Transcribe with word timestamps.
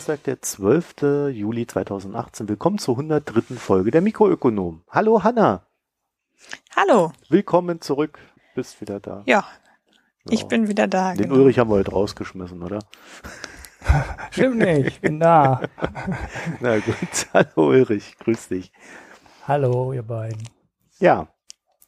Donnerstag, 0.00 0.24
der 0.24 0.40
12. 0.40 1.30
Juli 1.30 1.66
2018. 1.66 2.48
Willkommen 2.48 2.78
zur 2.78 2.94
103. 2.94 3.56
Folge 3.56 3.90
der 3.90 4.00
Mikroökonom. 4.00 4.82
Hallo 4.88 5.22
Hanna. 5.24 5.66
Hallo. 6.74 7.12
Willkommen 7.28 7.82
zurück. 7.82 8.18
Bist 8.54 8.80
wieder 8.80 8.98
da. 8.98 9.22
Ja, 9.26 9.44
ich 10.24 10.46
bin 10.46 10.68
wieder 10.68 10.88
da. 10.88 11.12
Den 11.12 11.24
genau. 11.24 11.34
Ulrich 11.34 11.58
haben 11.58 11.68
wir 11.68 11.74
heute 11.74 11.90
rausgeschmissen, 11.90 12.62
oder? 12.62 12.78
Stimmt 14.30 14.56
nicht, 14.56 14.86
ich 14.86 15.00
bin 15.02 15.20
da. 15.20 15.60
Na 16.60 16.78
gut, 16.78 16.96
hallo 17.34 17.68
Ulrich, 17.68 18.16
grüß 18.20 18.48
dich. 18.48 18.72
Hallo, 19.46 19.92
ihr 19.92 20.02
beiden. 20.02 20.48
Ja, 20.98 21.28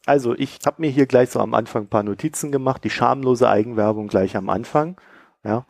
also 0.05 0.35
ich 0.35 0.59
habe 0.67 0.81
mir 0.81 0.91
hier 0.91 1.07
gleich 1.07 1.31
so 1.31 1.39
am 1.39 1.55
Anfang 1.55 1.85
ein 1.85 1.89
paar 1.89 2.03
Notizen 2.03 2.51
gemacht, 2.51 2.83
die 2.83 2.91
schamlose 2.91 3.49
Eigenwerbung 3.49 4.07
gleich 4.07 4.37
am 4.37 4.49
Anfang. 4.49 4.97
Ja. 5.43 5.65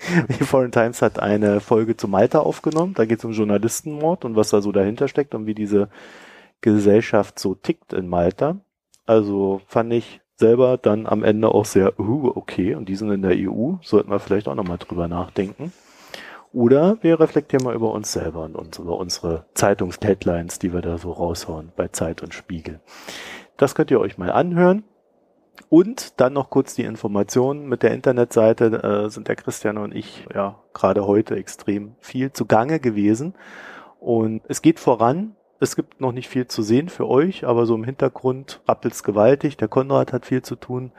Die 0.28 0.44
Foreign 0.44 0.72
Times 0.72 1.02
hat 1.02 1.20
eine 1.20 1.60
Folge 1.60 1.96
zu 1.96 2.08
Malta 2.08 2.40
aufgenommen. 2.40 2.94
Da 2.94 3.04
geht 3.04 3.18
es 3.18 3.24
um 3.24 3.32
Journalistenmord 3.32 4.24
und 4.24 4.36
was 4.36 4.50
da 4.50 4.60
so 4.60 4.72
dahinter 4.72 5.08
steckt 5.08 5.34
und 5.34 5.46
wie 5.46 5.54
diese 5.54 5.88
Gesellschaft 6.60 7.38
so 7.38 7.54
tickt 7.54 7.92
in 7.92 8.08
Malta. 8.08 8.60
Also 9.06 9.60
fand 9.66 9.92
ich 9.92 10.20
selber 10.36 10.78
dann 10.78 11.06
am 11.06 11.22
Ende 11.24 11.48
auch 11.48 11.64
sehr, 11.64 11.98
uh, 12.00 12.32
okay, 12.34 12.74
und 12.74 12.88
die 12.88 12.96
sind 12.96 13.10
in 13.10 13.22
der 13.22 13.36
EU, 13.36 13.74
sollten 13.82 14.10
wir 14.10 14.18
vielleicht 14.18 14.48
auch 14.48 14.54
nochmal 14.54 14.78
drüber 14.78 15.08
nachdenken. 15.08 15.72
Oder 16.52 16.98
wir 17.00 17.18
reflektieren 17.18 17.64
mal 17.64 17.74
über 17.74 17.92
uns 17.92 18.12
selber 18.12 18.44
und 18.44 18.56
uns, 18.56 18.78
über 18.78 18.98
unsere 18.98 19.46
Zeitungsheadlines, 19.54 20.58
die 20.58 20.72
wir 20.72 20.82
da 20.82 20.98
so 20.98 21.12
raushauen 21.12 21.72
bei 21.76 21.88
Zeit 21.88 22.22
und 22.22 22.34
Spiegel. 22.34 22.80
Das 23.56 23.74
könnt 23.74 23.90
ihr 23.90 24.00
euch 24.00 24.18
mal 24.18 24.30
anhören. 24.30 24.84
Und 25.72 26.20
dann 26.20 26.34
noch 26.34 26.50
kurz 26.50 26.74
die 26.74 26.82
Informationen 26.82 27.66
mit 27.66 27.82
der 27.82 27.94
Internetseite 27.94 28.66
äh, 28.82 29.08
sind 29.08 29.26
der 29.26 29.36
Christian 29.36 29.78
und 29.78 29.94
ich 29.94 30.26
ja 30.34 30.58
gerade 30.74 31.06
heute 31.06 31.34
extrem 31.36 31.94
viel 31.98 32.30
zugange 32.30 32.78
gewesen. 32.78 33.32
Und 33.98 34.42
es 34.48 34.60
geht 34.60 34.78
voran. 34.78 35.34
Es 35.60 35.74
gibt 35.74 35.98
noch 35.98 36.12
nicht 36.12 36.28
viel 36.28 36.46
zu 36.46 36.60
sehen 36.60 36.90
für 36.90 37.08
euch, 37.08 37.46
aber 37.46 37.64
so 37.64 37.74
im 37.74 37.84
Hintergrund 37.84 38.60
rappelt's 38.68 39.02
gewaltig. 39.02 39.56
Der 39.56 39.68
Konrad 39.68 40.12
hat 40.12 40.26
viel 40.26 40.42
zu 40.42 40.56
tun, 40.56 40.92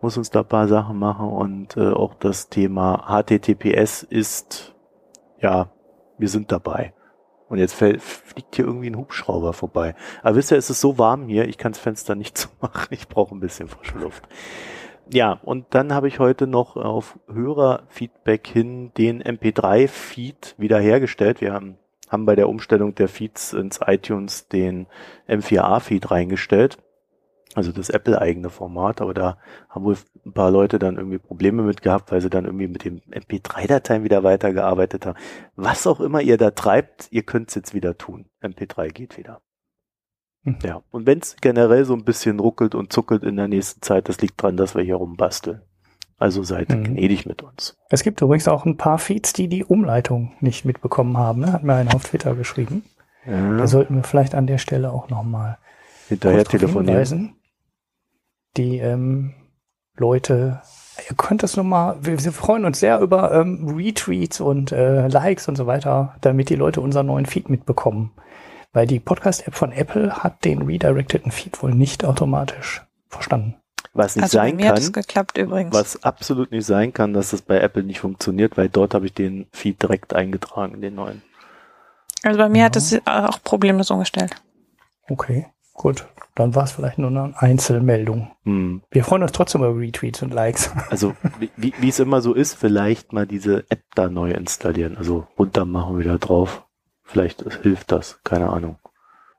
muss 0.00 0.16
uns 0.16 0.30
da 0.30 0.42
paar 0.42 0.66
Sachen 0.66 0.98
machen 0.98 1.28
und 1.28 1.76
äh, 1.76 1.90
auch 1.90 2.14
das 2.14 2.48
Thema 2.48 3.04
HTTPS 3.06 4.02
ist, 4.02 4.74
ja, 5.40 5.70
wir 6.18 6.28
sind 6.28 6.50
dabei. 6.50 6.92
Und 7.48 7.58
jetzt 7.58 7.74
fällt, 7.74 8.02
fliegt 8.02 8.56
hier 8.56 8.66
irgendwie 8.66 8.90
ein 8.90 8.96
Hubschrauber 8.96 9.52
vorbei. 9.52 9.94
Aber 10.22 10.36
wisst 10.36 10.50
ihr, 10.50 10.58
es 10.58 10.70
ist 10.70 10.80
so 10.80 10.98
warm 10.98 11.28
hier, 11.28 11.48
ich 11.48 11.58
kann 11.58 11.72
das 11.72 11.80
Fenster 11.80 12.14
nicht 12.14 12.36
zumachen. 12.38 12.88
Ich 12.90 13.08
brauche 13.08 13.34
ein 13.34 13.40
bisschen 13.40 13.68
frische 13.68 13.98
Luft. 13.98 14.28
Ja, 15.10 15.40
und 15.42 15.66
dann 15.70 15.94
habe 15.94 16.08
ich 16.08 16.18
heute 16.18 16.46
noch 16.46 16.76
auf 16.76 17.18
Hörerfeedback 17.32 18.46
hin 18.46 18.92
den 18.98 19.22
MP3-Feed 19.22 20.56
wiederhergestellt. 20.58 21.40
Wir 21.40 21.54
haben, 21.54 21.78
haben 22.10 22.26
bei 22.26 22.36
der 22.36 22.48
Umstellung 22.48 22.94
der 22.94 23.08
Feeds 23.08 23.54
ins 23.54 23.80
iTunes 23.86 24.48
den 24.48 24.86
M4A-Feed 25.26 26.10
reingestellt 26.10 26.76
also 27.54 27.72
das 27.72 27.90
Apple-eigene 27.90 28.50
Format, 28.50 29.00
aber 29.00 29.14
da 29.14 29.38
haben 29.68 29.84
wohl 29.84 29.96
ein 30.24 30.32
paar 30.32 30.50
Leute 30.50 30.78
dann 30.78 30.96
irgendwie 30.96 31.18
Probleme 31.18 31.62
mit 31.62 31.82
gehabt, 31.82 32.12
weil 32.12 32.20
sie 32.20 32.30
dann 32.30 32.44
irgendwie 32.44 32.68
mit 32.68 32.84
dem 32.84 33.00
MP3-Dateien 33.10 34.04
wieder 34.04 34.22
weitergearbeitet 34.22 35.06
haben. 35.06 35.18
Was 35.56 35.86
auch 35.86 36.00
immer 36.00 36.20
ihr 36.20 36.36
da 36.36 36.50
treibt, 36.50 37.08
ihr 37.10 37.22
könnt 37.22 37.48
es 37.48 37.54
jetzt 37.54 37.74
wieder 37.74 37.96
tun. 37.96 38.26
MP3 38.42 38.88
geht 38.88 39.16
wieder. 39.16 39.40
Hm. 40.44 40.58
Ja, 40.62 40.82
und 40.90 41.06
wenn 41.06 41.18
es 41.18 41.36
generell 41.40 41.84
so 41.84 41.94
ein 41.94 42.04
bisschen 42.04 42.38
ruckelt 42.38 42.74
und 42.74 42.92
zuckelt 42.92 43.24
in 43.24 43.36
der 43.36 43.48
nächsten 43.48 43.82
Zeit, 43.82 44.08
das 44.08 44.20
liegt 44.20 44.40
dran, 44.42 44.56
dass 44.56 44.74
wir 44.74 44.82
hier 44.82 44.96
rumbasteln. 44.96 45.62
Also 46.18 46.42
seid 46.42 46.68
mhm. 46.70 46.82
gnädig 46.82 47.26
mit 47.26 47.42
uns. 47.42 47.76
Es 47.90 48.02
gibt 48.02 48.20
übrigens 48.20 48.48
auch 48.48 48.66
ein 48.66 48.76
paar 48.76 48.98
Feeds, 48.98 49.32
die 49.32 49.46
die 49.46 49.64
Umleitung 49.64 50.32
nicht 50.40 50.64
mitbekommen 50.64 51.16
haben. 51.16 51.42
Ne? 51.42 51.52
Hat 51.52 51.62
mir 51.62 51.74
einer 51.74 51.94
auf 51.94 52.04
Twitter 52.04 52.34
geschrieben. 52.34 52.82
Ja. 53.24 53.56
Da 53.56 53.66
sollten 53.68 53.94
wir 53.94 54.02
vielleicht 54.02 54.34
an 54.34 54.48
der 54.48 54.58
Stelle 54.58 54.92
auch 54.92 55.08
nochmal 55.10 55.58
hinterher 56.08 56.44
telefonieren. 56.44 56.88
Hinweisen 56.88 57.37
die 58.58 58.78
ähm, 58.78 59.34
Leute, 59.96 60.60
ihr 61.08 61.16
könnt 61.16 61.42
das 61.42 61.56
nochmal, 61.56 61.96
wir, 62.00 62.22
wir 62.22 62.32
freuen 62.32 62.64
uns 62.64 62.80
sehr 62.80 63.00
über 63.00 63.32
ähm, 63.32 63.68
Retweets 63.76 64.40
und 64.40 64.72
äh, 64.72 65.08
Likes 65.08 65.48
und 65.48 65.56
so 65.56 65.66
weiter, 65.66 66.14
damit 66.20 66.50
die 66.50 66.56
Leute 66.56 66.80
unseren 66.80 67.06
neuen 67.06 67.26
Feed 67.26 67.48
mitbekommen. 67.48 68.12
Weil 68.72 68.86
die 68.86 69.00
Podcast-App 69.00 69.54
von 69.54 69.72
Apple 69.72 70.22
hat 70.22 70.44
den 70.44 70.62
redirecteden 70.62 71.32
Feed 71.32 71.62
wohl 71.62 71.74
nicht 71.74 72.04
automatisch 72.04 72.82
verstanden. 73.08 73.56
Was 73.94 74.14
nicht 74.14 74.24
also 74.24 74.38
sein 74.38 74.58
kann, 74.58 74.92
geklappt, 74.92 75.38
was 75.72 76.02
absolut 76.04 76.52
nicht 76.52 76.66
sein 76.66 76.92
kann, 76.92 77.14
dass 77.14 77.30
das 77.30 77.42
bei 77.42 77.58
Apple 77.58 77.82
nicht 77.82 78.00
funktioniert, 78.00 78.56
weil 78.56 78.68
dort 78.68 78.94
habe 78.94 79.06
ich 79.06 79.14
den 79.14 79.46
Feed 79.52 79.82
direkt 79.82 80.14
eingetragen, 80.14 80.80
den 80.80 80.94
neuen. 80.96 81.22
Also 82.22 82.38
bei 82.38 82.48
mir 82.48 82.58
ja. 82.58 82.64
hat 82.66 82.76
es 82.76 83.00
auch 83.06 83.42
problemlos 83.42 83.90
umgestellt. 83.90 84.34
Okay. 85.08 85.46
Gut, 85.78 86.08
dann 86.34 86.56
war 86.56 86.64
es 86.64 86.72
vielleicht 86.72 86.98
nur 86.98 87.08
eine 87.08 87.32
Einzelmeldung. 87.36 88.32
Hm. 88.42 88.82
Wir 88.90 89.04
freuen 89.04 89.22
uns 89.22 89.30
trotzdem 89.30 89.62
über 89.62 89.78
Retweets 89.78 90.22
und 90.22 90.34
Likes. 90.34 90.72
Also 90.90 91.14
wie, 91.56 91.72
wie 91.78 91.88
es 91.88 92.00
immer 92.00 92.20
so 92.20 92.34
ist, 92.34 92.54
vielleicht 92.54 93.12
mal 93.12 93.28
diese 93.28 93.64
App 93.70 93.84
da 93.94 94.08
neu 94.08 94.32
installieren. 94.32 94.96
Also 94.96 95.28
runter 95.38 95.64
machen 95.64 96.00
wieder 96.00 96.18
drauf. 96.18 96.66
Vielleicht 97.04 97.44
hilft 97.62 97.92
das, 97.92 98.20
keine 98.24 98.50
Ahnung. 98.50 98.76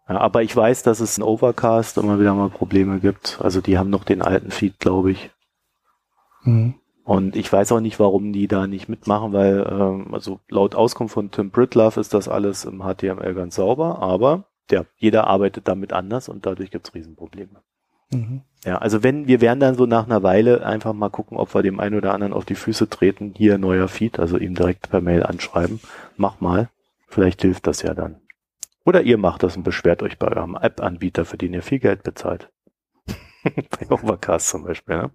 Ja, 0.07 0.19
aber 0.19 0.41
ich 0.41 0.55
weiß, 0.55 0.81
dass 0.83 1.01
es 1.01 1.17
in 1.17 1.25
Overcast 1.25 1.97
immer 1.97 2.21
wieder 2.21 2.33
mal 2.33 2.49
Probleme 2.49 3.01
gibt. 3.01 3.39
Also 3.41 3.59
die 3.59 3.77
haben 3.77 3.89
noch 3.89 4.05
den 4.05 4.21
alten 4.21 4.49
Feed, 4.49 4.79
glaube 4.79 5.11
ich. 5.11 5.31
Hm. 6.43 6.75
Und 7.03 7.35
ich 7.35 7.51
weiß 7.51 7.73
auch 7.73 7.81
nicht, 7.81 7.99
warum 7.99 8.31
die 8.31 8.47
da 8.47 8.65
nicht 8.65 8.87
mitmachen, 8.87 9.33
weil 9.33 9.67
ähm, 9.69 10.13
also 10.13 10.39
laut 10.47 10.73
Auskunft 10.73 11.15
von 11.15 11.31
Tim 11.31 11.49
Britlove 11.49 11.99
ist 11.99 12.13
das 12.13 12.29
alles 12.29 12.63
im 12.63 12.81
HTML 12.81 13.33
ganz 13.33 13.55
sauber, 13.55 13.99
aber 13.99 14.45
ja, 14.71 14.85
jeder 14.97 15.27
arbeitet 15.27 15.67
damit 15.67 15.93
anders 15.93 16.29
und 16.29 16.45
dadurch 16.45 16.71
gibt's 16.71 16.93
Riesenprobleme. 16.93 17.61
Mhm. 18.11 18.41
Ja, 18.65 18.77
also 18.79 19.03
wenn, 19.03 19.27
wir 19.27 19.39
werden 19.41 19.59
dann 19.59 19.75
so 19.75 19.85
nach 19.85 20.05
einer 20.05 20.23
Weile 20.23 20.65
einfach 20.65 20.93
mal 20.93 21.09
gucken, 21.09 21.37
ob 21.37 21.53
wir 21.53 21.61
dem 21.61 21.79
einen 21.79 21.95
oder 21.95 22.13
anderen 22.13 22.33
auf 22.33 22.45
die 22.45 22.55
Füße 22.55 22.89
treten, 22.89 23.33
hier 23.35 23.57
neuer 23.57 23.87
Feed, 23.87 24.19
also 24.19 24.37
ihm 24.37 24.55
direkt 24.55 24.89
per 24.89 25.01
Mail 25.01 25.23
anschreiben, 25.23 25.79
mach 26.17 26.41
mal, 26.41 26.69
vielleicht 27.07 27.41
hilft 27.41 27.67
das 27.67 27.81
ja 27.81 27.93
dann. 27.93 28.17
Oder 28.85 29.03
ihr 29.03 29.17
macht 29.17 29.43
das 29.43 29.55
und 29.55 29.63
beschwert 29.63 30.01
euch 30.01 30.17
bei 30.17 30.27
eurem 30.27 30.55
App-Anbieter, 30.55 31.25
für 31.25 31.37
den 31.37 31.53
ihr 31.53 31.61
viel 31.61 31.79
Geld 31.79 32.03
bezahlt. 32.03 32.49
bei 33.43 33.89
Overcast 33.89 34.49
zum 34.49 34.63
Beispiel. 34.63 34.97
Ne? 34.97 35.11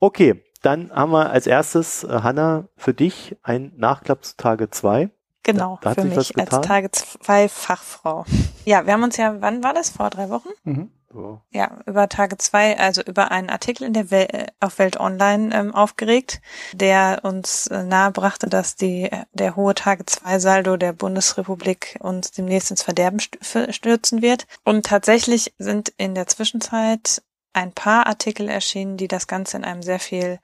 Okay, 0.00 0.42
dann 0.62 0.90
haben 0.90 1.12
wir 1.12 1.30
als 1.30 1.46
erstes, 1.46 2.04
äh, 2.04 2.08
Hanna, 2.22 2.68
für 2.76 2.94
dich 2.94 3.36
ein 3.42 3.72
Nachklapp 3.76 4.24
zu 4.24 4.36
Tage 4.36 4.70
zwei. 4.70 5.10
Genau, 5.48 5.78
da, 5.80 5.94
da 5.94 6.02
für 6.02 6.08
mich 6.08 6.38
als 6.38 6.60
Tage 6.66 6.90
zwei 6.90 7.48
Fachfrau. 7.48 8.26
Ja, 8.66 8.84
wir 8.84 8.92
haben 8.92 9.02
uns 9.02 9.16
ja, 9.16 9.40
wann 9.40 9.64
war 9.64 9.72
das? 9.72 9.88
Vor 9.88 10.10
drei 10.10 10.28
Wochen? 10.28 10.50
Mhm. 10.64 10.90
So. 11.10 11.40
Ja, 11.50 11.78
über 11.86 12.06
Tage 12.10 12.36
zwei, 12.36 12.78
also 12.78 13.00
über 13.00 13.30
einen 13.30 13.48
Artikel 13.48 13.84
in 13.84 13.94
der 13.94 14.10
Wel 14.10 14.48
auf 14.60 14.78
Welt 14.78 15.00
Online 15.00 15.54
ähm, 15.54 15.74
aufgeregt, 15.74 16.42
der 16.74 17.20
uns 17.22 17.66
äh, 17.68 17.82
nahebrachte, 17.82 18.46
dass 18.50 18.76
die, 18.76 19.08
der 19.32 19.56
hohe 19.56 19.74
Tage 19.74 20.04
zwei 20.04 20.38
Saldo 20.38 20.76
der 20.76 20.92
Bundesrepublik 20.92 21.96
uns 22.00 22.30
demnächst 22.32 22.70
ins 22.70 22.82
Verderben 22.82 23.18
stürzen 23.20 24.20
wird. 24.20 24.46
Und 24.64 24.84
tatsächlich 24.84 25.54
sind 25.56 25.94
in 25.96 26.14
der 26.14 26.26
Zwischenzeit 26.26 27.22
ein 27.54 27.72
paar 27.72 28.06
Artikel 28.06 28.50
erschienen, 28.50 28.98
die 28.98 29.08
das 29.08 29.26
Ganze 29.26 29.56
in 29.56 29.64
einem 29.64 29.82
sehr 29.82 30.00
viel 30.00 30.40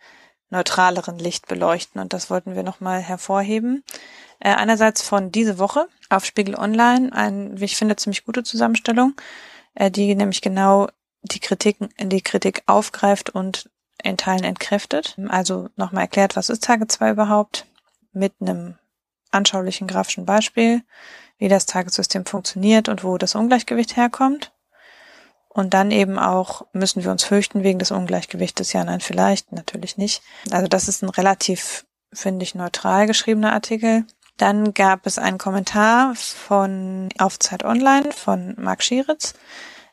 neutraleren 0.55 1.19
Licht 1.19 1.47
beleuchten. 1.47 2.01
Und 2.01 2.13
das 2.13 2.31
wollten 2.31 2.55
wir 2.55 2.63
nochmal 2.63 3.01
hervorheben. 3.01 3.85
Äh, 4.41 4.51
einerseits 4.51 5.03
von 5.03 5.31
diese 5.31 5.59
Woche 5.59 5.89
auf 6.09 6.25
Spiegel 6.25 6.55
Online, 6.55 7.13
ein, 7.13 7.61
wie 7.61 7.65
ich 7.65 7.77
finde, 7.77 7.97
ziemlich 7.97 8.25
gute 8.25 8.43
Zusammenstellung, 8.43 9.15
äh, 9.75 9.91
die 9.91 10.15
nämlich 10.15 10.41
genau 10.41 10.89
die 11.23 11.41
Kritiken, 11.41 11.89
die 11.99 12.23
Kritik 12.23 12.63
aufgreift 12.67 13.31
und 13.31 13.71
in 14.03 14.17
Teilen 14.17 14.45
entkräftet. 14.45 15.17
Also 15.29 15.69
nochmal 15.77 16.03
erklärt, 16.03 16.37
was 16.37 16.51
ist 16.51 16.65
Tage 16.65 16.87
2 16.87 17.11
überhaupt, 17.11 17.67
mit 18.13 18.35
einem 18.41 18.77
anschaulichen 19.31 19.87
grafischen 19.87 20.27
Beispiel, 20.27 20.83
wie 21.39 21.49
das 21.49 21.67
Tagessystem 21.67 22.27
funktioniert 22.27 22.89
und 22.89 23.03
wo 23.03 23.19
das 23.19 23.35
Ungleichgewicht 23.35 23.97
herkommt. 23.97 24.53
Und 25.55 25.73
dann 25.73 25.93
eben 25.93 26.19
auch, 26.19 26.67
müssen 26.73 27.05
wir 27.05 27.13
uns 27.13 27.23
fürchten 27.23 27.63
wegen 27.63 27.79
des 27.79 27.93
Ungleichgewichtes? 27.93 28.73
Ja, 28.73 28.83
nein, 28.83 29.01
vielleicht, 29.01 29.53
natürlich 29.53 29.97
nicht. 29.97 30.21
Also 30.51 30.67
das 30.67 30.89
ist 30.89 31.03
ein 31.03 31.09
relativ, 31.09 31.87
finde 32.13 32.43
ich, 32.43 32.57
neutral 32.57 33.07
geschriebener 33.07 33.53
Artikel. 33.53 34.05
Dann 34.37 34.75
gab 34.75 35.07
es 35.07 35.17
einen 35.17 35.39
Kommentar 35.39 36.17
von 36.17 37.09
auf 37.19 37.39
Zeit 37.39 37.65
Online 37.65 38.11
von 38.11 38.57
Marc 38.59 38.83
Schieritz, 38.83 39.35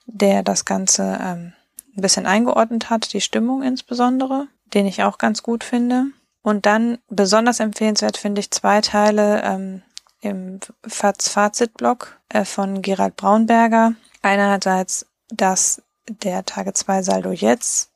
der 0.08 0.42
das 0.42 0.66
Ganze 0.66 1.20
ähm, 1.22 1.54
ein 1.96 2.02
bisschen 2.02 2.26
eingeordnet 2.26 2.90
hat, 2.90 3.14
die 3.14 3.22
Stimmung 3.22 3.62
insbesondere, 3.62 4.48
den 4.74 4.88
ich 4.88 5.04
auch 5.04 5.20
ganz 5.20 5.44
gut 5.44 5.64
finde. 5.64 6.06
Und 6.42 6.66
dann 6.66 6.98
besonders 7.08 7.60
empfehlenswert 7.60 8.18
finde 8.18 8.42
ich 8.42 8.50
zwei 8.50 8.82
Teile 8.82 9.44
ähm, 9.44 9.84
im 10.22 10.60
Fazit-Blog 10.88 12.20
äh, 12.30 12.46
von 12.46 12.82
Gerald 12.82 13.16
Braunberger. 13.16 13.94
Einerseits, 14.24 15.06
dass 15.32 15.82
der 16.08 16.46
Tage 16.46 16.74
2 16.74 17.04
Saldo 17.04 17.32
jetzt 17.32 17.92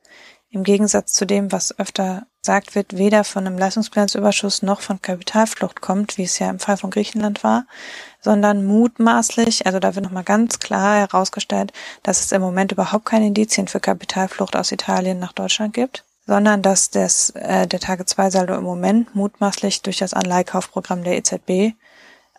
im 0.49 0.63
Gegensatz 0.63 1.13
zu 1.13 1.25
dem, 1.25 1.51
was 1.51 1.77
öfter 1.77 2.27
gesagt 2.41 2.75
wird, 2.75 2.97
weder 2.97 3.23
von 3.23 3.45
einem 3.45 3.57
Leistungsbilanzüberschuss 3.57 4.61
noch 4.61 4.81
von 4.81 5.01
Kapitalflucht 5.01 5.81
kommt, 5.81 6.17
wie 6.17 6.23
es 6.23 6.39
ja 6.39 6.49
im 6.49 6.59
Fall 6.59 6.77
von 6.77 6.91
Griechenland 6.91 7.43
war, 7.43 7.65
sondern 8.21 8.65
mutmaßlich, 8.65 9.65
also 9.65 9.79
da 9.79 9.95
wird 9.95 10.05
nochmal 10.05 10.23
ganz 10.23 10.59
klar 10.59 10.99
herausgestellt, 10.99 11.73
dass 12.03 12.21
es 12.21 12.31
im 12.31 12.41
Moment 12.41 12.71
überhaupt 12.71 13.05
keine 13.05 13.27
Indizien 13.27 13.67
für 13.67 13.79
Kapitalflucht 13.79 14.55
aus 14.55 14.71
Italien 14.71 15.19
nach 15.19 15.33
Deutschland 15.33 15.73
gibt, 15.73 16.05
sondern 16.27 16.61
dass 16.61 16.91
das, 16.91 17.31
äh, 17.31 17.67
der 17.67 17.79
Tage 17.79 18.05
2 18.05 18.29
Saldo 18.29 18.55
im 18.55 18.63
Moment 18.63 19.15
mutmaßlich 19.15 19.81
durch 19.81 19.97
das 19.97 20.13
Anleihkaufprogramm 20.13 21.03
der 21.03 21.17
EZB 21.17 21.75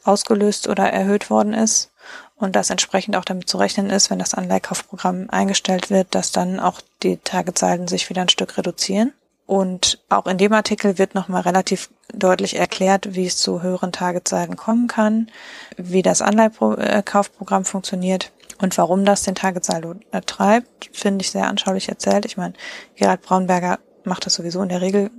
ausgelöst 0.04 0.68
oder 0.68 0.90
erhöht 0.90 1.30
worden 1.30 1.52
ist 1.52 1.90
und 2.38 2.54
dass 2.54 2.70
entsprechend 2.70 3.16
auch 3.16 3.24
damit 3.24 3.48
zu 3.48 3.56
rechnen 3.56 3.90
ist, 3.90 4.10
wenn 4.10 4.18
das 4.18 4.34
Anleihkaufprogramm 4.34 5.28
eingestellt 5.30 5.90
wird, 5.90 6.14
dass 6.14 6.32
dann 6.32 6.60
auch 6.60 6.80
die 7.02 7.16
Tagesalden 7.18 7.88
sich 7.88 8.08
wieder 8.10 8.22
ein 8.22 8.28
Stück 8.28 8.58
reduzieren. 8.58 9.12
Und 9.46 10.00
auch 10.08 10.26
in 10.26 10.38
dem 10.38 10.52
Artikel 10.52 10.98
wird 10.98 11.14
nochmal 11.14 11.42
relativ 11.42 11.88
deutlich 12.12 12.56
erklärt, 12.56 13.14
wie 13.14 13.26
es 13.26 13.36
zu 13.36 13.62
höheren 13.62 13.92
Tagesalden 13.92 14.56
kommen 14.56 14.88
kann, 14.88 15.30
wie 15.76 16.02
das 16.02 16.20
Anleihkaufprogramm 16.20 17.64
funktioniert 17.64 18.32
und 18.58 18.76
warum 18.76 19.04
das 19.04 19.22
den 19.22 19.34
Tagesaldo 19.34 19.94
treibt, 20.26 20.90
finde 20.92 21.22
ich 21.22 21.30
sehr 21.30 21.46
anschaulich 21.46 21.88
erzählt. 21.88 22.24
Ich 22.24 22.36
meine, 22.36 22.54
Gerald 22.96 23.22
Braunberger 23.22 23.78
macht 24.04 24.26
das 24.26 24.34
sowieso 24.34 24.62
in 24.62 24.68
der 24.68 24.80
Regel 24.80 25.10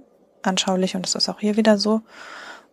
anschaulich 0.42 0.96
und 0.96 1.04
das 1.06 1.16
ist 1.16 1.30
auch 1.30 1.40
hier 1.40 1.56
wieder 1.56 1.78
so. 1.78 2.02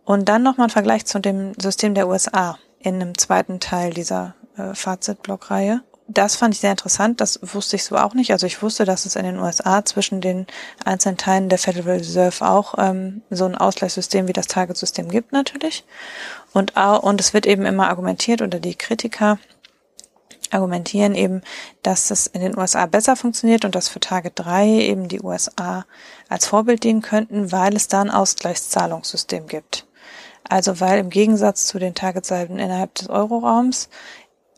Und 0.05 0.29
dann 0.29 0.43
nochmal 0.43 0.67
ein 0.67 0.71
Vergleich 0.71 1.07
zu 1.07 1.19
dem 1.19 1.53
System 1.59 1.95
der 1.95 2.09
USA 2.09 2.59
in 2.85 2.97
einem 2.97 3.17
zweiten 3.17 3.61
Teil 3.61 3.93
dieser 3.93 4.35
äh, 4.57 4.75
Fazitblockreihe. 4.75 5.83
Das 6.07 6.37
fand 6.37 6.55
ich 6.55 6.61
sehr 6.61 6.71
interessant, 6.71 7.23
das 7.23 7.41
wusste 7.43 7.77
ich 7.77 7.85
so 7.85 7.97
auch 7.97 8.13
nicht. 8.13 8.31
Also 8.31 8.47
ich 8.47 8.63
wusste, 8.63 8.85
dass 8.85 9.07
es 9.07 9.17
in 9.17 9.25
den 9.25 9.39
USA 9.39 9.83
zwischen 9.87 10.21
den 10.21 10.47
einzelnen 10.85 11.17
Teilen 11.17 11.49
der 11.49 11.59
Federal 11.59 11.97
Reserve 11.97 12.47
auch 12.47 12.75
ähm, 12.77 13.23
so 13.31 13.47
ein 13.47 13.55
Ausgleichssystem 13.55 14.29
wie 14.29 14.35
das 14.35 14.47
Target-System 14.47 15.09
gibt 15.09 15.33
natürlich. 15.33 15.85
Und, 16.53 16.77
und 16.77 17.21
es 17.21 17.33
wird 17.33 17.47
eben 17.47 17.65
immer 17.65 17.89
argumentiert 17.89 18.43
oder 18.43 18.61
die 18.61 18.75
Kritiker 18.75 19.39
argumentieren 20.51 21.15
eben, 21.15 21.41
dass 21.83 22.11
es 22.11 22.27
in 22.27 22.43
den 22.43 22.57
USA 22.59 22.85
besser 22.85 23.17
funktioniert 23.17 23.65
und 23.65 23.75
dass 23.75 23.89
für 23.89 23.99
Target 23.99 24.35
3 24.37 24.69
eben 24.69 25.09
die 25.09 25.23
USA 25.23 25.87
als 26.29 26.45
Vorbild 26.45 26.85
dienen 26.85 27.01
könnten, 27.01 27.51
weil 27.51 27.75
es 27.75 27.89
da 27.89 28.03
ein 28.03 28.11
Ausgleichszahlungssystem 28.11 29.47
gibt. 29.47 29.87
Also 30.49 30.81
weil 30.81 30.99
im 30.99 31.11
Gegensatz 31.11 31.67
zu 31.67 31.79
den 31.79 31.95
Targetsalden 31.95 32.59
innerhalb 32.59 32.95
des 32.95 33.09
Euroraums 33.09 33.89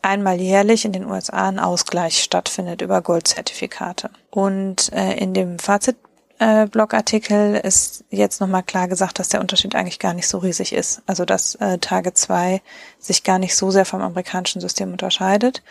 einmal 0.01 0.39
jährlich 0.39 0.85
in 0.85 0.93
den 0.93 1.05
USA 1.05 1.47
ein 1.47 1.59
Ausgleich 1.59 2.23
stattfindet 2.23 2.81
über 2.81 3.01
Goldzertifikate. 3.01 4.09
Und 4.29 4.91
äh, 4.93 5.13
in 5.13 5.33
dem 5.33 5.59
Fazit-Blogartikel 5.59 7.55
äh, 7.55 7.67
ist 7.67 8.05
jetzt 8.09 8.39
nochmal 8.39 8.63
klar 8.63 8.87
gesagt, 8.87 9.19
dass 9.19 9.29
der 9.29 9.41
Unterschied 9.41 9.75
eigentlich 9.75 9.99
gar 9.99 10.13
nicht 10.13 10.27
so 10.27 10.37
riesig 10.37 10.73
ist. 10.73 11.01
Also 11.07 11.25
dass 11.25 11.55
äh, 11.55 11.77
Target 11.79 12.17
2 12.17 12.61
sich 12.99 13.23
gar 13.23 13.39
nicht 13.39 13.55
so 13.55 13.71
sehr 13.71 13.85
vom 13.85 14.01
amerikanischen 14.01 14.61
System 14.61 14.91
unterscheidet 14.91 15.63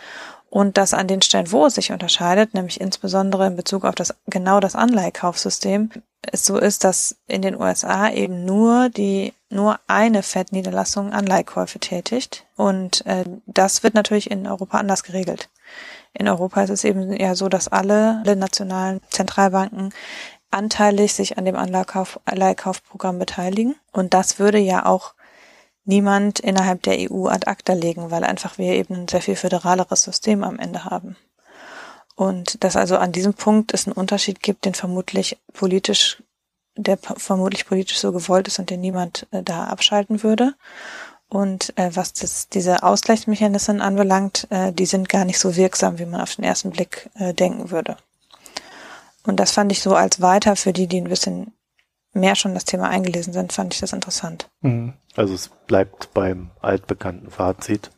und 0.49 0.77
dass 0.77 0.93
an 0.93 1.07
den 1.07 1.21
Stellen, 1.21 1.51
wo 1.51 1.65
es 1.65 1.75
sich 1.75 1.91
unterscheidet, 1.91 2.53
nämlich 2.53 2.79
insbesondere 2.79 3.47
in 3.47 3.55
Bezug 3.55 3.85
auf 3.85 3.95
das 3.95 4.15
genau 4.27 4.59
das 4.59 4.75
Anleihkaufsystem, 4.75 5.89
es 6.31 6.45
so 6.45 6.57
ist, 6.57 6.83
dass 6.83 7.17
in 7.27 7.41
den 7.41 7.59
USA 7.59 8.09
eben 8.09 8.45
nur 8.45 8.89
die 8.89 9.33
nur 9.49 9.79
eine 9.87 10.23
Fed-Niederlassung 10.23 11.13
Anleihkäufe 11.13 11.79
tätigt 11.79 12.45
und 12.55 13.05
äh, 13.05 13.23
das 13.45 13.83
wird 13.83 13.93
natürlich 13.93 14.29
in 14.29 14.45
Europa 14.45 14.77
anders 14.77 15.03
geregelt. 15.03 15.49
In 16.13 16.27
Europa 16.27 16.63
ist 16.63 16.69
es 16.69 16.83
eben 16.83 17.13
ja 17.13 17.35
so, 17.35 17.47
dass 17.47 17.67
alle, 17.67 18.21
alle 18.25 18.35
nationalen 18.35 18.99
Zentralbanken 19.09 19.93
anteilig 20.51 21.13
sich 21.13 21.37
an 21.37 21.45
dem 21.45 21.55
Anleihkauf, 21.55 22.19
Anleihkaufprogramm 22.25 23.19
beteiligen 23.19 23.75
und 23.93 24.13
das 24.13 24.39
würde 24.39 24.57
ja 24.57 24.85
auch 24.85 25.13
niemand 25.85 26.39
innerhalb 26.39 26.83
der 26.83 26.97
EU 27.09 27.27
ad 27.27 27.47
acta 27.47 27.73
legen, 27.73 28.11
weil 28.11 28.25
einfach 28.25 28.57
wir 28.57 28.73
eben 28.73 28.95
ein 28.95 29.07
sehr 29.07 29.21
viel 29.21 29.37
föderaleres 29.37 30.01
System 30.03 30.43
am 30.43 30.59
Ende 30.59 30.83
haben. 30.83 31.15
Und 32.17 32.63
dass 32.63 32.75
also 32.75 32.97
an 32.97 33.11
diesem 33.11 33.35
Punkt 33.35 33.75
es 33.75 33.85
einen 33.85 33.93
Unterschied 33.93 34.41
gibt, 34.41 34.65
den 34.65 34.73
vermutlich 34.73 35.37
politisch, 35.53 36.21
der 36.75 36.97
vermutlich 36.97 37.67
politisch 37.67 37.99
so 37.99 38.11
gewollt 38.11 38.47
ist 38.47 38.57
und 38.57 38.71
den 38.71 38.81
niemand 38.81 39.27
äh, 39.31 39.43
da 39.43 39.65
abschalten 39.65 40.23
würde. 40.23 40.55
Und 41.29 41.77
äh, 41.77 41.91
was 41.93 42.13
das, 42.13 42.49
diese 42.49 42.81
Ausgleichsmechanismen 42.81 43.81
anbelangt, 43.81 44.47
äh, 44.49 44.73
die 44.73 44.87
sind 44.87 45.09
gar 45.09 45.25
nicht 45.25 45.37
so 45.37 45.55
wirksam, 45.55 45.99
wie 45.99 46.07
man 46.07 46.19
auf 46.19 46.35
den 46.35 46.43
ersten 46.43 46.71
Blick 46.71 47.07
äh, 47.19 47.35
denken 47.35 47.69
würde. 47.69 47.97
Und 49.23 49.39
das 49.39 49.51
fand 49.51 49.71
ich 49.71 49.83
so 49.83 49.93
als 49.93 50.19
weiter 50.19 50.55
für 50.55 50.73
die, 50.73 50.87
die 50.87 50.99
ein 50.99 51.09
bisschen 51.09 51.53
mehr 52.13 52.35
schon 52.35 52.55
das 52.55 52.65
Thema 52.65 52.89
eingelesen 52.89 53.31
sind, 53.31 53.53
fand 53.53 53.75
ich 53.75 53.79
das 53.79 53.93
interessant. 53.93 54.49
Mhm. 54.61 54.93
Also 55.15 55.35
es 55.35 55.49
bleibt 55.67 56.13
beim 56.15 56.49
altbekannten 56.61 57.29
Fazit. 57.29 57.91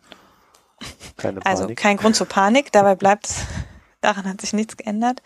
Keine 1.17 1.37
also 1.45 1.63
Panik. 1.63 1.69
Also 1.69 1.75
kein 1.75 1.97
Grund 1.97 2.15
zur 2.15 2.27
Panik, 2.27 2.71
dabei 2.71 2.95
bleibt 2.95 3.27
es, 3.27 3.37
daran 4.01 4.27
hat 4.27 4.41
sich 4.41 4.53
nichts 4.53 4.77
geändert. 4.77 5.21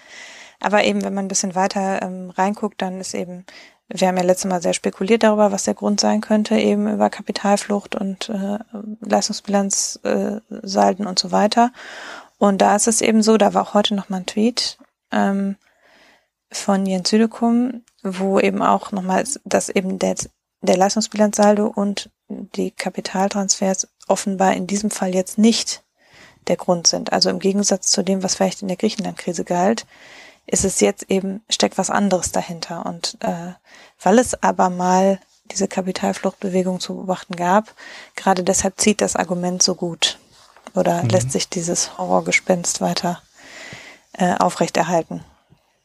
Aber 0.59 0.83
eben, 0.83 1.03
wenn 1.03 1.13
man 1.13 1.25
ein 1.25 1.29
bisschen 1.29 1.55
weiter 1.55 2.01
ähm, 2.01 2.29
reinguckt, 2.29 2.81
dann 2.81 3.01
ist 3.01 3.13
eben, 3.13 3.45
wir 3.89 4.07
haben 4.07 4.17
ja 4.17 4.23
letztes 4.23 4.49
Mal 4.49 4.61
sehr 4.61 4.73
spekuliert 4.73 5.23
darüber, 5.23 5.51
was 5.51 5.63
der 5.63 5.73
Grund 5.73 5.99
sein 5.99 6.21
könnte, 6.21 6.55
eben 6.55 6.91
über 6.91 7.09
Kapitalflucht 7.09 7.95
und 7.95 8.29
äh, 8.29 8.59
Leistungsbilanzsalden 9.01 11.05
äh, 11.05 11.09
und 11.09 11.19
so 11.19 11.31
weiter. 11.31 11.71
Und 12.37 12.61
da 12.61 12.75
ist 12.75 12.87
es 12.87 13.01
eben 13.01 13.23
so, 13.23 13.37
da 13.37 13.53
war 13.53 13.63
auch 13.63 13.73
heute 13.73 13.95
noch 13.95 14.09
mal 14.09 14.17
ein 14.17 14.25
Tweet 14.25 14.77
ähm, 15.11 15.55
von 16.51 16.85
Jens 16.85 17.09
Südekum, 17.09 17.83
wo 18.03 18.39
eben 18.39 18.61
auch 18.61 18.91
nochmal, 18.91 19.25
dass 19.43 19.69
eben 19.69 19.99
der, 19.99 20.15
der 20.61 20.77
Leistungsbilanzsaldo 20.77 21.67
und 21.67 22.09
die 22.27 22.71
Kapitaltransfers 22.71 23.87
offenbar 24.07 24.53
in 24.53 24.67
diesem 24.67 24.91
Fall 24.91 25.13
jetzt 25.13 25.37
nicht 25.37 25.82
der 26.47 26.57
Grund 26.57 26.87
sind. 26.87 27.13
Also 27.13 27.29
im 27.29 27.39
Gegensatz 27.39 27.91
zu 27.91 28.03
dem, 28.03 28.23
was 28.23 28.35
vielleicht 28.35 28.61
in 28.61 28.67
der 28.67 28.77
Griechenland-Krise 28.77 29.43
galt, 29.43 29.85
ist 30.45 30.65
es 30.65 30.79
jetzt 30.79 31.09
eben, 31.09 31.41
steckt 31.49 31.77
was 31.77 31.89
anderes 31.89 32.31
dahinter. 32.31 32.85
Und 32.85 33.17
äh, 33.21 33.53
weil 34.01 34.19
es 34.19 34.41
aber 34.43 34.69
mal 34.69 35.19
diese 35.51 35.67
Kapitalfluchtbewegung 35.67 36.79
zu 36.79 36.95
beobachten 36.95 37.35
gab, 37.35 37.73
gerade 38.15 38.43
deshalb 38.43 38.79
zieht 38.79 39.01
das 39.01 39.15
Argument 39.15 39.61
so 39.61 39.75
gut. 39.75 40.19
Oder 40.75 41.03
mhm. 41.03 41.09
lässt 41.09 41.31
sich 41.31 41.49
dieses 41.49 41.97
Horrorgespenst 41.97 42.81
weiter 42.81 43.21
äh, 44.13 44.35
aufrechterhalten. 44.35 45.23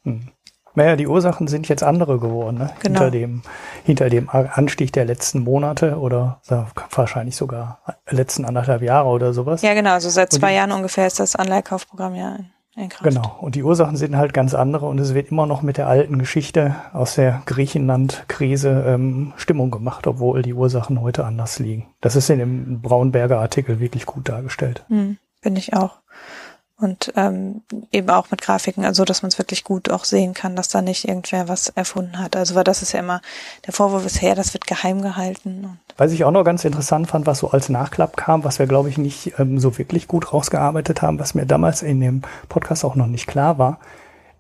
Mhm. 0.05 0.33
Naja, 0.79 0.95
die 0.95 1.09
Ursachen 1.09 1.49
sind 1.49 1.69
jetzt 1.69 1.83
andere 1.83 2.21
geworden, 2.21 2.59
ne? 2.59 2.71
Genau. 2.81 3.01
Hinter 3.01 3.11
dem, 3.11 3.43
hinter 3.85 4.09
dem 4.11 4.29
Anstieg 4.31 4.93
der 4.93 5.05
letzten 5.05 5.41
Monate 5.41 5.99
oder 5.99 6.41
wahrscheinlich 6.95 7.35
sogar 7.35 7.81
letzten 8.09 8.45
anderthalb 8.45 8.83
Jahre 8.83 9.09
oder 9.09 9.33
sowas. 9.33 9.63
Ja, 9.63 9.75
genau. 9.75 9.95
Also 9.95 10.09
seit 10.09 10.33
zwei 10.33 10.51
die, 10.51 10.55
Jahren 10.55 10.71
ungefähr 10.71 11.09
ist 11.09 11.19
das 11.19 11.35
Anleihkaufprogramm 11.35 12.15
ja 12.15 12.37
in, 12.37 12.51
in 12.77 12.89
Kraft. 12.91 13.03
Genau. 13.03 13.37
Und 13.41 13.57
die 13.57 13.65
Ursachen 13.65 13.97
sind 13.97 14.17
halt 14.17 14.33
ganz 14.33 14.55
andere 14.55 14.87
und 14.87 15.01
es 15.01 15.15
wird 15.15 15.33
immer 15.33 15.47
noch 15.47 15.63
mit 15.63 15.79
der 15.79 15.89
alten 15.89 16.17
Geschichte 16.21 16.77
aus 16.93 17.17
der 17.17 17.43
Griechenland-Krise 17.47 18.85
ähm, 18.87 19.33
Stimmung 19.37 19.73
gemacht, 19.73 20.07
obwohl 20.07 20.43
die 20.43 20.55
Ursachen 20.55 21.01
heute 21.01 21.25
anders 21.25 21.59
liegen. 21.59 21.89
Das 22.01 22.15
ist 22.15 22.31
in 22.31 22.39
dem 22.39 22.83
Braunberger 22.83 23.41
Artikel 23.41 23.81
wirklich 23.81 24.07
gut 24.07 24.29
dargestellt. 24.29 24.85
Hm, 24.87 25.19
Finde 25.43 25.59
ich 25.59 25.75
auch 25.75 25.99
und 26.81 27.13
ähm, 27.17 27.63
eben 27.91 28.09
auch 28.11 28.31
mit 28.31 28.41
Grafiken, 28.41 28.85
also 28.85 29.05
dass 29.05 29.23
man 29.23 29.29
es 29.29 29.39
wirklich 29.39 29.65
gut 29.65 29.91
auch 29.91 30.05
sehen 30.05 30.33
kann, 30.33 30.55
dass 30.55 30.69
da 30.69 30.81
nicht 30.81 31.09
irgendwer 31.09 31.49
was 31.49 31.69
erfunden 31.71 32.19
hat. 32.19 32.37
Also 32.37 32.55
weil 32.55 32.65
das 32.65 32.83
ist 32.83 32.93
ja 32.93 33.01
immer 33.01 33.21
der 33.67 33.73
Vorwurf 33.73 34.05
bisher, 34.05 34.37
das 34.37 34.55
wird 34.55 34.67
geheim 34.67 35.03
gehalten. 35.03 35.81
Was 35.97 36.13
ich 36.13 36.25
auch 36.25 36.31
noch 36.31 36.45
ganz 36.45 36.65
interessant 36.65 37.09
fand, 37.09 37.27
was 37.27 37.41
so 37.41 37.51
als 37.51 37.69
Nachklapp 37.69 38.17
kam, 38.17 38.45
was 38.45 38.61
wir 38.61 38.67
glaube 38.67 38.89
ich 38.91 38.99
nicht 38.99 39.33
ähm, 39.39 39.59
so 39.59 39.77
wirklich 39.77 40.07
gut 40.07 40.33
rausgearbeitet 40.33 41.03
haben, 41.03 41.19
was 41.19 41.35
mir 41.35 41.47
damals 41.47 41.83
in 41.83 42.01
dem 42.01 42.23
Podcast 42.49 42.85
auch 42.85 42.95
noch 42.95 43.09
nicht 43.09 43.27
klar 43.27 43.59
war, 43.59 43.81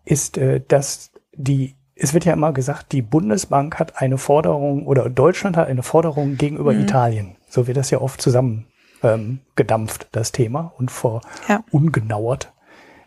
ist, 0.04 0.38
äh, 0.38 0.60
dass 0.66 1.10
die 1.34 1.74
es 2.00 2.14
wird 2.14 2.24
ja 2.24 2.32
immer 2.32 2.52
gesagt, 2.52 2.92
die 2.92 3.02
Bundesbank 3.02 3.80
hat 3.80 4.00
eine 4.00 4.18
Forderung 4.18 4.86
oder 4.86 5.10
Deutschland 5.10 5.56
hat 5.56 5.66
eine 5.66 5.82
Forderung 5.82 6.36
gegenüber 6.36 6.72
mhm. 6.72 6.82
Italien. 6.82 7.36
So 7.48 7.66
wird 7.66 7.76
das 7.76 7.90
ja 7.90 8.00
oft 8.00 8.22
zusammen 8.22 8.67
ähm, 9.02 9.40
gedampft, 9.56 10.08
das 10.12 10.32
Thema, 10.32 10.72
und 10.78 10.90
vor 10.90 11.20
ja. 11.48 11.62
ungenauert. 11.70 12.52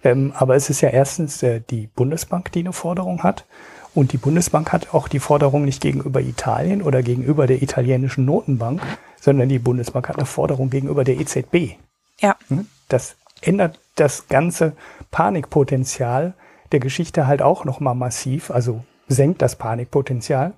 Ähm, 0.03 0.33
aber 0.35 0.55
es 0.55 0.69
ist 0.69 0.81
ja 0.81 0.89
erstens 0.89 1.43
äh, 1.43 1.61
die 1.61 1.87
Bundesbank, 1.87 2.51
die 2.51 2.59
eine 2.59 2.73
Forderung 2.73 3.23
hat. 3.23 3.45
Und 3.93 4.13
die 4.13 4.17
Bundesbank 4.17 4.71
hat 4.71 4.93
auch 4.93 5.07
die 5.07 5.19
Forderung 5.19 5.65
nicht 5.65 5.81
gegenüber 5.81 6.21
Italien 6.21 6.81
oder 6.81 7.03
gegenüber 7.03 7.45
der 7.45 7.61
italienischen 7.61 8.25
Notenbank, 8.25 8.81
sondern 9.19 9.49
die 9.49 9.59
Bundesbank 9.59 10.07
hat 10.07 10.15
eine 10.15 10.25
Forderung 10.25 10.69
gegenüber 10.69 11.03
der 11.03 11.19
EZB. 11.19 11.75
Ja. 12.19 12.37
Hm? 12.47 12.67
Das 12.87 13.17
ändert 13.41 13.79
das 13.95 14.27
ganze 14.27 14.73
Panikpotenzial 15.11 16.33
der 16.71 16.79
Geschichte 16.79 17.27
halt 17.27 17.41
auch 17.41 17.65
nochmal 17.65 17.95
massiv, 17.95 18.49
also 18.51 18.83
senkt 19.07 19.41
das 19.41 19.57
Panikpotenzial. 19.57 20.53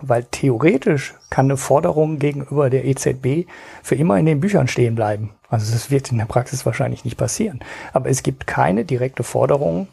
Weil 0.00 0.24
theoretisch 0.24 1.14
kann 1.30 1.46
eine 1.46 1.56
Forderung 1.56 2.18
gegenüber 2.18 2.70
der 2.70 2.84
EZB 2.84 3.46
für 3.82 3.94
immer 3.94 4.18
in 4.18 4.26
den 4.26 4.40
Büchern 4.40 4.68
stehen 4.68 4.94
bleiben. 4.94 5.30
Also 5.48 5.72
das 5.72 5.90
wird 5.90 6.10
in 6.10 6.18
der 6.18 6.24
Praxis 6.26 6.66
wahrscheinlich 6.66 7.04
nicht 7.04 7.16
passieren. 7.16 7.60
Aber 7.92 8.08
es 8.08 8.22
gibt 8.22 8.46
keine 8.46 8.84
direkte 8.84 9.22
Forderung 9.22 9.88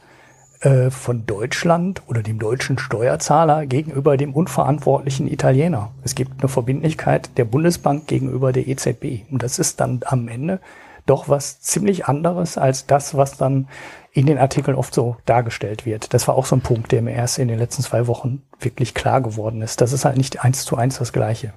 äh, 0.61 0.91
von 0.91 1.25
Deutschland 1.25 2.03
oder 2.07 2.21
dem 2.21 2.37
deutschen 2.37 2.77
Steuerzahler 2.77 3.65
gegenüber 3.65 4.15
dem 4.15 4.33
unverantwortlichen 4.33 5.27
Italiener. 5.27 5.91
Es 6.03 6.13
gibt 6.13 6.39
eine 6.39 6.49
Verbindlichkeit 6.49 7.31
der 7.37 7.45
Bundesbank 7.45 8.07
gegenüber 8.07 8.51
der 8.51 8.67
EZB. 8.67 9.31
Und 9.31 9.41
das 9.41 9.57
ist 9.57 9.79
dann 9.79 10.01
am 10.05 10.27
Ende 10.27 10.59
doch 11.05 11.29
was 11.29 11.61
ziemlich 11.61 12.05
anderes 12.05 12.57
als 12.57 12.85
das, 12.85 13.15
was 13.15 13.37
dann 13.37 13.67
in 14.13 14.25
den 14.25 14.37
Artikeln 14.37 14.75
oft 14.75 14.93
so 14.93 15.17
dargestellt 15.25 15.85
wird. 15.85 16.13
Das 16.13 16.27
war 16.27 16.35
auch 16.35 16.45
so 16.45 16.55
ein 16.55 16.61
Punkt, 16.61 16.91
der 16.91 17.01
mir 17.01 17.13
erst 17.13 17.39
in 17.39 17.47
den 17.47 17.59
letzten 17.59 17.81
zwei 17.81 18.07
Wochen 18.07 18.43
wirklich 18.59 18.93
klar 18.93 19.21
geworden 19.21 19.61
ist. 19.61 19.81
Das 19.81 19.93
ist 19.93 20.05
halt 20.05 20.17
nicht 20.17 20.43
eins 20.43 20.65
zu 20.65 20.75
eins 20.75 20.99
das 20.99 21.13
Gleiche. 21.13 21.53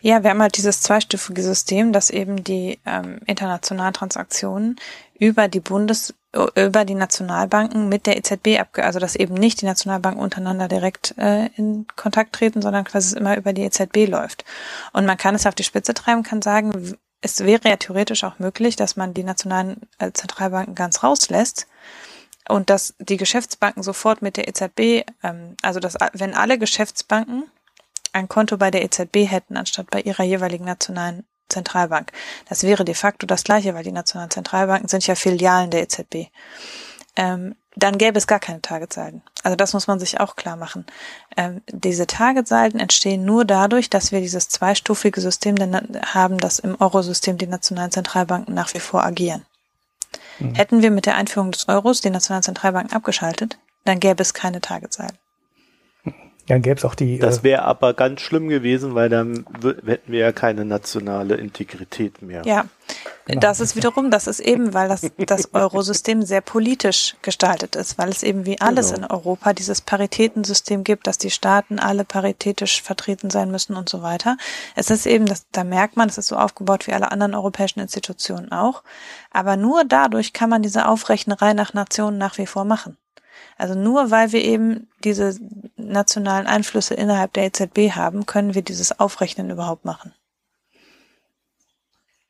Ja, 0.00 0.22
wir 0.22 0.30
haben 0.30 0.42
halt 0.42 0.56
dieses 0.56 0.80
zweistufige 0.80 1.42
System, 1.42 1.92
dass 1.92 2.10
eben 2.10 2.44
die 2.44 2.78
ähm, 2.86 3.20
internationalen 3.26 3.94
Transaktionen 3.94 4.76
über 5.18 5.48
die 5.48 5.60
Bundes 5.60 6.14
über 6.54 6.84
die 6.84 6.94
Nationalbanken 6.94 7.88
mit 7.88 8.06
der 8.06 8.18
EZB 8.18 8.60
abge, 8.60 8.84
also 8.84 8.98
dass 8.98 9.16
eben 9.16 9.32
nicht 9.34 9.62
die 9.62 9.66
Nationalbanken 9.66 10.22
untereinander 10.22 10.68
direkt 10.68 11.14
äh, 11.16 11.46
in 11.56 11.86
Kontakt 11.96 12.34
treten, 12.34 12.60
sondern 12.60 12.84
quasi 12.84 13.16
immer 13.16 13.36
über 13.36 13.54
die 13.54 13.62
EZB 13.62 14.06
läuft. 14.06 14.44
Und 14.92 15.06
man 15.06 15.16
kann 15.16 15.34
es 15.34 15.46
auf 15.46 15.54
die 15.54 15.64
Spitze 15.64 15.94
treiben, 15.94 16.22
kann 16.22 16.42
sagen, 16.42 16.98
es 17.20 17.40
wäre 17.40 17.68
ja 17.68 17.76
theoretisch 17.76 18.24
auch 18.24 18.38
möglich, 18.38 18.76
dass 18.76 18.96
man 18.96 19.14
die 19.14 19.24
nationalen 19.24 19.80
äh, 19.98 20.12
Zentralbanken 20.12 20.74
ganz 20.74 21.02
rauslässt 21.02 21.66
und 22.48 22.70
dass 22.70 22.94
die 22.98 23.16
Geschäftsbanken 23.16 23.82
sofort 23.82 24.22
mit 24.22 24.36
der 24.36 24.48
EZB, 24.48 25.04
ähm, 25.22 25.56
also 25.62 25.80
dass 25.80 25.96
wenn 26.12 26.34
alle 26.34 26.58
Geschäftsbanken 26.58 27.44
ein 28.12 28.28
Konto 28.28 28.56
bei 28.56 28.70
der 28.70 28.84
EZB 28.84 29.28
hätten, 29.28 29.56
anstatt 29.56 29.90
bei 29.90 30.00
ihrer 30.00 30.24
jeweiligen 30.24 30.64
nationalen 30.64 31.24
Zentralbank. 31.48 32.12
Das 32.48 32.62
wäre 32.62 32.84
de 32.84 32.94
facto 32.94 33.26
das 33.26 33.44
gleiche, 33.44 33.74
weil 33.74 33.84
die 33.84 33.92
nationalen 33.92 34.30
Zentralbanken 34.30 34.88
sind 34.88 35.06
ja 35.06 35.14
Filialen 35.14 35.70
der 35.70 35.82
EZB. 35.82 36.30
Ähm, 37.18 37.56
dann 37.74 37.98
gäbe 37.98 38.16
es 38.16 38.26
gar 38.26 38.38
keine 38.38 38.62
Targetsalden. 38.62 39.22
Also 39.42 39.56
das 39.56 39.72
muss 39.72 39.88
man 39.88 39.98
sich 39.98 40.20
auch 40.20 40.36
klar 40.36 40.56
machen. 40.56 40.86
Ähm, 41.36 41.62
diese 41.68 42.06
Targetsalden 42.06 42.80
entstehen 42.80 43.24
nur 43.24 43.44
dadurch, 43.44 43.90
dass 43.90 44.12
wir 44.12 44.20
dieses 44.20 44.48
zweistufige 44.48 45.20
System 45.20 45.56
haben, 46.14 46.38
dass 46.38 46.60
im 46.60 46.80
Eurosystem 46.80 47.36
die 47.36 47.46
nationalen 47.48 47.90
Zentralbanken 47.90 48.54
nach 48.54 48.72
wie 48.72 48.80
vor 48.80 49.04
agieren. 49.04 49.44
Mhm. 50.38 50.54
Hätten 50.54 50.82
wir 50.82 50.92
mit 50.92 51.06
der 51.06 51.16
Einführung 51.16 51.50
des 51.50 51.68
Euros 51.68 52.00
die 52.00 52.10
nationalen 52.10 52.44
Zentralbanken 52.44 52.96
abgeschaltet, 52.96 53.58
dann 53.84 54.00
gäbe 54.00 54.22
es 54.22 54.32
keine 54.32 54.60
Targetsalden. 54.60 55.18
Dann 56.48 56.62
gäbe 56.62 56.76
es 56.76 56.84
auch 56.84 56.94
die. 56.94 57.18
Das 57.18 57.40
äh, 57.40 57.42
wäre 57.44 57.62
aber 57.62 57.92
ganz 57.92 58.22
schlimm 58.22 58.48
gewesen, 58.48 58.94
weil 58.94 59.10
dann 59.10 59.44
hätten 59.62 60.10
wir 60.10 60.20
ja 60.20 60.32
keine 60.32 60.64
nationale 60.64 61.34
Integrität 61.34 62.22
mehr. 62.22 62.42
Ja, 62.46 62.64
genau. 63.26 63.40
das 63.40 63.60
ist 63.60 63.76
wiederum, 63.76 64.10
das 64.10 64.26
ist 64.26 64.40
eben, 64.40 64.72
weil 64.72 64.88
das, 64.88 65.02
das 65.18 65.52
Eurosystem 65.52 66.22
sehr 66.22 66.40
politisch 66.40 67.16
gestaltet 67.20 67.76
ist, 67.76 67.98
weil 67.98 68.08
es 68.08 68.22
eben 68.22 68.46
wie 68.46 68.60
alles 68.60 68.94
genau. 68.94 69.06
in 69.06 69.12
Europa 69.12 69.52
dieses 69.52 69.82
Paritätensystem 69.82 70.84
gibt, 70.84 71.06
dass 71.06 71.18
die 71.18 71.30
Staaten 71.30 71.78
alle 71.78 72.04
paritätisch 72.04 72.80
vertreten 72.82 73.28
sein 73.28 73.50
müssen 73.50 73.76
und 73.76 73.90
so 73.90 74.00
weiter. 74.00 74.38
Es 74.74 74.90
ist 74.90 75.06
eben, 75.06 75.26
das, 75.26 75.46
da 75.52 75.64
merkt 75.64 75.98
man, 75.98 76.08
es 76.08 76.16
ist 76.16 76.28
so 76.28 76.36
aufgebaut 76.36 76.86
wie 76.86 76.94
alle 76.94 77.12
anderen 77.12 77.34
europäischen 77.34 77.80
Institutionen 77.80 78.52
auch. 78.52 78.82
Aber 79.30 79.58
nur 79.58 79.84
dadurch 79.84 80.32
kann 80.32 80.48
man 80.48 80.62
diese 80.62 80.88
Aufrechnerei 80.88 81.52
nach 81.52 81.74
Nationen 81.74 82.16
nach 82.16 82.38
wie 82.38 82.46
vor 82.46 82.64
machen. 82.64 82.96
Also 83.58 83.74
nur 83.74 84.10
weil 84.12 84.32
wir 84.32 84.42
eben 84.42 84.88
diese 85.02 85.36
nationalen 85.76 86.46
Einflüsse 86.46 86.94
innerhalb 86.94 87.32
der 87.32 87.44
EZB 87.44 87.90
haben, 87.94 88.24
können 88.24 88.54
wir 88.54 88.62
dieses 88.62 88.98
Aufrechnen 89.00 89.50
überhaupt 89.50 89.84
machen. 89.84 90.14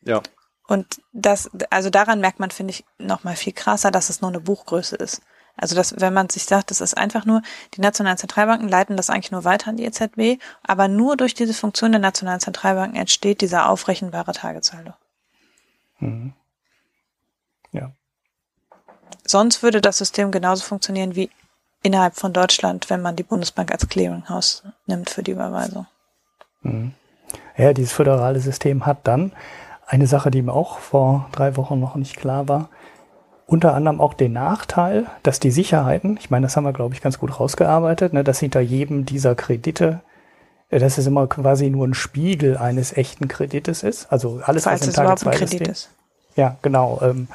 Ja. 0.02 0.23
Und 0.66 1.02
das, 1.12 1.50
also 1.70 1.90
daran 1.90 2.20
merkt 2.20 2.40
man, 2.40 2.50
finde 2.50 2.73
ich, 2.73 2.85
nochmal 2.99 3.37
viel 3.37 3.52
krasser, 3.52 3.90
dass 3.90 4.08
es 4.08 4.23
nur 4.23 4.30
eine 4.30 4.40
Buchgröße 4.40 4.97
ist. 4.97 5.23
Also 5.56 5.75
dass, 5.75 6.00
wenn 6.00 6.14
man 6.14 6.30
sich 6.30 6.44
sagt, 6.44 6.70
das 6.70 6.80
ist 6.80 6.97
einfach 6.97 7.25
nur, 7.26 7.42
die 7.75 7.80
nationalen 7.80 8.16
Zentralbanken 8.16 8.68
leiten 8.68 8.97
das 8.97 9.11
eigentlich 9.11 9.32
nur 9.32 9.44
weiter 9.44 9.68
an 9.68 9.76
die 9.76 9.85
EZB, 9.85 10.40
aber 10.62 10.88
nur 10.88 11.16
durch 11.16 11.35
diese 11.35 11.52
Funktion 11.52 11.92
der 11.92 12.00
nationalen 12.00 12.40
Zentralbanken 12.40 12.99
entsteht 12.99 13.40
dieser 13.40 13.68
aufrechenbare 13.68 14.32
Tagesaldo. 14.32 14.94
Mhm. 15.99 16.32
Sonst 19.28 19.62
würde 19.62 19.80
das 19.80 19.99
System 19.99 20.30
genauso 20.30 20.64
funktionieren 20.64 21.14
wie 21.14 21.30
innerhalb 21.82 22.16
von 22.16 22.32
Deutschland, 22.32 22.88
wenn 22.90 23.02
man 23.02 23.14
die 23.14 23.23
Bundesbank 23.23 23.70
als 23.70 23.88
Clearinghouse 23.88 24.62
nimmt 24.87 25.11
für 25.11 25.23
die 25.23 25.32
Überweisung. 25.32 25.87
Mhm. 26.62 26.92
Ja, 27.56 27.73
dieses 27.73 27.92
föderale 27.92 28.40
System 28.40 28.87
hat 28.87 28.99
dann 29.04 29.32
eine 29.87 30.06
Sache, 30.06 30.30
die 30.30 30.42
mir 30.42 30.52
auch 30.52 30.78
vor 30.78 31.28
drei 31.32 31.56
Wochen 31.56 31.78
noch 31.78 31.94
nicht 31.94 32.16
klar 32.16 32.49
war, 32.49 32.70
unter 33.47 33.75
anderem 33.75 34.00
auch 34.00 34.14
den 34.14 34.32
Nachteil, 34.32 35.06
dass 35.23 35.40
die 35.40 35.50
Sicherheiten, 35.50 36.18
ich 36.18 36.30
meine, 36.30 36.47
das 36.47 36.56
haben 36.56 36.64
wir, 36.64 36.73
glaube 36.73 36.94
ich, 36.94 37.00
ganz 37.00 37.18
gut 37.18 37.38
rausgearbeitet, 37.38 38.12
ne, 38.12 38.25
dass 38.25 38.38
hinter 38.40 38.61
jedem 38.61 39.06
dieser 39.06 39.35
Kredite, 39.35 40.00
äh, 40.70 40.78
dass 40.78 40.99
es 40.99 41.06
immer 41.06 41.26
quasi 41.26 41.70
nur 41.70 41.87
ein 41.87 41.94
Spiegel 41.94 42.56
eines 42.56 42.97
echten 42.97 43.28
Kredites 43.28 43.82
ist. 43.82 44.12
Also 44.12 44.40
alles, 44.44 44.64
Falls 44.64 44.82
was 44.82 44.88
im 44.88 44.94
Tage 44.94 45.16
2 45.16 45.37
System. 45.38 45.70
Ist. 45.70 45.90
Ja, 46.37 46.56
genau. 46.62 47.00
Ähm, 47.02 47.28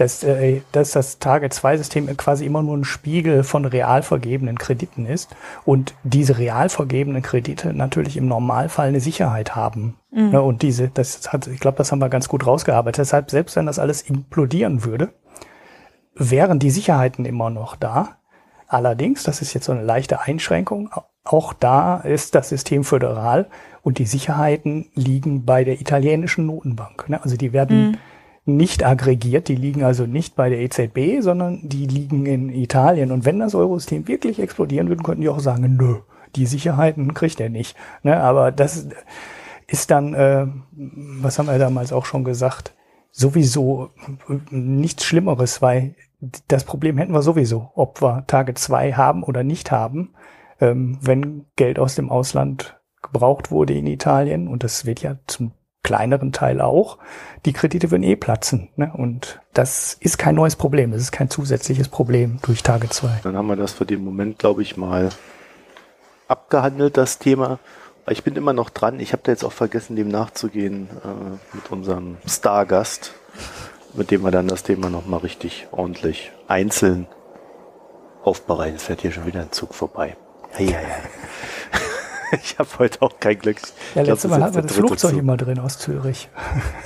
dass, 0.00 0.24
äh, 0.24 0.62
dass 0.72 0.92
das 0.92 1.18
Target-2-System 1.18 2.16
quasi 2.16 2.46
immer 2.46 2.62
nur 2.62 2.76
ein 2.76 2.84
Spiegel 2.84 3.44
von 3.44 3.66
real 3.66 4.02
vergebenen 4.02 4.56
Krediten 4.56 5.04
ist 5.04 5.36
und 5.66 5.94
diese 6.04 6.38
real 6.38 6.70
vergebenen 6.70 7.22
Kredite 7.22 7.74
natürlich 7.74 8.16
im 8.16 8.26
Normalfall 8.26 8.88
eine 8.88 9.00
Sicherheit 9.00 9.54
haben. 9.54 9.98
Mhm. 10.10 10.30
Ne, 10.30 10.42
und 10.42 10.62
diese, 10.62 10.88
das 10.88 11.30
hat, 11.32 11.46
ich 11.48 11.60
glaube, 11.60 11.76
das 11.76 11.92
haben 11.92 12.00
wir 12.00 12.08
ganz 12.08 12.28
gut 12.28 12.46
rausgearbeitet. 12.46 13.00
Deshalb, 13.00 13.30
selbst 13.30 13.56
wenn 13.56 13.66
das 13.66 13.78
alles 13.78 14.00
implodieren 14.00 14.84
würde, 14.84 15.10
wären 16.14 16.58
die 16.58 16.70
Sicherheiten 16.70 17.26
immer 17.26 17.50
noch 17.50 17.76
da. 17.76 18.16
Allerdings, 18.68 19.22
das 19.22 19.42
ist 19.42 19.52
jetzt 19.52 19.66
so 19.66 19.72
eine 19.72 19.82
leichte 19.82 20.22
Einschränkung, 20.22 20.90
auch 21.24 21.52
da 21.52 21.98
ist 21.98 22.34
das 22.34 22.48
System 22.48 22.84
föderal 22.84 23.50
und 23.82 23.98
die 23.98 24.06
Sicherheiten 24.06 24.90
liegen 24.94 25.44
bei 25.44 25.64
der 25.64 25.78
italienischen 25.80 26.46
Notenbank. 26.46 27.08
Ne? 27.10 27.22
Also 27.22 27.36
die 27.36 27.52
werden 27.52 27.90
mhm 27.90 27.96
nicht 28.56 28.84
aggregiert, 28.84 29.48
die 29.48 29.56
liegen 29.56 29.84
also 29.84 30.06
nicht 30.06 30.36
bei 30.36 30.48
der 30.48 30.60
EZB, 30.60 31.20
sondern 31.20 31.60
die 31.62 31.86
liegen 31.86 32.26
in 32.26 32.50
Italien. 32.50 33.12
Und 33.12 33.24
wenn 33.24 33.40
das 33.40 33.54
Eurosystem 33.54 34.08
wirklich 34.08 34.40
explodieren 34.40 34.88
würde, 34.88 35.02
könnten 35.02 35.22
die 35.22 35.28
auch 35.28 35.40
sagen, 35.40 35.76
nö, 35.76 36.00
die 36.36 36.46
Sicherheiten 36.46 37.14
kriegt 37.14 37.40
er 37.40 37.50
nicht. 37.50 37.76
Ne, 38.02 38.20
aber 38.20 38.52
das 38.52 38.88
ist 39.66 39.90
dann, 39.90 40.14
äh, 40.14 40.46
was 40.72 41.38
haben 41.38 41.46
wir 41.46 41.58
damals 41.58 41.92
auch 41.92 42.04
schon 42.04 42.24
gesagt, 42.24 42.74
sowieso 43.10 43.90
nichts 44.50 45.04
Schlimmeres, 45.04 45.62
weil 45.62 45.94
das 46.48 46.64
Problem 46.64 46.98
hätten 46.98 47.12
wir 47.12 47.22
sowieso, 47.22 47.70
ob 47.74 48.02
wir 48.02 48.24
Tage 48.26 48.54
zwei 48.54 48.92
haben 48.92 49.22
oder 49.22 49.42
nicht 49.42 49.70
haben, 49.70 50.14
ähm, 50.60 50.98
wenn 51.00 51.46
Geld 51.56 51.78
aus 51.78 51.94
dem 51.94 52.10
Ausland 52.10 52.80
gebraucht 53.02 53.50
wurde 53.50 53.74
in 53.74 53.86
Italien, 53.86 54.48
und 54.48 54.62
das 54.62 54.84
wird 54.84 55.02
ja 55.02 55.16
zum 55.26 55.52
kleineren 55.82 56.32
Teil 56.32 56.60
auch, 56.60 56.98
die 57.44 57.52
Kredite 57.52 57.90
würden 57.90 58.02
eh 58.02 58.16
platzen. 58.16 58.68
Ne? 58.76 58.92
Und 58.94 59.40
das 59.54 59.94
ist 60.00 60.18
kein 60.18 60.34
neues 60.34 60.56
Problem, 60.56 60.92
das 60.92 61.00
ist 61.00 61.12
kein 61.12 61.30
zusätzliches 61.30 61.88
Problem 61.88 62.38
durch 62.42 62.62
Tage 62.62 62.88
zwei. 62.88 63.18
Dann 63.22 63.36
haben 63.36 63.46
wir 63.46 63.56
das 63.56 63.72
für 63.72 63.86
den 63.86 64.04
Moment, 64.04 64.38
glaube 64.38 64.62
ich, 64.62 64.76
mal 64.76 65.10
abgehandelt, 66.28 66.96
das 66.96 67.18
Thema. 67.18 67.58
Ich 68.08 68.24
bin 68.24 68.36
immer 68.36 68.52
noch 68.52 68.70
dran. 68.70 68.98
Ich 69.00 69.12
habe 69.12 69.22
da 69.24 69.32
jetzt 69.32 69.44
auch 69.44 69.52
vergessen, 69.52 69.96
dem 69.96 70.08
nachzugehen 70.08 70.88
äh, 71.04 71.56
mit 71.56 71.70
unserem 71.70 72.16
Stargast, 72.26 73.12
mit 73.94 74.10
dem 74.10 74.22
wir 74.22 74.30
dann 74.30 74.48
das 74.48 74.62
Thema 74.62 74.90
nochmal 74.90 75.20
richtig 75.20 75.68
ordentlich 75.70 76.32
einzeln 76.48 77.06
aufbereiten. 78.22 78.76
Es 78.76 78.84
fährt 78.84 79.02
hier 79.02 79.12
schon 79.12 79.26
wieder 79.26 79.40
ein 79.40 79.52
Zug 79.52 79.74
vorbei. 79.74 80.16
Hey, 80.50 80.66
hey, 80.66 80.84
hey. 80.84 81.80
ich 82.42 82.58
habe 82.58 82.68
heute 82.78 83.02
auch 83.02 83.18
kein 83.18 83.38
Glück. 83.38 83.56
Ja, 83.94 84.02
letztes 84.02 84.30
Mal 84.30 84.42
hatten 84.42 84.54
wir 84.56 84.62
das 84.62 84.72
Flugzeug 84.72 85.12
Zug. 85.12 85.18
immer 85.18 85.36
drin 85.36 85.58
aus 85.58 85.78
Zürich. 85.78 86.28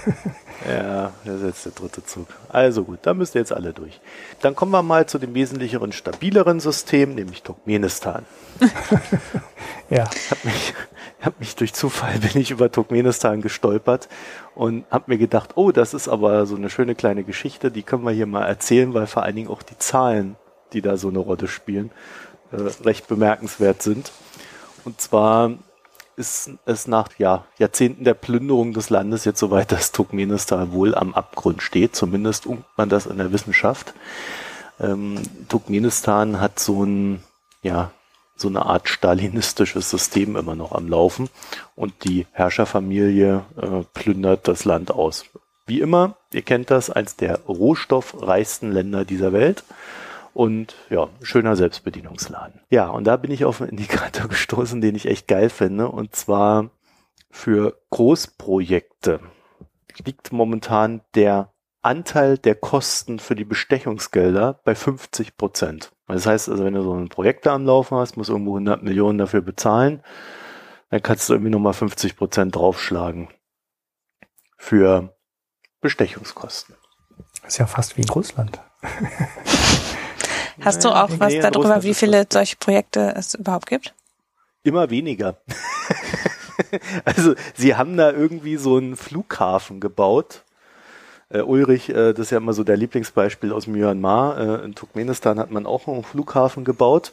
ja, 0.68 1.12
das 1.24 1.36
ist 1.36 1.44
jetzt 1.44 1.64
der 1.66 1.72
dritte 1.72 2.04
Zug. 2.04 2.26
Also 2.48 2.84
gut, 2.84 3.00
da 3.02 3.14
müsst 3.14 3.34
ihr 3.34 3.40
jetzt 3.40 3.52
alle 3.52 3.72
durch. 3.72 4.00
Dann 4.40 4.54
kommen 4.54 4.72
wir 4.72 4.82
mal 4.82 5.06
zu 5.06 5.18
dem 5.18 5.34
wesentlicheren, 5.34 5.92
stabileren 5.92 6.60
System, 6.60 7.14
nämlich 7.14 7.42
Turkmenistan. 7.42 8.24
ja. 9.90 10.04
Hab 10.30 10.44
mich, 10.44 10.74
hab 11.20 11.40
mich 11.40 11.56
durch 11.56 11.74
Zufall 11.74 12.18
bin 12.18 12.40
ich 12.40 12.50
über 12.50 12.70
Turkmenistan 12.72 13.42
gestolpert 13.42 14.08
und 14.54 14.84
habe 14.90 15.04
mir 15.08 15.18
gedacht, 15.18 15.56
oh, 15.56 15.72
das 15.72 15.92
ist 15.92 16.08
aber 16.08 16.46
so 16.46 16.56
eine 16.56 16.70
schöne 16.70 16.94
kleine 16.94 17.24
Geschichte, 17.24 17.70
die 17.70 17.82
können 17.82 18.04
wir 18.04 18.12
hier 18.12 18.26
mal 18.26 18.46
erzählen, 18.46 18.94
weil 18.94 19.06
vor 19.06 19.24
allen 19.24 19.36
Dingen 19.36 19.48
auch 19.48 19.62
die 19.62 19.78
Zahlen, 19.78 20.36
die 20.72 20.80
da 20.80 20.96
so 20.96 21.08
eine 21.08 21.18
Rolle 21.18 21.48
spielen, 21.48 21.90
äh, 22.52 22.56
recht 22.84 23.08
bemerkenswert 23.08 23.82
sind. 23.82 24.12
Und 24.84 25.00
zwar 25.00 25.52
ist 26.16 26.50
es 26.64 26.86
nach 26.86 27.08
ja, 27.18 27.44
Jahrzehnten 27.58 28.04
der 28.04 28.14
Plünderung 28.14 28.72
des 28.72 28.90
Landes 28.90 29.24
jetzt 29.24 29.40
soweit, 29.40 29.72
dass 29.72 29.92
Turkmenistan 29.92 30.72
wohl 30.72 30.94
am 30.94 31.14
Abgrund 31.14 31.62
steht. 31.62 31.96
Zumindest 31.96 32.46
unkt 32.46 32.66
man 32.76 32.88
das 32.88 33.06
in 33.06 33.18
der 33.18 33.32
Wissenschaft. 33.32 33.94
Ähm, 34.80 35.20
Turkmenistan 35.48 36.40
hat 36.40 36.58
so 36.58 36.84
ein, 36.84 37.22
ja, 37.62 37.90
so 38.36 38.48
eine 38.48 38.66
Art 38.66 38.88
stalinistisches 38.88 39.90
System 39.90 40.36
immer 40.36 40.56
noch 40.56 40.72
am 40.72 40.88
Laufen 40.88 41.30
und 41.76 41.92
die 42.04 42.26
Herrscherfamilie 42.32 43.44
äh, 43.56 43.84
plündert 43.92 44.48
das 44.48 44.64
Land 44.64 44.90
aus. 44.90 45.24
Wie 45.66 45.80
immer, 45.80 46.16
ihr 46.32 46.42
kennt 46.42 46.70
das, 46.70 46.90
als 46.90 47.16
der 47.16 47.40
rohstoffreichsten 47.46 48.72
Länder 48.72 49.04
dieser 49.04 49.32
Welt 49.32 49.64
Und 50.34 50.74
ja, 50.90 51.08
schöner 51.22 51.54
Selbstbedienungsladen. 51.54 52.60
Ja, 52.68 52.88
und 52.88 53.04
da 53.04 53.16
bin 53.16 53.30
ich 53.30 53.44
auf 53.44 53.60
einen 53.60 53.70
Indikator 53.70 54.28
gestoßen, 54.28 54.80
den 54.80 54.96
ich 54.96 55.06
echt 55.06 55.28
geil 55.28 55.48
finde. 55.48 55.88
Und 55.88 56.14
zwar 56.14 56.70
für 57.30 57.80
Großprojekte 57.90 59.20
liegt 60.04 60.32
momentan 60.32 61.02
der 61.14 61.52
Anteil 61.82 62.36
der 62.36 62.56
Kosten 62.56 63.20
für 63.20 63.36
die 63.36 63.44
Bestechungsgelder 63.44 64.60
bei 64.64 64.74
50 64.74 65.36
Prozent. 65.36 65.92
Das 66.08 66.26
heißt 66.26 66.48
also, 66.48 66.64
wenn 66.64 66.74
du 66.74 66.82
so 66.82 66.94
ein 66.94 67.08
Projekt 67.08 67.46
da 67.46 67.54
am 67.54 67.64
Laufen 67.64 67.96
hast, 67.96 68.16
musst 68.16 68.28
du 68.28 68.34
irgendwo 68.34 68.54
100 68.54 68.82
Millionen 68.82 69.18
dafür 69.18 69.40
bezahlen, 69.40 70.02
dann 70.90 71.02
kannst 71.02 71.28
du 71.28 71.34
irgendwie 71.34 71.50
nochmal 71.50 71.74
50 71.74 72.16
Prozent 72.16 72.56
draufschlagen 72.56 73.28
für 74.56 75.14
Bestechungskosten. 75.80 76.74
Das 77.42 77.54
ist 77.54 77.58
ja 77.58 77.66
fast 77.66 77.96
wie 77.96 78.02
in 78.02 78.08
Russland. 78.08 78.60
Hast 80.60 80.84
du 80.84 80.88
auch 80.90 81.10
was 81.18 81.34
darüber, 81.34 81.82
wie 81.82 81.94
viele 81.94 82.26
solche 82.30 82.56
Projekte 82.56 83.14
es 83.16 83.34
überhaupt 83.34 83.66
gibt? 83.66 83.94
Immer 84.62 84.90
weniger. 84.90 85.36
also 87.04 87.34
sie 87.54 87.76
haben 87.76 87.96
da 87.96 88.10
irgendwie 88.10 88.56
so 88.56 88.76
einen 88.76 88.96
Flughafen 88.96 89.80
gebaut. 89.80 90.42
Äh, 91.28 91.40
Ulrich, 91.40 91.90
äh, 91.90 92.12
das 92.12 92.26
ist 92.26 92.30
ja 92.30 92.38
immer 92.38 92.52
so 92.52 92.64
der 92.64 92.76
Lieblingsbeispiel 92.76 93.52
aus 93.52 93.66
Myanmar. 93.66 94.38
Äh, 94.38 94.64
in 94.64 94.74
Turkmenistan 94.74 95.38
hat 95.38 95.50
man 95.50 95.66
auch 95.66 95.88
einen 95.88 96.04
Flughafen 96.04 96.64
gebaut. 96.64 97.12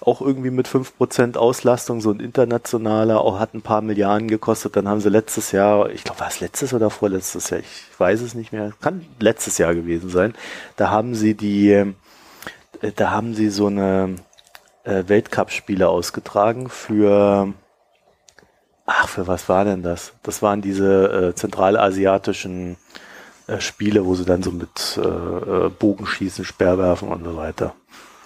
Auch 0.00 0.20
irgendwie 0.20 0.50
mit 0.50 0.68
5% 0.68 1.36
Auslastung, 1.36 2.00
so 2.00 2.10
ein 2.10 2.20
internationaler, 2.20 3.20
auch 3.20 3.38
hat 3.38 3.54
ein 3.54 3.62
paar 3.62 3.80
Milliarden 3.80 4.28
gekostet. 4.28 4.76
Dann 4.76 4.88
haben 4.88 5.00
sie 5.00 5.08
letztes 5.08 5.52
Jahr, 5.52 5.90
ich 5.90 6.02
glaube, 6.04 6.20
war 6.20 6.28
es 6.28 6.40
letztes 6.40 6.74
oder 6.74 6.90
vorletztes 6.90 7.50
Jahr, 7.50 7.60
ich 7.60 7.84
weiß 7.98 8.20
es 8.20 8.34
nicht 8.34 8.52
mehr, 8.52 8.72
kann 8.80 9.06
letztes 9.20 9.56
Jahr 9.58 9.74
gewesen 9.74 10.10
sein. 10.10 10.34
Da 10.76 10.90
haben 10.90 11.14
sie 11.14 11.34
die, 11.34 11.94
da 12.96 13.10
haben 13.10 13.34
sie 13.34 13.48
so 13.48 13.66
eine 13.66 14.16
äh, 14.84 15.04
Weltcup-Spiele 15.06 15.88
ausgetragen 15.88 16.68
für 16.68 17.54
Ach, 18.86 19.08
für 19.08 19.26
was 19.26 19.48
war 19.48 19.64
denn 19.64 19.82
das? 19.82 20.12
Das 20.22 20.42
waren 20.42 20.60
diese 20.60 21.30
äh, 21.30 21.34
zentralasiatischen 21.34 22.76
äh, 23.46 23.60
Spiele, 23.60 24.04
wo 24.04 24.14
sie 24.14 24.26
dann 24.26 24.42
so 24.42 24.50
mit 24.50 24.98
äh, 24.98 25.66
äh 25.66 25.70
Bogenschießen, 25.70 26.44
Sperrwerfen 26.44 27.08
und 27.08 27.24
so 27.24 27.36
weiter. 27.36 27.74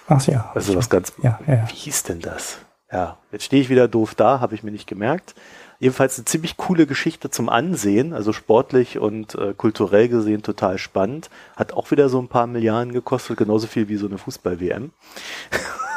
Ach 0.07 0.25
ja. 0.27 0.51
Also 0.53 0.75
was 0.75 0.89
ganz. 0.89 1.13
Ja, 1.23 1.39
ja. 1.47 1.63
Wie 1.69 1.75
hieß 1.75 2.03
denn 2.03 2.19
das? 2.19 2.57
Ja, 2.91 3.17
jetzt 3.31 3.45
stehe 3.45 3.61
ich 3.61 3.69
wieder 3.69 3.87
doof 3.87 4.15
da, 4.15 4.39
habe 4.41 4.55
ich 4.55 4.63
mir 4.63 4.71
nicht 4.71 4.87
gemerkt. 4.87 5.35
Jedenfalls 5.79 6.17
eine 6.17 6.25
ziemlich 6.25 6.57
coole 6.57 6.85
Geschichte 6.85 7.29
zum 7.29 7.47
Ansehen, 7.47 8.13
also 8.13 8.33
sportlich 8.33 8.99
und 8.99 9.35
äh, 9.35 9.53
kulturell 9.53 10.09
gesehen 10.09 10.43
total 10.43 10.77
spannend. 10.77 11.29
Hat 11.55 11.71
auch 11.71 11.89
wieder 11.89 12.09
so 12.09 12.19
ein 12.19 12.27
paar 12.27 12.47
Milliarden 12.47 12.91
gekostet, 12.91 13.37
genauso 13.37 13.67
viel 13.67 13.87
wie 13.87 13.95
so 13.95 14.07
eine 14.07 14.17
Fußball-WM. 14.17 14.91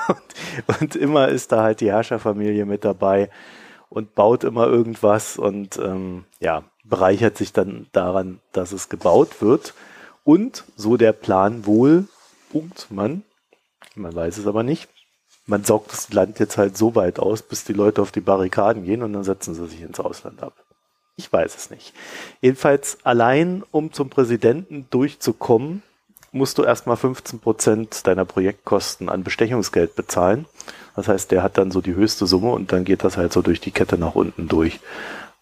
und, 0.08 0.80
und 0.80 0.96
immer 0.96 1.28
ist 1.28 1.50
da 1.50 1.64
halt 1.64 1.80
die 1.80 1.90
Herrscherfamilie 1.90 2.64
mit 2.64 2.84
dabei 2.84 3.28
und 3.88 4.14
baut 4.14 4.44
immer 4.44 4.68
irgendwas 4.68 5.36
und 5.36 5.78
ähm, 5.78 6.24
ja, 6.38 6.62
bereichert 6.84 7.36
sich 7.36 7.52
dann 7.52 7.86
daran, 7.92 8.40
dass 8.52 8.70
es 8.70 8.88
gebaut 8.88 9.42
wird. 9.42 9.74
Und 10.24 10.64
so 10.76 10.96
der 10.96 11.12
Plan 11.12 11.66
wohl, 11.66 12.06
und 12.52 12.88
man, 12.90 13.24
man 13.96 14.14
weiß 14.14 14.38
es 14.38 14.46
aber 14.46 14.62
nicht, 14.62 14.88
man 15.52 15.64
saugt 15.64 15.92
das 15.92 16.10
Land 16.14 16.38
jetzt 16.38 16.56
halt 16.56 16.78
so 16.78 16.94
weit 16.94 17.18
aus, 17.18 17.42
bis 17.42 17.62
die 17.64 17.74
Leute 17.74 18.00
auf 18.00 18.10
die 18.10 18.22
Barrikaden 18.22 18.86
gehen 18.86 19.02
und 19.02 19.12
dann 19.12 19.22
setzen 19.22 19.54
sie 19.54 19.66
sich 19.66 19.82
ins 19.82 20.00
Ausland 20.00 20.42
ab. 20.42 20.54
Ich 21.16 21.30
weiß 21.30 21.54
es 21.54 21.68
nicht. 21.68 21.92
Jedenfalls 22.40 22.96
allein, 23.04 23.62
um 23.70 23.92
zum 23.92 24.08
Präsidenten 24.08 24.86
durchzukommen, 24.88 25.82
musst 26.32 26.56
du 26.56 26.62
erstmal 26.62 26.96
15 26.96 27.40
Prozent 27.40 28.06
deiner 28.06 28.24
Projektkosten 28.24 29.10
an 29.10 29.24
Bestechungsgeld 29.24 29.94
bezahlen. 29.94 30.46
Das 30.96 31.08
heißt, 31.08 31.30
der 31.30 31.42
hat 31.42 31.58
dann 31.58 31.70
so 31.70 31.82
die 31.82 31.94
höchste 31.94 32.26
Summe 32.26 32.52
und 32.52 32.72
dann 32.72 32.86
geht 32.86 33.04
das 33.04 33.18
halt 33.18 33.34
so 33.34 33.42
durch 33.42 33.60
die 33.60 33.72
Kette 33.72 33.98
nach 33.98 34.14
unten 34.14 34.48
durch, 34.48 34.80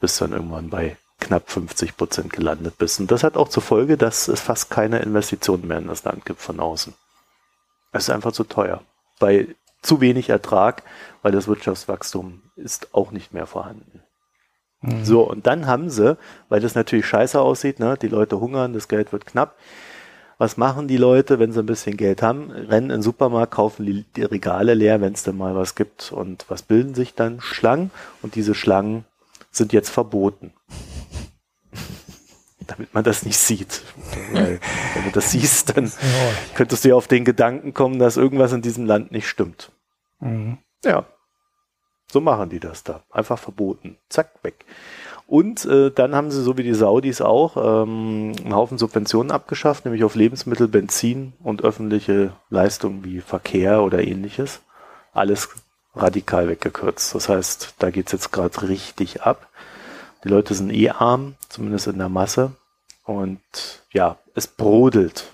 bis 0.00 0.18
dann 0.18 0.32
irgendwann 0.32 0.70
bei 0.70 0.96
knapp 1.20 1.48
50 1.48 1.96
Prozent 1.96 2.32
gelandet 2.32 2.78
bist. 2.78 2.98
Und 2.98 3.12
das 3.12 3.22
hat 3.22 3.36
auch 3.36 3.48
zur 3.48 3.62
Folge, 3.62 3.96
dass 3.96 4.26
es 4.26 4.40
fast 4.40 4.70
keine 4.70 4.98
Investitionen 4.98 5.68
mehr 5.68 5.78
in 5.78 5.86
das 5.86 6.02
Land 6.02 6.24
gibt 6.24 6.40
von 6.40 6.58
außen. 6.58 6.94
Es 7.92 8.08
ist 8.08 8.10
einfach 8.10 8.32
zu 8.32 8.42
teuer. 8.42 8.82
Bei 9.20 9.46
zu 9.82 10.00
wenig 10.00 10.28
Ertrag, 10.28 10.82
weil 11.22 11.32
das 11.32 11.48
Wirtschaftswachstum 11.48 12.42
ist 12.56 12.94
auch 12.94 13.12
nicht 13.12 13.32
mehr 13.32 13.46
vorhanden. 13.46 14.02
Mhm. 14.80 15.04
So, 15.04 15.22
und 15.22 15.46
dann 15.46 15.66
haben 15.66 15.90
sie, 15.90 16.16
weil 16.48 16.60
das 16.60 16.74
natürlich 16.74 17.06
scheiße 17.06 17.40
aussieht, 17.40 17.80
ne, 17.80 17.96
die 18.00 18.08
Leute 18.08 18.40
hungern, 18.40 18.72
das 18.72 18.88
Geld 18.88 19.12
wird 19.12 19.26
knapp, 19.26 19.56
was 20.40 20.56
machen 20.56 20.88
die 20.88 20.96
Leute, 20.96 21.38
wenn 21.38 21.52
sie 21.52 21.60
ein 21.60 21.66
bisschen 21.66 21.98
Geld 21.98 22.22
haben? 22.22 22.50
Rennen 22.50 22.88
in 22.88 22.96
den 22.96 23.02
Supermarkt, 23.02 23.52
kaufen 23.52 23.84
die, 23.84 24.06
die 24.16 24.22
Regale 24.22 24.72
leer, 24.72 25.02
wenn 25.02 25.12
es 25.12 25.22
denn 25.22 25.36
mal 25.36 25.54
was 25.54 25.74
gibt. 25.74 26.12
Und 26.12 26.46
was 26.48 26.62
bilden 26.62 26.94
sich 26.94 27.14
dann? 27.14 27.42
Schlangen. 27.42 27.90
Und 28.22 28.36
diese 28.36 28.54
Schlangen 28.54 29.04
sind 29.50 29.74
jetzt 29.74 29.90
verboten. 29.90 30.54
Damit 32.70 32.94
man 32.94 33.02
das 33.02 33.24
nicht 33.24 33.36
sieht. 33.36 33.82
Weil, 34.32 34.60
wenn 34.94 35.04
du 35.04 35.10
das 35.10 35.32
siehst, 35.32 35.76
dann 35.76 35.90
könntest 36.54 36.84
du 36.84 36.90
ja 36.90 36.94
auf 36.94 37.08
den 37.08 37.24
Gedanken 37.24 37.74
kommen, 37.74 37.98
dass 37.98 38.16
irgendwas 38.16 38.52
in 38.52 38.62
diesem 38.62 38.86
Land 38.86 39.10
nicht 39.10 39.28
stimmt. 39.28 39.72
Mhm. 40.20 40.58
Ja. 40.84 41.04
So 42.12 42.20
machen 42.20 42.48
die 42.48 42.60
das 42.60 42.84
da. 42.84 43.02
Einfach 43.10 43.38
verboten. 43.38 43.96
Zack, 44.08 44.30
weg. 44.42 44.64
Und 45.26 45.64
äh, 45.64 45.90
dann 45.90 46.14
haben 46.14 46.30
sie, 46.30 46.42
so 46.42 46.58
wie 46.58 46.64
die 46.64 46.74
Saudis 46.74 47.20
auch, 47.20 47.56
ähm, 47.56 48.32
einen 48.44 48.54
Haufen 48.54 48.78
Subventionen 48.78 49.30
abgeschafft, 49.30 49.84
nämlich 49.84 50.02
auf 50.02 50.16
Lebensmittel, 50.16 50.66
Benzin 50.66 51.32
und 51.42 51.62
öffentliche 51.62 52.32
Leistungen 52.50 53.04
wie 53.04 53.20
Verkehr 53.20 53.82
oder 53.82 54.02
ähnliches. 54.02 54.60
Alles 55.12 55.48
radikal 55.94 56.48
weggekürzt. 56.48 57.14
Das 57.14 57.28
heißt, 57.28 57.74
da 57.78 57.90
geht's 57.90 58.12
jetzt 58.12 58.32
gerade 58.32 58.68
richtig 58.68 59.22
ab. 59.22 59.48
Die 60.24 60.28
Leute 60.28 60.54
sind 60.54 60.72
eh 60.72 60.90
arm, 60.90 61.34
zumindest 61.48 61.86
in 61.86 61.98
der 61.98 62.08
Masse. 62.08 62.52
Und 63.10 63.40
ja, 63.90 64.18
es 64.36 64.46
brodelt. 64.46 65.32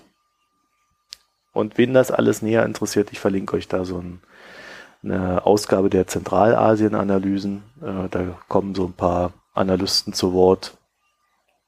Und 1.52 1.76
wen 1.76 1.92
das 1.92 2.10
alles 2.10 2.40
näher 2.40 2.64
interessiert, 2.64 3.12
ich 3.12 3.20
verlinke 3.20 3.54
euch 3.54 3.68
da 3.68 3.84
so 3.84 3.98
ein, 3.98 4.22
eine 5.02 5.44
Ausgabe 5.44 5.90
der 5.90 6.06
Zentralasien-Analysen. 6.06 7.62
Äh, 7.82 8.08
da 8.08 8.38
kommen 8.48 8.74
so 8.74 8.86
ein 8.86 8.94
paar 8.94 9.34
Analysten 9.52 10.14
zu 10.14 10.32
Wort. 10.32 10.76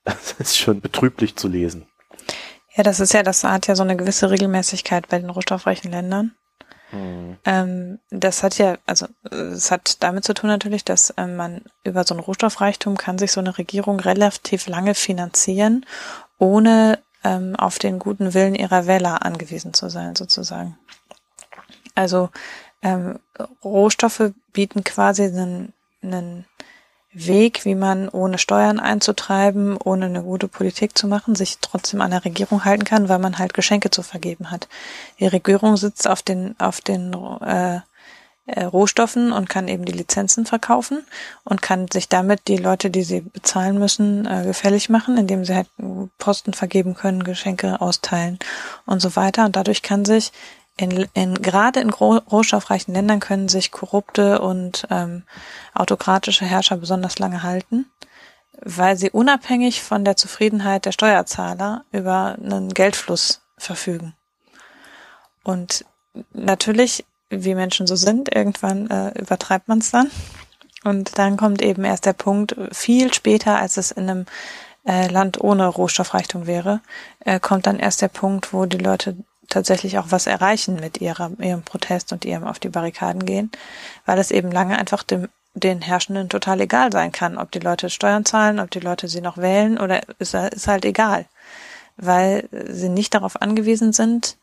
Das 0.05 0.33
ist 0.39 0.57
schon 0.57 0.81
betrüblich 0.81 1.37
zu 1.37 1.49
lesen. 1.49 1.87
Ja, 2.75 2.83
das 2.83 2.99
ist 3.01 3.13
ja, 3.13 3.23
das 3.23 3.45
hat 3.45 3.67
ja 3.67 3.77
so 3.77 3.83
eine 3.83 3.95
gewisse 3.95 4.31
Regelmäßigkeit 4.31 5.07
bei 5.09 5.19
den 5.19 5.29
rohstoffreichen 5.29 5.91
Ländern. 5.91 6.35
Mhm. 6.93 7.37
Ähm, 7.45 7.99
das 8.11 8.43
hat 8.43 8.59
ja, 8.59 8.79
also 8.87 9.07
es 9.31 9.71
hat 9.71 10.03
damit 10.03 10.25
zu 10.25 10.35
tun 10.35 10.49
natürlich, 10.49 10.85
dass 10.85 11.13
ähm, 11.17 11.37
man 11.37 11.63
über 11.85 12.05
so 12.05 12.15
ein 12.15 12.21
Rohstoffreichtum 12.21 12.97
kann 12.97 13.19
sich 13.19 13.33
so 13.33 13.41
eine 13.41 13.59
Regierung 13.59 14.01
relativ 14.01 14.67
lange 14.67 14.95
finanzieren, 14.95 15.85
ohne 16.39 16.99
ähm, 17.25 17.57
auf 17.57 17.79
den 17.79 17.99
guten 17.99 18.35
Willen 18.35 18.55
ihrer 18.55 18.87
Wähler 18.87 19.25
angewiesen 19.25 19.75
zu 19.75 19.89
sein, 19.89 20.17
sozusagen. 20.17 20.79
Also 21.95 22.31
ähm, 22.83 23.19
Rohstoffe 23.65 24.33
bieten 24.53 24.85
quasi 24.85 25.25
einen, 25.25 25.73
einen 26.03 26.47
Weg, 27.13 27.65
wie 27.65 27.75
man 27.75 28.09
ohne 28.09 28.39
Steuern 28.39 28.79
einzutreiben, 28.79 29.77
ohne 29.77 30.07
eine 30.07 30.23
gute 30.23 30.47
Politik 30.47 30.97
zu 30.97 31.09
machen, 31.09 31.35
sich 31.35 31.59
trotzdem 31.61 32.01
an 32.03 32.11
der 32.11 32.25
Regierung 32.25 32.65
halten 32.65 32.85
kann, 32.85 33.09
weil 33.09 33.19
man 33.19 33.39
halt 33.39 33.55
Geschenke 33.55 33.91
zu 33.91 34.03
vergeben 34.03 34.51
hat. 34.51 34.69
Die 35.19 35.27
Regierung 35.27 35.77
sitzt 35.77 36.07
auf 36.07 36.23
den, 36.23 36.55
auf 36.59 36.81
den 36.83 37.15
äh, 37.41 37.81
äh, 38.49 38.65
Rohstoffen 38.65 39.31
und 39.31 39.51
kann 39.51 39.69
eben 39.69 39.85
die 39.85 39.93
Lizenzen 39.93 40.47
verkaufen 40.47 41.05
und 41.45 41.61
kann 41.61 41.87
sich 41.93 42.09
damit 42.09 42.49
die 42.49 42.57
Leute, 42.57 42.91
die 42.91 43.03
sie 43.03 43.21
bezahlen 43.21 43.79
müssen, 43.79 44.27
äh, 44.27 44.45
gefällig 44.45 44.89
machen, 44.89 45.19
indem 45.19 45.45
sie 45.45 45.55
halt 45.55 45.69
Posten 46.17 46.55
vergeben 46.55 46.95
können, 46.95 47.25
Geschenke 47.25 47.81
austeilen 47.83 48.39
und 48.87 49.01
so 49.01 49.17
weiter. 49.17 49.45
Und 49.45 49.57
dadurch 49.57 49.83
kann 49.83 50.07
sich 50.07 50.33
in, 50.79 51.07
in, 51.13 51.35
gerade 51.35 51.81
in 51.81 51.91
rohstoffreichen 51.91 52.95
Ländern 52.95 53.21
können 53.21 53.49
sich 53.49 53.73
korrupte 53.73 54.41
und 54.41 54.87
ähm, 54.91 55.25
autokratische 55.75 56.45
Herrscher 56.45 56.77
besonders 56.77 57.19
lange 57.19 57.43
halten, 57.43 57.87
weil 58.63 58.97
sie 58.97 59.11
unabhängig 59.11 59.83
von 59.83 60.05
der 60.05 60.17
Zufriedenheit 60.17 60.87
der 60.87 60.93
Steuerzahler 60.93 61.85
über 61.93 62.37
einen 62.41 62.73
Geldfluss 62.73 63.43
verfügen. 63.59 64.15
Und 65.43 65.85
natürlich, 66.33 67.05
wie 67.29 67.55
Menschen 67.55 67.87
so 67.87 67.97
sind, 67.97 68.35
irgendwann 68.35 68.89
äh, 68.89 69.19
übertreibt 69.19 69.69
man 69.69 69.79
es 69.79 69.91
dann. 69.91 70.11
Und 70.85 71.19
dann 71.19 71.37
kommt 71.37 71.61
eben 71.61 71.85
erst 71.85 72.07
der 72.07 72.13
Punkt, 72.13 72.55
viel 72.71 73.13
später, 73.13 73.59
als 73.59 73.77
es 73.77 73.91
in 73.91 74.09
einem 74.09 74.27
äh, 74.87 75.09
Land 75.09 75.41
ohne 75.41 75.67
Rohstoffreichtum 75.67 76.47
wäre, 76.47 76.81
äh, 77.21 77.41
kommt 77.41 77.67
dann 77.67 77.81
erst 77.81 78.01
der 78.01 78.09
Punkt, 78.09 78.53
wo 78.53 78.65
die 78.65 78.79
Leute 78.79 79.17
tatsächlich 79.49 79.99
auch 79.99 80.07
was 80.11 80.27
erreichen 80.27 80.77
mit 80.77 81.01
ihrer, 81.01 81.31
ihrem 81.39 81.63
Protest 81.63 82.13
und 82.13 82.25
ihrem 82.25 82.45
auf 82.45 82.59
die 82.59 82.69
Barrikaden 82.69 83.25
gehen, 83.25 83.51
weil 84.07 84.19
es 84.19 84.31
eben 84.31 84.51
lange 84.51 84.79
einfach 84.79 85.03
dem, 85.03 85.29
den 85.55 85.83
Herrschenden 85.83 86.29
total 86.29 86.61
egal 86.61 86.93
sein 86.93 87.13
kann, 87.13 87.39
ob 87.39 87.51
die 87.51 87.59
Leute 87.59 87.91
Steuern 87.91 88.25
zahlen, 88.25 88.61
ob 88.61 88.71
die 88.71 88.81
Leute 88.81 89.09
sie 89.09 89.21
noch 89.21 89.39
wählen 89.39 89.79
oder 89.79 90.03
ist, 90.19 90.35
ist 90.35 90.69
halt 90.69 90.85
egal, 90.85 91.27
weil 91.97 92.49
sie 92.69 92.89
nicht 92.89 93.15
darauf 93.15 93.41
angewiesen 93.41 93.93
sind, 93.93 94.37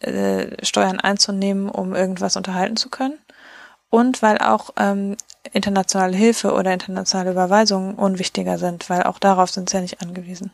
äh, 0.00 0.64
Steuern 0.64 1.00
einzunehmen, 1.00 1.68
um 1.68 1.94
irgendwas 1.94 2.36
unterhalten 2.36 2.76
zu 2.76 2.88
können. 2.88 3.18
Und 3.90 4.22
weil 4.22 4.38
auch 4.38 4.70
ähm, 4.78 5.16
internationale 5.52 6.16
Hilfe 6.16 6.54
oder 6.54 6.72
internationale 6.72 7.32
Überweisungen 7.32 7.94
unwichtiger 7.96 8.56
sind, 8.58 8.88
weil 8.88 9.02
auch 9.02 9.18
darauf 9.18 9.50
sind 9.50 9.68
sie 9.68 9.76
ja 9.76 9.82
nicht 9.82 10.00
angewiesen. 10.00 10.50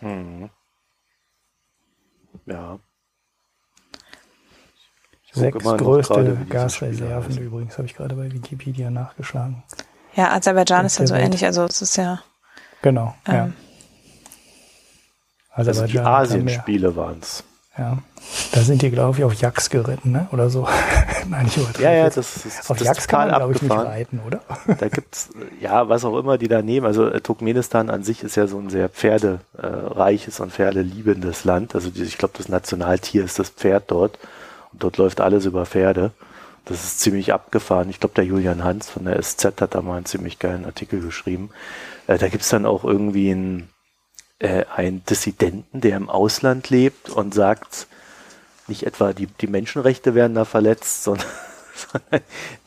Mhm. 0.00 0.50
Ja. 2.48 2.78
Sechs 5.32 5.62
größte 5.62 6.46
Gasreserven 6.48 7.36
übrigens, 7.38 7.76
habe 7.76 7.86
ich 7.86 7.94
gerade 7.94 8.14
bei 8.14 8.32
Wikipedia 8.32 8.90
nachgeschlagen. 8.90 9.62
Ja, 10.14 10.32
Aserbaidschan 10.32 10.86
ist 10.86 10.98
ja 10.98 11.06
so 11.06 11.14
ähnlich, 11.14 11.44
also 11.44 11.64
es 11.64 11.82
ist 11.82 11.96
ja. 11.96 12.22
Genau, 12.82 13.14
ähm, 13.26 13.34
ja. 13.34 13.50
Also 15.50 15.86
die 15.86 15.98
Asienspiele 15.98 16.96
waren 16.96 17.18
es. 17.20 17.44
Ja. 17.78 17.98
Da 18.52 18.60
sind 18.60 18.82
die, 18.82 18.90
glaube 18.90 19.18
ich, 19.18 19.24
auf 19.24 19.34
Jacks 19.34 19.70
geritten, 19.70 20.10
ne? 20.10 20.26
Oder 20.32 20.50
so. 20.50 20.66
Nein, 21.28 21.46
ich 21.46 21.78
Ja, 21.78 21.92
ja, 21.92 22.10
das 22.10 22.44
ist 22.44 22.68
Auf 22.68 22.80
Jacks 22.80 23.06
kann 23.06 23.28
man, 23.28 23.36
glaube 23.38 23.52
ich, 23.54 23.62
nicht 23.62 23.72
reiten, 23.72 24.20
oder? 24.26 24.40
Da 24.66 24.88
gibt's, 24.88 25.30
ja, 25.60 25.88
was 25.88 26.04
auch 26.04 26.18
immer 26.18 26.38
die 26.38 26.48
da 26.48 26.60
nehmen. 26.60 26.84
Also 26.84 27.06
äh, 27.06 27.20
Turkmenistan 27.20 27.88
an 27.88 28.02
sich 28.02 28.24
ist 28.24 28.36
ja 28.36 28.48
so 28.48 28.58
ein 28.58 28.68
sehr 28.68 28.88
pferdereiches 28.88 30.40
und 30.40 30.52
pferdeliebendes 30.52 31.44
Land. 31.44 31.76
Also 31.76 31.90
ich 31.94 32.18
glaube, 32.18 32.34
das 32.36 32.48
Nationaltier 32.48 33.24
ist 33.24 33.38
das 33.38 33.50
Pferd 33.50 33.84
dort. 33.92 34.18
Und 34.72 34.82
dort 34.82 34.96
läuft 34.96 35.20
alles 35.20 35.44
über 35.46 35.64
Pferde. 35.64 36.10
Das 36.64 36.82
ist 36.84 37.00
ziemlich 37.00 37.32
abgefahren. 37.32 37.88
Ich 37.88 38.00
glaube, 38.00 38.16
der 38.16 38.24
Julian 38.24 38.64
Hans 38.64 38.90
von 38.90 39.04
der 39.04 39.22
SZ 39.22 39.60
hat 39.60 39.74
da 39.74 39.82
mal 39.82 39.96
einen 39.96 40.06
ziemlich 40.06 40.38
geilen 40.40 40.64
Artikel 40.64 41.00
geschrieben. 41.00 41.50
Äh, 42.08 42.18
da 42.18 42.28
gibt's 42.28 42.48
dann 42.48 42.66
auch 42.66 42.84
irgendwie 42.84 43.30
ein 43.30 43.68
äh, 44.38 44.64
einen 44.74 45.04
Dissidenten, 45.04 45.80
der 45.80 45.96
im 45.96 46.08
Ausland 46.08 46.70
lebt 46.70 47.10
und 47.10 47.34
sagt, 47.34 47.86
nicht 48.68 48.84
etwa 48.84 49.12
die, 49.12 49.26
die 49.26 49.46
Menschenrechte 49.46 50.14
werden 50.14 50.34
da 50.34 50.44
verletzt, 50.44 51.04
sondern, 51.04 51.26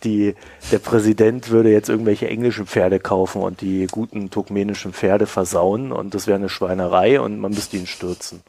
die, 0.03 0.35
der 0.71 0.79
Präsident 0.79 1.49
würde 1.49 1.69
jetzt 1.69 1.89
irgendwelche 1.89 2.29
englischen 2.29 2.65
Pferde 2.65 2.99
kaufen 2.99 3.41
und 3.41 3.61
die 3.61 3.87
guten 3.87 4.29
turkmenischen 4.29 4.93
Pferde 4.93 5.27
versauen 5.27 5.91
und 5.91 6.13
das 6.13 6.27
wäre 6.27 6.37
eine 6.37 6.49
Schweinerei 6.49 7.19
und 7.19 7.39
man 7.39 7.51
müsste 7.51 7.77
ihn 7.77 7.87
stürzen. 7.87 8.41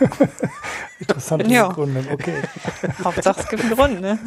Interessante 0.98 1.48
ja. 1.48 1.68
Gründe, 1.68 2.02
okay. 2.10 2.42
Hauptsache 3.04 3.40
es 3.40 3.48
gibt 3.48 3.62
einen 3.62 3.74
Grund, 3.74 4.00
ne? 4.00 4.18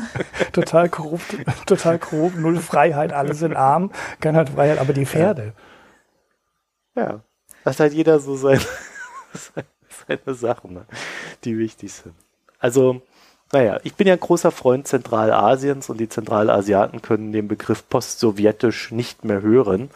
total 0.54 0.90
korrupt, 0.90 1.36
total 1.66 2.00
korrupt, 2.00 2.38
null 2.38 2.60
Freiheit, 2.60 3.12
alles 3.12 3.42
in 3.42 3.56
arm, 3.56 3.92
keine 4.22 4.46
Freiheit, 4.46 4.78
aber 4.78 4.94
die 4.94 5.06
Pferde. 5.06 5.54
Ja. 6.96 7.02
ja 7.02 7.24
hat 7.66 7.94
jeder 7.94 8.20
so 8.20 8.36
seine, 8.36 8.62
seine 10.08 10.36
Sachen, 10.36 10.74
ne, 10.74 10.86
die 11.44 11.58
wichtig 11.58 11.94
sind. 11.94 12.16
Also, 12.60 13.02
naja, 13.52 13.80
ich 13.84 13.96
bin 13.96 14.08
ja 14.08 14.14
ein 14.14 14.20
großer 14.20 14.52
Freund 14.52 14.88
Zentralasiens 14.88 15.90
und 15.90 16.00
die 16.00 16.10
Zentralasiaten 16.10 17.02
können 17.02 17.32
den 17.32 17.48
Begriff 17.48 17.88
postsowjetisch 17.90 18.92
nicht 18.92 19.24
mehr 19.26 19.42
hören. 19.42 19.90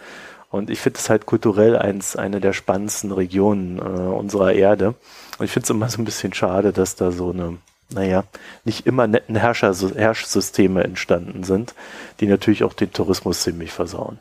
Und 0.49 0.69
ich 0.69 0.79
finde 0.79 0.99
es 0.99 1.09
halt 1.09 1.25
kulturell 1.25 1.75
eins, 1.75 2.15
eine 2.15 2.39
der 2.39 2.53
spannendsten 2.53 3.11
Regionen 3.11 3.79
äh, 3.79 3.81
unserer 3.81 4.53
Erde. 4.53 4.95
Und 5.39 5.45
ich 5.45 5.51
finde 5.51 5.65
es 5.65 5.69
immer 5.69 5.89
so 5.89 6.01
ein 6.01 6.05
bisschen 6.05 6.33
schade, 6.33 6.71
dass 6.71 6.95
da 6.95 7.11
so 7.11 7.31
eine, 7.31 7.57
naja, 7.89 8.23
nicht 8.63 8.85
immer 8.85 9.07
netten 9.07 9.35
Herrscher, 9.35 9.73
Herrschsysteme 9.73 10.83
entstanden 10.83 11.43
sind, 11.43 11.73
die 12.19 12.27
natürlich 12.27 12.63
auch 12.63 12.73
den 12.73 12.93
Tourismus 12.93 13.41
ziemlich 13.41 13.71
versauen. 13.71 14.19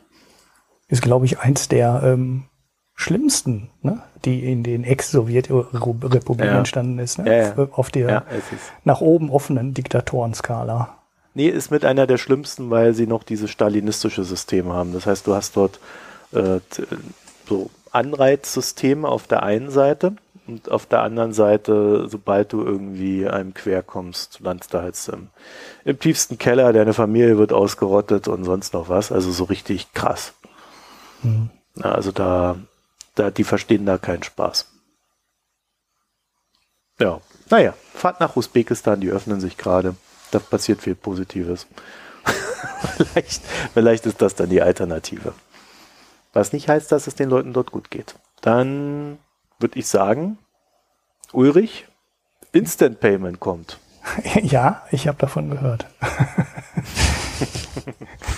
Ist, 0.87 1.03
glaube 1.03 1.25
ich, 1.25 1.39
eins 1.39 1.67
der 1.67 2.01
ähm, 2.03 2.45
schlimmsten, 2.95 3.69
ne? 3.81 4.01
die 4.25 4.49
in 4.51 4.63
den 4.63 4.83
Ex-Sowjetrepubliken 4.83 6.45
ja. 6.45 6.57
entstanden 6.59 6.99
ist, 6.99 7.19
ne? 7.19 7.55
ja, 7.55 7.67
auf 7.71 7.89
der 7.89 8.23
nach 8.83 9.01
oben 9.01 9.29
offenen 9.29 9.73
Diktatorenskala. 9.73 10.97
Nee, 11.33 11.47
ist 11.47 11.71
mit 11.71 11.83
einer 11.83 12.05
der 12.05 12.17
schlimmsten, 12.17 12.69
weil 12.69 12.93
sie 12.93 13.07
noch 13.07 13.23
dieses 13.23 13.49
stalinistische 13.49 14.23
System 14.23 14.71
haben. 14.71 14.93
Das 14.93 15.07
heißt, 15.07 15.25
du 15.25 15.33
hast 15.33 15.57
dort 15.57 15.79
äh, 16.31 16.59
so 17.49 17.71
Anreizsysteme 17.91 19.07
auf 19.07 19.25
der 19.27 19.41
einen 19.41 19.71
Seite 19.71 20.15
und 20.45 20.69
auf 20.69 20.85
der 20.85 21.01
anderen 21.01 21.33
Seite, 21.33 22.07
sobald 22.07 22.53
du 22.53 22.63
irgendwie 22.63 23.27
einem 23.27 23.53
quer 23.53 23.81
kommst, 23.81 24.41
landest 24.41 24.73
du 24.73 24.79
halt 24.79 24.95
im, 25.11 25.29
im 25.85 25.99
tiefsten 25.99 26.37
Keller, 26.37 26.73
deine 26.73 26.93
Familie 26.93 27.37
wird 27.37 27.53
ausgerottet 27.53 28.27
und 28.27 28.43
sonst 28.43 28.73
noch 28.73 28.89
was. 28.89 29.11
Also 29.11 29.31
so 29.31 29.45
richtig 29.45 29.93
krass. 29.93 30.33
Mhm. 31.23 31.49
Also 31.81 32.11
da 32.11 32.57
da, 33.15 33.31
die 33.31 33.43
verstehen 33.43 33.85
da 33.85 33.97
keinen 33.97 34.23
Spaß. 34.23 34.67
Ja, 36.99 37.21
naja, 37.49 37.73
Fahrt 37.93 38.19
nach 38.19 38.35
Usbekistan, 38.35 39.01
die 39.01 39.09
öffnen 39.09 39.39
sich 39.39 39.57
gerade. 39.57 39.95
Da 40.31 40.39
passiert 40.39 40.81
viel 40.81 40.95
Positives. 40.95 41.67
vielleicht, 42.97 43.43
vielleicht 43.73 44.05
ist 44.05 44.21
das 44.21 44.35
dann 44.35 44.49
die 44.49 44.61
Alternative. 44.61 45.33
Was 46.33 46.53
nicht 46.53 46.67
heißt, 46.67 46.91
dass 46.91 47.07
es 47.07 47.15
den 47.15 47.29
Leuten 47.29 47.53
dort 47.53 47.71
gut 47.71 47.91
geht. 47.91 48.15
Dann 48.41 49.19
würde 49.59 49.79
ich 49.79 49.87
sagen, 49.87 50.37
Ulrich, 51.31 51.87
Instant 52.51 52.99
Payment 52.99 53.39
kommt. 53.39 53.79
Ja, 54.41 54.85
ich 54.91 55.07
habe 55.07 55.17
davon 55.17 55.49
gehört. 55.49 55.85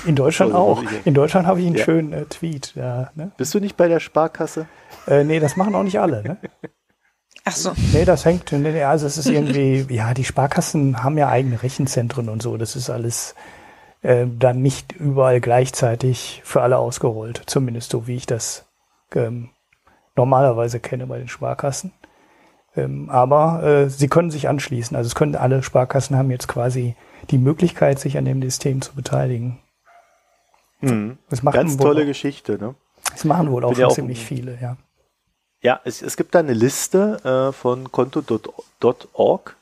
In 0.05 0.15
Deutschland 0.15 0.51
so, 0.51 0.57
auch. 0.57 0.83
In 1.03 1.13
Deutschland 1.13 1.47
habe 1.47 1.59
ich 1.59 1.67
einen 1.67 1.75
ja. 1.75 1.83
schönen 1.83 2.13
äh, 2.13 2.25
Tweet. 2.25 2.73
Ja, 2.75 3.11
ne? 3.15 3.31
Bist 3.37 3.53
du 3.53 3.59
nicht 3.59 3.77
bei 3.77 3.87
der 3.87 3.99
Sparkasse? 3.99 4.67
Äh, 5.07 5.23
nee, 5.23 5.39
das 5.39 5.55
machen 5.55 5.75
auch 5.75 5.83
nicht 5.83 5.99
alle. 5.99 6.23
Ne? 6.23 6.37
Ach 7.45 7.55
so. 7.55 7.73
Nee, 7.93 8.05
das 8.05 8.25
hängt, 8.25 8.51
nee, 8.51 8.83
also 8.83 9.05
es 9.05 9.17
ist 9.17 9.27
irgendwie, 9.27 9.85
ja, 9.93 10.15
die 10.15 10.23
Sparkassen 10.23 11.03
haben 11.03 11.17
ja 11.17 11.29
eigene 11.29 11.61
Rechenzentren 11.61 12.27
und 12.27 12.41
so. 12.41 12.57
Das 12.57 12.75
ist 12.75 12.89
alles 12.89 13.35
äh, 14.01 14.25
dann 14.27 14.63
nicht 14.63 14.93
überall 14.93 15.39
gleichzeitig 15.41 16.41
für 16.43 16.63
alle 16.63 16.79
ausgerollt. 16.79 17.43
Zumindest 17.45 17.91
so, 17.91 18.07
wie 18.07 18.15
ich 18.15 18.25
das 18.25 18.65
ähm, 19.13 19.49
normalerweise 20.15 20.79
kenne 20.79 21.05
bei 21.05 21.19
den 21.19 21.27
Sparkassen. 21.27 21.91
Ähm, 22.75 23.09
aber 23.09 23.63
äh, 23.63 23.89
sie 23.89 24.07
können 24.07 24.31
sich 24.31 24.49
anschließen. 24.49 24.97
Also 24.97 25.07
es 25.07 25.15
können 25.15 25.35
alle 25.35 25.63
Sparkassen 25.63 26.17
haben 26.17 26.31
jetzt 26.31 26.47
quasi 26.47 26.95
die 27.31 27.37
Möglichkeit, 27.37 27.99
sich 27.99 28.17
an 28.17 28.25
dem 28.25 28.41
System 28.41 28.81
zu 28.81 28.93
beteiligen. 28.93 29.59
Mhm. 30.81 31.17
Das 31.29 31.41
Ganz 31.41 31.77
tolle 31.77 32.03
auch, 32.03 32.05
Geschichte, 32.05 32.57
ne? 32.57 32.75
Das 33.11 33.25
machen 33.25 33.51
wohl 33.51 33.63
auch, 33.63 33.77
ja 33.77 33.87
auch 33.87 33.93
ziemlich 33.93 34.23
viele, 34.23 34.57
ja. 34.61 34.77
Ja, 35.61 35.79
es, 35.83 36.01
es 36.01 36.17
gibt 36.17 36.35
da 36.35 36.39
eine 36.39 36.53
Liste 36.53 37.49
äh, 37.49 37.51
von 37.51 37.91
konto.org. 37.91 39.55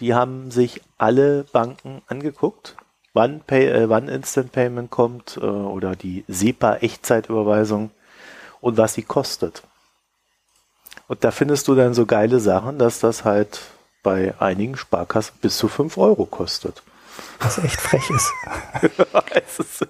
Die 0.00 0.14
haben 0.14 0.50
sich 0.50 0.82
alle 0.98 1.44
Banken 1.44 2.02
angeguckt, 2.06 2.76
wann, 3.12 3.40
Pay, 3.40 3.68
äh, 3.68 3.88
wann 3.88 4.08
Instant 4.08 4.52
Payment 4.52 4.90
kommt 4.90 5.38
äh, 5.40 5.46
oder 5.46 5.96
die 5.96 6.24
SEPA-Echtzeitüberweisung 6.28 7.90
und 8.60 8.76
was 8.76 8.94
sie 8.94 9.02
kostet. 9.02 9.62
Und 11.08 11.24
da 11.24 11.30
findest 11.30 11.68
du 11.68 11.74
dann 11.74 11.94
so 11.94 12.06
geile 12.06 12.40
Sachen, 12.40 12.78
dass 12.78 13.00
das 13.00 13.24
halt 13.24 13.60
bei 14.02 14.34
einigen 14.38 14.76
Sparkassen 14.76 15.34
bis 15.40 15.56
zu 15.56 15.68
5 15.68 15.96
Euro 15.98 16.26
kostet. 16.26 16.82
Was 17.38 17.58
echt 17.58 17.80
frech 17.80 18.10
ist. 18.10 18.32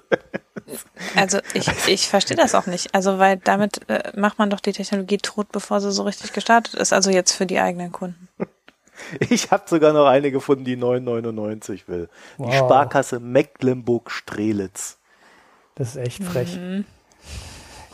also 1.17 1.39
ich, 1.55 1.69
ich 1.89 2.09
verstehe 2.09 2.37
das 2.37 2.55
auch 2.55 2.67
nicht. 2.67 2.95
Also 2.95 3.19
weil 3.19 3.39
damit 3.39 3.89
äh, 3.89 4.13
macht 4.17 4.39
man 4.39 4.51
doch 4.51 4.61
die 4.61 4.73
Technologie 4.73 5.19
tot, 5.19 5.51
bevor 5.53 5.81
sie 5.81 5.93
so 5.93 6.03
richtig 6.05 6.33
gestartet 6.33 6.75
ist. 6.75 6.93
Also 6.93 7.11
jetzt 7.11 7.33
für 7.33 7.47
die 7.47 7.59
eigenen 7.59 7.93
Kunden. 7.93 8.29
Ich 9.19 9.51
habe 9.51 9.63
sogar 9.67 9.93
noch 9.93 10.07
eine 10.07 10.31
gefunden, 10.31 10.65
die 10.65 10.77
9,99 10.77 11.81
will. 11.87 12.09
Wow. 12.37 12.51
Die 12.51 12.57
Sparkasse 12.57 13.19
Mecklenburg-Strelitz. 13.19 14.99
Das 15.75 15.91
ist 15.91 15.97
echt 15.97 16.23
frech. 16.23 16.57
Mhm. 16.57 16.85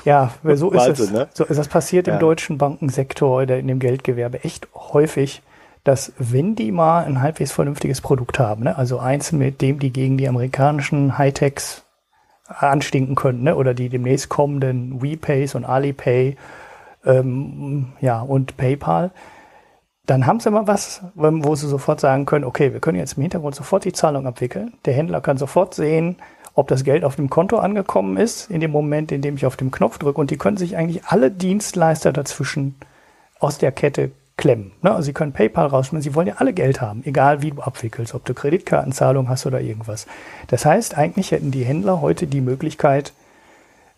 Ja, 0.04 0.32
so 0.42 0.70
ist 0.70 0.86
Wahnsinn, 0.86 1.04
es. 1.06 1.10
Ne? 1.12 1.28
So 1.34 1.44
ist 1.44 1.56
das 1.56 1.68
passiert 1.68 2.06
ja. 2.06 2.14
im 2.14 2.20
deutschen 2.20 2.58
Bankensektor 2.58 3.42
oder 3.42 3.58
in 3.58 3.66
dem 3.66 3.78
Geldgewerbe 3.78 4.44
echt 4.44 4.68
häufig 4.74 5.42
dass 5.86 6.12
wenn 6.18 6.56
die 6.56 6.72
mal 6.72 7.04
ein 7.04 7.22
halbwegs 7.22 7.52
vernünftiges 7.52 8.00
Produkt 8.00 8.40
haben, 8.40 8.64
ne, 8.64 8.76
also 8.76 8.98
eins 8.98 9.30
mit 9.30 9.62
dem 9.62 9.78
die 9.78 9.92
gegen 9.92 10.18
die 10.18 10.28
amerikanischen 10.28 11.16
Hightechs 11.16 11.84
anstinken 12.48 13.14
können, 13.14 13.44
ne, 13.44 13.54
oder 13.54 13.72
die 13.72 13.88
demnächst 13.88 14.28
kommenden 14.28 15.00
WePays 15.00 15.54
und 15.54 15.64
Alipay 15.64 16.36
ähm, 17.04 17.92
ja, 18.00 18.20
und 18.20 18.56
PayPal, 18.56 19.12
dann 20.06 20.26
haben 20.26 20.40
sie 20.40 20.50
mal 20.50 20.66
was, 20.66 21.02
wo 21.14 21.54
sie 21.54 21.68
sofort 21.68 22.00
sagen 22.00 22.26
können, 22.26 22.44
okay, 22.44 22.72
wir 22.72 22.80
können 22.80 22.98
jetzt 22.98 23.16
im 23.16 23.22
Hintergrund 23.22 23.54
sofort 23.54 23.84
die 23.84 23.92
Zahlung 23.92 24.26
abwickeln. 24.26 24.72
Der 24.84 24.94
Händler 24.94 25.20
kann 25.20 25.36
sofort 25.36 25.74
sehen, 25.74 26.16
ob 26.54 26.68
das 26.68 26.84
Geld 26.84 27.04
auf 27.04 27.16
dem 27.16 27.30
Konto 27.30 27.58
angekommen 27.58 28.16
ist, 28.16 28.50
in 28.50 28.60
dem 28.60 28.70
Moment, 28.70 29.12
in 29.12 29.20
dem 29.22 29.36
ich 29.36 29.46
auf 29.46 29.56
den 29.56 29.70
Knopf 29.70 29.98
drücke. 29.98 30.20
Und 30.20 30.30
die 30.30 30.38
können 30.38 30.56
sich 30.56 30.76
eigentlich 30.76 31.04
alle 31.06 31.30
Dienstleister 31.30 32.12
dazwischen 32.12 32.76
aus 33.40 33.58
der 33.58 33.72
Kette 33.72 34.10
klemmen. 34.36 34.72
Ne? 34.82 35.02
Sie 35.02 35.12
können 35.12 35.32
PayPal 35.32 35.66
rausschmeißen, 35.66 36.02
Sie 36.02 36.14
wollen 36.14 36.28
ja 36.28 36.34
alle 36.38 36.52
Geld 36.52 36.80
haben, 36.80 37.02
egal 37.04 37.42
wie 37.42 37.52
du 37.52 37.62
abwickelst, 37.62 38.14
ob 38.14 38.24
du 38.24 38.34
Kreditkartenzahlung 38.34 39.28
hast 39.28 39.46
oder 39.46 39.60
irgendwas. 39.60 40.06
Das 40.48 40.64
heißt, 40.64 40.96
eigentlich 40.96 41.32
hätten 41.32 41.50
die 41.50 41.64
Händler 41.64 42.00
heute 42.00 42.26
die 42.26 42.40
Möglichkeit, 42.40 43.12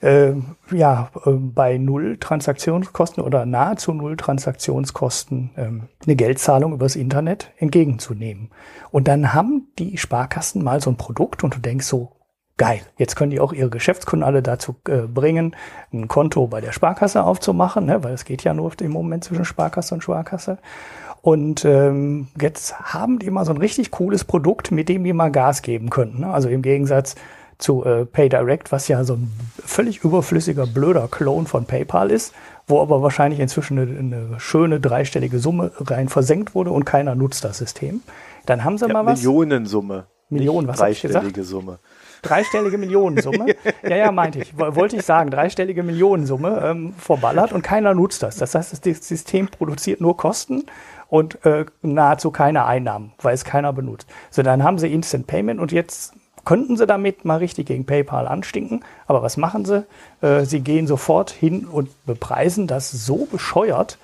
äh, 0.00 0.32
ja, 0.70 1.10
äh, 1.26 1.30
bei 1.30 1.76
null 1.76 2.18
Transaktionskosten 2.20 3.22
oder 3.22 3.46
nahezu 3.46 3.92
null 3.92 4.16
Transaktionskosten 4.16 5.50
ähm, 5.56 5.82
eine 6.04 6.14
Geldzahlung 6.14 6.72
übers 6.72 6.94
Internet 6.94 7.50
entgegenzunehmen. 7.56 8.50
Und 8.92 9.08
dann 9.08 9.34
haben 9.34 9.66
die 9.78 9.98
Sparkassen 9.98 10.62
mal 10.62 10.80
so 10.80 10.90
ein 10.90 10.96
Produkt 10.96 11.42
und 11.42 11.56
du 11.56 11.58
denkst 11.58 11.86
so, 11.86 12.12
geil, 12.58 12.80
jetzt 12.98 13.16
können 13.16 13.30
die 13.30 13.40
auch 13.40 13.52
ihre 13.52 13.70
Geschäftskunden 13.70 14.26
alle 14.26 14.42
dazu 14.42 14.76
äh, 14.86 14.98
bringen, 14.98 15.56
ein 15.92 16.08
Konto 16.08 16.46
bei 16.46 16.60
der 16.60 16.72
Sparkasse 16.72 17.24
aufzumachen, 17.24 17.86
ne, 17.86 18.04
weil 18.04 18.12
es 18.12 18.24
geht 18.24 18.44
ja 18.44 18.52
nur 18.52 18.72
im 18.80 18.90
Moment 18.90 19.24
zwischen 19.24 19.46
Sparkasse 19.46 19.94
und 19.94 20.02
Sparkasse. 20.02 20.58
Und 21.22 21.64
ähm, 21.64 22.28
jetzt 22.40 22.78
haben 22.78 23.18
die 23.18 23.30
mal 23.30 23.44
so 23.44 23.52
ein 23.52 23.58
richtig 23.58 23.90
cooles 23.90 24.24
Produkt, 24.24 24.70
mit 24.70 24.88
dem 24.88 25.04
die 25.04 25.12
mal 25.12 25.30
Gas 25.30 25.62
geben 25.62 25.90
könnten. 25.90 26.20
Ne? 26.20 26.32
Also 26.32 26.48
im 26.48 26.62
Gegensatz 26.62 27.16
zu 27.58 27.84
äh, 27.84 28.04
PayDirect, 28.04 28.70
was 28.70 28.86
ja 28.86 29.02
so 29.02 29.14
ein 29.14 29.32
völlig 29.64 30.04
überflüssiger, 30.04 30.66
blöder 30.66 31.08
Clone 31.08 31.46
von 31.46 31.64
PayPal 31.64 32.10
ist, 32.10 32.32
wo 32.68 32.80
aber 32.80 33.02
wahrscheinlich 33.02 33.40
inzwischen 33.40 33.78
eine, 33.78 33.98
eine 33.98 34.40
schöne 34.40 34.78
dreistellige 34.78 35.40
Summe 35.40 35.72
rein 35.80 36.08
versenkt 36.08 36.54
wurde 36.54 36.70
und 36.70 36.84
keiner 36.84 37.16
nutzt 37.16 37.44
das 37.44 37.58
System. 37.58 38.02
Dann 38.46 38.62
haben 38.64 38.78
sie 38.78 38.86
ja, 38.86 38.92
mal 38.92 39.04
was. 39.04 39.18
Millionensumme. 39.18 40.06
Millionen, 40.30 40.68
was 40.68 40.78
dreistellige 40.78 41.42
Summe. 41.42 41.78
Dreistellige 42.22 42.78
Millionensumme. 42.78 43.54
ja, 43.82 43.96
ja, 43.96 44.12
meinte 44.12 44.40
ich. 44.40 44.56
Wollte 44.58 44.96
ich 44.96 45.02
sagen, 45.02 45.30
dreistellige 45.30 45.82
Millionensumme 45.82 46.62
ähm, 46.64 46.94
verballert 46.94 47.52
und 47.52 47.62
keiner 47.62 47.94
nutzt 47.94 48.22
das. 48.22 48.36
Das 48.36 48.54
heißt, 48.54 48.86
das 48.86 49.08
System 49.08 49.48
produziert 49.48 50.00
nur 50.00 50.16
Kosten 50.16 50.64
und 51.08 51.44
äh, 51.44 51.64
nahezu 51.82 52.30
keine 52.30 52.66
Einnahmen, 52.66 53.12
weil 53.22 53.34
es 53.34 53.44
keiner 53.44 53.72
benutzt. 53.72 54.08
So, 54.30 54.42
dann 54.42 54.62
haben 54.62 54.78
sie 54.78 54.92
Instant 54.92 55.26
Payment 55.26 55.60
und 55.60 55.72
jetzt 55.72 56.14
könnten 56.44 56.76
sie 56.76 56.86
damit 56.86 57.24
mal 57.24 57.38
richtig 57.38 57.66
gegen 57.66 57.84
PayPal 57.84 58.26
anstinken. 58.26 58.84
Aber 59.06 59.22
was 59.22 59.36
machen 59.36 59.64
sie? 59.64 59.86
Äh, 60.20 60.44
sie 60.44 60.60
gehen 60.60 60.86
sofort 60.86 61.30
hin 61.30 61.66
und 61.66 61.90
bepreisen 62.06 62.66
das 62.66 62.90
so 62.90 63.26
bescheuert, 63.26 63.98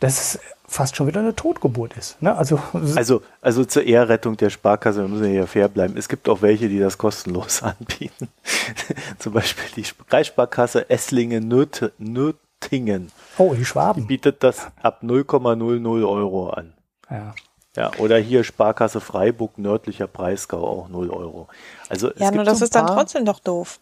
dass 0.00 0.34
es 0.34 0.40
fast 0.68 0.94
schon 0.94 1.06
wieder 1.06 1.20
eine 1.20 1.34
Totgeburt 1.34 1.96
ist. 1.96 2.20
Ne? 2.22 2.36
Also, 2.36 2.60
also, 2.94 3.22
also 3.40 3.64
zur 3.64 3.84
Ehrrettung 3.84 4.36
der 4.36 4.50
Sparkasse, 4.50 5.00
wir 5.00 5.08
müssen 5.08 5.32
ja 5.32 5.46
fair 5.46 5.68
bleiben. 5.68 5.96
Es 5.96 6.08
gibt 6.08 6.28
auch 6.28 6.42
welche, 6.42 6.68
die 6.68 6.78
das 6.78 6.98
kostenlos 6.98 7.62
anbieten. 7.64 8.28
Zum 9.18 9.32
Beispiel 9.32 9.64
die 9.76 9.86
Kreissparkasse 10.08 10.90
Esslingen-Nürtingen. 10.90 13.10
Oh, 13.38 13.54
die 13.54 13.64
Schwaben. 13.64 14.02
Die 14.02 14.06
bietet 14.06 14.44
das 14.44 14.66
ab 14.82 15.00
0,00 15.02 16.08
Euro 16.08 16.50
an. 16.50 16.74
Ja. 17.10 17.34
Ja, 17.76 17.90
oder 17.98 18.16
hier 18.18 18.44
Sparkasse 18.44 19.00
Freiburg, 19.00 19.56
nördlicher 19.56 20.08
Breisgau, 20.08 20.66
auch 20.66 20.88
0 20.88 21.10
Euro. 21.10 21.48
Also, 21.88 22.10
ja, 22.16 22.32
nur 22.32 22.42
das 22.42 22.58
so 22.58 22.64
ist 22.64 22.74
dann 22.74 22.88
trotzdem 22.88 23.24
doch 23.24 23.38
doof. 23.38 23.78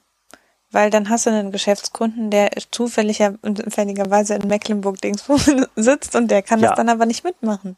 Weil 0.73 0.91
dann 0.91 1.09
hast 1.09 1.27
du 1.27 1.31
einen 1.31 1.53
Geschäftskunden, 1.53 2.31
der 2.31 2.51
zufälligerweise 2.71 4.35
in 4.35 4.49
Mecklenburg-Dingsburg 4.49 5.41
sitzt 5.77 6.17
und 6.17 6.31
der 6.31 6.43
kann 6.43 6.61
ja. 6.61 6.69
das 6.69 6.77
dann 6.77 6.89
aber 6.89 7.07
nicht 7.07 7.25
mitmachen. 7.25 7.77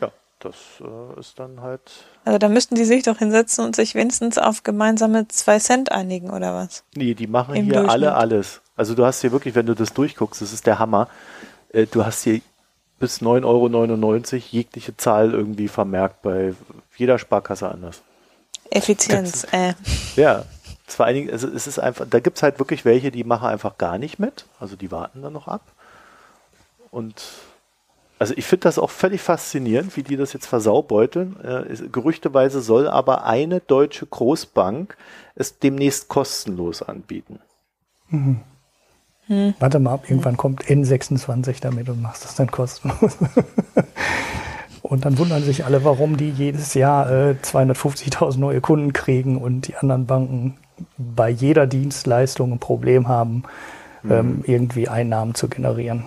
Ja, 0.00 0.10
das 0.38 0.56
äh, 0.80 1.20
ist 1.20 1.38
dann 1.38 1.60
halt. 1.60 1.82
Also 2.24 2.38
da 2.38 2.48
müssten 2.48 2.74
die 2.74 2.84
sich 2.84 3.02
doch 3.02 3.18
hinsetzen 3.18 3.64
und 3.64 3.76
sich 3.76 3.94
wenigstens 3.94 4.38
auf 4.38 4.62
gemeinsame 4.62 5.28
zwei 5.28 5.58
Cent 5.58 5.92
einigen 5.92 6.30
oder 6.30 6.54
was? 6.54 6.84
Nee, 6.94 7.14
die 7.14 7.26
machen 7.26 7.54
Im 7.54 7.66
hier 7.66 7.88
alle 7.88 8.14
alles. 8.14 8.62
Also 8.76 8.94
du 8.94 9.04
hast 9.04 9.20
hier 9.20 9.32
wirklich, 9.32 9.54
wenn 9.54 9.66
du 9.66 9.74
das 9.74 9.92
durchguckst, 9.92 10.40
das 10.40 10.52
ist 10.52 10.66
der 10.66 10.78
Hammer. 10.78 11.08
Äh, 11.72 11.86
du 11.86 12.04
hast 12.04 12.22
hier 12.22 12.40
bis 12.98 13.20
9,99 13.20 13.44
Euro 14.34 14.42
jegliche 14.50 14.96
Zahl 14.96 15.32
irgendwie 15.32 15.68
vermerkt 15.68 16.22
bei 16.22 16.54
jeder 16.96 17.18
Sparkasse 17.18 17.68
anders. 17.68 18.00
Effizienz, 18.70 19.44
äh. 19.50 19.74
Ja, 20.16 20.44
allen 21.00 21.14
Dingen, 21.14 21.30
also 21.30 21.48
es 21.48 21.66
ist 21.66 21.78
einfach, 21.78 22.06
da 22.08 22.20
gibt 22.20 22.36
es 22.36 22.42
halt 22.42 22.58
wirklich 22.58 22.84
welche, 22.84 23.10
die 23.10 23.24
machen 23.24 23.48
einfach 23.48 23.78
gar 23.78 23.98
nicht 23.98 24.18
mit, 24.18 24.46
also 24.60 24.76
die 24.76 24.90
warten 24.90 25.22
dann 25.22 25.32
noch 25.32 25.48
ab. 25.48 25.62
Und 26.90 27.22
also 28.18 28.34
ich 28.36 28.44
finde 28.44 28.64
das 28.64 28.78
auch 28.78 28.90
völlig 28.90 29.20
faszinierend, 29.20 29.96
wie 29.96 30.04
die 30.04 30.16
das 30.16 30.32
jetzt 30.32 30.46
versaubeuteln. 30.46 31.36
Äh, 31.42 31.88
gerüchteweise 31.88 32.60
soll 32.60 32.88
aber 32.88 33.24
eine 33.24 33.58
deutsche 33.58 34.06
Großbank 34.06 34.96
es 35.34 35.58
demnächst 35.58 36.08
kostenlos 36.08 36.82
anbieten. 36.82 37.40
Mhm. 38.10 38.40
Hm. 39.26 39.54
Warte 39.58 39.78
mal 39.78 39.94
ab, 39.94 40.04
irgendwann 40.08 40.36
kommt 40.36 40.62
N26 40.64 41.60
damit 41.60 41.88
und 41.88 42.02
machst 42.02 42.24
das 42.24 42.34
dann 42.34 42.50
kostenlos. 42.50 43.16
und 44.82 45.04
dann 45.04 45.18
wundern 45.18 45.42
sich 45.42 45.64
alle, 45.64 45.84
warum 45.84 46.16
die 46.16 46.30
jedes 46.30 46.74
Jahr 46.74 47.10
äh, 47.10 47.34
250.000 47.42 48.38
neue 48.38 48.60
Kunden 48.60 48.92
kriegen 48.92 49.40
und 49.40 49.68
die 49.68 49.76
anderen 49.76 50.06
Banken 50.06 50.58
bei 50.98 51.28
jeder 51.28 51.66
Dienstleistung 51.66 52.52
ein 52.52 52.58
Problem 52.58 53.08
haben, 53.08 53.44
mhm. 54.02 54.12
ähm, 54.12 54.44
irgendwie 54.46 54.88
Einnahmen 54.88 55.34
zu 55.34 55.48
generieren. 55.48 56.04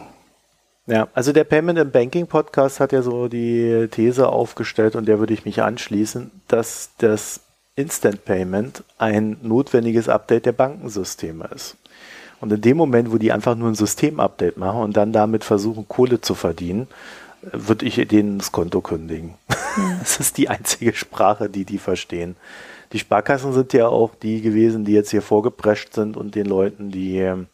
Ja, 0.88 1.08
also 1.14 1.34
der 1.34 1.46
Payment 1.46 1.80
and 1.80 1.92
Banking 1.92 2.28
Podcast 2.28 2.80
hat 2.80 2.92
ja 2.92 3.02
so 3.02 3.28
die 3.28 3.88
These 3.90 4.30
aufgestellt 4.30 4.96
und 4.96 5.08
der 5.08 5.18
würde 5.20 5.34
ich 5.34 5.46
mich 5.46 5.64
anschließen, 5.64 6.30
dass 6.48 6.92
das 7.00 7.42
Instant 7.76 8.24
Payment 8.24 8.84
ein 8.98 9.38
notwendiges 9.42 10.08
Update 10.10 10.46
der 10.46 10.52
Bankensysteme 10.52 11.50
ist. 11.54 11.76
Und 12.40 12.52
in 12.54 12.62
dem 12.62 12.78
Moment, 12.78 13.12
wo 13.12 13.18
die 13.18 13.32
einfach 13.32 13.56
nur 13.56 13.70
ein 13.70 13.76
Systemupdate 13.76 14.58
machen 14.58 14.82
und 14.82 14.96
dann 14.96 15.12
damit 15.12 15.44
versuchen, 15.44 15.88
Kohle 15.88 16.22
zu 16.22 16.36
verdienen, 16.36 16.88
würde 17.42 17.86
ich 17.86 17.96
denen 18.08 18.40
das 18.40 18.52
Konto 18.52 18.82
kündigen. 18.82 19.36
Ja. 19.50 19.56
Das 20.00 20.20
ist 20.22 20.38
die 20.38 20.48
einzige 20.48 20.94
Sprache, 20.94 21.50
die 21.50 21.66
die 21.66 21.80
verstehen. 21.80 22.38
Die 22.96 23.00
Sparkassen 23.00 23.52
sind 23.52 23.74
ja 23.74 23.90
auch 23.90 24.16
die 24.16 24.40
gewesen, 24.40 24.86
die 24.86 24.94
jetzt 24.94 25.10
hier 25.10 25.22
vorgeprescht 25.22 25.94
sind 25.94 26.16
und 26.16 26.34
den 26.34 26.46
Leuten, 26.46 26.92
die 26.92 27.18
ähm, 27.18 27.48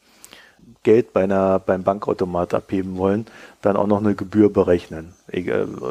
Geld 0.83 1.13
bei 1.13 1.23
einer, 1.23 1.57
beim 1.57 1.81
Bankautomat 1.81 2.53
abheben 2.53 2.97
wollen, 2.97 3.25
dann 3.63 3.75
auch 3.75 3.87
noch 3.87 4.01
eine 4.01 4.13
Gebühr 4.13 4.53
berechnen. 4.53 5.15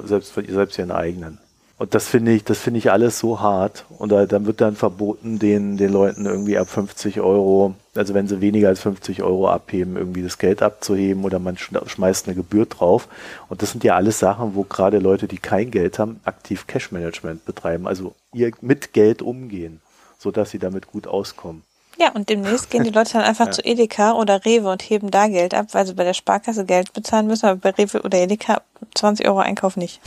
Selbst, 0.04 0.34
selbst 0.34 0.78
ihren 0.78 0.92
eigenen. 0.92 1.40
Und 1.80 1.94
das 1.94 2.08
finde 2.08 2.32
ich, 2.32 2.44
das 2.44 2.58
finde 2.58 2.76
ich 2.76 2.90
alles 2.90 3.18
so 3.18 3.40
hart. 3.40 3.86
Und 3.98 4.12
dann 4.12 4.44
wird 4.44 4.60
dann 4.60 4.76
verboten, 4.76 5.38
den, 5.38 5.78
den 5.78 5.90
Leuten 5.90 6.26
irgendwie 6.26 6.58
ab 6.58 6.68
50 6.68 7.20
Euro, 7.20 7.74
also 7.94 8.12
wenn 8.12 8.28
sie 8.28 8.42
weniger 8.42 8.68
als 8.68 8.80
50 8.80 9.22
Euro 9.22 9.48
abheben, 9.48 9.96
irgendwie 9.96 10.22
das 10.22 10.36
Geld 10.36 10.60
abzuheben 10.60 11.24
oder 11.24 11.38
man 11.38 11.56
schmeißt 11.56 12.26
eine 12.26 12.36
Gebühr 12.36 12.66
drauf. 12.66 13.08
Und 13.48 13.62
das 13.62 13.70
sind 13.70 13.82
ja 13.82 13.96
alles 13.96 14.18
Sachen, 14.18 14.54
wo 14.54 14.64
gerade 14.64 14.98
Leute, 14.98 15.26
die 15.26 15.38
kein 15.38 15.70
Geld 15.70 15.98
haben, 15.98 16.20
aktiv 16.24 16.66
Cash 16.66 16.92
Management 16.92 17.46
betreiben, 17.46 17.88
also 17.88 18.14
ihr 18.34 18.52
mit 18.60 18.92
Geld 18.92 19.22
umgehen, 19.22 19.80
sodass 20.18 20.50
sie 20.50 20.58
damit 20.58 20.86
gut 20.86 21.06
auskommen. 21.06 21.62
Ja, 21.98 22.12
und 22.12 22.28
demnächst 22.28 22.68
gehen 22.68 22.84
die 22.84 22.90
Leute 22.90 23.14
dann 23.14 23.22
einfach 23.22 23.46
ja. 23.46 23.52
zu 23.52 23.64
Edeka 23.64 24.12
oder 24.12 24.44
Rewe 24.44 24.70
und 24.70 24.82
heben 24.82 25.10
da 25.10 25.28
Geld 25.28 25.54
ab, 25.54 25.68
weil 25.72 25.86
sie 25.86 25.94
bei 25.94 26.04
der 26.04 26.12
Sparkasse 26.12 26.66
Geld 26.66 26.92
bezahlen 26.92 27.26
müssen, 27.26 27.46
aber 27.46 27.58
bei 27.58 27.70
Rewe 27.70 28.02
oder 28.02 28.18
Edeka 28.18 28.60
20 28.94 29.26
Euro 29.26 29.38
Einkauf 29.38 29.78
nicht. 29.78 30.02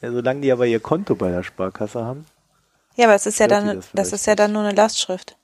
Ja, 0.00 0.10
solange 0.12 0.40
die 0.40 0.52
aber 0.52 0.66
ihr 0.66 0.80
Konto 0.80 1.14
bei 1.14 1.30
der 1.30 1.42
Sparkasse 1.42 2.04
haben. 2.04 2.26
Ja, 2.96 3.06
aber 3.06 3.14
es 3.14 3.26
ist 3.26 3.38
ja 3.38 3.48
dann, 3.48 3.66
das, 3.66 3.90
das 3.92 4.12
ist 4.12 4.26
ja 4.26 4.34
dann 4.34 4.52
nur 4.52 4.62
eine 4.62 4.74
Lastschrift. 4.74 5.36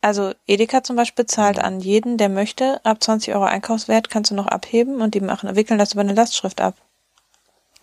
Also 0.00 0.32
Edeka 0.46 0.82
zum 0.82 0.96
Beispiel 0.96 1.26
zahlt 1.26 1.58
mhm. 1.58 1.64
an 1.64 1.80
jeden, 1.80 2.18
der 2.18 2.28
möchte, 2.28 2.80
ab 2.84 3.02
20 3.02 3.34
Euro 3.34 3.44
Einkaufswert 3.44 4.10
kannst 4.10 4.30
du 4.30 4.34
noch 4.34 4.46
abheben 4.46 5.00
und 5.00 5.14
die 5.14 5.20
machen, 5.20 5.56
wickeln 5.56 5.78
das 5.78 5.92
über 5.92 6.02
eine 6.02 6.14
Lastschrift 6.14 6.60
ab. 6.60 6.74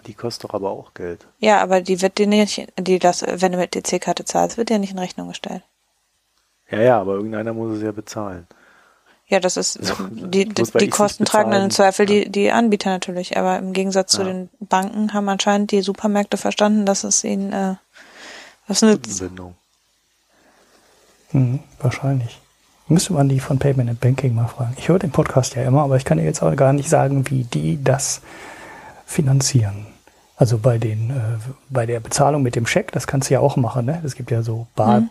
Die 0.08 0.14
kostet 0.14 0.46
doch 0.46 0.54
aber 0.54 0.70
auch 0.70 0.94
Geld. 0.94 1.26
Ja, 1.40 1.62
aber 1.62 1.82
die 1.82 2.02
wird 2.02 2.18
dir 2.18 2.28
nicht, 2.28 2.68
die 2.80 3.00
das, 3.00 3.24
wenn 3.28 3.52
du 3.52 3.58
mit 3.58 3.74
DC-Karte 3.74 4.24
zahlst, 4.24 4.58
wird 4.58 4.70
dir 4.70 4.80
nicht 4.80 4.92
in 4.92 5.00
Rechnung 5.00 5.28
gestellt. 5.28 5.64
Ja, 6.70 6.80
ja, 6.80 7.02
aber 7.02 7.16
irgendeiner 7.16 7.54
muss 7.54 7.78
es 7.78 7.84
ja 7.84 7.92
bezahlen. 7.92 8.48
Ja, 9.28 9.40
das 9.40 9.58
ist, 9.58 9.74
so, 9.74 9.96
die, 10.12 10.46
die, 10.46 10.64
die 10.64 10.90
Kosten 10.90 11.26
tragen 11.26 11.50
dann 11.50 11.64
im 11.64 11.70
Zweifel 11.72 12.10
ja. 12.10 12.26
die, 12.26 12.32
die 12.32 12.52
Anbieter 12.52 12.92
natürlich. 12.92 13.38
Aber 13.38 13.58
im 13.58 13.74
Gegensatz 13.74 14.14
ja. 14.14 14.20
zu 14.20 14.26
den 14.26 14.50
Banken 14.60 15.14
haben 15.14 15.28
anscheinend 15.30 15.72
die 15.72 15.82
Supermärkte 15.82 16.38
verstanden, 16.38 16.86
dass 16.86 17.04
es 17.04 17.24
ihnen 17.24 17.52
äh, 17.52 17.76
was 18.68 18.84
nützt. 18.84 19.24
Hm, 21.32 21.60
wahrscheinlich. 21.80 22.40
Müsste 22.88 23.14
man 23.14 23.28
die 23.28 23.40
von 23.40 23.58
Payment 23.58 23.90
and 23.90 24.00
Banking 24.00 24.36
mal 24.36 24.48
fragen. 24.48 24.76
Ich 24.78 24.90
höre 24.90 25.00
den 25.00 25.10
Podcast 25.10 25.56
ja 25.56 25.64
immer, 25.64 25.82
aber 25.82 25.98
ich 25.98 26.06
kann 26.06 26.20
dir 26.20 26.24
jetzt 26.24 26.44
auch 26.44 26.56
gar 26.56 26.72
nicht 26.72 26.88
sagen, 26.88 27.28
wie 27.32 27.44
die 27.46 27.84
das 27.84 28.22
finanzieren. 29.08 29.88
Also 30.38 30.60
bei 30.60 30.78
den, 30.78 31.10
äh, 31.10 31.14
bei 31.70 31.88
der 31.88 32.00
Bezahlung 32.00 32.44
mit 32.44 32.56
dem 32.56 32.68
Scheck, 32.68 32.92
das 32.92 33.08
kannst 33.08 33.30
du 33.30 33.34
ja 33.34 33.40
auch 33.40 33.56
machen, 33.56 33.86
ne? 33.86 34.02
Es 34.06 34.16
gibt 34.16 34.30
ja 34.30 34.44
so 34.44 34.68
Bar, 34.76 35.02
mhm. 35.02 35.10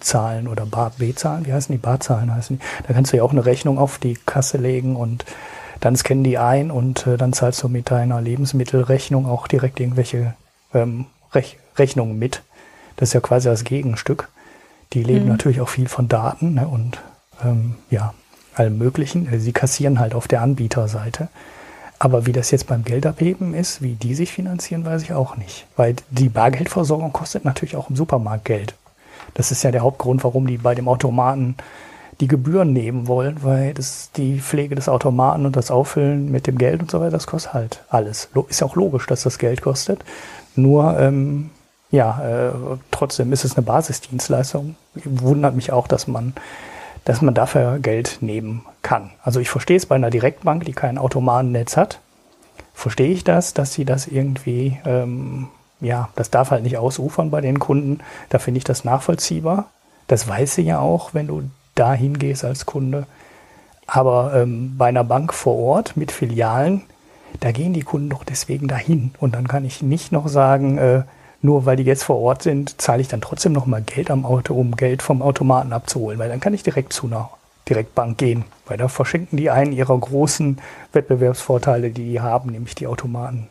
Zahlen 0.00 0.48
oder 0.48 0.66
B-Zahlen, 0.66 1.46
wie 1.46 1.52
heißen 1.52 1.72
die? 1.72 1.78
Barzahlen 1.78 2.34
heißen 2.34 2.58
die. 2.58 2.64
Da 2.86 2.94
kannst 2.94 3.12
du 3.12 3.16
ja 3.16 3.22
auch 3.22 3.32
eine 3.32 3.44
Rechnung 3.44 3.78
auf 3.78 3.98
die 3.98 4.14
Kasse 4.26 4.58
legen 4.58 4.96
und 4.96 5.24
dann 5.80 5.96
scannen 5.96 6.24
die 6.24 6.38
ein 6.38 6.70
und 6.70 7.06
äh, 7.06 7.16
dann 7.16 7.32
zahlst 7.32 7.62
du 7.62 7.68
mit 7.68 7.90
deiner 7.90 8.20
Lebensmittelrechnung 8.20 9.26
auch 9.26 9.46
direkt 9.46 9.80
irgendwelche 9.80 10.34
ähm, 10.72 11.06
Rech 11.32 11.58
Rechnungen 11.76 12.18
mit. 12.18 12.42
Das 12.96 13.10
ist 13.10 13.12
ja 13.12 13.20
quasi 13.20 13.48
das 13.48 13.64
Gegenstück. 13.64 14.28
Die 14.94 15.02
leben 15.02 15.24
mhm. 15.24 15.32
natürlich 15.32 15.60
auch 15.60 15.68
viel 15.68 15.88
von 15.88 16.08
Daten 16.08 16.54
ne, 16.54 16.66
und 16.66 17.00
ähm, 17.44 17.76
ja, 17.90 18.14
allem 18.54 18.78
Möglichen. 18.78 19.28
Sie 19.38 19.52
kassieren 19.52 19.98
halt 19.98 20.14
auf 20.14 20.28
der 20.28 20.40
Anbieterseite. 20.40 21.28
Aber 21.98 22.26
wie 22.26 22.32
das 22.32 22.50
jetzt 22.50 22.66
beim 22.66 22.84
Geldabheben 22.84 23.54
ist, 23.54 23.80
wie 23.80 23.94
die 23.94 24.14
sich 24.14 24.32
finanzieren, 24.32 24.84
weiß 24.84 25.02
ich 25.02 25.12
auch 25.12 25.36
nicht. 25.36 25.66
Weil 25.76 25.96
die 26.10 26.28
Bargeldversorgung 26.28 27.12
kostet 27.12 27.44
natürlich 27.44 27.76
auch 27.76 27.88
im 27.88 27.96
Supermarkt 27.96 28.44
Geld. 28.44 28.74
Das 29.36 29.52
ist 29.52 29.62
ja 29.62 29.70
der 29.70 29.82
Hauptgrund, 29.82 30.24
warum 30.24 30.46
die 30.46 30.56
bei 30.56 30.74
dem 30.74 30.88
Automaten 30.88 31.56
die 32.20 32.28
Gebühren 32.28 32.72
nehmen 32.72 33.06
wollen, 33.06 33.42
weil 33.42 33.74
das 33.74 34.10
die 34.16 34.40
Pflege 34.40 34.74
des 34.74 34.88
Automaten 34.88 35.44
und 35.44 35.54
das 35.54 35.70
Auffüllen 35.70 36.30
mit 36.30 36.46
dem 36.46 36.56
Geld 36.56 36.80
und 36.80 36.90
so 36.90 37.00
weiter, 37.00 37.10
das 37.10 37.26
kostet 37.26 37.52
halt 37.52 37.84
alles. 37.90 38.30
Ist 38.48 38.60
ja 38.60 38.66
auch 38.66 38.76
logisch, 38.76 39.06
dass 39.06 39.22
das 39.22 39.38
Geld 39.38 39.60
kostet. 39.60 40.02
Nur, 40.54 40.98
ähm, 40.98 41.50
ja, 41.90 42.22
äh, 42.48 42.52
trotzdem 42.90 43.32
ist 43.34 43.44
es 43.44 43.56
eine 43.56 43.66
Basisdienstleistung. 43.66 44.76
Wundert 45.04 45.54
mich 45.54 45.72
auch, 45.72 45.86
dass 45.86 46.06
man, 46.06 46.32
dass 47.04 47.20
man 47.20 47.34
dafür 47.34 47.78
Geld 47.80 48.18
nehmen 48.22 48.64
kann. 48.80 49.10
Also 49.22 49.40
ich 49.40 49.50
verstehe 49.50 49.76
es 49.76 49.84
bei 49.84 49.96
einer 49.96 50.10
Direktbank, 50.10 50.64
die 50.64 50.72
kein 50.72 50.96
Automatennetz 50.96 51.76
hat, 51.76 52.00
verstehe 52.72 53.10
ich 53.10 53.24
das, 53.24 53.52
dass 53.52 53.74
sie 53.74 53.84
das 53.84 54.06
irgendwie, 54.06 54.78
ähm, 54.86 55.48
ja, 55.80 56.08
das 56.16 56.30
darf 56.30 56.50
halt 56.50 56.62
nicht 56.62 56.78
ausufern 56.78 57.30
bei 57.30 57.40
den 57.40 57.58
Kunden. 57.58 58.00
Da 58.28 58.38
finde 58.38 58.58
ich 58.58 58.64
das 58.64 58.84
nachvollziehbar. 58.84 59.70
Das 60.06 60.26
weiß 60.26 60.54
sie 60.54 60.62
ja 60.62 60.78
auch, 60.78 61.14
wenn 61.14 61.26
du 61.26 61.42
dahin 61.74 62.18
gehst 62.18 62.44
als 62.44 62.66
Kunde. 62.66 63.06
Aber 63.86 64.32
ähm, 64.34 64.76
bei 64.76 64.86
einer 64.86 65.04
Bank 65.04 65.32
vor 65.32 65.56
Ort 65.56 65.96
mit 65.96 66.10
Filialen, 66.12 66.82
da 67.40 67.52
gehen 67.52 67.72
die 67.72 67.82
Kunden 67.82 68.10
doch 68.10 68.24
deswegen 68.24 68.68
dahin. 68.68 69.12
Und 69.20 69.34
dann 69.34 69.48
kann 69.48 69.64
ich 69.64 69.82
nicht 69.82 70.12
noch 70.12 70.28
sagen, 70.28 70.78
äh, 70.78 71.02
nur 71.42 71.66
weil 71.66 71.76
die 71.76 71.84
jetzt 71.84 72.04
vor 72.04 72.18
Ort 72.18 72.42
sind, 72.42 72.80
zahle 72.80 73.02
ich 73.02 73.08
dann 73.08 73.20
trotzdem 73.20 73.52
noch 73.52 73.66
mal 73.66 73.82
Geld 73.82 74.10
am 74.10 74.24
Auto, 74.24 74.54
um 74.54 74.76
Geld 74.76 75.02
vom 75.02 75.22
Automaten 75.22 75.72
abzuholen, 75.72 76.18
weil 76.18 76.28
dann 76.28 76.40
kann 76.40 76.54
ich 76.54 76.62
direkt 76.62 76.92
zu 76.92 77.06
einer 77.06 77.30
Direktbank 77.68 78.16
gehen, 78.18 78.44
weil 78.66 78.78
da 78.78 78.88
verschenken 78.88 79.36
die 79.36 79.50
einen 79.50 79.72
ihrer 79.72 79.96
großen 79.96 80.58
Wettbewerbsvorteile, 80.92 81.90
die 81.90 82.04
die 82.04 82.20
haben, 82.20 82.50
nämlich 82.50 82.74
die 82.74 82.86
Automaten. 82.86 83.48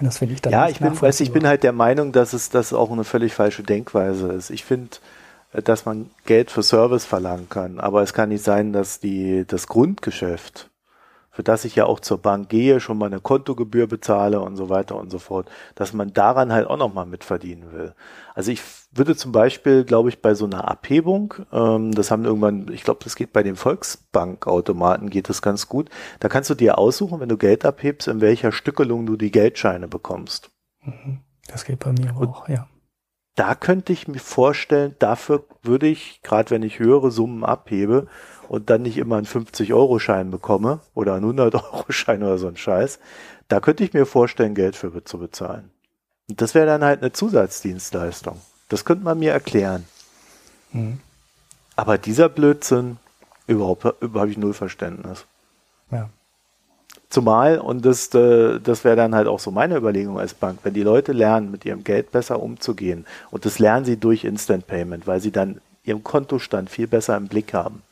Das 0.00 0.18
finde 0.18 0.34
ich 0.34 0.42
dann 0.42 0.52
Ja, 0.52 0.68
ich 0.68 0.78
bin, 0.78 1.00
weiß, 1.00 1.20
ich 1.20 1.32
bin 1.32 1.46
halt 1.46 1.62
der 1.62 1.72
Meinung, 1.72 2.12
dass 2.12 2.32
es 2.32 2.50
das 2.50 2.72
auch 2.72 2.90
eine 2.90 3.04
völlig 3.04 3.34
falsche 3.34 3.62
Denkweise 3.62 4.28
ist. 4.32 4.50
Ich 4.50 4.64
finde, 4.64 4.96
dass 5.52 5.84
man 5.84 6.10
Geld 6.24 6.50
für 6.50 6.62
Service 6.62 7.04
verlangen 7.04 7.48
kann. 7.48 7.80
Aber 7.80 8.02
es 8.02 8.12
kann 8.12 8.28
nicht 8.28 8.44
sein, 8.44 8.72
dass 8.72 9.00
die, 9.00 9.44
das 9.46 9.66
Grundgeschäft, 9.66 10.70
für 11.30 11.42
das 11.42 11.64
ich 11.64 11.76
ja 11.76 11.86
auch 11.86 12.00
zur 12.00 12.18
Bank 12.18 12.48
gehe, 12.48 12.80
schon 12.80 12.98
mal 12.98 13.06
eine 13.06 13.20
Kontogebühr 13.20 13.86
bezahle 13.86 14.40
und 14.40 14.56
so 14.56 14.68
weiter 14.68 14.96
und 14.96 15.10
so 15.10 15.18
fort, 15.18 15.48
dass 15.74 15.92
man 15.92 16.12
daran 16.12 16.52
halt 16.52 16.66
auch 16.66 16.78
nochmal 16.78 17.06
mitverdienen 17.06 17.72
will. 17.72 17.94
Also 18.34 18.50
ich 18.50 18.62
würde 18.98 19.16
zum 19.16 19.32
Beispiel, 19.32 19.84
glaube 19.84 20.08
ich, 20.08 20.20
bei 20.20 20.34
so 20.34 20.44
einer 20.44 20.68
Abhebung, 20.68 21.34
ähm, 21.52 21.92
das 21.92 22.10
haben 22.10 22.24
irgendwann, 22.24 22.68
ich 22.72 22.84
glaube, 22.84 23.00
das 23.04 23.16
geht 23.16 23.32
bei 23.32 23.42
den 23.42 23.56
Volksbankautomaten, 23.56 25.10
geht 25.10 25.28
das 25.28 25.42
ganz 25.42 25.68
gut. 25.68 25.90
Da 26.20 26.28
kannst 26.28 26.50
du 26.50 26.54
dir 26.54 26.78
aussuchen, 26.78 27.20
wenn 27.20 27.28
du 27.28 27.36
Geld 27.36 27.64
abhebst, 27.64 28.08
in 28.08 28.20
welcher 28.20 28.52
Stückelung 28.52 29.06
du 29.06 29.16
die 29.16 29.30
Geldscheine 29.30 29.88
bekommst. 29.88 30.50
Mhm. 30.82 31.20
Das 31.48 31.64
geht 31.64 31.78
bei 31.78 31.92
mir 31.92 32.16
und 32.16 32.28
auch, 32.28 32.48
ja 32.48 32.66
da 33.36 33.54
könnte 33.54 33.92
ich 33.92 34.08
mir 34.08 34.18
vorstellen, 34.18 34.96
dafür 34.98 35.44
würde 35.62 35.86
ich, 35.86 36.22
gerade 36.22 36.50
wenn 36.50 36.62
ich 36.62 36.78
höhere 36.78 37.10
Summen 37.10 37.44
abhebe 37.44 38.08
und 38.48 38.70
dann 38.70 38.82
nicht 38.82 38.96
immer 38.96 39.16
einen 39.16 39.26
50-Euro-Schein 39.26 40.30
bekomme 40.30 40.80
oder 40.94 41.14
einen 41.14 41.38
100-Euro-Schein 41.38 42.22
oder 42.22 42.38
so 42.38 42.48
ein 42.48 42.56
Scheiß, 42.56 42.98
da 43.48 43.60
könnte 43.60 43.84
ich 43.84 43.92
mir 43.92 44.06
vorstellen, 44.06 44.54
Geld 44.54 44.74
für 44.74 45.04
zu 45.04 45.18
bezahlen. 45.18 45.70
Und 46.28 46.40
das 46.40 46.54
wäre 46.54 46.66
dann 46.66 46.82
halt 46.82 47.02
eine 47.02 47.12
Zusatzdienstleistung. 47.12 48.40
Das 48.68 48.84
könnte 48.84 49.04
man 49.04 49.18
mir 49.18 49.32
erklären. 49.32 49.84
Mhm. 50.72 51.00
Aber 51.76 51.98
dieser 51.98 52.28
Blödsinn, 52.28 52.96
überhaupt, 53.46 53.84
überhaupt 53.84 54.16
habe 54.16 54.30
ich 54.30 54.38
null 54.38 54.54
Verständnis. 54.54 55.24
Ja. 55.90 56.08
Zumal, 57.08 57.58
und 57.58 57.84
das, 57.84 58.12
äh, 58.14 58.58
das 58.58 58.82
wäre 58.84 58.96
dann 58.96 59.14
halt 59.14 59.28
auch 59.28 59.38
so 59.38 59.50
meine 59.50 59.76
Überlegung 59.76 60.18
als 60.18 60.34
Bank, 60.34 60.60
wenn 60.64 60.74
die 60.74 60.82
Leute 60.82 61.12
lernen, 61.12 61.50
mit 61.50 61.64
ihrem 61.64 61.84
Geld 61.84 62.10
besser 62.10 62.42
umzugehen, 62.42 63.06
und 63.30 63.44
das 63.44 63.58
lernen 63.58 63.84
sie 63.84 63.96
durch 63.96 64.24
Instant 64.24 64.66
Payment, 64.66 65.06
weil 65.06 65.20
sie 65.20 65.30
dann 65.30 65.60
ihren 65.84 66.02
Kontostand 66.02 66.68
viel 66.68 66.88
besser 66.88 67.16
im 67.16 67.28
Blick 67.28 67.54
haben. 67.54 67.82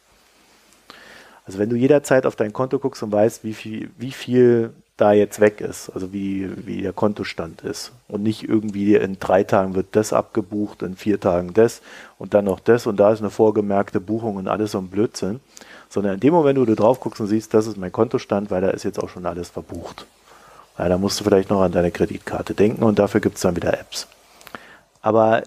Also 1.47 1.59
wenn 1.59 1.69
du 1.69 1.77
jederzeit 1.77 2.27
auf 2.27 2.37
dein 2.37 2.53
Konto 2.53 2.79
guckst 2.79 3.03
und 3.03 3.13
weißt, 3.13 3.45
wie 3.45 3.55
viel, 3.55 3.91
wie 3.99 4.13
viel 4.13 4.73
da 4.97 5.13
jetzt 5.13 5.41
weg 5.41 5.61
ist, 5.61 5.91
also 5.91 6.13
wie, 6.13 6.67
wie 6.67 6.83
der 6.83 6.93
Kontostand 6.93 7.63
ist. 7.63 7.93
Und 8.07 8.23
nicht 8.23 8.49
irgendwie 8.49 8.95
in 8.95 9.19
drei 9.19 9.43
Tagen 9.43 9.75
wird 9.75 9.89
das 9.93 10.13
abgebucht, 10.13 10.83
in 10.83 10.97
vier 10.97 11.19
Tagen 11.19 11.53
das 11.53 11.83
und 12.19 12.33
dann 12.33 12.45
noch 12.45 12.61
das 12.61 12.87
und 12.87 12.99
da 12.99 13.13
ist 13.13 13.21
eine 13.21 13.31
vorgemerkte 13.31 14.01
Buchung 14.01 14.37
und 14.37 14.47
alles 14.47 14.73
so 14.73 14.79
ein 14.79 14.89
Blödsinn 14.89 15.41
sondern 15.95 16.15
in 16.15 16.21
dem 16.21 16.35
Moment, 16.35 16.59
wo 16.59 16.65
du 16.65 16.75
drauf 16.75 17.01
guckst 17.01 17.21
und 17.21 17.29
siehst, 17.29 17.55
das 17.55 17.69
ist 17.69 17.77
mein 17.77 17.93
Kontostand, 17.93 18.51
weil 18.51 18.61
da 18.61 18.71
ist 18.71 18.83
jetzt 18.83 18.99
auch 18.99 19.09
schon 19.09 19.25
alles 19.25 19.49
verbucht. 19.49 20.07
Ja, 20.77 20.89
da 20.89 20.99
musst 20.99 21.21
du 21.21 21.25
vielleicht 21.25 21.51
noch 21.51 21.63
an 21.63 21.71
deine 21.71 21.93
Kreditkarte 21.93 22.53
denken 22.53 22.83
und 22.83 22.99
dafür 22.99 23.21
gibt 23.21 23.37
es 23.37 23.43
dann 23.43 23.55
wieder 23.55 23.79
Apps. 23.79 24.09
Aber 25.01 25.45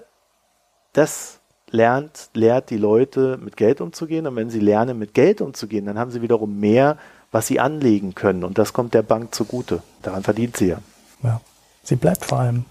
das 0.93 1.39
lernt, 1.69 2.29
lehrt 2.33 2.69
die 2.69 2.77
Leute 2.77 3.37
mit 3.43 3.57
Geld 3.57 3.81
umzugehen 3.81 4.25
und 4.25 4.37
wenn 4.37 4.49
sie 4.49 4.61
lernen 4.61 4.97
mit 4.97 5.13
Geld 5.13 5.41
umzugehen, 5.41 5.85
dann 5.85 5.99
haben 5.99 6.11
sie 6.11 6.21
wiederum 6.21 6.57
mehr, 6.59 6.97
was 7.37 7.45
sie 7.45 7.59
anlegen 7.59 8.15
können 8.15 8.43
und 8.43 8.57
das 8.57 8.73
kommt 8.73 8.95
der 8.95 9.03
Bank 9.03 9.35
zugute. 9.35 9.83
Daran 10.01 10.23
verdient 10.23 10.57
sie 10.57 10.69
ja. 10.69 10.79
Ja, 11.21 11.39
sie 11.83 11.95
bleibt 11.95 12.25
vor 12.25 12.39
allem 12.39 12.65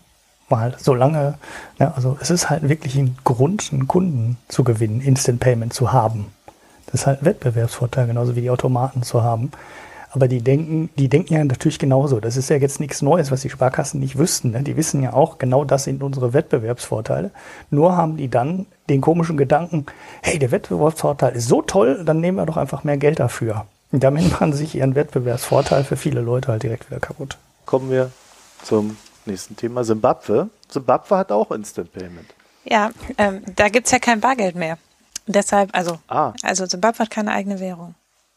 mal 0.48 0.74
so 0.76 0.92
lange, 0.92 1.34
ja, 1.78 1.92
also 1.94 2.18
es 2.20 2.30
ist 2.30 2.50
halt 2.50 2.68
wirklich 2.68 2.96
ein 2.96 3.16
Grund, 3.22 3.70
einen 3.72 3.86
Kunden 3.86 4.38
zu 4.48 4.64
gewinnen, 4.64 5.00
Instant 5.00 5.38
Payment 5.38 5.72
zu 5.72 5.92
haben. 5.92 6.32
Das 6.86 6.94
ist 7.02 7.06
halt 7.06 7.22
ein 7.22 7.26
Wettbewerbsvorteil, 7.26 8.08
genauso 8.08 8.34
wie 8.34 8.40
die 8.40 8.50
Automaten 8.50 9.04
zu 9.04 9.22
haben. 9.22 9.52
Aber 10.10 10.26
die 10.26 10.42
denken, 10.42 10.90
die 10.98 11.08
denken 11.08 11.34
ja 11.34 11.44
natürlich 11.44 11.78
genauso. 11.78 12.18
Das 12.18 12.36
ist 12.36 12.50
ja 12.50 12.56
jetzt 12.56 12.80
nichts 12.80 13.02
Neues, 13.02 13.30
was 13.30 13.42
die 13.42 13.50
Sparkassen 13.50 14.00
nicht 14.00 14.18
wüssten. 14.18 14.50
Ne? 14.50 14.64
Die 14.64 14.76
wissen 14.76 15.00
ja 15.00 15.12
auch, 15.12 15.38
genau 15.38 15.64
das 15.64 15.84
sind 15.84 16.02
unsere 16.02 16.32
Wettbewerbsvorteile. 16.32 17.30
Nur 17.70 17.96
haben 17.96 18.16
die 18.16 18.28
dann 18.28 18.66
den 18.88 19.00
komischen 19.00 19.36
Gedanken, 19.36 19.86
hey, 20.22 20.40
der 20.40 20.50
Wettbewerbsvorteil 20.50 21.36
ist 21.36 21.46
so 21.46 21.62
toll, 21.62 22.02
dann 22.04 22.20
nehmen 22.20 22.38
wir 22.38 22.46
doch 22.46 22.56
einfach 22.56 22.82
mehr 22.82 22.96
Geld 22.96 23.20
dafür. 23.20 23.66
Damit 23.92 24.30
machen 24.30 24.52
sie 24.52 24.58
sich 24.58 24.74
ihren 24.74 24.94
Wettbewerbsvorteil 24.94 25.84
für 25.84 25.96
viele 25.96 26.20
Leute 26.20 26.48
halt 26.48 26.62
direkt 26.62 26.90
wieder 26.90 27.00
kaputt. 27.00 27.38
Kommen 27.64 27.90
wir 27.90 28.10
zum 28.62 28.96
nächsten 29.26 29.56
Thema. 29.56 29.84
Simbabwe. 29.84 30.50
Simbabwe 30.68 31.16
hat 31.16 31.32
auch 31.32 31.50
Instant 31.50 31.92
Payment. 31.92 32.34
Ja, 32.64 32.90
ähm, 33.18 33.42
da 33.54 33.68
gibt's 33.68 33.92
ja 33.92 33.98
kein 33.98 34.20
Bargeld 34.20 34.56
mehr. 34.56 34.78
Deshalb, 35.26 35.70
also, 35.72 35.98
ah. 36.08 36.32
also 36.42 36.66
Zimbabwe 36.66 37.00
hat 37.00 37.10
keine 37.10 37.32
eigene 37.32 37.60
Währung. 37.60 37.94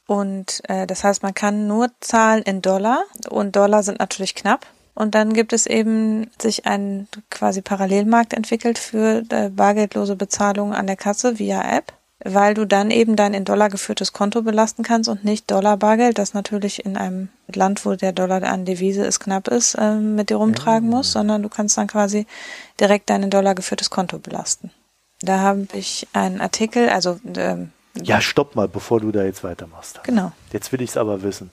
Und 0.08 0.62
äh, 0.68 0.88
das 0.88 1.04
heißt, 1.04 1.22
man 1.22 1.34
kann 1.36 1.68
nur 1.68 1.90
zahlen 2.00 2.42
in 2.44 2.62
Dollar 2.62 3.04
und 3.30 3.56
Dollar 3.56 3.84
sind 3.84 4.00
natürlich 4.00 4.34
knapp. 4.36 4.66
Und 4.96 5.16
dann 5.16 5.34
gibt 5.34 5.54
es 5.54 5.66
eben 5.66 6.30
sich 6.42 6.66
ein 6.66 7.08
quasi 7.30 7.62
Parallelmarkt 7.62 8.34
entwickelt 8.34 8.80
für 8.80 9.24
äh, 9.30 9.50
bargeldlose 9.50 10.16
Bezahlung 10.16 10.74
an 10.74 10.88
der 10.88 10.96
Kasse 10.98 11.40
via 11.40 11.62
App, 11.62 11.94
weil 12.24 12.54
du 12.54 12.66
dann 12.66 12.92
eben 12.92 13.16
dein 13.16 13.34
in 13.34 13.46
Dollar 13.46 13.70
geführtes 13.70 14.12
Konto 14.12 14.42
belasten 14.42 14.84
kannst 14.84 15.10
und 15.10 15.24
nicht 15.24 15.50
Dollar 15.50 15.78
Bargeld, 15.78 16.18
das 16.18 16.34
natürlich 16.34 16.86
in 16.86 16.98
einem 16.98 17.30
Land, 17.54 17.86
wo 17.86 17.96
der 17.96 18.12
Dollar 18.12 18.44
an 18.44 18.66
Devise 18.66 19.06
ist, 19.06 19.20
knapp 19.20 19.48
ist, 19.48 19.76
äh, 19.76 19.96
mit 19.96 20.30
dir 20.30 20.38
rumtragen 20.38 20.90
muss, 20.90 21.12
sondern 21.12 21.42
du 21.44 21.50
kannst 21.50 21.78
dann 21.78 21.88
quasi 21.88 22.28
direkt 22.80 23.10
dein 23.10 23.24
in 23.24 23.30
Dollar 23.30 23.56
geführtes 23.56 23.90
Konto 23.90 24.20
belasten. 24.20 24.72
Da 25.22 25.40
habe 25.40 25.68
ich 25.74 26.08
einen 26.14 26.42
Artikel, 26.42 26.90
also 26.90 27.20
ähm, 27.36 27.72
ja, 27.96 28.22
stopp 28.22 28.56
mal, 28.56 28.68
bevor 28.68 29.00
du 29.00 29.12
da 29.12 29.24
jetzt 29.24 29.44
weitermachst. 29.44 30.02
Genau. 30.04 30.32
Jetzt 30.52 30.72
will 30.72 30.82
ich 30.82 30.92
es 30.92 30.98
aber 30.98 31.24
wissen. 31.24 31.50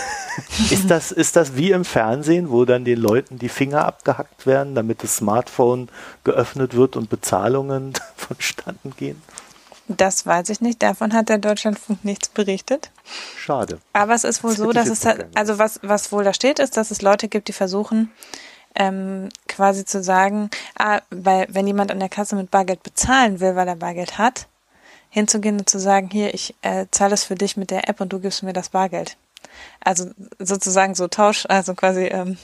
ist, 0.70 0.90
das, 0.90 1.12
ist 1.12 1.36
das 1.36 1.56
wie 1.56 1.70
im 1.70 1.84
Fernsehen, 1.84 2.50
wo 2.50 2.64
dann 2.64 2.84
den 2.84 2.98
Leuten 2.98 3.38
die 3.38 3.48
Finger 3.48 3.84
abgehackt 3.86 4.46
werden, 4.46 4.74
damit 4.74 5.02
das 5.02 5.16
Smartphone 5.16 5.88
geöffnet 6.24 6.74
wird 6.74 6.96
und 6.96 7.08
Bezahlungen 7.08 7.94
vonstatten 8.16 8.94
gehen? 8.96 9.20
Das 9.96 10.26
weiß 10.26 10.48
ich 10.50 10.60
nicht. 10.60 10.82
Davon 10.82 11.12
hat 11.12 11.28
der 11.28 11.38
Deutschlandfunk 11.38 12.04
nichts 12.04 12.28
berichtet. 12.28 12.90
Schade. 13.36 13.80
Aber 13.92 14.14
es 14.14 14.24
ist 14.24 14.42
wohl 14.44 14.50
das 14.50 14.58
so, 14.58 14.72
dass 14.72 14.88
es, 14.88 15.06
also 15.34 15.58
was, 15.58 15.80
was 15.82 16.12
wohl 16.12 16.24
da 16.24 16.34
steht, 16.34 16.58
ist, 16.58 16.76
dass 16.76 16.90
es 16.90 17.02
Leute 17.02 17.28
gibt, 17.28 17.48
die 17.48 17.52
versuchen, 17.52 18.10
ähm, 18.74 19.28
quasi 19.48 19.84
zu 19.84 20.02
sagen, 20.02 20.50
ah, 20.78 21.00
weil 21.10 21.46
wenn 21.50 21.66
jemand 21.66 21.90
an 21.90 22.00
der 22.00 22.08
Kasse 22.08 22.36
mit 22.36 22.50
Bargeld 22.50 22.82
bezahlen 22.82 23.40
will, 23.40 23.54
weil 23.56 23.68
er 23.68 23.76
Bargeld 23.76 24.18
hat, 24.18 24.46
hinzugehen 25.10 25.58
und 25.58 25.68
zu 25.68 25.78
sagen, 25.78 26.08
hier, 26.10 26.32
ich 26.32 26.54
äh, 26.62 26.86
zahle 26.90 27.14
es 27.14 27.24
für 27.24 27.34
dich 27.34 27.56
mit 27.56 27.70
der 27.70 27.88
App 27.88 28.00
und 28.00 28.12
du 28.12 28.18
gibst 28.18 28.42
mir 28.42 28.54
das 28.54 28.70
Bargeld. 28.70 29.16
Also 29.80 30.10
sozusagen 30.38 30.94
so 30.94 31.08
Tausch, 31.08 31.44
also 31.48 31.74
quasi 31.74 32.04
ähm, 32.04 32.38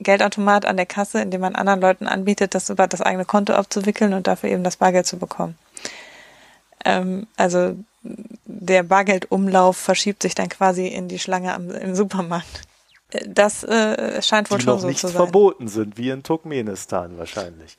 Geldautomat 0.00 0.64
an 0.64 0.76
der 0.76 0.86
Kasse, 0.86 1.20
indem 1.20 1.40
man 1.40 1.54
anderen 1.54 1.80
Leuten 1.80 2.06
anbietet, 2.06 2.54
das 2.54 2.70
über 2.70 2.86
das 2.86 3.02
eigene 3.02 3.24
Konto 3.24 3.52
abzuwickeln 3.52 4.14
und 4.14 4.26
dafür 4.26 4.50
eben 4.50 4.64
das 4.64 4.76
Bargeld 4.76 5.06
zu 5.06 5.18
bekommen. 5.18 5.56
Ähm, 6.84 7.26
also 7.36 7.76
der 8.02 8.82
Bargeldumlauf 8.82 9.76
verschiebt 9.76 10.22
sich 10.22 10.34
dann 10.34 10.48
quasi 10.48 10.86
in 10.86 11.08
die 11.08 11.18
Schlange 11.18 11.54
am, 11.54 11.70
im 11.70 11.94
Supermarkt. 11.94 12.62
Das 13.26 13.64
äh, 13.64 14.20
scheint 14.20 14.50
wohl 14.50 14.58
die 14.58 14.64
schon 14.64 14.74
noch 14.74 14.80
so 14.80 14.88
nicht 14.88 15.00
zu 15.00 15.08
sein. 15.08 15.16
verboten 15.16 15.68
sind, 15.68 15.96
wie 15.96 16.10
in 16.10 16.22
Turkmenistan 16.22 17.16
wahrscheinlich. 17.16 17.78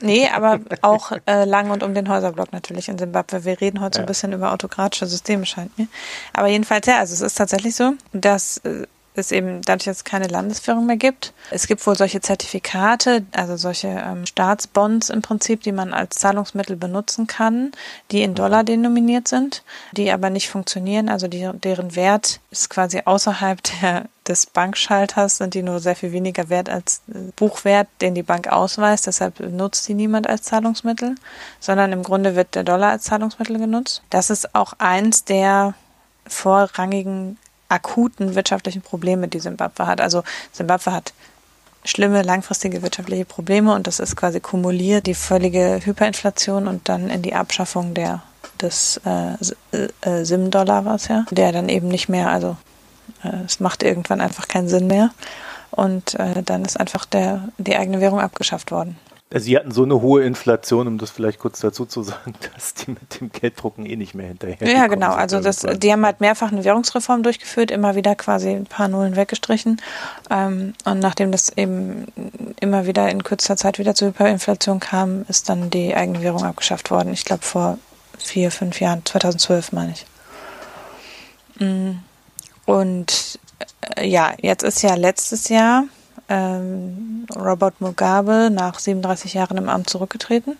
Nee, 0.00 0.28
aber 0.28 0.60
auch 0.82 1.12
äh, 1.26 1.44
lang 1.44 1.70
und 1.70 1.82
um 1.82 1.94
den 1.94 2.08
Häuserblock 2.08 2.52
natürlich 2.52 2.88
in 2.88 2.98
Simbabwe. 2.98 3.44
Wir 3.44 3.60
reden 3.60 3.80
heute 3.80 3.98
ja. 3.98 4.00
so 4.00 4.04
ein 4.04 4.06
bisschen 4.06 4.32
über 4.32 4.52
autokratische 4.52 5.06
Systeme, 5.06 5.46
scheint 5.46 5.76
mir. 5.78 5.86
Aber 6.34 6.48
jedenfalls, 6.48 6.86
ja, 6.86 6.98
also 6.98 7.14
es 7.14 7.20
ist 7.20 7.38
tatsächlich 7.38 7.74
so, 7.74 7.94
dass 8.12 8.58
äh, 8.58 8.86
es 9.14 9.30
eben 9.30 9.60
dadurch, 9.62 9.84
dass 9.84 9.98
es 9.98 10.04
keine 10.04 10.28
Landeswährung 10.28 10.86
mehr 10.86 10.96
gibt. 10.96 11.32
Es 11.50 11.66
gibt 11.66 11.86
wohl 11.86 11.96
solche 11.96 12.20
Zertifikate, 12.20 13.24
also 13.32 13.56
solche 13.56 13.88
ähm, 13.88 14.24
Staatsbonds 14.26 15.10
im 15.10 15.22
Prinzip, 15.22 15.62
die 15.62 15.72
man 15.72 15.92
als 15.92 16.16
Zahlungsmittel 16.16 16.76
benutzen 16.76 17.26
kann, 17.26 17.72
die 18.10 18.22
in 18.22 18.34
Dollar 18.34 18.64
denominiert 18.64 19.28
sind, 19.28 19.62
die 19.92 20.10
aber 20.10 20.30
nicht 20.30 20.48
funktionieren. 20.48 21.08
Also 21.08 21.28
die, 21.28 21.50
deren 21.52 21.94
Wert 21.94 22.40
ist 22.50 22.70
quasi 22.70 23.02
außerhalb 23.04 23.60
der, 23.82 24.06
des 24.26 24.46
Bankschalters, 24.46 25.36
sind 25.38 25.54
die 25.54 25.62
nur 25.62 25.80
sehr 25.80 25.96
viel 25.96 26.12
weniger 26.12 26.48
wert 26.48 26.70
als 26.70 27.02
äh, 27.08 27.32
Buchwert, 27.36 27.88
den 28.00 28.14
die 28.14 28.22
Bank 28.22 28.48
ausweist. 28.48 29.06
Deshalb 29.06 29.40
nutzt 29.40 29.86
die 29.88 29.94
niemand 29.94 30.26
als 30.26 30.42
Zahlungsmittel, 30.42 31.16
sondern 31.60 31.92
im 31.92 32.02
Grunde 32.02 32.34
wird 32.34 32.54
der 32.54 32.64
Dollar 32.64 32.90
als 32.90 33.04
Zahlungsmittel 33.04 33.58
genutzt. 33.58 34.02
Das 34.10 34.30
ist 34.30 34.54
auch 34.54 34.74
eins 34.78 35.24
der 35.24 35.74
vorrangigen 36.26 37.36
akuten 37.72 38.34
wirtschaftlichen 38.34 38.82
Probleme, 38.82 39.28
die 39.28 39.40
Simbabwe 39.40 39.86
hat. 39.86 40.00
Also 40.00 40.22
Simbabwe 40.52 40.92
hat 40.92 41.12
schlimme 41.84 42.22
langfristige 42.22 42.82
wirtschaftliche 42.82 43.24
Probleme 43.24 43.74
und 43.74 43.86
das 43.86 43.98
ist 43.98 44.16
quasi 44.16 44.40
kumuliert, 44.40 45.06
die 45.06 45.14
völlige 45.14 45.80
Hyperinflation 45.82 46.68
und 46.68 46.88
dann 46.88 47.10
in 47.10 47.22
die 47.22 47.34
Abschaffung 47.34 47.94
der 47.94 48.22
des 48.60 49.00
äh, 49.04 49.34
äh, 50.02 50.24
Sim-Dollar 50.24 50.84
war 50.84 50.94
es 50.94 51.08
ja, 51.08 51.26
der 51.30 51.50
dann 51.50 51.68
eben 51.68 51.88
nicht 51.88 52.08
mehr, 52.08 52.30
also 52.30 52.56
äh, 53.24 53.44
es 53.44 53.58
macht 53.58 53.82
irgendwann 53.82 54.20
einfach 54.20 54.46
keinen 54.46 54.68
Sinn 54.68 54.86
mehr 54.86 55.10
und 55.70 56.14
äh, 56.14 56.42
dann 56.44 56.64
ist 56.64 56.78
einfach 56.78 57.04
der 57.04 57.48
die 57.58 57.76
eigene 57.76 58.00
Währung 58.00 58.20
abgeschafft 58.20 58.70
worden. 58.70 58.96
Sie 59.34 59.56
hatten 59.56 59.70
so 59.70 59.82
eine 59.82 60.00
hohe 60.02 60.24
Inflation, 60.24 60.86
um 60.86 60.98
das 60.98 61.10
vielleicht 61.10 61.38
kurz 61.38 61.60
dazu 61.60 61.86
zu 61.86 62.02
sagen, 62.02 62.34
dass 62.54 62.74
die 62.74 62.90
mit 62.90 63.20
dem 63.20 63.32
Gelddrucken 63.32 63.86
eh 63.86 63.96
nicht 63.96 64.14
mehr 64.14 64.28
hinterher 64.28 64.70
Ja, 64.70 64.86
genau. 64.86 65.12
Also 65.12 65.40
das, 65.40 65.60
die 65.60 65.92
haben 65.92 66.04
halt 66.04 66.20
mehrfach 66.20 66.52
eine 66.52 66.64
Währungsreform 66.64 67.22
durchgeführt, 67.22 67.70
immer 67.70 67.94
wieder 67.94 68.14
quasi 68.14 68.50
ein 68.50 68.66
paar 68.66 68.88
Nullen 68.88 69.16
weggestrichen. 69.16 69.80
Ähm, 70.30 70.74
und 70.84 70.98
nachdem 70.98 71.32
das 71.32 71.56
eben 71.56 72.06
immer 72.60 72.86
wieder 72.86 73.08
in 73.10 73.22
kürzester 73.22 73.56
Zeit 73.56 73.78
wieder 73.78 73.94
zur 73.94 74.08
Hyperinflation 74.08 74.80
kam, 74.80 75.24
ist 75.28 75.48
dann 75.48 75.70
die 75.70 75.94
eigene 75.94 76.22
Währung 76.22 76.44
abgeschafft 76.44 76.90
worden. 76.90 77.12
Ich 77.12 77.24
glaube 77.24 77.42
vor 77.42 77.78
vier, 78.18 78.50
fünf 78.50 78.80
Jahren, 78.80 79.04
2012 79.04 79.72
meine 79.72 79.92
ich. 79.92 80.06
Mm. 81.58 81.98
Und 82.64 83.38
äh, 83.96 84.06
ja, 84.06 84.32
jetzt 84.40 84.62
ist 84.62 84.82
ja 84.82 84.94
letztes 84.94 85.48
Jahr 85.48 85.84
ähm, 86.32 87.26
Robert 87.36 87.80
Mugabe 87.80 88.48
nach 88.50 88.78
37 88.78 89.34
Jahren 89.34 89.58
im 89.58 89.68
Amt 89.68 89.90
zurückgetreten. 89.90 90.56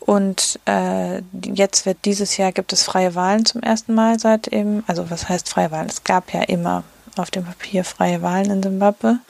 Und 0.00 0.58
äh, 0.66 1.22
jetzt 1.42 1.86
wird 1.86 1.98
dieses 2.04 2.36
Jahr 2.36 2.52
gibt 2.52 2.72
es 2.72 2.82
freie 2.82 3.14
Wahlen 3.14 3.46
zum 3.46 3.62
ersten 3.62 3.94
Mal 3.94 4.18
seit 4.18 4.48
eben, 4.48 4.84
also 4.86 5.08
was 5.10 5.28
heißt 5.28 5.48
freie 5.48 5.70
Wahlen? 5.70 5.88
Es 5.88 6.04
gab 6.04 6.34
ja 6.34 6.42
immer 6.42 6.82
auf 7.16 7.30
dem 7.30 7.44
Papier 7.44 7.84
freie 7.84 8.20
Wahlen 8.20 8.50
in 8.50 8.62
Simbabwe. 8.62 9.20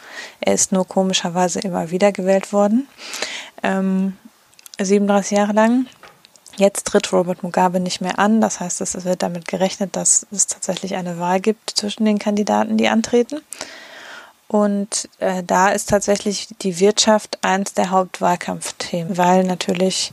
Er 0.40 0.54
ist 0.54 0.72
nur 0.72 0.88
komischerweise 0.88 1.60
immer 1.60 1.90
wieder 1.90 2.10
gewählt 2.10 2.52
worden. 2.52 2.88
Ähm, 3.62 4.16
37 4.80 5.36
Jahre 5.36 5.52
lang. 5.52 5.86
Jetzt 6.56 6.86
tritt 6.86 7.12
Robert 7.12 7.42
Mugabe 7.42 7.78
nicht 7.78 8.00
mehr 8.00 8.18
an. 8.18 8.40
Das 8.40 8.58
heißt, 8.58 8.80
es 8.80 9.04
wird 9.04 9.22
damit 9.22 9.46
gerechnet, 9.46 9.94
dass 9.94 10.26
es 10.32 10.46
tatsächlich 10.46 10.96
eine 10.96 11.18
Wahl 11.18 11.40
gibt 11.40 11.70
zwischen 11.70 12.04
den 12.04 12.18
Kandidaten, 12.18 12.78
die 12.78 12.88
antreten. 12.88 13.42
Und 14.54 15.08
äh, 15.18 15.42
da 15.42 15.70
ist 15.70 15.88
tatsächlich 15.88 16.46
die 16.62 16.78
Wirtschaft 16.78 17.38
eins 17.42 17.74
der 17.74 17.90
Hauptwahlkampfthemen, 17.90 19.18
weil 19.18 19.42
natürlich 19.42 20.12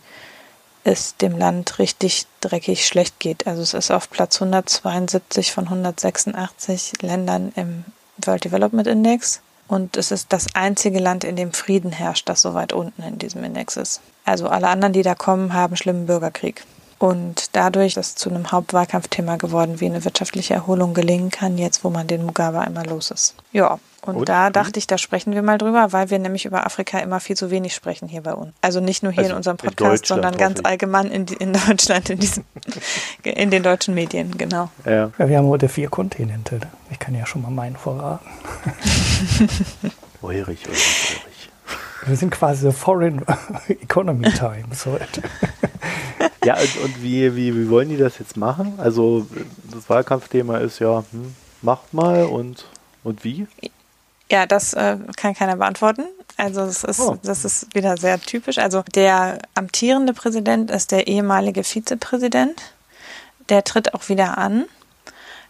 es 0.83 1.15
dem 1.17 1.37
Land 1.37 1.77
richtig 1.77 2.25
dreckig 2.39 2.87
schlecht 2.87 3.19
geht. 3.19 3.45
Also 3.45 3.61
es 3.61 3.75
ist 3.75 3.91
auf 3.91 4.09
Platz 4.09 4.41
172 4.41 5.51
von 5.51 5.65
186 5.65 7.03
Ländern 7.03 7.51
im 7.55 7.85
World 8.25 8.43
Development 8.45 8.87
Index. 8.87 9.41
Und 9.67 9.95
es 9.95 10.09
ist 10.09 10.33
das 10.33 10.47
einzige 10.55 10.97
Land, 10.97 11.23
in 11.23 11.35
dem 11.35 11.53
Frieden 11.53 11.91
herrscht, 11.91 12.27
das 12.27 12.41
so 12.41 12.55
weit 12.55 12.73
unten 12.73 13.03
in 13.03 13.19
diesem 13.19 13.43
Index 13.43 13.77
ist. 13.77 14.01
Also 14.25 14.47
alle 14.47 14.69
anderen, 14.69 14.93
die 14.93 15.03
da 15.03 15.13
kommen, 15.13 15.53
haben 15.53 15.75
schlimmen 15.75 16.07
Bürgerkrieg. 16.07 16.65
Und 16.97 17.55
dadurch 17.55 17.95
ist 17.95 17.97
es 17.97 18.15
zu 18.15 18.31
einem 18.31 18.51
Hauptwahlkampfthema 18.51 19.35
geworden, 19.35 19.79
wie 19.79 19.85
eine 19.85 20.03
wirtschaftliche 20.03 20.55
Erholung 20.55 20.95
gelingen 20.95 21.29
kann, 21.29 21.59
jetzt 21.59 21.83
wo 21.83 21.91
man 21.91 22.07
den 22.07 22.25
Mugabe 22.25 22.61
einmal 22.61 22.87
los 22.87 23.11
ist. 23.11 23.35
Ja, 23.51 23.79
und, 24.03 24.15
und, 24.15 24.29
da 24.29 24.49
dachte 24.49 24.79
ich, 24.79 24.87
da 24.87 24.97
sprechen 24.97 25.33
wir 25.33 25.43
mal 25.43 25.59
drüber, 25.59 25.93
weil 25.93 26.09
wir 26.09 26.17
nämlich 26.17 26.45
über 26.45 26.65
Afrika 26.65 26.97
immer 26.99 27.19
viel 27.19 27.37
zu 27.37 27.51
wenig 27.51 27.75
sprechen 27.75 28.07
hier 28.07 28.21
bei 28.21 28.33
uns. 28.33 28.51
Also 28.61 28.79
nicht 28.79 29.03
nur 29.03 29.11
hier 29.11 29.23
also 29.23 29.33
in 29.33 29.37
unserem 29.37 29.57
Podcast, 29.57 30.03
in 30.03 30.07
sondern 30.07 30.37
ganz 30.37 30.59
allgemein 30.63 31.07
in, 31.07 31.27
in 31.27 31.53
Deutschland, 31.67 32.09
in, 32.09 32.19
diesem, 32.19 32.43
in 33.23 33.51
den 33.51 33.61
deutschen 33.61 33.93
Medien, 33.93 34.37
genau. 34.37 34.69
Ja. 34.85 35.11
ja. 35.17 35.29
wir 35.29 35.37
haben 35.37 35.47
heute 35.47 35.69
vier 35.69 35.89
Kontinente. 35.89 36.59
Ich 36.89 36.97
kann 36.97 37.13
ja 37.13 37.25
schon 37.27 37.43
mal 37.43 37.51
meinen 37.51 37.75
verraten. 37.75 38.25
Eurig, 40.23 40.67
eurig, 40.67 40.67
eurig. 40.67 41.49
Wir 42.05 42.15
sind 42.15 42.31
quasi 42.31 42.71
Foreign 42.71 43.23
Economy 43.67 44.31
Times 44.31 44.85
heute. 44.87 45.21
Ja, 46.43 46.55
und, 46.55 46.83
und, 46.83 47.03
wie, 47.03 47.35
wie, 47.35 47.55
wie 47.55 47.69
wollen 47.69 47.89
die 47.89 47.97
das 47.97 48.17
jetzt 48.17 48.35
machen? 48.35 48.73
Also 48.77 49.27
das 49.71 49.89
Wahlkampfthema 49.89 50.57
ist 50.57 50.79
ja, 50.79 51.03
hm, 51.11 51.35
macht 51.61 51.93
mal 51.93 52.25
und, 52.25 52.65
und 53.03 53.23
wie? 53.23 53.45
Ja, 54.31 54.45
das 54.45 54.73
äh, 54.73 54.97
kann 55.17 55.35
keiner 55.35 55.57
beantworten. 55.57 56.05
Also 56.37 56.61
es 56.61 56.85
ist, 56.85 57.01
oh. 57.01 57.17
das 57.21 57.43
ist 57.43 57.75
wieder 57.75 57.97
sehr 57.97 58.19
typisch. 58.19 58.59
Also 58.59 58.81
der 58.95 59.39
amtierende 59.55 60.13
Präsident 60.13 60.71
ist 60.71 60.91
der 60.91 61.07
ehemalige 61.07 61.65
Vizepräsident. 61.65 62.61
Der 63.49 63.65
tritt 63.65 63.93
auch 63.93 64.07
wieder 64.07 64.37
an. 64.37 64.65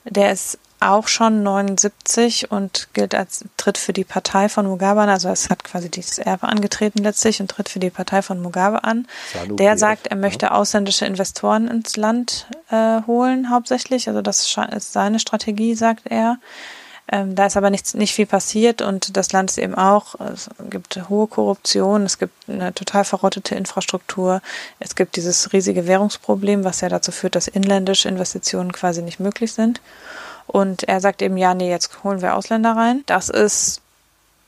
Der 0.05 0.31
ist 0.31 0.57
auch 0.79 1.07
schon 1.07 1.43
79 1.43 2.49
und 2.49 2.87
gilt 2.93 3.13
als 3.13 3.45
tritt 3.55 3.77
für 3.77 3.93
die 3.93 4.03
Partei 4.03 4.49
von 4.49 4.65
Mugabe 4.65 5.01
an. 5.01 5.09
Also 5.09 5.29
es 5.29 5.51
hat 5.51 5.63
quasi 5.63 5.91
dieses 5.91 6.17
Erbe 6.17 6.47
angetreten 6.47 7.03
letztlich 7.03 7.39
und 7.39 7.51
tritt 7.51 7.69
für 7.69 7.77
die 7.77 7.91
Partei 7.91 8.23
von 8.23 8.41
Mugabe 8.41 8.83
an. 8.83 9.07
Sanu 9.31 9.57
Der 9.57 9.77
sagt, 9.77 10.07
er 10.07 10.15
möchte 10.15 10.47
ja. 10.47 10.51
ausländische 10.53 11.05
Investoren 11.05 11.67
ins 11.67 11.97
Land 11.97 12.47
äh, 12.71 13.03
holen 13.05 13.51
hauptsächlich. 13.51 14.07
Also 14.07 14.23
das 14.23 14.57
ist 14.71 14.91
seine 14.91 15.19
Strategie, 15.19 15.75
sagt 15.75 16.07
er. 16.07 16.39
Ähm, 17.11 17.35
da 17.35 17.45
ist 17.45 17.57
aber 17.57 17.69
nichts, 17.69 17.93
nicht 17.93 18.13
viel 18.13 18.25
passiert 18.25 18.81
und 18.81 19.17
das 19.17 19.33
Land 19.33 19.51
ist 19.51 19.57
eben 19.57 19.75
auch, 19.75 20.15
es 20.33 20.49
gibt 20.69 21.09
hohe 21.09 21.27
Korruption, 21.27 22.03
es 22.03 22.17
gibt 22.17 22.33
eine 22.47 22.73
total 22.73 23.03
verrottete 23.03 23.53
Infrastruktur, 23.55 24.41
es 24.79 24.95
gibt 24.95 25.17
dieses 25.17 25.51
riesige 25.51 25.87
Währungsproblem, 25.87 26.63
was 26.63 26.79
ja 26.79 26.87
dazu 26.87 27.11
führt, 27.11 27.35
dass 27.35 27.49
inländische 27.49 28.07
Investitionen 28.07 28.71
quasi 28.71 29.01
nicht 29.01 29.19
möglich 29.19 29.51
sind. 29.51 29.81
Und 30.47 30.83
er 30.83 31.01
sagt 31.01 31.21
eben, 31.21 31.37
ja, 31.37 31.53
nee, 31.53 31.69
jetzt 31.69 32.03
holen 32.03 32.21
wir 32.21 32.35
Ausländer 32.35 32.75
rein. 32.75 33.03
Das 33.05 33.29
ist 33.29 33.81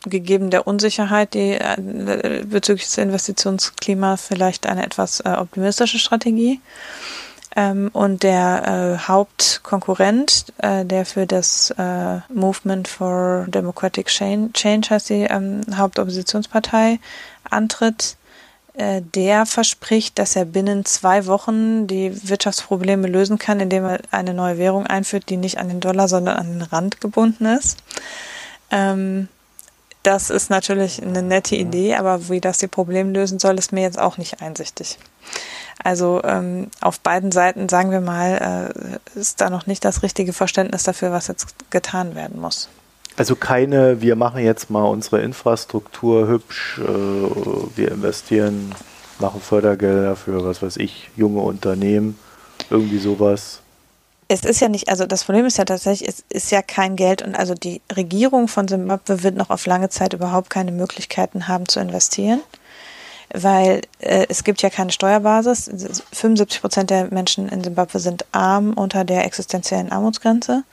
gegeben 0.06 0.50
der 0.50 0.68
Unsicherheit, 0.68 1.34
die 1.34 1.54
äh, 1.54 2.44
bezüglich 2.46 2.86
des 2.86 2.98
Investitionsklimas 2.98 4.22
vielleicht 4.22 4.68
eine 4.68 4.86
etwas 4.86 5.22
äh, 5.22 5.30
optimistische 5.30 6.00
Strategie. 6.00 6.60
Ähm, 7.56 7.90
und 7.94 8.24
der 8.24 8.98
äh, 9.04 9.08
Hauptkonkurrent, 9.08 10.46
äh, 10.58 10.86
der 10.86 11.06
für 11.06 11.28
das 11.28 11.72
äh, 11.78 12.20
Movement 12.34 12.88
for 12.88 13.46
Democratic 13.48 14.08
Change 14.08 14.90
heißt 14.90 15.10
die 15.10 15.24
ähm, 15.24 15.62
Hauptoppositionspartei, 15.76 17.00
antritt, 17.50 18.18
äh, 18.74 19.02
der 19.02 19.46
verspricht, 19.46 20.18
dass 20.18 20.36
er 20.36 20.46
binnen 20.46 20.84
zwei 20.84 21.28
Wochen 21.28 21.86
die 21.86 22.28
Wirtschaftsprobleme 22.28 23.08
lösen 23.08 23.38
kann, 23.38 23.60
indem 23.60 23.86
er 23.86 24.00
eine 24.10 24.34
neue 24.34 24.58
Währung 24.58 24.88
einführt, 24.88 25.30
die 25.30 25.38
nicht 25.38 25.60
an 25.60 25.70
den 25.70 25.80
Dollar, 25.80 26.08
sondern 26.08 26.38
an 26.38 26.54
den 26.54 26.62
Rand 26.64 27.02
gebunden 27.02 27.46
ist. 27.46 27.78
Ähm, 28.72 29.28
das 30.02 30.32
ist 30.32 30.50
natürlich 30.50 31.02
eine 31.04 31.22
nette 31.22 31.56
Idee, 31.56 31.96
aber 31.96 32.30
wie 32.30 32.42
das 32.42 32.58
die 32.58 32.68
Probleme 32.68 33.12
lösen 33.12 33.38
soll, 33.38 33.60
ist 33.60 33.72
mir 33.72 33.84
jetzt 33.84 34.00
auch 34.00 34.18
nicht 34.18 34.42
einsichtig. 34.42 34.98
Also 35.84 36.22
ähm, 36.24 36.68
auf 36.82 37.00
beiden 37.00 37.32
Seiten, 37.32 37.68
sagen 37.68 37.92
wir 37.92 38.02
mal, 38.02 38.72
äh, 39.16 39.20
ist 39.20 39.42
da 39.42 39.50
noch 39.50 39.68
nicht 39.68 39.84
das 39.84 40.02
richtige 40.02 40.34
Verständnis 40.34 40.84
dafür, 40.84 41.12
was 41.12 41.28
jetzt 41.28 41.56
getan 41.72 42.16
werden 42.16 42.40
muss. 42.40 42.70
Also 43.16 43.36
keine, 43.36 44.02
wir 44.02 44.16
machen 44.16 44.44
jetzt 44.44 44.70
mal 44.70 44.86
unsere 44.86 45.22
Infrastruktur 45.22 46.28
hübsch, 46.28 46.80
äh, 46.80 46.88
wir 46.88 47.92
investieren, 47.92 48.74
machen 49.20 49.42
Fördergelder 49.42 50.16
für, 50.16 50.44
was 50.46 50.62
weiß 50.62 50.78
ich, 50.78 51.10
junge 51.16 51.42
Unternehmen, 51.42 52.18
irgendwie 52.70 52.98
sowas. 52.98 53.60
Es 54.30 54.46
ist 54.46 54.62
ja 54.62 54.70
nicht, 54.70 54.90
also 54.90 55.06
das 55.06 55.26
Problem 55.26 55.46
ist 55.46 55.58
ja 55.58 55.66
tatsächlich, 55.66 56.10
es 56.10 56.24
ist 56.30 56.52
ja 56.52 56.62
kein 56.62 56.96
Geld 56.96 57.22
und 57.22 57.36
also 57.36 57.54
die 57.54 57.82
Regierung 57.96 58.48
von 58.48 58.68
Simbabwe 58.68 59.22
wird 59.22 59.36
noch 59.36 59.50
auf 59.50 59.66
lange 59.68 59.90
Zeit 59.90 60.14
überhaupt 60.14 60.50
keine 60.50 60.72
Möglichkeiten 60.72 61.48
haben 61.48 61.68
zu 61.68 61.82
investieren 61.82 62.42
weil 63.34 63.82
äh, 64.00 64.28
es 64.30 64.44
gibt 64.44 64.62
ja 64.62 64.70
keine 64.70 64.92
Steuerbasis. 64.92 65.70
75 66.12 66.62
Prozent 66.62 66.90
der 66.90 67.12
Menschen 67.12 67.50
in 67.50 67.64
Simbabwe 67.64 68.00
sind 68.00 68.26
arm 68.32 68.74
unter 68.74 69.04
der 69.04 69.26
existenziellen 69.26 69.92
Armutsgrenze. 69.92 70.64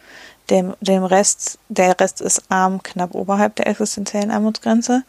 Dem, 0.50 0.74
dem 0.80 1.04
Rest, 1.04 1.58
der 1.68 1.98
Rest 1.98 2.20
ist 2.20 2.42
arm 2.48 2.82
knapp 2.82 3.14
oberhalb 3.14 3.56
der 3.56 3.66
existenziellen 3.66 4.30
Armutsgrenze. 4.30 5.02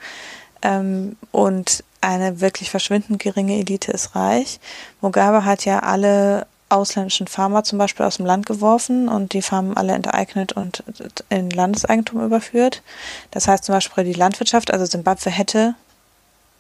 Ähm, 0.62 1.18
und 1.32 1.84
eine 2.00 2.42
wirklich 2.42 2.72
verschwindend 2.72 3.22
geringe 3.22 3.58
Elite 3.58 3.92
ist 3.92 4.16
reich. 4.16 4.60
Mugabe 5.02 5.46
hat 5.46 5.66
ja 5.66 5.80
alle 5.80 6.48
ausländischen 6.70 7.28
Farmer 7.28 7.64
zum 7.64 7.78
Beispiel 7.78 8.06
aus 8.06 8.18
dem 8.18 8.26
Land 8.26 8.46
geworfen 8.46 9.10
und 9.10 9.34
die 9.34 9.42
Farmen 9.42 9.76
alle 9.76 9.94
enteignet 9.94 10.54
und 10.54 10.84
in 11.30 11.50
Landeseigentum 11.50 12.24
überführt. 12.24 12.82
Das 13.32 13.48
heißt 13.48 13.66
zum 13.66 13.76
Beispiel 13.76 14.06
die 14.06 14.14
Landwirtschaft, 14.14 14.72
also 14.72 14.86
Simbabwe 14.86 15.30
hätte 15.30 15.76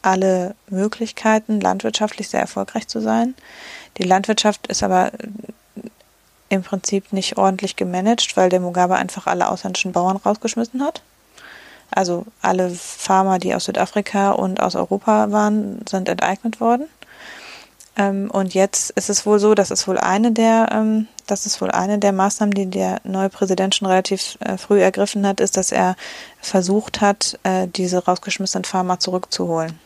alle 0.01 0.55
Möglichkeiten, 0.69 1.61
landwirtschaftlich 1.61 2.29
sehr 2.29 2.41
erfolgreich 2.41 2.87
zu 2.87 3.01
sein. 3.01 3.35
Die 3.97 4.03
Landwirtschaft 4.03 4.67
ist 4.67 4.83
aber 4.83 5.11
im 6.49 6.63
Prinzip 6.63 7.13
nicht 7.13 7.37
ordentlich 7.37 7.75
gemanagt, 7.75 8.35
weil 8.35 8.49
der 8.49 8.59
Mugabe 8.59 8.95
einfach 8.95 9.27
alle 9.27 9.49
ausländischen 9.49 9.93
Bauern 9.93 10.17
rausgeschmissen 10.17 10.83
hat. 10.83 11.01
Also 11.89 12.25
alle 12.41 12.69
Farmer, 12.69 13.39
die 13.39 13.53
aus 13.53 13.65
Südafrika 13.65 14.31
und 14.31 14.61
aus 14.61 14.75
Europa 14.75 15.31
waren, 15.31 15.79
sind 15.89 16.07
enteignet 16.07 16.59
worden. 16.61 16.87
Ähm, 17.97 18.31
und 18.31 18.53
jetzt 18.53 18.91
ist 18.91 19.09
es 19.09 19.25
wohl 19.25 19.39
so, 19.39 19.53
dass 19.53 19.71
es 19.71 19.87
wohl 19.87 19.97
eine 19.97 20.31
der, 20.31 20.69
ähm, 20.71 21.07
das 21.27 21.45
ist 21.45 21.61
wohl 21.61 21.71
eine 21.71 21.99
der 21.99 22.13
Maßnahmen, 22.13 22.53
die 22.53 22.65
der 22.65 23.01
neue 23.03 23.29
Präsident 23.29 23.75
schon 23.75 23.87
relativ 23.87 24.37
äh, 24.39 24.57
früh 24.57 24.81
ergriffen 24.81 25.27
hat, 25.27 25.41
ist, 25.41 25.57
dass 25.57 25.71
er 25.73 25.95
versucht 26.41 27.01
hat, 27.01 27.37
äh, 27.43 27.67
diese 27.67 28.05
rausgeschmissenen 28.05 28.63
Farmer 28.63 28.99
zurückzuholen. 28.99 29.77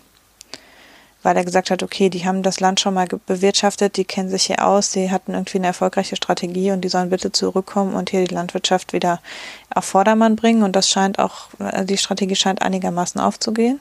Weil 1.25 1.37
er 1.37 1.43
gesagt 1.43 1.71
hat, 1.71 1.81
okay, 1.81 2.09
die 2.09 2.23
haben 2.23 2.43
das 2.43 2.59
Land 2.59 2.79
schon 2.79 2.93
mal 2.93 3.07
bewirtschaftet, 3.07 3.97
die 3.97 4.05
kennen 4.05 4.29
sich 4.29 4.43
hier 4.43 4.63
aus, 4.63 4.91
die 4.91 5.09
hatten 5.09 5.33
irgendwie 5.33 5.57
eine 5.57 5.67
erfolgreiche 5.67 6.15
Strategie 6.15 6.71
und 6.71 6.81
die 6.81 6.89
sollen 6.89 7.09
bitte 7.09 7.31
zurückkommen 7.31 7.95
und 7.95 8.11
hier 8.11 8.25
die 8.25 8.35
Landwirtschaft 8.35 8.93
wieder 8.93 9.19
auf 9.73 9.85
Vordermann 9.85 10.35
bringen. 10.35 10.61
Und 10.61 10.75
das 10.75 10.87
scheint 10.87 11.17
auch, 11.17 11.47
äh, 11.57 11.83
die 11.83 11.97
Strategie 11.97 12.35
scheint 12.35 12.61
einigermaßen 12.61 13.19
aufzugehen. 13.19 13.79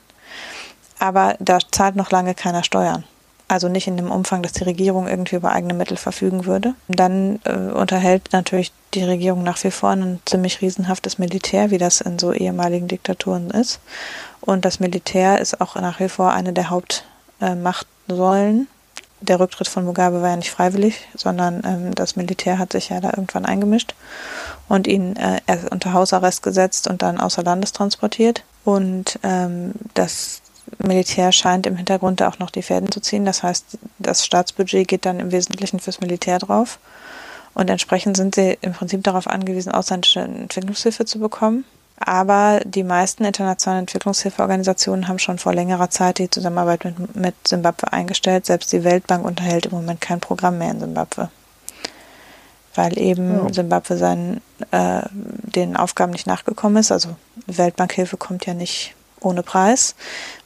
Aber 0.99 1.37
da 1.39 1.59
zahlt 1.71 1.97
noch 1.97 2.11
lange 2.11 2.35
keiner 2.35 2.65
Steuern 2.65 3.05
also 3.47 3.69
nicht 3.69 3.87
in 3.87 3.97
dem 3.97 4.11
Umfang, 4.11 4.43
dass 4.43 4.53
die 4.53 4.65
Regierung 4.65 5.07
irgendwie 5.07 5.37
über 5.37 5.53
eigene 5.53 5.75
Mittel 5.75 5.97
verfügen 5.97 6.47
würde. 6.47 6.75
Dann 6.89 7.41
äh, 7.45 7.53
unterhält 7.53 8.33
natürlich 8.33 8.73
die 8.95 9.05
Regierung 9.05 9.43
nach 9.43 9.63
wie 9.65 9.71
vor 9.71 9.91
ein 9.91 10.21
ziemlich 10.25 10.61
riesenhaftes 10.61 11.19
Militär, 11.19 11.71
wie 11.71 11.79
das 11.79 12.01
in 12.01 12.19
so 12.19 12.33
ehemaligen 12.33 12.89
Diktaturen 12.89 13.51
ist. 13.51 13.81
Und 14.41 14.65
das 14.65 14.81
Militär 14.81 15.41
ist 15.41 15.61
auch 15.61 15.77
nach 15.77 16.01
wie 16.01 16.09
vor 16.09 16.33
eine 16.33 16.53
der 16.53 16.71
Hauptmachtsäulen. 16.71 17.14
Äh, 17.53 18.65
der 19.21 19.41
Rücktritt 19.41 19.69
von 19.69 19.85
Mugabe 19.85 20.21
war 20.21 20.31
ja 20.31 20.37
nicht 20.37 20.51
freiwillig, 20.51 21.09
sondern 21.15 21.63
ähm, 21.65 21.95
das 21.95 22.17
Militär 22.17 22.59
hat 22.59 22.73
sich 22.73 22.91
ja 22.91 23.01
da 23.01 23.11
irgendwann 23.11 23.47
eingemischt 23.47 23.95
und 24.69 24.87
ihn 24.87 25.17
äh, 25.17 25.41
unter 25.71 25.93
Hausarrest 25.93 26.43
gesetzt 26.43 26.89
und 26.89 27.03
dann 27.03 27.19
außer 27.19 27.43
Landes 27.43 27.73
transportiert. 27.73 28.45
Und 28.65 29.19
ähm, 29.23 29.73
das 29.95 30.43
Militär 30.79 31.33
scheint 31.33 31.67
im 31.67 31.77
Hintergrund 31.77 32.23
auch 32.23 32.39
noch 32.39 32.51
die 32.51 32.63
Fäden 32.63 32.91
zu 32.91 33.01
ziehen. 33.01 33.25
Das 33.25 33.43
heißt, 33.43 33.79
das 33.99 34.25
Staatsbudget 34.25 34.89
geht 34.89 35.07
dann 35.07 35.21
im 35.21 35.33
Wesentlichen 35.33 35.81
fürs 35.81 36.01
Militär 36.01 36.39
drauf. 36.39 36.79
Und 37.55 37.71
entsprechend 37.71 38.17
sind 38.17 38.35
sie 38.35 38.59
im 38.61 38.73
Prinzip 38.73 39.05
darauf 39.05 39.29
angewiesen, 39.29 39.73
ausländische 39.73 40.21
Entwicklungshilfe 40.21 41.05
zu 41.05 41.19
bekommen. 41.19 41.65
Aber 41.99 42.61
die 42.65 42.83
meisten 42.83 43.25
internationalen 43.25 43.83
Entwicklungshilfeorganisationen 43.83 45.07
haben 45.07 45.19
schon 45.19 45.39
vor 45.39 45.55
längerer 45.55 45.91
Zeit 45.91 46.19
die 46.19 46.29
Zusammenarbeit 46.29 46.85
mit, 46.85 47.17
mit 47.17 47.35
Simbabwe 47.47 47.93
eingestellt. 47.93 48.47
Selbst 48.47 48.73
die 48.73 48.85
Weltbank 48.85 49.25
unterhält 49.25 49.67
im 49.67 49.73
Moment 49.73 50.01
kein 50.01 50.21
Programm 50.21 50.59
mehr 50.59 50.73
in 50.73 50.81
Simbabwe. 50.81 51.31
Weil 52.75 52.99
eben 52.99 53.53
Simbabwe 53.53 53.97
seinen, 53.97 54.41
äh, 54.73 55.03
den 55.13 55.77
Aufgaben 55.77 56.11
nicht 56.11 56.27
nachgekommen 56.27 56.79
ist. 56.79 56.91
Also 56.91 57.11
Weltbankhilfe 57.47 58.17
kommt 58.17 58.47
ja 58.47 58.55
nicht 58.55 58.95
ohne 59.21 59.45
Preis. 59.45 59.95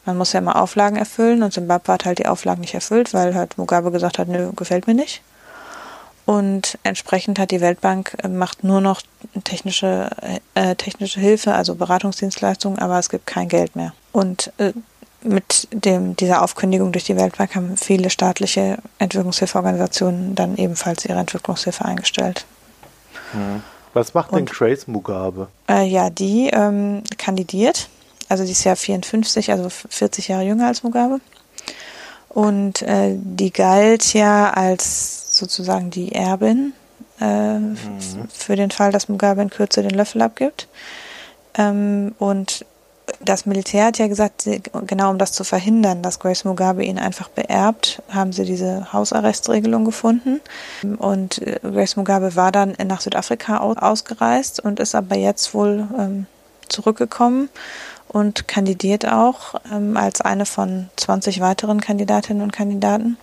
Man 0.05 0.19
muss 0.19 0.33
ja 0.33 0.41
immer 0.41 0.61
Auflagen 0.61 0.97
erfüllen 0.97 1.43
und 1.43 1.53
Zimbabwe 1.53 1.93
hat 1.95 2.05
halt 2.05 2.19
die 2.19 2.27
Auflagen 2.27 2.61
nicht 2.61 2.75
erfüllt, 2.75 3.15
weil 3.15 3.35
halt 3.35 3.57
Mugabe 3.57 3.91
gesagt 3.91 4.19
hat, 4.19 4.29
nö, 4.29 4.53
gefällt 4.55 4.87
mir 4.87 4.95
nicht. 4.95 5.23
Und 6.29 6.77
entsprechend 6.83 7.39
hat 7.39 7.53
die 7.53 7.63
Weltbank 7.63 8.15
äh, 8.23 8.29
macht 8.29 8.63
nur 8.63 8.83
noch 8.83 9.01
technische, 9.45 10.11
äh, 10.55 10.75
technische 10.75 11.21
Hilfe, 11.21 11.55
also 11.55 11.75
Beratungsdienstleistungen, 11.75 12.79
aber 12.79 12.99
es 12.99 13.09
gibt 13.09 13.27
kein 13.27 13.49
Geld 13.49 13.77
mehr. 13.77 13.95
Und 14.13 14.53
äh, 14.59 14.75
mit 15.23 15.69
dem, 15.73 16.17
dieser 16.17 16.43
Aufkündigung 16.43 16.93
durch 16.93 17.05
die 17.05 17.17
Weltbank 17.17 17.55
haben 17.55 17.79
viele 17.79 18.11
staatliche 18.11 18.77
Entwicklungshilfeorganisationen 18.99 20.35
dann 20.35 20.59
ebenfalls 20.59 21.07
ihre 21.07 21.19
Entwicklungshilfe 21.19 21.83
eingestellt. 21.83 22.45
Hm. 23.33 23.63
Was 23.95 24.13
macht 24.13 24.33
denn 24.33 24.45
Grace 24.45 24.87
Mugabe? 24.87 25.49
Äh, 25.67 25.87
ja, 25.87 26.11
die 26.11 26.51
ähm, 26.53 27.05
kandidiert 27.17 27.89
also 28.29 28.45
die 28.45 28.53
ist 28.53 28.65
ja 28.65 28.75
54, 28.75 29.51
also 29.51 29.71
40 29.71 30.29
Jahre 30.29 30.45
jünger 30.45 30.67
als 30.67 30.83
Mugabe. 30.83 31.21
Und 32.29 32.83
äh, 32.83 33.17
die 33.17 33.51
galt 33.51 34.13
ja 34.13 34.51
als 34.51 35.28
sozusagen 35.39 35.91
die 35.91 36.13
Erbin 36.13 36.73
äh, 37.21 37.59
mhm. 37.59 37.77
für 38.33 38.57
den 38.57 38.71
Fall, 38.71 38.93
dass 38.93 39.09
Mugabe 39.09 39.43
in 39.43 39.51
Kürze 39.51 39.83
den 39.83 39.91
Löffel 39.91 40.23
abgibt. 40.23 40.69
Ähm, 41.57 42.15
und 42.19 42.65
das 43.21 43.47
Militär 43.47 43.87
hat 43.87 43.99
ja 43.99 44.07
gesagt, 44.07 44.49
genau 44.87 45.11
um 45.11 45.19
das 45.19 45.33
zu 45.33 45.45
verhindern, 45.45 46.03
dass 46.03 46.19
Grace 46.19 46.45
Mugabe 46.45 46.85
ihn 46.85 46.99
einfach 46.99 47.29
beerbt, 47.29 48.03
haben 48.11 48.33
sie 48.33 48.45
diese 48.45 48.93
Hausarrestregelung 48.93 49.85
gefunden. 49.85 50.41
Und 50.99 51.41
äh, 51.43 51.59
Grace 51.63 51.97
Mugabe 51.97 52.37
war 52.37 52.53
dann 52.53 52.77
nach 52.87 53.01
Südafrika 53.01 53.59
ausgereist 53.59 54.61
und 54.61 54.81
ist 54.81 54.95
aber 54.95 55.17
jetzt 55.17 55.55
wohl 55.55 55.89
ähm, 55.99 56.27
zurückgekommen 56.69 57.49
und 58.09 58.49
kandidiert 58.49 59.07
auch 59.07 59.55
ähm, 59.73 59.97
als 59.97 60.21
eine 60.21 60.47
von 60.47 60.89
20 60.97 61.41
weiteren 61.41 61.81
Kandidatinnen 61.81 62.43
und 62.43 62.53
Kandidaten. 62.53 63.17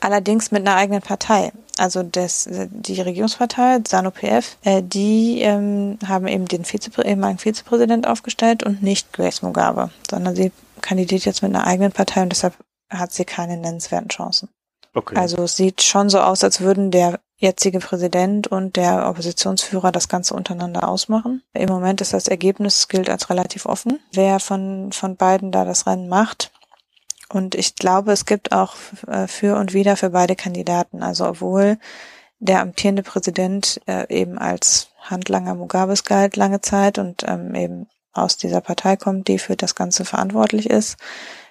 Allerdings 0.00 0.50
mit 0.50 0.66
einer 0.66 0.76
eigenen 0.76 1.02
Partei. 1.02 1.52
Also 1.78 2.02
das, 2.02 2.48
die 2.50 3.00
Regierungspartei, 3.00 3.80
ZANU-PF, 3.84 4.56
äh, 4.64 4.82
die 4.82 5.40
ähm, 5.42 5.98
haben 6.06 6.26
eben 6.26 6.46
den 6.46 6.64
Vizepr 6.64 7.04
ehemaligen 7.04 7.38
Vizepräsident 7.38 8.06
aufgestellt 8.06 8.62
und 8.62 8.82
nicht 8.82 9.12
Grace 9.12 9.42
Mugabe, 9.42 9.90
sondern 10.10 10.34
sie 10.34 10.52
kandidiert 10.80 11.24
jetzt 11.24 11.42
mit 11.42 11.54
einer 11.54 11.66
eigenen 11.66 11.92
Partei 11.92 12.22
und 12.22 12.30
deshalb 12.30 12.54
hat 12.90 13.12
sie 13.12 13.24
keine 13.24 13.56
nennenswerten 13.56 14.08
Chancen. 14.08 14.48
Okay. 14.94 15.16
Also 15.16 15.42
es 15.42 15.56
sieht 15.56 15.82
schon 15.82 16.08
so 16.08 16.20
aus, 16.20 16.42
als 16.42 16.60
würden 16.62 16.90
der 16.90 17.20
jetzige 17.36 17.80
Präsident 17.80 18.46
und 18.46 18.76
der 18.76 19.08
Oppositionsführer 19.08 19.92
das 19.92 20.08
Ganze 20.08 20.32
untereinander 20.32 20.88
ausmachen. 20.88 21.42
Im 21.52 21.68
Moment 21.68 22.00
ist 22.00 22.14
das 22.14 22.28
Ergebnis 22.28 22.88
gilt 22.88 23.10
als 23.10 23.28
relativ 23.28 23.66
offen, 23.66 24.00
wer 24.12 24.40
von, 24.40 24.92
von 24.92 25.16
beiden 25.16 25.52
da 25.52 25.66
das 25.66 25.86
Rennen 25.86 26.08
macht. 26.08 26.50
Und 27.28 27.54
ich 27.54 27.74
glaube, 27.74 28.12
es 28.12 28.24
gibt 28.24 28.52
auch 28.52 28.76
äh, 29.06 29.26
für 29.26 29.56
und 29.56 29.72
wieder 29.72 29.96
für 29.96 30.10
beide 30.10 30.36
Kandidaten. 30.36 31.02
Also 31.02 31.26
obwohl 31.26 31.78
der 32.38 32.60
amtierende 32.60 33.02
Präsident 33.02 33.80
äh, 33.86 34.06
eben 34.14 34.38
als 34.38 34.90
Handlanger 35.00 35.54
Mugabes 35.54 36.04
galt 36.04 36.36
lange 36.36 36.60
Zeit 36.60 36.98
und 36.98 37.24
ähm, 37.26 37.54
eben 37.54 37.86
aus 38.12 38.36
dieser 38.36 38.60
Partei 38.60 38.96
kommt, 38.96 39.28
die 39.28 39.38
für 39.38 39.56
das 39.56 39.74
Ganze 39.74 40.04
verantwortlich 40.04 40.68
ist, 40.68 40.96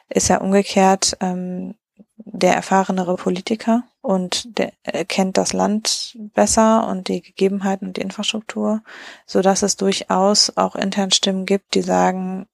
ist 0.10 0.30
er 0.30 0.42
umgekehrt 0.42 1.18
ähm, 1.22 1.76
der 2.18 2.56
erfahrenere 2.56 3.16
Politiker 3.16 3.84
und 4.02 4.58
der 4.58 4.72
kennt 5.08 5.38
das 5.38 5.54
Land 5.54 6.18
besser 6.34 6.88
und 6.88 7.08
die 7.08 7.22
Gegebenheiten 7.22 7.88
und 7.88 7.98
die 7.98 8.02
Infrastruktur, 8.02 8.82
so 9.26 9.42
dass 9.42 9.64
es 9.64 9.78
durchaus 9.78 10.56
auch 10.56 10.76
intern 10.76 11.12
Stimmen 11.12 11.46
gibt, 11.46 11.76
die 11.76 11.82
sagen, 11.82 12.48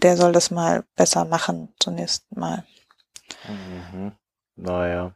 der 0.00 0.16
soll 0.16 0.32
das 0.32 0.50
mal 0.50 0.84
besser 0.96 1.24
machen 1.24 1.68
zunächst 1.78 2.24
mal. 2.34 2.64
Mhm. 3.48 4.12
Naja. 4.56 5.14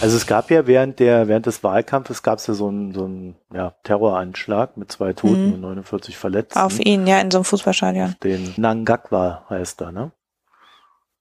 Also 0.00 0.16
es 0.16 0.26
gab 0.26 0.50
ja 0.50 0.66
während 0.66 0.98
der 0.98 1.28
während 1.28 1.46
des 1.46 1.64
Wahlkampfes 1.64 2.22
gab 2.22 2.38
es 2.38 2.46
ja 2.46 2.54
so 2.54 2.68
einen 2.68 2.92
so 2.92 3.04
einen 3.04 3.36
ja, 3.52 3.74
Terroranschlag 3.84 4.76
mit 4.76 4.92
zwei 4.92 5.12
Toten 5.12 5.48
mhm. 5.48 5.54
und 5.54 5.60
49 5.60 6.16
Verletzten. 6.16 6.58
Auf 6.58 6.78
ihn, 6.78 7.06
ja, 7.06 7.20
in 7.20 7.30
so 7.30 7.38
einem 7.38 7.44
Fußballstadion. 7.44 8.16
Den 8.22 8.52
Nangakwa 8.56 9.46
heißt 9.48 9.80
er, 9.80 9.92
ne? 9.92 10.12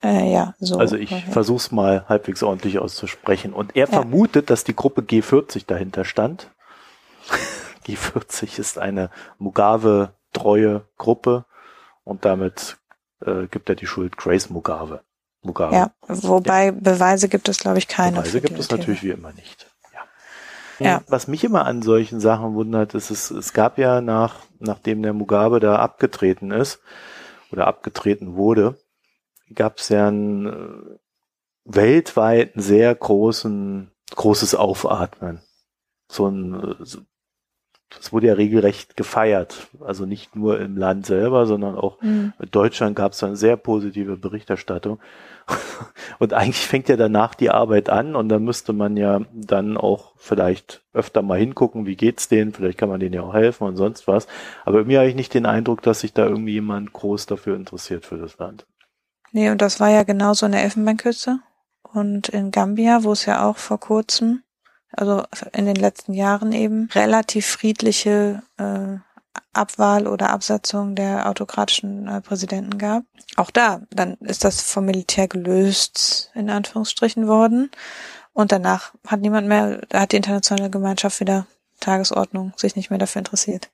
Äh, 0.04 0.32
ja, 0.32 0.54
so. 0.60 0.78
Also 0.78 0.96
ich 0.96 1.12
okay. 1.12 1.24
versuche 1.32 1.58
es 1.58 1.72
mal 1.72 2.06
halbwegs 2.08 2.44
ordentlich 2.44 2.80
auszusprechen. 2.80 3.54
Und 3.54 3.76
er 3.76 3.88
ja. 3.88 3.92
vermutet, 3.92 4.50
dass 4.50 4.64
die 4.64 4.76
Gruppe 4.76 5.02
G40 5.02 5.66
dahinter 5.66 6.06
stand. 6.06 6.52
G40 7.88 8.60
ist 8.60 8.78
eine 8.78 9.10
Mugabe-treue 9.40 10.84
Gruppe 10.98 11.46
und 12.08 12.24
damit 12.26 12.78
äh, 13.26 13.48
gibt 13.48 13.70
er 13.70 13.76
die 13.76 13.86
Schuld 13.86 14.18
Grace 14.18 14.50
Mugabe. 14.50 15.04
Mugabe. 15.42 15.76
Ja, 15.76 15.92
wobei 16.08 16.68
ja. 16.68 16.72
Beweise 16.72 17.28
gibt 17.28 17.50
es, 17.50 17.60
glaube 17.60 17.78
ich, 17.78 17.88
keine. 17.88 18.18
Beweise 18.18 18.42
gibt 18.42 18.58
es 18.58 18.72
natürlich 18.72 19.04
wie 19.04 19.12
immer 19.12 19.34
nicht. 19.34 19.68
Ja. 20.80 20.86
ja. 20.86 21.02
Was 21.08 21.28
mich 21.28 21.44
immer 21.44 21.66
an 21.66 21.82
solchen 21.82 22.20
Sachen 22.20 22.54
wundert, 22.56 22.96
ist, 22.96 23.10
es, 23.12 23.30
es 23.30 23.54
gab 23.54 23.78
ja 23.78 24.02
nach, 24.02 24.36
nachdem 24.60 25.04
der 25.04 25.14
Mugabe 25.14 25.60
da 25.60 25.78
abgetreten 25.78 26.52
ist 26.52 26.80
oder 27.52 27.68
abgetreten 27.68 28.36
wurde, 28.36 28.78
gab 29.54 29.80
es 29.80 29.90
ja 29.90 30.08
einen 30.08 30.46
äh, 30.48 30.98
weltweit 31.66 32.54
sehr 32.56 32.96
großen, 32.96 33.92
großes 34.16 34.56
Aufatmen. 34.56 35.42
So 36.10 36.28
ein, 36.28 36.54
äh, 36.54 36.76
so, 36.80 37.00
das 37.90 38.12
wurde 38.12 38.28
ja 38.28 38.34
regelrecht 38.34 38.98
gefeiert. 38.98 39.68
Also 39.80 40.06
nicht 40.06 40.36
nur 40.36 40.60
im 40.60 40.78
Land 40.78 41.06
selber, 41.06 41.46
sondern 41.46 41.76
auch 41.76 42.02
mhm. 42.02 42.34
in 42.40 42.52
Deutschland 42.52 42.96
gab 42.96 43.14
es 43.14 43.20
dann 43.20 43.36
sehr 43.36 43.56
positive 43.56 44.18
Berichterstattung. 44.18 45.00
Und 46.20 46.34
eigentlich 46.34 46.68
fängt 46.68 46.90
ja 46.90 46.98
danach 46.98 47.34
die 47.34 47.50
Arbeit 47.50 47.90
an 47.90 48.18
und 48.18 48.28
dann 48.28 48.44
müsste 48.44 48.74
man 48.74 48.98
ja 48.98 49.22
dann 49.34 49.78
auch 49.78 50.12
vielleicht 50.18 50.84
öfter 50.94 51.22
mal 51.22 51.40
hingucken, 51.40 51.86
wie 51.86 51.96
geht's 51.96 52.28
denen, 52.28 52.52
vielleicht 52.52 52.78
kann 52.78 52.90
man 52.90 53.00
denen 53.00 53.14
ja 53.14 53.22
auch 53.22 53.34
helfen 53.34 53.66
und 53.66 53.78
sonst 53.78 54.08
was. 54.08 54.28
Aber 54.66 54.84
mir 54.84 55.00
habe 55.00 55.10
ich 55.10 55.16
nicht 55.16 55.34
den 55.34 55.46
Eindruck, 55.46 55.82
dass 55.84 56.02
sich 56.02 56.12
da 56.12 56.26
irgendwie 56.26 56.54
jemand 56.54 56.92
groß 56.92 57.28
dafür 57.28 57.56
interessiert 57.56 58.06
für 58.06 58.18
das 58.18 58.38
Land. 58.40 58.66
Nee, 59.32 59.50
und 59.50 59.62
das 59.62 59.80
war 59.80 59.90
ja 59.90 60.04
genauso 60.04 60.46
in 60.46 60.52
der 60.52 60.64
Elfenbeinküste 60.64 61.40
und 61.94 62.28
in 62.30 62.52
Gambia, 62.52 63.04
wo 63.04 63.12
es 63.14 63.26
ja 63.26 63.48
auch 63.48 63.58
vor 63.58 63.80
kurzem, 63.80 64.44
also 64.92 65.24
in 65.54 65.66
den 65.66 65.76
letzten 65.76 66.14
Jahren 66.14 66.52
eben, 66.52 66.90
relativ 66.94 67.46
friedliche 67.46 68.42
äh, 68.58 68.98
Abwahl 69.54 70.08
oder 70.08 70.30
Absetzung 70.30 70.96
der 70.96 71.28
autokratischen 71.28 72.08
äh, 72.08 72.22
Präsidenten 72.22 72.78
gab. 72.78 73.04
Auch 73.36 73.52
da, 73.52 73.82
dann 73.90 74.16
ist 74.16 74.44
das 74.44 74.62
vom 74.62 74.86
Militär 74.86 75.28
gelöst, 75.28 76.32
in 76.36 76.50
Anführungsstrichen 76.50 77.28
worden. 77.28 77.72
Und 78.34 78.52
danach 78.52 78.94
hat 79.06 79.22
niemand 79.22 79.48
mehr, 79.48 79.82
hat 79.94 80.12
die 80.12 80.18
internationale 80.18 80.70
Gemeinschaft 80.70 81.20
wieder 81.20 81.48
Tagesordnung 81.80 82.54
sich 82.56 82.76
nicht 82.76 82.90
mehr 82.90 83.00
dafür 83.00 83.20
interessiert. 83.20 83.70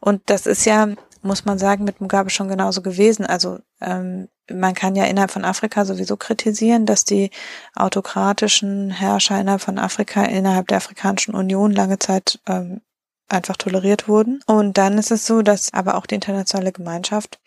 Und 0.00 0.22
das 0.26 0.46
ist 0.46 0.64
ja, 0.64 0.88
muss 1.22 1.44
man 1.44 1.58
sagen, 1.58 1.84
mit 1.84 2.00
Mugabe 2.00 2.30
schon 2.30 2.48
genauso 2.48 2.82
gewesen. 2.82 3.26
Also 3.26 3.58
ähm, 3.80 4.28
man 4.50 4.74
kann 4.74 4.96
ja 4.96 5.04
innerhalb 5.04 5.30
von 5.30 5.44
Afrika 5.44 5.84
sowieso 5.84 6.16
kritisieren, 6.16 6.86
dass 6.86 7.04
die 7.04 7.30
autokratischen 7.74 8.90
Herrscher 8.90 9.40
innerhalb 9.40 9.62
von 9.62 9.78
Afrika 9.78 10.24
innerhalb 10.24 10.68
der 10.68 10.78
Afrikanischen 10.78 11.34
Union 11.34 11.72
lange 11.72 11.98
Zeit 11.98 12.38
ähm, 12.46 12.80
einfach 13.28 13.56
toleriert 13.56 14.08
wurden. 14.08 14.40
Und 14.46 14.78
dann 14.78 14.98
ist 14.98 15.10
es 15.10 15.26
so, 15.26 15.42
dass 15.42 15.72
aber 15.72 15.96
auch 15.96 16.06
die 16.06 16.14
internationale 16.14 16.72
Gemeinschaft 16.72 17.40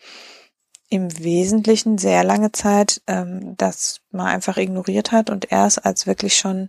im 0.90 1.18
Wesentlichen 1.18 1.98
sehr 1.98 2.24
lange 2.24 2.52
Zeit 2.52 3.00
ähm, 3.06 3.56
das 3.56 4.00
mal 4.10 4.26
einfach 4.26 4.56
ignoriert 4.56 5.12
hat 5.12 5.30
und 5.30 5.50
erst 5.50 5.86
als 5.86 6.06
wirklich 6.06 6.36
schon 6.36 6.68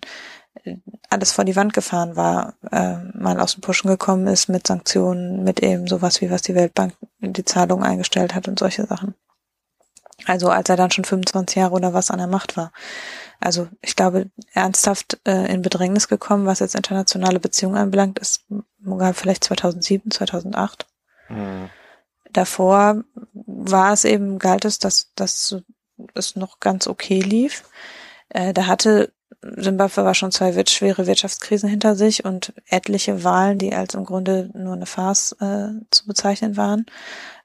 äh, 0.63 0.77
alles 1.09 1.32
vor 1.32 1.43
die 1.43 1.55
Wand 1.55 1.73
gefahren 1.73 2.15
war, 2.15 2.53
äh, 2.71 2.97
mal 3.17 3.39
aus 3.39 3.53
dem 3.53 3.61
Pushen 3.61 3.89
gekommen 3.89 4.27
ist 4.27 4.47
mit 4.47 4.67
Sanktionen, 4.67 5.43
mit 5.43 5.61
eben 5.61 5.88
sowas 5.88 6.21
wie 6.21 6.29
was 6.29 6.43
die 6.43 6.55
Weltbank 6.55 6.93
die 7.19 7.45
Zahlung 7.45 7.84
eingestellt 7.84 8.36
hat 8.36 8.47
und 8.47 8.59
solche 8.59 8.86
Sachen. 8.86 9.15
Also 10.26 10.49
als 10.49 10.69
er 10.69 10.76
dann 10.76 10.91
schon 10.91 11.05
25 11.05 11.57
Jahre 11.57 11.74
oder 11.74 11.93
was 11.93 12.11
an 12.11 12.19
der 12.19 12.28
Macht 12.28 12.57
war. 12.57 12.72
Also 13.39 13.67
ich 13.82 13.95
glaube, 13.95 14.30
ernsthaft 14.53 15.19
äh, 15.26 15.51
in 15.51 15.61
Bedrängnis 15.61 16.07
gekommen, 16.07 16.45
was 16.45 16.59
jetzt 16.59 16.76
internationale 16.76 17.39
Beziehungen 17.39 17.78
anbelangt, 17.78 18.19
ist 18.19 18.45
Mugabe 18.80 19.15
vielleicht 19.15 19.43
2007, 19.43 20.11
2008. 20.11 20.86
Mhm. 21.30 21.69
Davor 22.32 23.03
war 23.34 23.93
es 23.93 24.05
eben, 24.05 24.38
galt 24.39 24.63
es, 24.65 24.80
dass, 24.80 25.11
dass 25.15 25.55
es 26.13 26.36
noch 26.36 26.59
ganz 26.59 26.88
okay 26.88 27.19
lief. 27.19 27.63
Äh, 28.30 28.53
da 28.53 28.67
hatte 28.67 29.11
Zimbabwe 29.60 30.06
war 30.06 30.14
schon 30.14 30.32
zwei 30.32 30.54
schwere 30.66 31.08
Wirtschaftskrisen 31.08 31.68
hinter 31.68 31.96
sich 31.96 32.26
und 32.26 32.54
etliche 32.68 33.24
Wahlen, 33.24 33.58
die 33.58 33.74
als 33.74 33.96
im 33.96 34.06
Grunde 34.06 34.50
nur 34.54 34.74
eine 34.74 34.86
Farce 34.86 35.36
äh, 35.39 35.70
zu 35.89 36.06
bezeichnen 36.06 36.58
waren. 36.58 36.86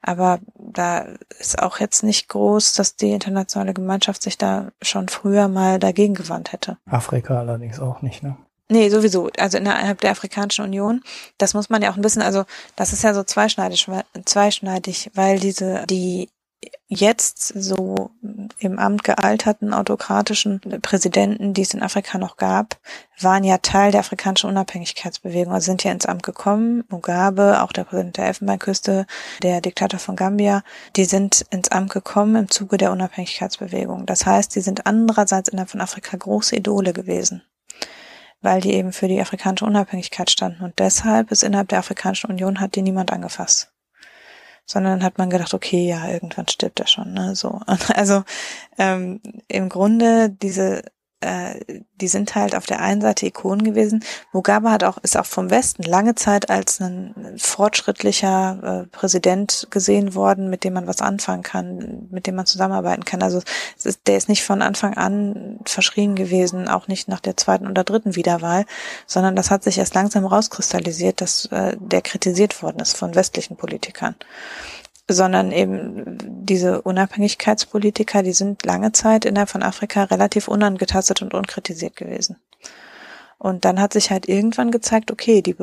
Aber 0.03 0.39
da 0.55 1.07
ist 1.39 1.61
auch 1.61 1.79
jetzt 1.79 2.03
nicht 2.03 2.29
groß, 2.29 2.73
dass 2.73 2.95
die 2.95 3.11
internationale 3.11 3.73
Gemeinschaft 3.73 4.21
sich 4.21 4.37
da 4.37 4.71
schon 4.81 5.09
früher 5.09 5.47
mal 5.47 5.79
dagegen 5.79 6.13
gewandt 6.13 6.53
hätte. 6.53 6.77
Afrika 6.85 7.39
allerdings 7.39 7.79
auch 7.79 8.01
nicht, 8.01 8.21
ne? 8.21 8.37
Nee, 8.69 8.89
sowieso. 8.89 9.29
Also 9.37 9.57
innerhalb 9.57 10.01
der 10.01 10.11
Afrikanischen 10.11 10.65
Union, 10.65 11.01
das 11.37 11.53
muss 11.53 11.69
man 11.69 11.81
ja 11.81 11.89
auch 11.89 11.95
ein 11.95 12.01
bisschen, 12.01 12.21
also 12.21 12.43
das 12.75 12.91
ist 12.91 13.03
ja 13.03 13.13
so 13.13 13.23
zweischneidig, 13.23 13.87
zweischneidig, 14.25 15.11
weil 15.13 15.39
diese, 15.39 15.85
die 15.89 16.29
jetzt 16.87 17.47
so 17.47 18.11
im 18.59 18.79
Amt 18.79 19.03
gealterten 19.03 19.73
autokratischen 19.73 20.61
Präsidenten, 20.81 21.53
die 21.53 21.61
es 21.61 21.73
in 21.73 21.81
Afrika 21.81 22.17
noch 22.17 22.37
gab, 22.37 22.79
waren 23.19 23.43
ja 23.43 23.57
Teil 23.57 23.91
der 23.91 24.01
afrikanischen 24.01 24.49
Unabhängigkeitsbewegung, 24.49 25.53
also 25.53 25.65
sind 25.65 25.83
ja 25.83 25.91
ins 25.91 26.05
Amt 26.05 26.23
gekommen. 26.23 26.83
Mugabe, 26.89 27.61
auch 27.61 27.71
der 27.71 27.83
Präsident 27.83 28.17
der 28.17 28.27
Elfenbeinküste, 28.27 29.05
der 29.43 29.61
Diktator 29.61 29.99
von 29.99 30.15
Gambia, 30.15 30.63
die 30.95 31.05
sind 31.05 31.45
ins 31.49 31.69
Amt 31.69 31.91
gekommen 31.91 32.35
im 32.35 32.51
Zuge 32.51 32.77
der 32.77 32.91
Unabhängigkeitsbewegung. 32.91 34.05
Das 34.05 34.25
heißt, 34.25 34.55
die 34.55 34.61
sind 34.61 34.85
andererseits 34.85 35.49
innerhalb 35.49 35.69
von 35.69 35.81
Afrika 35.81 36.17
große 36.17 36.55
Idole 36.55 36.93
gewesen 36.93 37.43
weil 38.39 38.61
die 38.61 38.73
eben 38.73 38.93
für 38.93 39.07
die 39.07 39.19
afrikanische 39.19 39.65
Unabhängigkeit 39.65 40.29
standen. 40.29 40.63
Und 40.63 40.77
deshalb 40.77 41.31
ist 41.31 41.41
innerhalb 41.41 41.69
der 41.69 41.79
Afrikanischen 41.79 42.29
Union 42.29 42.59
hat 42.59 42.75
die 42.75 42.83
niemand 42.83 43.11
angefasst 43.11 43.73
sondern 44.67 45.01
hat 45.01 45.17
man 45.17 45.29
gedacht, 45.29 45.53
okay, 45.53 45.87
ja, 45.87 46.07
irgendwann 46.09 46.47
stirbt 46.47 46.79
er 46.79 46.87
schon. 46.87 47.13
Ne? 47.13 47.35
So. 47.35 47.61
Also 47.95 48.23
ähm, 48.77 49.21
im 49.47 49.69
Grunde 49.69 50.29
diese 50.29 50.83
äh, 51.21 51.81
die 51.99 52.07
sind 52.07 52.35
halt 52.35 52.55
auf 52.55 52.67
der 52.67 52.79
einen 52.79 53.01
Seite 53.01 53.25
Ikonen 53.25 53.63
gewesen. 53.63 54.03
Mugabe 54.33 54.69
hat 54.69 54.83
auch, 54.83 54.97
ist 54.99 55.17
auch 55.17 55.25
vom 55.25 55.49
Westen 55.49 55.83
lange 55.83 56.13
Zeit 56.13 56.49
als 56.49 56.79
ein 56.79 57.35
fortschrittlicher 57.37 58.83
äh, 58.85 58.87
Präsident 58.87 59.67
gesehen 59.71 60.13
worden, 60.13 60.49
mit 60.49 60.63
dem 60.63 60.73
man 60.73 60.85
was 60.85 61.01
anfangen 61.01 61.41
kann, 61.41 62.07
mit 62.11 62.27
dem 62.27 62.35
man 62.35 62.45
zusammenarbeiten 62.45 63.03
kann. 63.03 63.23
Also 63.23 63.41
ist, 63.83 64.01
der 64.05 64.17
ist 64.17 64.29
nicht 64.29 64.43
von 64.43 64.61
Anfang 64.61 64.95
an 64.95 65.59
verschrien 65.65 66.15
gewesen, 66.15 66.67
auch 66.67 66.87
nicht 66.87 67.07
nach 67.07 67.19
der 67.19 67.35
zweiten 67.35 67.67
oder 67.67 67.83
dritten 67.83 68.15
Wiederwahl, 68.15 68.65
sondern 69.07 69.35
das 69.35 69.49
hat 69.49 69.63
sich 69.63 69.79
erst 69.79 69.95
langsam 69.95 70.25
rauskristallisiert, 70.25 71.21
dass 71.21 71.45
äh, 71.45 71.75
der 71.79 72.01
kritisiert 72.01 72.61
worden 72.61 72.79
ist 72.79 72.95
von 72.95 73.15
westlichen 73.15 73.57
Politikern 73.57 74.15
sondern 75.09 75.51
eben 75.51 76.17
diese 76.45 76.81
Unabhängigkeitspolitiker, 76.81 78.23
die 78.23 78.33
sind 78.33 78.65
lange 78.65 78.91
Zeit 78.91 79.25
innerhalb 79.25 79.49
von 79.49 79.63
Afrika 79.63 80.03
relativ 80.03 80.47
unangetastet 80.47 81.21
und 81.21 81.33
unkritisiert 81.33 81.95
gewesen. 81.95 82.37
Und 83.39 83.65
dann 83.65 83.79
hat 83.79 83.93
sich 83.93 84.09
halt 84.09 84.27
irgendwann 84.27 84.71
gezeigt, 84.71 85.11
okay, 85.11 85.41
die, 85.41 85.55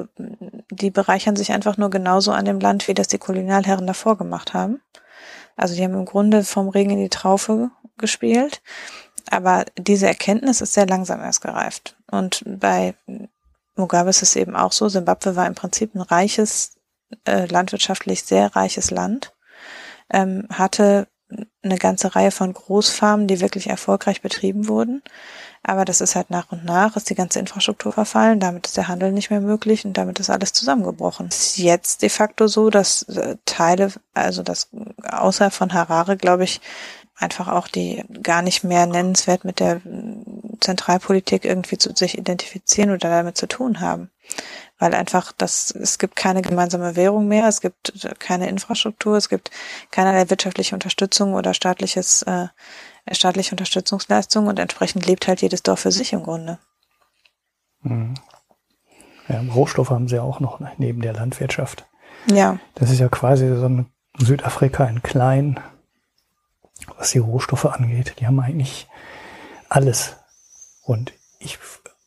die 0.70 0.90
bereichern 0.90 1.36
sich 1.36 1.53
einfach 1.53 1.76
nur 1.76 1.90
genauso 1.90 2.30
an 2.30 2.45
dem 2.45 2.61
Land, 2.61 2.86
wie 2.86 2.95
das 2.95 3.09
die 3.09 3.18
Kolonialherren 3.18 3.86
davor 3.86 4.16
gemacht 4.16 4.55
haben. 4.55 4.80
Also 5.57 5.74
die 5.74 5.82
haben 5.82 5.95
im 5.95 6.05
Grunde 6.05 6.45
vom 6.45 6.68
Regen 6.68 6.90
in 6.90 7.01
die 7.01 7.09
Traufe 7.09 7.70
gespielt. 7.99 8.62
Aber 9.30 9.64
diese 9.76 10.07
Erkenntnis 10.07 10.61
ist 10.61 10.74
sehr 10.74 10.86
langsam 10.86 11.20
erst 11.20 11.40
gereift. 11.40 11.97
Und 12.11 12.45
bei 12.47 12.95
Mugabe 13.74 14.11
ist 14.11 14.22
es 14.22 14.36
eben 14.36 14.55
auch 14.55 14.72
so. 14.72 14.88
Simbabwe 14.88 15.34
war 15.34 15.47
im 15.47 15.55
Prinzip 15.55 15.95
ein 15.95 16.01
reiches, 16.01 16.76
äh, 17.24 17.47
landwirtschaftlich 17.47 18.22
sehr 18.22 18.55
reiches 18.55 18.90
Land 18.90 19.34
ähm, 20.14 20.46
hatte 20.50 21.08
eine 21.62 21.76
ganze 21.76 22.14
Reihe 22.14 22.30
von 22.30 22.52
Großfarmen, 22.52 23.26
die 23.26 23.40
wirklich 23.40 23.68
erfolgreich 23.68 24.22
betrieben 24.22 24.68
wurden. 24.68 25.02
Aber 25.62 25.86
das 25.86 26.02
ist 26.02 26.14
halt 26.14 26.28
nach 26.30 26.52
und 26.52 26.64
nach, 26.64 26.94
ist 26.94 27.08
die 27.08 27.14
ganze 27.14 27.38
Infrastruktur 27.38 27.90
verfallen, 27.92 28.38
damit 28.38 28.66
ist 28.66 28.76
der 28.76 28.86
Handel 28.86 29.12
nicht 29.12 29.30
mehr 29.30 29.40
möglich 29.40 29.86
und 29.86 29.96
damit 29.96 30.20
ist 30.20 30.28
alles 30.28 30.52
zusammengebrochen. 30.52 31.28
Es 31.28 31.46
ist 31.46 31.58
jetzt 31.58 32.02
de 32.02 32.10
facto 32.10 32.46
so, 32.48 32.68
dass 32.68 33.02
äh, 33.04 33.36
Teile, 33.46 33.90
also 34.12 34.42
das 34.42 34.68
außer 35.02 35.50
von 35.50 35.72
Harare, 35.72 36.18
glaube 36.18 36.44
ich, 36.44 36.60
einfach 37.16 37.48
auch 37.48 37.68
die 37.68 38.04
gar 38.22 38.42
nicht 38.42 38.64
mehr 38.64 38.86
nennenswert 38.86 39.44
mit 39.44 39.60
der 39.60 39.80
Zentralpolitik 40.60 41.44
irgendwie 41.44 41.78
zu 41.78 41.94
sich 41.94 42.18
identifizieren 42.18 42.90
oder 42.90 43.08
damit 43.08 43.36
zu 43.36 43.46
tun 43.46 43.80
haben 43.80 44.10
weil 44.78 44.94
einfach 44.94 45.32
das, 45.32 45.70
es 45.70 45.98
gibt 45.98 46.16
keine 46.16 46.42
gemeinsame 46.42 46.96
Währung 46.96 47.28
mehr, 47.28 47.46
es 47.46 47.60
gibt 47.60 48.08
keine 48.18 48.48
Infrastruktur, 48.48 49.16
es 49.16 49.28
gibt 49.28 49.50
keinerlei 49.90 50.28
wirtschaftliche 50.30 50.74
Unterstützung 50.74 51.34
oder 51.34 51.54
staatliches, 51.54 52.22
äh, 52.22 52.48
staatliche 53.12 53.52
Unterstützungsleistung 53.52 54.46
und 54.46 54.58
entsprechend 54.58 55.06
lebt 55.06 55.28
halt 55.28 55.42
jedes 55.42 55.62
Dorf 55.62 55.80
für 55.80 55.92
sich 55.92 56.12
im 56.12 56.22
Grunde. 56.22 56.58
Mhm. 57.82 58.14
Ja, 59.28 59.40
Rohstoffe 59.54 59.90
haben 59.90 60.08
sie 60.08 60.18
auch 60.18 60.40
noch 60.40 60.60
neben 60.76 61.00
der 61.00 61.14
Landwirtschaft. 61.14 61.86
Ja. 62.30 62.58
Das 62.74 62.90
ist 62.90 62.98
ja 62.98 63.08
quasi 63.08 63.48
so 63.56 63.66
ein 63.66 63.86
Südafrika 64.18 64.84
in 64.84 65.02
klein, 65.02 65.60
was 66.98 67.10
die 67.10 67.18
Rohstoffe 67.18 67.66
angeht. 67.66 68.16
Die 68.18 68.26
haben 68.26 68.40
eigentlich 68.40 68.88
alles. 69.68 70.16
Und 70.82 71.12
ich 71.38 71.58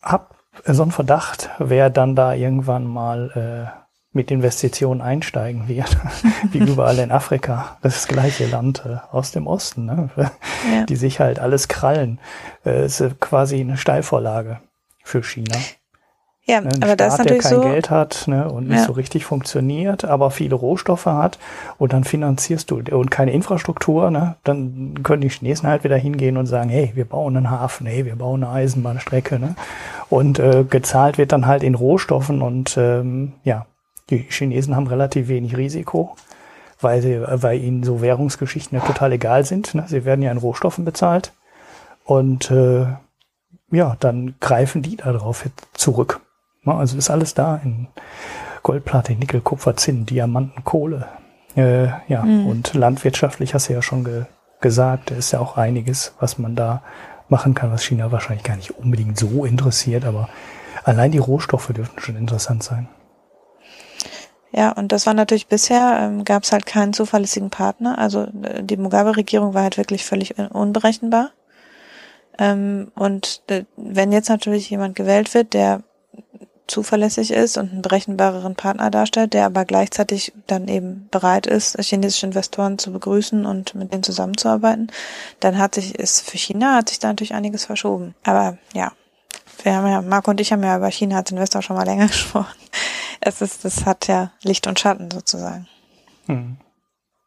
habe 0.02 0.28
so 0.66 0.84
ein 0.84 0.92
Verdacht, 0.92 1.50
wer 1.60 1.90
dann 1.90 2.16
da 2.16 2.34
irgendwann 2.34 2.86
mal 2.86 3.74
äh, 3.74 3.88
mit 4.12 4.32
Investitionen 4.32 5.02
einsteigen 5.02 5.68
wird, 5.68 5.96
wie 6.52 6.60
überall 6.60 6.98
in 7.00 7.12
Afrika, 7.12 7.78
das 7.82 8.08
gleiche 8.08 8.48
Land 8.48 8.84
äh, 8.86 8.98
aus 9.12 9.32
dem 9.32 9.48
Osten, 9.48 9.86
ne? 9.86 10.10
Ja. 10.16 10.86
die 10.86 10.96
sich 10.96 11.20
halt 11.20 11.40
alles 11.40 11.68
krallen. 11.68 12.20
Äh, 12.66 12.86
ist 12.86 13.04
quasi 13.20 13.60
eine 13.60 13.78
Steilvorlage 13.78 14.60
für 15.04 15.24
China. 15.24 15.58
Ja, 16.50 16.62
ne, 16.62 16.70
aber 16.78 16.86
Staat, 16.86 17.00
das 17.02 17.14
ist 17.14 17.20
natürlich 17.20 17.42
der 17.44 17.52
kein 17.52 17.62
so. 17.62 17.68
Geld 17.70 17.90
hat 17.90 18.24
ne, 18.28 18.50
und 18.50 18.70
nicht 18.70 18.80
Ja. 18.80 18.86
so 18.86 18.94
richtig 18.94 19.26
funktioniert, 19.26 20.06
aber 20.06 20.32
viele 20.32 20.56
Rohstoffe 20.56 21.06
hat 21.06 21.40
und 21.78 21.92
dann 21.92 22.06
finanzierst 22.06 22.72
du 22.72 22.82
und 22.92 23.12
keine 23.12 23.32
Infrastruktur, 23.32 24.10
ne, 24.12 24.36
dann 24.46 25.04
können 25.04 25.22
die 25.22 25.30
Chinesen 25.30 25.68
halt 25.68 25.84
wieder 25.84 25.98
hingehen 25.98 26.38
und 26.38 26.46
sagen, 26.46 26.70
hey, 26.70 26.92
wir 26.96 27.06
bauen 27.06 27.36
einen 27.36 27.50
Hafen, 27.50 27.86
hey, 27.86 28.06
wir 28.06 28.16
bauen 28.16 28.44
eine 28.44 28.54
Eisenbahnstrecke, 28.54 29.40
ne? 29.40 29.56
Und 30.10 30.40
äh, 30.40 30.64
gezahlt 30.64 31.18
wird 31.18 31.34
dann 31.34 31.48
halt 31.48 31.64
in 31.64 31.76
Rohstoffen 31.76 32.42
und 32.42 32.78
ähm, 32.78 33.34
ja, 33.44 33.66
Die 34.10 34.26
Chinesen 34.30 34.74
haben 34.74 34.88
relativ 34.88 35.28
wenig 35.28 35.58
Risiko, 35.58 36.16
weil, 36.80 37.02
sie, 37.02 37.20
weil 37.28 37.60
ihnen 37.62 37.84
so 37.84 38.00
Währungsgeschichten 38.02 38.78
ja 38.78 38.86
total 38.86 39.12
egal 39.12 39.44
sind. 39.44 39.76
Ne? 39.76 39.84
Sie 39.88 40.06
werden 40.06 40.22
ja 40.22 40.32
in 40.32 40.38
Rohstoffen 40.38 40.86
bezahlt. 40.86 41.34
Und 42.06 42.50
äh, 42.52 42.86
ja, 43.70 43.98
dann 44.00 44.36
greifen 44.40 44.82
die 44.82 44.96
darauf 44.96 45.44
zurück. 45.74 46.22
Also 46.76 46.98
ist 46.98 47.10
alles 47.10 47.34
da 47.34 47.60
in 47.64 47.88
Gold, 48.64 48.86
Platin, 48.86 49.20
Nickel, 49.20 49.42
Kupfer, 49.42 49.76
Zinn, 49.78 50.06
Diamanten, 50.06 50.64
Kohle. 50.64 51.08
Äh, 51.56 51.88
ja, 52.08 52.24
mhm. 52.24 52.48
und 52.48 52.74
landwirtschaftlich 52.74 53.54
hast 53.54 53.70
du 53.70 53.74
ja 53.74 53.82
schon 53.82 54.04
ge 54.04 54.26
gesagt, 54.60 55.12
da 55.12 55.16
ist 55.16 55.32
ja 55.32 55.40
auch 55.40 55.56
einiges, 55.56 56.16
was 56.20 56.40
man 56.40 56.56
da 56.56 56.82
machen 57.30 57.54
kann, 57.54 57.72
was 57.72 57.84
China 57.84 58.12
wahrscheinlich 58.12 58.44
gar 58.44 58.56
nicht 58.56 58.72
unbedingt 58.72 59.18
so 59.18 59.46
interessiert, 59.46 60.04
aber 60.04 60.30
allein 60.84 61.12
die 61.12 61.20
Rohstoffe 61.20 61.68
dürften 61.68 62.00
schon 62.00 62.16
interessant 62.16 62.64
sein. 62.64 62.88
Ja, 64.52 64.72
und 64.72 64.92
das 64.92 65.06
war 65.06 65.14
natürlich 65.14 65.48
bisher, 65.48 66.00
ähm, 66.02 66.24
gab 66.24 66.44
es 66.44 66.52
halt 66.52 66.66
keinen 66.66 66.94
zuverlässigen 66.94 67.50
Partner. 67.50 67.98
Also 67.98 68.28
äh, 68.42 68.64
die 68.64 68.78
Mugabe-Regierung 68.78 69.54
war 69.54 69.64
halt 69.64 69.78
wirklich 69.78 70.06
völlig 70.06 70.40
unberechenbar. 70.40 71.32
Ähm, 72.40 72.92
und 72.96 73.42
äh, 73.48 73.66
wenn 73.76 74.12
jetzt 74.12 74.30
natürlich 74.30 74.70
jemand 74.70 74.96
gewählt 74.96 75.34
wird, 75.34 75.54
der 75.54 75.84
zuverlässig 76.68 77.32
ist 77.32 77.58
und 77.58 77.72
einen 77.72 77.82
berechenbareren 77.82 78.56
Partner 78.56 78.92
darstellt, 78.92 79.34
der 79.34 79.46
aber 79.46 79.66
gleichzeitig 79.66 80.34
dann 80.48 80.68
eben 80.68 81.08
bereit 81.12 81.48
ist, 81.48 81.78
chinesische 81.82 82.26
Investoren 82.26 82.78
zu 82.78 82.92
begrüßen 82.92 83.46
und 83.46 83.74
mit 83.76 83.94
denen 83.94 84.04
zusammenzuarbeiten, 84.04 84.92
dann 85.40 85.58
hat 85.58 85.76
sich, 85.76 85.96
ist 85.96 86.30
für 86.30 86.38
China 86.38 86.76
hat 86.76 86.90
sich 86.90 87.00
da 87.00 87.08
natürlich 87.08 87.34
einiges 87.34 87.66
verschoben. 87.66 88.16
Aber 88.24 88.58
ja, 88.74 88.92
wir 89.64 89.76
haben 89.76 89.88
ja, 89.88 90.02
Marco 90.02 90.32
und 90.32 90.40
ich 90.40 90.52
haben 90.52 90.64
ja 90.64 90.78
über 90.78 90.92
China 90.92 91.18
als 91.18 91.32
Investor 91.32 91.62
schon 91.62 91.76
mal 91.76 91.86
länger 91.86 92.08
gesprochen. 92.08 92.56
Es 93.22 93.42
ist, 93.42 93.66
das 93.66 93.86
hat 93.86 94.08
ja 94.08 94.32
Licht 94.44 94.68
und 94.68 94.80
Schatten 94.80 95.10
sozusagen. 95.10 95.68
Hm. 96.26 96.58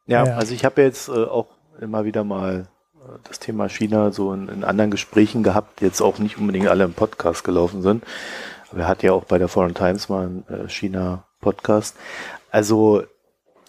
Ja, 0.06 0.24
ja, 0.24 0.36
also 0.36 0.54
ich 0.54 0.64
habe 0.64 0.82
jetzt 0.82 1.08
äh, 1.08 1.12
auch 1.12 1.46
immer 1.80 2.04
wieder 2.04 2.24
mal 2.24 2.68
äh, 2.96 3.18
das 3.24 3.38
Thema 3.38 3.68
China 3.68 4.12
so 4.12 4.32
in, 4.32 4.48
in 4.48 4.64
anderen 4.64 4.90
Gesprächen 4.90 5.42
gehabt, 5.42 5.80
jetzt 5.80 6.00
auch 6.00 6.18
nicht 6.18 6.36
unbedingt 6.36 6.68
alle 6.68 6.84
im 6.84 6.94
Podcast 6.94 7.44
gelaufen 7.44 7.82
sind. 7.82 8.04
Wir 8.72 8.86
hatten 8.86 9.06
ja 9.06 9.12
auch 9.12 9.24
bei 9.24 9.38
der 9.38 9.48
Foreign 9.48 9.74
Times 9.74 10.08
mal 10.08 10.26
einen 10.26 10.44
äh, 10.48 10.68
China-Podcast. 10.68 11.96
Also 12.50 13.04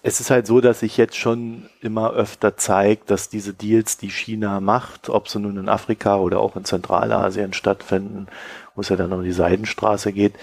es 0.03 0.19
ist 0.19 0.31
halt 0.31 0.47
so, 0.47 0.61
dass 0.61 0.79
sich 0.79 0.97
jetzt 0.97 1.15
schon 1.15 1.69
immer 1.81 2.11
öfter 2.13 2.57
zeigt, 2.57 3.11
dass 3.11 3.29
diese 3.29 3.53
Deals, 3.53 3.97
die 3.97 4.09
China 4.09 4.59
macht, 4.59 5.09
ob 5.09 5.27
sie 5.29 5.39
nun 5.39 5.57
in 5.57 5.69
Afrika 5.69 6.17
oder 6.17 6.39
auch 6.39 6.55
in 6.55 6.65
Zentralasien 6.65 7.53
stattfinden, 7.53 8.27
wo 8.75 8.81
es 8.81 8.89
ja 8.89 8.95
dann 8.95 9.13
um 9.13 9.23
die 9.23 9.31
Seidenstraße 9.31 10.11
geht, 10.11 10.33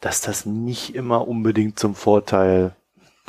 dass 0.00 0.20
das 0.20 0.44
nicht 0.44 0.94
immer 0.94 1.26
unbedingt 1.28 1.78
zum 1.78 1.94
Vorteil 1.94 2.74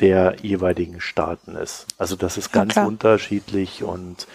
der 0.00 0.36
jeweiligen 0.42 1.00
Staaten 1.00 1.56
ist. 1.56 1.86
Also 1.96 2.16
das 2.16 2.36
ist 2.36 2.52
ganz 2.52 2.74
ja, 2.76 2.86
unterschiedlich 2.86 3.82
und 3.82 4.26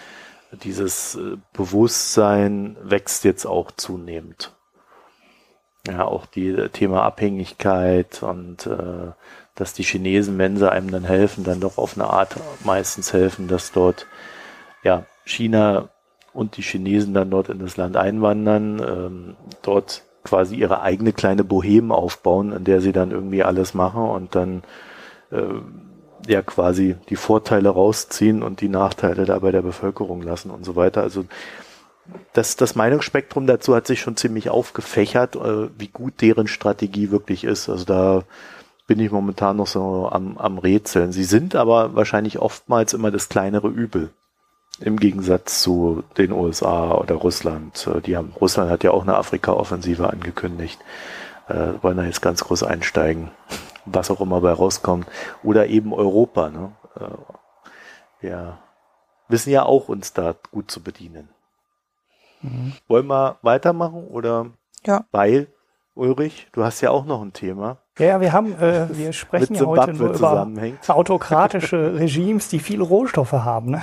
dieses 0.63 1.15
äh, 1.15 1.37
Bewusstsein 1.53 2.77
wächst 2.83 3.23
jetzt 3.23 3.45
auch 3.45 3.71
zunehmend. 3.71 4.53
Ja, 5.85 6.05
auch 6.05 6.25
die 6.25 6.47
äh, 6.47 6.69
Thema 6.69 7.03
Abhängigkeit 7.03 8.23
und 8.23 8.67
äh, 8.67 9.11
dass 9.55 9.73
die 9.73 9.83
Chinesen, 9.83 10.37
wenn 10.37 10.55
sie 10.57 10.71
einem 10.71 10.89
dann 10.91 11.03
helfen, 11.03 11.43
dann 11.43 11.59
doch 11.59 11.77
auf 11.77 11.97
eine 11.97 12.09
Art 12.09 12.37
meistens 12.63 13.11
helfen, 13.11 13.49
dass 13.49 13.73
dort 13.73 14.07
ja 14.83 15.05
China 15.25 15.89
und 16.33 16.55
die 16.57 16.61
Chinesen 16.61 17.13
dann 17.13 17.29
dort 17.29 17.49
in 17.49 17.59
das 17.59 17.75
Land 17.75 17.97
einwandern, 17.97 18.79
ähm, 18.79 19.35
dort 19.61 20.03
quasi 20.23 20.55
ihre 20.55 20.81
eigene 20.81 21.11
kleine 21.11 21.43
Boheme 21.43 21.93
aufbauen, 21.93 22.53
in 22.53 22.63
der 22.63 22.79
sie 22.79 22.93
dann 22.93 23.11
irgendwie 23.11 23.43
alles 23.43 23.73
machen 23.73 24.03
und 24.03 24.35
dann 24.35 24.63
äh, 25.31 25.43
ja 26.31 26.41
quasi 26.41 26.95
die 27.09 27.17
Vorteile 27.17 27.69
rausziehen 27.69 28.41
und 28.41 28.61
die 28.61 28.69
Nachteile 28.69 29.25
da 29.25 29.37
bei 29.39 29.51
der 29.51 29.61
Bevölkerung 29.61 30.21
lassen 30.21 30.49
und 30.49 30.63
so 30.63 30.77
weiter. 30.77 31.01
Also 31.01 31.25
das, 32.33 32.55
das 32.55 32.75
Meinungsspektrum 32.75 33.47
dazu 33.47 33.75
hat 33.75 33.87
sich 33.87 34.01
schon 34.01 34.17
ziemlich 34.17 34.49
aufgefächert, 34.49 35.35
äh, 35.35 35.69
wie 35.77 35.87
gut 35.87 36.21
deren 36.21 36.47
Strategie 36.47 37.11
wirklich 37.11 37.43
ist. 37.43 37.69
Also 37.69 37.85
da 37.85 38.23
bin 38.87 38.99
ich 38.99 39.11
momentan 39.11 39.57
noch 39.57 39.67
so 39.67 40.09
am, 40.11 40.37
am 40.37 40.57
Rätseln. 40.57 41.11
Sie 41.11 41.23
sind 41.23 41.55
aber 41.55 41.95
wahrscheinlich 41.95 42.39
oftmals 42.39 42.93
immer 42.93 43.11
das 43.11 43.29
kleinere 43.29 43.69
Übel. 43.69 44.09
Im 44.79 44.97
Gegensatz 44.97 45.61
zu 45.61 46.03
den 46.17 46.31
USA 46.31 46.95
oder 46.95 47.15
Russland. 47.15 47.87
Äh, 47.87 48.01
die 48.01 48.17
haben, 48.17 48.33
Russland 48.39 48.69
hat 48.69 48.83
ja 48.83 48.91
auch 48.91 49.03
eine 49.03 49.15
Afrika-Offensive 49.15 50.09
angekündigt. 50.09 50.79
Äh, 51.47 51.73
wollen 51.81 51.97
da 51.97 52.03
jetzt 52.03 52.21
ganz 52.21 52.43
groß 52.43 52.63
einsteigen. 52.63 53.31
Was 53.85 54.11
auch 54.11 54.21
immer 54.21 54.41
bei 54.41 54.51
rauskommt. 54.51 55.07
Oder 55.43 55.67
eben 55.67 55.93
Europa, 55.93 56.49
ne? 56.49 56.71
Äh, 56.95 58.21
wir 58.21 58.57
wissen 59.27 59.51
ja 59.51 59.63
auch 59.63 59.89
uns 59.89 60.13
da 60.13 60.35
gut 60.51 60.71
zu 60.71 60.81
bedienen. 60.81 61.29
Mhm. 62.43 62.73
Wollen 62.87 63.07
wir 63.07 63.37
weitermachen 63.41 64.07
oder? 64.07 64.51
Ja. 64.85 65.05
Weil, 65.11 65.47
Ulrich, 65.95 66.47
du 66.51 66.63
hast 66.63 66.81
ja 66.81 66.91
auch 66.91 67.05
noch 67.05 67.21
ein 67.21 67.33
Thema. 67.33 67.77
Ja, 67.99 68.07
ja, 68.07 68.21
wir 68.21 68.33
haben, 68.33 68.55
äh, 68.59 68.87
wir 68.97 69.13
sprechen 69.13 69.53
ja 69.53 69.65
heute 69.65 69.93
nur 69.93 70.13
über 70.13 70.47
autokratische 70.87 71.93
Regimes, 71.99 72.47
die 72.47 72.57
viele 72.57 72.83
Rohstoffe 72.83 73.33
haben. 73.33 73.71
Ne? 73.71 73.81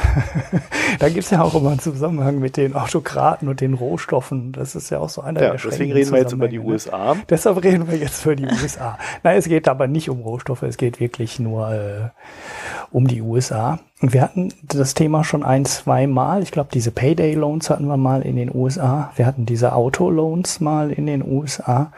da 0.98 1.08
gibt's 1.08 1.30
ja 1.30 1.42
auch 1.42 1.54
immer 1.54 1.70
einen 1.70 1.78
Zusammenhang 1.78 2.40
mit 2.40 2.56
den 2.56 2.74
Autokraten 2.74 3.48
und 3.48 3.60
den 3.60 3.74
Rohstoffen. 3.74 4.50
Das 4.50 4.74
ist 4.74 4.90
ja 4.90 4.98
auch 4.98 5.10
so 5.10 5.20
einer 5.20 5.40
ja, 5.40 5.50
der 5.50 5.60
Deswegen 5.60 5.92
reden 5.92 6.10
wir 6.10 6.18
jetzt 6.18 6.32
über 6.32 6.48
die 6.48 6.58
ne? 6.58 6.64
USA. 6.64 7.14
Deshalb 7.28 7.62
reden 7.62 7.88
wir 7.88 7.96
jetzt 7.96 8.24
über 8.24 8.34
die 8.34 8.46
USA. 8.46 8.98
Nein, 9.22 9.36
es 9.36 9.44
geht 9.44 9.68
aber 9.68 9.86
nicht 9.86 10.10
um 10.10 10.20
Rohstoffe, 10.22 10.62
es 10.62 10.76
geht 10.76 10.98
wirklich 10.98 11.38
nur 11.38 11.70
äh, 11.70 12.08
um 12.90 13.06
die 13.06 13.22
USA. 13.22 13.78
Und 14.02 14.12
wir 14.12 14.22
hatten 14.22 14.52
das 14.64 14.94
Thema 14.94 15.22
schon 15.22 15.44
ein, 15.44 15.64
zwei 15.66 16.08
Mal. 16.08 16.42
Ich 16.42 16.50
glaube, 16.50 16.70
diese 16.74 16.90
Payday 16.90 17.34
Loans 17.34 17.70
hatten 17.70 17.86
wir 17.86 17.96
mal 17.96 18.22
in 18.22 18.34
den 18.34 18.52
USA. 18.52 19.12
Wir 19.14 19.26
hatten 19.26 19.46
diese 19.46 19.72
Auto 19.72 20.10
Loans 20.10 20.58
mal 20.58 20.90
in 20.90 21.06
den 21.06 21.22
USA. 21.24 21.92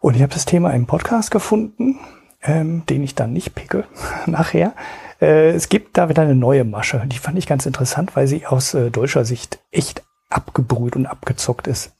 Und 0.00 0.14
ich 0.14 0.22
habe 0.22 0.32
das 0.32 0.44
Thema 0.44 0.70
im 0.72 0.86
Podcast 0.86 1.30
gefunden, 1.30 1.98
ähm, 2.42 2.84
den 2.86 3.02
ich 3.02 3.14
dann 3.14 3.32
nicht 3.32 3.54
picke 3.54 3.84
nachher. 4.26 4.74
Äh, 5.20 5.50
es 5.50 5.68
gibt 5.68 5.98
da 5.98 6.08
wieder 6.08 6.22
eine 6.22 6.34
neue 6.34 6.64
Masche. 6.64 7.02
Die 7.06 7.18
fand 7.18 7.38
ich 7.38 7.46
ganz 7.46 7.66
interessant, 7.66 8.14
weil 8.16 8.26
sie 8.26 8.46
aus 8.46 8.74
äh, 8.74 8.90
deutscher 8.90 9.24
Sicht 9.24 9.60
echt 9.70 10.02
abgebrüht 10.30 10.96
und 10.96 11.06
abgezockt 11.06 11.66
ist. 11.66 11.96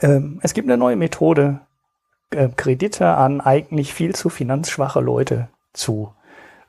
Ähm, 0.00 0.40
es 0.42 0.52
gibt 0.52 0.68
eine 0.68 0.76
neue 0.76 0.96
Methode, 0.96 1.60
äh, 2.30 2.48
Kredite 2.54 3.06
an 3.06 3.40
eigentlich 3.40 3.94
viel 3.94 4.14
zu 4.14 4.28
finanzschwache 4.28 5.00
Leute 5.00 5.48
zu 5.72 6.12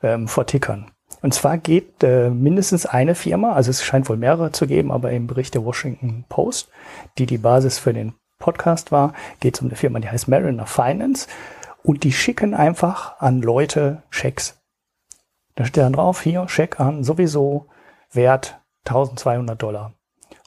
ähm, 0.02 0.28
vertickern. 0.28 0.90
Und 1.20 1.34
zwar 1.34 1.58
geht 1.58 2.02
äh, 2.04 2.30
mindestens 2.30 2.86
eine 2.86 3.14
Firma, 3.14 3.52
also 3.52 3.70
es 3.70 3.82
scheint 3.82 4.08
wohl 4.08 4.16
mehrere 4.16 4.52
zu 4.52 4.66
geben, 4.66 4.92
aber 4.92 5.10
im 5.10 5.26
Bericht 5.26 5.54
der 5.54 5.64
Washington 5.64 6.24
Post, 6.28 6.70
die 7.18 7.26
die 7.26 7.38
Basis 7.38 7.78
für 7.78 7.92
den 7.92 8.14
Podcast 8.38 8.92
war, 8.92 9.12
geht 9.40 9.54
es 9.54 9.60
um 9.60 9.68
eine 9.68 9.76
Firma, 9.76 9.98
die 10.00 10.08
heißt 10.08 10.28
Mariner 10.28 10.66
Finance 10.66 11.28
und 11.82 12.04
die 12.04 12.12
schicken 12.12 12.54
einfach 12.54 13.20
an 13.20 13.42
Leute 13.42 14.02
Schecks. 14.10 14.60
Da 15.54 15.64
steht 15.64 15.82
dann 15.82 15.92
drauf, 15.92 16.22
hier, 16.22 16.48
Scheck 16.48 16.78
an, 16.78 17.02
sowieso 17.02 17.66
Wert 18.12 18.60
1200 18.86 19.60
Dollar. 19.60 19.92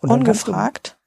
Und 0.01 0.09
ungefragt? 0.09 0.97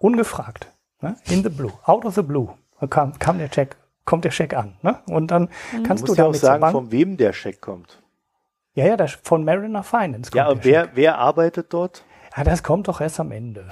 Du, 0.00 0.08
ungefragt. 0.08 0.72
Ne? 1.00 1.16
In 1.26 1.42
the 1.42 1.48
blue, 1.48 1.72
out 1.84 2.04
of 2.04 2.14
the 2.14 2.22
blue 2.22 2.54
kam, 2.90 3.18
kam 3.18 3.38
der 3.38 3.50
Check, 3.50 3.76
kommt 4.04 4.24
der 4.24 4.30
Scheck 4.30 4.54
an. 4.54 4.76
Ne? 4.82 4.98
Und 5.06 5.30
dann 5.30 5.48
mhm. 5.72 5.82
kannst 5.84 6.04
du, 6.04 6.08
musst 6.08 6.18
du 6.18 6.22
ja 6.22 6.28
auch 6.28 6.34
sagen, 6.34 6.70
von 6.70 6.90
wem 6.90 7.16
der 7.16 7.32
Scheck 7.32 7.60
kommt. 7.60 8.02
Ja, 8.74 8.84
ja, 8.86 8.96
das 8.96 9.12
von 9.22 9.44
Mariner 9.44 9.82
Finance. 9.82 10.30
Ja, 10.34 10.48
und 10.48 10.64
wer, 10.64 10.90
wer 10.94 11.18
arbeitet 11.18 11.72
dort? 11.72 12.04
Ja, 12.36 12.44
das 12.44 12.62
kommt 12.62 12.86
doch 12.88 13.00
erst 13.00 13.18
am 13.18 13.32
Ende. 13.32 13.64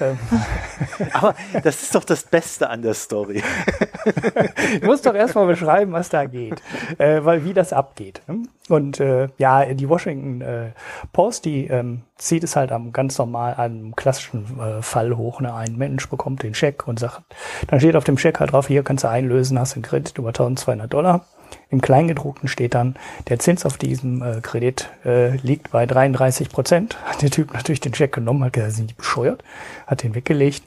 Ähm. 0.00 0.18
Aber 1.12 1.34
das 1.62 1.82
ist 1.82 1.94
doch 1.94 2.04
das 2.04 2.22
Beste 2.22 2.70
an 2.70 2.82
der 2.82 2.94
Story. 2.94 3.42
du 4.80 4.86
musst 4.86 5.06
doch 5.06 5.14
erstmal 5.14 5.46
beschreiben, 5.46 5.92
was 5.92 6.08
da 6.08 6.26
geht, 6.26 6.62
äh, 6.98 7.24
weil 7.24 7.44
wie 7.44 7.52
das 7.52 7.72
abgeht. 7.72 8.22
Und 8.68 9.00
äh, 9.00 9.28
ja, 9.38 9.64
die 9.74 9.88
Washington 9.88 10.40
äh, 10.40 10.70
Post, 11.12 11.44
die 11.46 11.66
ähm, 11.66 12.02
zieht 12.16 12.44
es 12.44 12.54
halt 12.54 12.70
am 12.70 12.92
ganz 12.92 13.18
normal, 13.18 13.54
einem 13.54 13.96
klassischen 13.96 14.60
äh, 14.60 14.82
Fall 14.82 15.16
hoch. 15.16 15.40
Ne? 15.40 15.52
Ein 15.52 15.76
Mensch 15.76 16.08
bekommt 16.08 16.44
den 16.44 16.54
Scheck 16.54 16.86
und 16.86 17.00
sagt, 17.00 17.22
dann 17.66 17.80
steht 17.80 17.96
auf 17.96 18.04
dem 18.04 18.18
Scheck 18.18 18.38
halt 18.38 18.52
drauf, 18.52 18.68
hier 18.68 18.84
kannst 18.84 19.02
du 19.02 19.08
einlösen, 19.08 19.58
hast 19.58 19.74
einen 19.74 19.82
Kredit 19.82 20.16
über 20.18 20.28
1200 20.28 20.92
Dollar. 20.92 21.26
Im 21.72 21.80
Kleingedruckten 21.80 22.50
steht 22.50 22.74
dann, 22.74 22.96
der 23.28 23.38
Zins 23.38 23.64
auf 23.64 23.78
diesem 23.78 24.22
äh, 24.22 24.40
Kredit 24.42 24.90
äh, 25.06 25.36
liegt 25.38 25.70
bei 25.70 25.86
33 25.86 26.50
Prozent. 26.50 26.98
Hat 27.06 27.22
der 27.22 27.30
Typ 27.30 27.54
natürlich 27.54 27.80
den 27.80 27.94
Scheck 27.94 28.12
genommen, 28.12 28.44
hat 28.44 28.52
gesagt, 28.52 28.74
sind 28.74 28.90
die 28.90 28.94
bescheuert, 28.94 29.42
hat 29.86 30.02
den 30.02 30.14
weggelegt. 30.14 30.64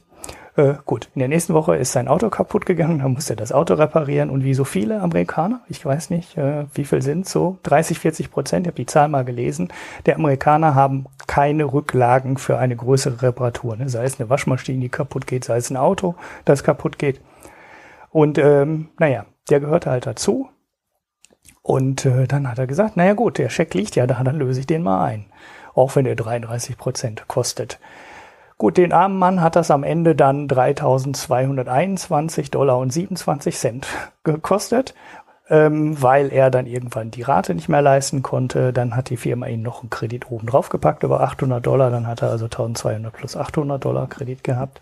Äh, 0.55 0.73
gut, 0.83 1.09
in 1.13 1.19
der 1.19 1.27
nächsten 1.27 1.53
Woche 1.53 1.75
ist 1.75 1.91
sein 1.91 2.07
Auto 2.07 2.31
kaputt 2.31 2.65
gegangen, 2.65 2.99
dann 2.99 3.13
musste 3.13 3.33
er 3.33 3.35
das 3.35 3.51
Auto 3.51 3.75
reparieren 3.75 4.31
und 4.31 4.43
wie 4.43 4.55
so 4.55 4.63
viele 4.63 4.99
Amerikaner, 4.99 5.61
ich 5.69 5.85
weiß 5.85 6.09
nicht, 6.09 6.37
äh, 6.37 6.65
wie 6.73 6.85
viel 6.85 7.03
sind 7.03 7.29
so, 7.29 7.59
30, 7.61 7.99
40 7.99 8.31
Prozent, 8.31 8.65
ich 8.65 8.71
habe 8.71 8.77
die 8.77 8.87
Zahl 8.87 9.07
mal 9.07 9.25
gelesen, 9.25 9.71
der 10.07 10.15
Amerikaner 10.15 10.73
haben 10.73 11.05
keine 11.27 11.65
Rücklagen 11.65 12.37
für 12.37 12.57
eine 12.57 12.75
größere 12.75 13.21
Reparatur. 13.21 13.75
Ne? 13.75 13.89
Sei 13.89 14.05
es 14.05 14.19
eine 14.19 14.31
Waschmaschine, 14.31 14.79
die 14.79 14.89
kaputt 14.89 15.27
geht, 15.27 15.43
sei 15.43 15.57
es 15.57 15.69
ein 15.69 15.77
Auto, 15.77 16.15
das 16.45 16.63
kaputt 16.63 16.97
geht. 16.97 17.21
Und 18.09 18.39
ähm, 18.39 18.87
naja, 18.97 19.27
der 19.51 19.59
gehört 19.59 19.85
halt 19.85 20.07
dazu 20.07 20.49
Und 21.65 22.05
äh, 22.05 22.27
dann 22.27 22.47
hat 22.47 22.59
er 22.59 22.67
gesagt, 22.67 22.95
naja 22.95 23.13
gut, 23.13 23.39
der 23.39 23.49
Scheck 23.49 23.73
liegt 23.73 23.95
ja 23.95 24.05
da, 24.05 24.23
dann 24.23 24.37
löse 24.37 24.59
ich 24.59 24.67
den 24.67 24.83
mal 24.83 25.03
ein. 25.03 25.25
Auch 25.73 25.95
wenn 25.95 26.05
er 26.05 26.15
33 26.15 26.77
Prozent 26.77 27.27
kostet. 27.27 27.79
Gut, 28.59 28.77
den 28.77 28.93
armen 28.93 29.17
Mann 29.17 29.41
hat 29.41 29.55
das 29.55 29.71
am 29.71 29.81
Ende 29.81 30.13
dann 30.13 30.47
3.221 30.47 32.51
Dollar 32.51 32.77
und 32.77 32.93
27 32.93 33.57
Cent 33.57 33.87
gekostet, 34.23 34.93
ähm, 35.49 35.99
weil 35.99 36.31
er 36.31 36.51
dann 36.51 36.67
irgendwann 36.67 37.09
die 37.09 37.23
Rate 37.23 37.55
nicht 37.55 37.67
mehr 37.67 37.81
leisten 37.81 38.21
konnte. 38.21 38.71
Dann 38.71 38.95
hat 38.95 39.09
die 39.09 39.17
Firma 39.17 39.47
ihm 39.47 39.63
noch 39.63 39.81
einen 39.81 39.89
Kredit 39.89 40.29
oben 40.29 40.45
drauf 40.45 40.69
gepackt 40.69 41.01
über 41.01 41.21
800 41.21 41.65
Dollar. 41.65 41.89
Dann 41.89 42.05
hat 42.05 42.21
er 42.21 42.29
also 42.29 42.45
1.200 42.45 43.09
plus 43.09 43.35
800 43.35 43.83
Dollar 43.83 44.07
Kredit 44.07 44.43
gehabt. 44.43 44.81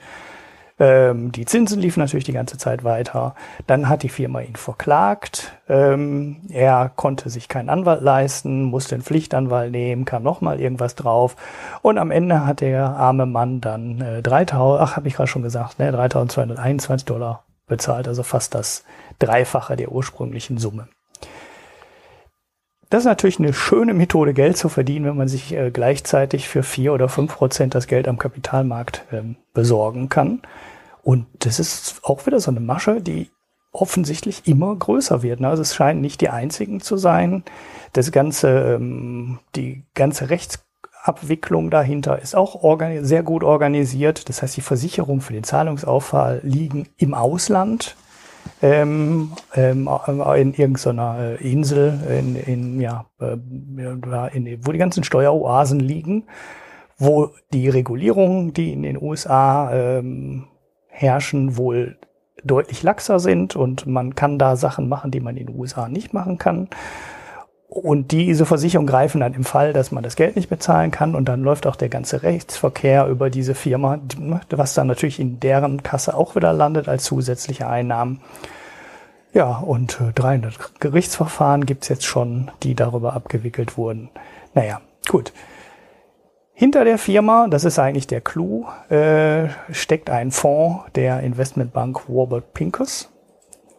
Ähm, 0.79 1.31
die 1.31 1.45
Zinsen 1.45 1.79
liefen 1.79 1.99
natürlich 1.99 2.25
die 2.25 2.33
ganze 2.33 2.57
Zeit 2.57 2.83
weiter. 2.83 3.35
Dann 3.67 3.89
hat 3.89 4.03
die 4.03 4.09
Firma 4.09 4.41
ihn 4.41 4.55
verklagt. 4.55 5.53
Ähm, 5.69 6.41
er 6.49 6.89
konnte 6.89 7.29
sich 7.29 7.47
keinen 7.47 7.69
Anwalt 7.69 8.01
leisten, 8.01 8.63
musste 8.63 8.95
einen 8.95 9.03
Pflichtanwalt 9.03 9.71
nehmen, 9.71 10.05
kam 10.05 10.23
nochmal 10.23 10.59
irgendwas 10.59 10.95
drauf. 10.95 11.35
Und 11.81 11.97
am 11.97 12.11
Ende 12.11 12.45
hat 12.45 12.61
der 12.61 12.89
arme 12.89 13.25
Mann 13.25 13.61
dann 13.61 14.01
äh, 14.01 14.21
3000, 14.21 14.81
ach, 14.81 14.95
habe 14.97 15.07
ich 15.07 15.15
gerade 15.15 15.27
schon 15.27 15.43
gesagt, 15.43 15.79
ne, 15.79 15.91
3221 15.91 17.05
Dollar 17.05 17.43
bezahlt, 17.67 18.07
also 18.07 18.23
fast 18.23 18.55
das 18.55 18.83
Dreifache 19.19 19.75
der 19.75 19.91
ursprünglichen 19.91 20.57
Summe. 20.57 20.87
Das 22.93 23.01
ist 23.01 23.07
natürlich 23.07 23.39
eine 23.39 23.53
schöne 23.53 23.95
Methode, 23.95 24.35
Geld 24.35 24.55
zu 24.55 24.69
verdienen, 24.69 25.05
wenn 25.05 25.17
man 25.17 25.27
sich 25.27 25.51
äh, 25.51 25.71
gleichzeitig 25.71 26.47
für 26.47 26.61
vier 26.61 26.93
oder 26.93 27.09
fünf 27.09 27.33
Prozent 27.33 27.73
das 27.73 27.87
Geld 27.87 28.07
am 28.07 28.19
Kapitalmarkt 28.19 29.05
ähm, 29.11 29.35
besorgen 29.55 30.09
kann. 30.09 30.43
Und 31.01 31.25
das 31.39 31.59
ist 31.59 32.01
auch 32.03 32.27
wieder 32.27 32.39
so 32.39 32.51
eine 32.51 32.59
Masche, 32.59 33.01
die 33.01 33.31
offensichtlich 33.71 34.43
immer 34.45 34.75
größer 34.75 35.23
wird. 35.23 35.39
Ne? 35.39 35.47
Also 35.47 35.63
es 35.63 35.73
scheint 35.73 36.01
nicht 36.01 36.21
die 36.21 36.29
einzigen 36.29 36.81
zu 36.81 36.95
sein. 36.97 37.43
Das 37.93 38.11
ganze, 38.11 38.75
ähm, 38.75 39.39
die 39.55 39.81
ganze 39.95 40.29
Rechtsabwicklung 40.29 41.71
dahinter 41.71 42.21
ist 42.21 42.35
auch 42.35 42.61
sehr 43.01 43.23
gut 43.23 43.43
organisiert. 43.43 44.29
Das 44.29 44.43
heißt, 44.43 44.55
die 44.55 44.61
Versicherungen 44.61 45.21
für 45.21 45.33
den 45.33 45.43
Zahlungsaufall 45.43 46.41
liegen 46.43 46.89
im 46.97 47.15
Ausland. 47.15 47.95
Ähm, 48.61 49.33
ähm, 49.55 49.89
in 50.37 50.53
irgendeiner 50.53 51.37
äh, 51.41 51.51
Insel, 51.51 51.99
in, 52.09 52.35
in, 52.35 52.81
ja, 52.81 53.05
äh, 53.19 53.33
in, 53.33 54.59
wo 54.65 54.71
die 54.71 54.77
ganzen 54.77 55.03
Steueroasen 55.03 55.79
liegen, 55.79 56.23
wo 56.97 57.31
die 57.51 57.67
Regulierungen, 57.67 58.53
die 58.53 58.71
in 58.71 58.83
den 58.83 59.01
USA 59.01 59.71
ähm, 59.73 60.47
herrschen, 60.87 61.57
wohl 61.57 61.97
deutlich 62.43 62.83
laxer 62.83 63.19
sind 63.19 63.55
und 63.55 63.85
man 63.85 64.15
kann 64.15 64.39
da 64.39 64.55
Sachen 64.55 64.87
machen, 64.87 65.11
die 65.11 65.19
man 65.19 65.37
in 65.37 65.47
den 65.47 65.59
USA 65.59 65.87
nicht 65.89 66.13
machen 66.13 66.37
kann. 66.37 66.69
Und 67.73 68.11
diese 68.11 68.45
Versicherungen 68.45 68.85
greifen 68.85 69.21
dann 69.21 69.33
im 69.33 69.43
Fall, 69.43 69.73
dass 69.73 69.91
man 69.91 70.03
das 70.03 70.15
Geld 70.15 70.35
nicht 70.35 70.47
bezahlen 70.47 70.91
kann 70.91 71.15
und 71.15 71.25
dann 71.25 71.41
läuft 71.41 71.65
auch 71.65 71.75
der 71.75 71.89
ganze 71.89 72.21
Rechtsverkehr 72.21 73.07
über 73.07 73.31
diese 73.31 73.55
Firma, 73.55 73.97
was 74.51 74.75
dann 74.75 74.85
natürlich 74.85 75.19
in 75.19 75.39
deren 75.39 75.81
Kasse 75.81 76.13
auch 76.13 76.35
wieder 76.35 76.53
landet 76.53 76.87
als 76.87 77.03
zusätzliche 77.03 77.67
Einnahmen. 77.67 78.21
Ja, 79.33 79.57
und 79.57 79.97
300 80.13 80.53
äh, 80.53 80.57
Gerichtsverfahren 80.79 81.65
gibt's 81.65 81.87
jetzt 81.87 82.05
schon, 82.05 82.51
die 82.61 82.75
darüber 82.75 83.13
abgewickelt 83.13 83.75
wurden. 83.75 84.11
Naja, 84.53 84.79
gut. 85.09 85.33
Hinter 86.53 86.85
der 86.85 86.99
Firma, 86.99 87.47
das 87.49 87.63
ist 87.63 87.79
eigentlich 87.79 88.05
der 88.05 88.21
Clou, 88.21 88.67
äh, 88.89 89.47
steckt 89.71 90.11
ein 90.11 90.29
Fonds 90.29 90.83
der 90.93 91.21
Investmentbank 91.21 92.07
Warburg 92.07 92.53
Pincus. 92.53 93.09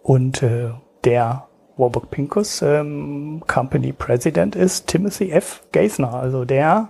Und 0.03 0.43
äh, 0.43 0.71
der 1.05 1.47
Warburg 1.77 2.11
Pincus 2.11 2.63
ähm, 2.63 3.43
Company 3.47 3.93
President 3.93 4.55
ist 4.55 4.87
Timothy 4.87 5.31
F. 5.31 5.63
Geithner, 5.73 6.15
also 6.15 6.45
der 6.45 6.89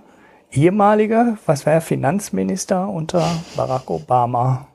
ehemalige, 0.51 1.37
was 1.45 1.65
wäre 1.65 1.81
Finanzminister 1.81 2.87
unter 2.87 3.27
Barack 3.55 3.89
Obama. 3.89 4.67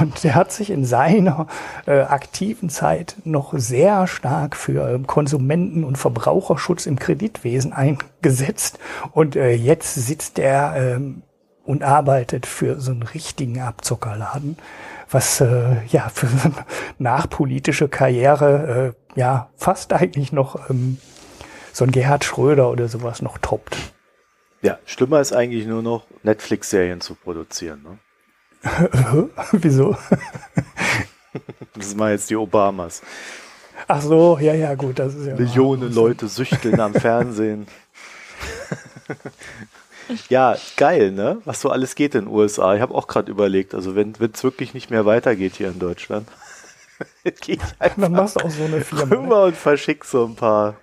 Und 0.00 0.24
der 0.24 0.36
hat 0.36 0.52
sich 0.52 0.70
in 0.70 0.84
seiner 0.84 1.46
äh, 1.86 2.00
aktiven 2.00 2.70
Zeit 2.70 3.16
noch 3.24 3.52
sehr 3.56 4.06
stark 4.06 4.56
für 4.56 4.88
äh, 4.88 4.98
Konsumenten- 5.00 5.84
und 5.84 5.98
Verbraucherschutz 5.98 6.86
im 6.86 6.98
Kreditwesen 6.98 7.72
eingesetzt. 7.72 8.78
Und 9.12 9.36
äh, 9.36 9.52
jetzt 9.52 9.94
sitzt 9.94 10.38
er 10.38 10.74
ähm, 10.76 11.22
und 11.64 11.82
arbeitet 11.82 12.46
für 12.46 12.80
so 12.80 12.92
einen 12.92 13.02
richtigen 13.02 13.60
Abzockerladen, 13.60 14.56
was 15.10 15.40
äh, 15.40 15.84
ja 15.88 16.08
für 16.08 16.26
so 16.26 16.38
eine 16.44 16.66
nachpolitische 16.98 17.88
Karriere 17.88 18.94
äh, 19.16 19.18
ja 19.20 19.50
fast 19.56 19.92
eigentlich 19.92 20.32
noch 20.32 20.70
ähm, 20.70 20.98
so 21.72 21.84
ein 21.84 21.92
Gerhard 21.92 22.24
Schröder 22.24 22.70
oder 22.70 22.88
sowas 22.88 23.22
noch 23.22 23.38
toppt. 23.38 23.76
Ja, 24.62 24.78
schlimmer 24.84 25.20
ist 25.20 25.32
eigentlich 25.32 25.66
nur 25.66 25.82
noch 25.82 26.04
Netflix-Serien 26.22 27.00
zu 27.00 27.14
produzieren. 27.14 27.82
Ne? 27.82 27.98
Wieso? 29.52 29.96
das 31.74 31.98
waren 31.98 32.10
jetzt 32.10 32.28
die 32.28 32.36
Obamas. 32.36 33.02
Ach 33.88 34.02
so, 34.02 34.38
ja, 34.38 34.54
ja, 34.54 34.74
gut. 34.74 34.98
Das 34.98 35.14
ist 35.14 35.26
ja 35.26 35.34
Millionen 35.34 35.92
Leute 35.94 36.28
süchteln 36.28 36.78
am 36.78 36.92
Fernsehen. 36.92 37.66
Ja, 40.28 40.56
geil, 40.76 41.12
ne? 41.12 41.40
Was 41.44 41.60
so 41.60 41.70
alles 41.70 41.94
geht 41.94 42.14
in 42.14 42.26
den 42.26 42.34
USA. 42.34 42.74
Ich 42.74 42.80
habe 42.80 42.94
auch 42.94 43.06
gerade 43.06 43.30
überlegt, 43.30 43.74
also 43.74 43.94
wenn 43.94 44.14
es 44.32 44.44
wirklich 44.44 44.74
nicht 44.74 44.90
mehr 44.90 45.06
weitergeht 45.06 45.54
hier 45.56 45.68
in 45.68 45.78
Deutschland, 45.78 46.28
geht 47.40 47.60
einfach 47.78 48.02
Dann 48.02 48.12
machst 48.12 48.36
du 48.36 48.44
auch 48.44 48.50
so 48.50 48.64
eine 48.64 48.80
Firma. 48.80 49.04
Rüber 49.04 49.38
ne? 49.38 49.44
und 49.46 49.56
verschick 49.56 50.04
so 50.04 50.26
ein 50.26 50.34
paar 50.34 50.76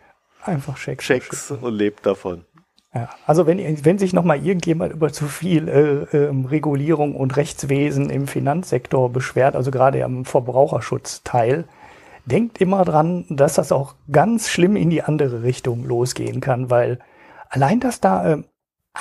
einfach 0.44 0.78
Schecks, 0.78 1.06
Schecks 1.06 1.52
und 1.52 1.74
lebt 1.74 2.06
davon. 2.06 2.46
Ja, 2.94 3.10
also 3.26 3.46
wenn, 3.46 3.86
wenn 3.86 4.00
sich 4.00 4.14
nochmal 4.14 4.44
irgendjemand 4.44 4.94
über 4.94 5.12
zu 5.12 5.26
viel 5.26 5.68
äh, 5.68 6.18
äh, 6.18 6.48
Regulierung 6.48 7.16
und 7.16 7.36
Rechtswesen 7.36 8.10
im 8.10 8.28
Finanzsektor 8.28 9.12
beschwert, 9.12 9.56
also 9.56 9.72
gerade 9.72 10.04
am 10.04 10.26
Verbraucherschutzteil, 10.26 11.66
denkt 12.26 12.60
immer 12.60 12.86
dran, 12.86 13.26
dass 13.30 13.56
das 13.56 13.72
auch 13.72 13.96
ganz 14.12 14.50
schlimm 14.50 14.76
in 14.76 14.90
die 14.90 15.04
andere 15.04 15.44
Richtung 15.44 15.84
losgehen 15.84 16.42
kann, 16.42 16.70
weil 16.70 17.00
allein, 17.50 17.80
dass 17.80 18.00
da 18.02 18.34
äh, 18.34 18.44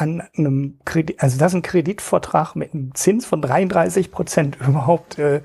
an 0.00 0.22
einem 0.36 0.78
Kredit, 0.84 1.22
also 1.22 1.38
dass 1.38 1.54
ein 1.54 1.62
Kreditvertrag 1.62 2.54
mit 2.54 2.74
einem 2.74 2.94
Zins 2.94 3.24
von 3.26 3.40
33 3.40 4.10
Prozent 4.10 4.58
überhaupt 4.66 5.18
äh, 5.18 5.42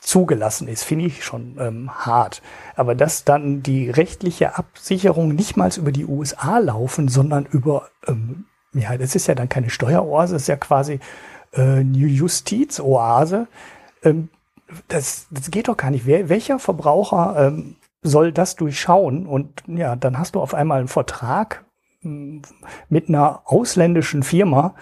zugelassen 0.00 0.68
ist, 0.68 0.84
finde 0.84 1.06
ich 1.06 1.24
schon 1.24 1.56
ähm, 1.58 1.90
hart. 1.90 2.42
Aber 2.76 2.94
dass 2.94 3.24
dann 3.24 3.62
die 3.62 3.90
rechtliche 3.90 4.58
Absicherung 4.58 5.34
nicht 5.34 5.56
mal 5.56 5.70
über 5.76 5.92
die 5.92 6.04
USA 6.04 6.58
laufen, 6.58 7.08
sondern 7.08 7.46
über, 7.46 7.88
ähm, 8.06 8.44
ja, 8.74 8.96
das 8.98 9.14
ist 9.14 9.26
ja 9.26 9.34
dann 9.34 9.48
keine 9.48 9.70
Steueroase, 9.70 10.34
das 10.34 10.42
ist 10.42 10.48
ja 10.48 10.56
quasi 10.56 11.00
äh, 11.56 11.80
Justizoase. 11.80 13.48
Ähm, 14.02 14.28
das, 14.88 15.26
das 15.30 15.50
geht 15.50 15.68
doch 15.68 15.76
gar 15.76 15.90
nicht. 15.90 16.06
Wer, 16.06 16.28
welcher 16.28 16.58
Verbraucher 16.58 17.48
ähm, 17.48 17.76
soll 18.02 18.32
das 18.32 18.56
durchschauen? 18.56 19.26
Und 19.26 19.62
ja, 19.66 19.96
dann 19.96 20.18
hast 20.18 20.34
du 20.34 20.40
auf 20.40 20.54
einmal 20.54 20.78
einen 20.78 20.88
Vertrag 20.88 21.63
mit 22.04 23.08
einer 23.08 23.42
ausländischen 23.44 24.22
Firma, 24.22 24.74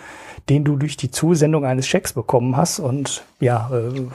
den 0.48 0.64
du 0.64 0.76
durch 0.76 0.96
die 0.96 1.10
Zusendung 1.10 1.64
eines 1.64 1.86
Schecks 1.86 2.12
bekommen 2.12 2.56
hast 2.56 2.78
und 2.78 3.24
ja, 3.40 3.70
äh, 3.72 4.06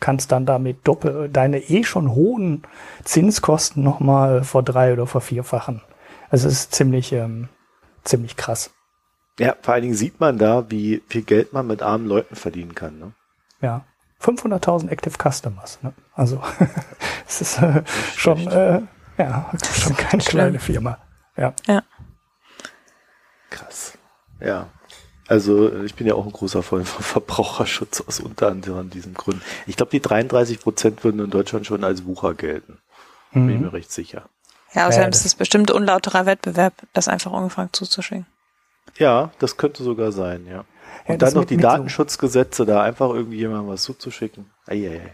kannst 0.00 0.32
dann 0.32 0.44
damit 0.44 0.86
doppel 0.86 1.28
deine 1.28 1.58
eh 1.58 1.84
schon 1.84 2.10
hohen 2.10 2.62
Zinskosten 3.04 3.82
nochmal 3.82 4.44
vor 4.44 4.62
drei 4.62 4.92
oder 4.92 5.06
vor 5.06 5.20
vierfachen. 5.20 5.80
Also 6.28 6.48
es 6.48 6.54
ist 6.54 6.74
ziemlich, 6.74 7.12
ähm, 7.12 7.48
ziemlich 8.04 8.36
krass. 8.36 8.70
Ja, 9.38 9.56
vor 9.62 9.74
allen 9.74 9.82
Dingen 9.82 9.94
sieht 9.94 10.20
man 10.20 10.38
da, 10.38 10.70
wie 10.70 11.02
viel 11.08 11.22
Geld 11.22 11.52
man 11.52 11.66
mit 11.66 11.82
armen 11.82 12.06
Leuten 12.06 12.36
verdienen 12.36 12.74
kann. 12.74 12.98
Ne? 12.98 13.12
Ja, 13.60 13.84
500.000 14.20 14.88
Active 14.88 15.14
Customers. 15.16 15.78
Ne? 15.82 15.92
Also 16.14 16.42
es 17.26 17.40
ist 17.40 17.62
äh, 17.62 17.82
schon, 18.16 18.46
äh, 18.48 18.82
ja, 19.18 19.50
schon 19.62 19.96
keine 19.96 20.22
kleine 20.22 20.58
Firma. 20.58 20.98
Ja. 21.36 21.54
ja. 21.66 21.82
Krass. 23.52 23.98
Ja. 24.40 24.68
Also 25.28 25.72
ich 25.84 25.94
bin 25.94 26.06
ja 26.06 26.14
auch 26.14 26.26
ein 26.26 26.32
großer 26.32 26.62
Freund 26.62 26.88
von 26.88 27.04
Verbraucherschutz 27.04 28.00
aus 28.00 28.20
unter 28.20 28.48
anderem 28.48 28.90
diesem 28.90 29.14
Grund. 29.14 29.40
Ich 29.66 29.76
glaube, 29.76 29.90
die 29.90 30.00
33 30.00 30.60
Prozent 30.60 31.04
würden 31.04 31.24
in 31.24 31.30
Deutschland 31.30 31.66
schon 31.66 31.84
als 31.84 32.04
Wucher 32.04 32.34
gelten. 32.34 32.78
Mhm. 33.32 33.46
Bin 33.46 33.56
ich 33.56 33.62
mir 33.62 33.72
recht 33.72 33.92
sicher. 33.92 34.28
Ja, 34.74 34.88
außerdem 34.88 35.04
ja, 35.04 35.10
ist 35.10 35.26
es 35.26 35.34
bestimmt 35.34 35.70
unlauterer 35.70 36.26
Wettbewerb, 36.26 36.74
das 36.92 37.06
einfach 37.06 37.30
ungefragt 37.30 37.76
zuzuschicken. 37.76 38.26
Ja, 38.98 39.30
das 39.38 39.56
könnte 39.56 39.82
sogar 39.82 40.12
sein, 40.12 40.46
ja. 40.46 40.64
Und 41.06 41.08
ja, 41.08 41.16
dann 41.16 41.34
noch 41.34 41.44
die 41.44 41.56
Datenschutzgesetze, 41.56 42.64
da 42.64 42.82
einfach 42.82 43.10
irgendjemandem 43.10 43.68
was 43.68 43.82
zuzuschicken. 43.82 44.50
Eieiei. 44.66 45.12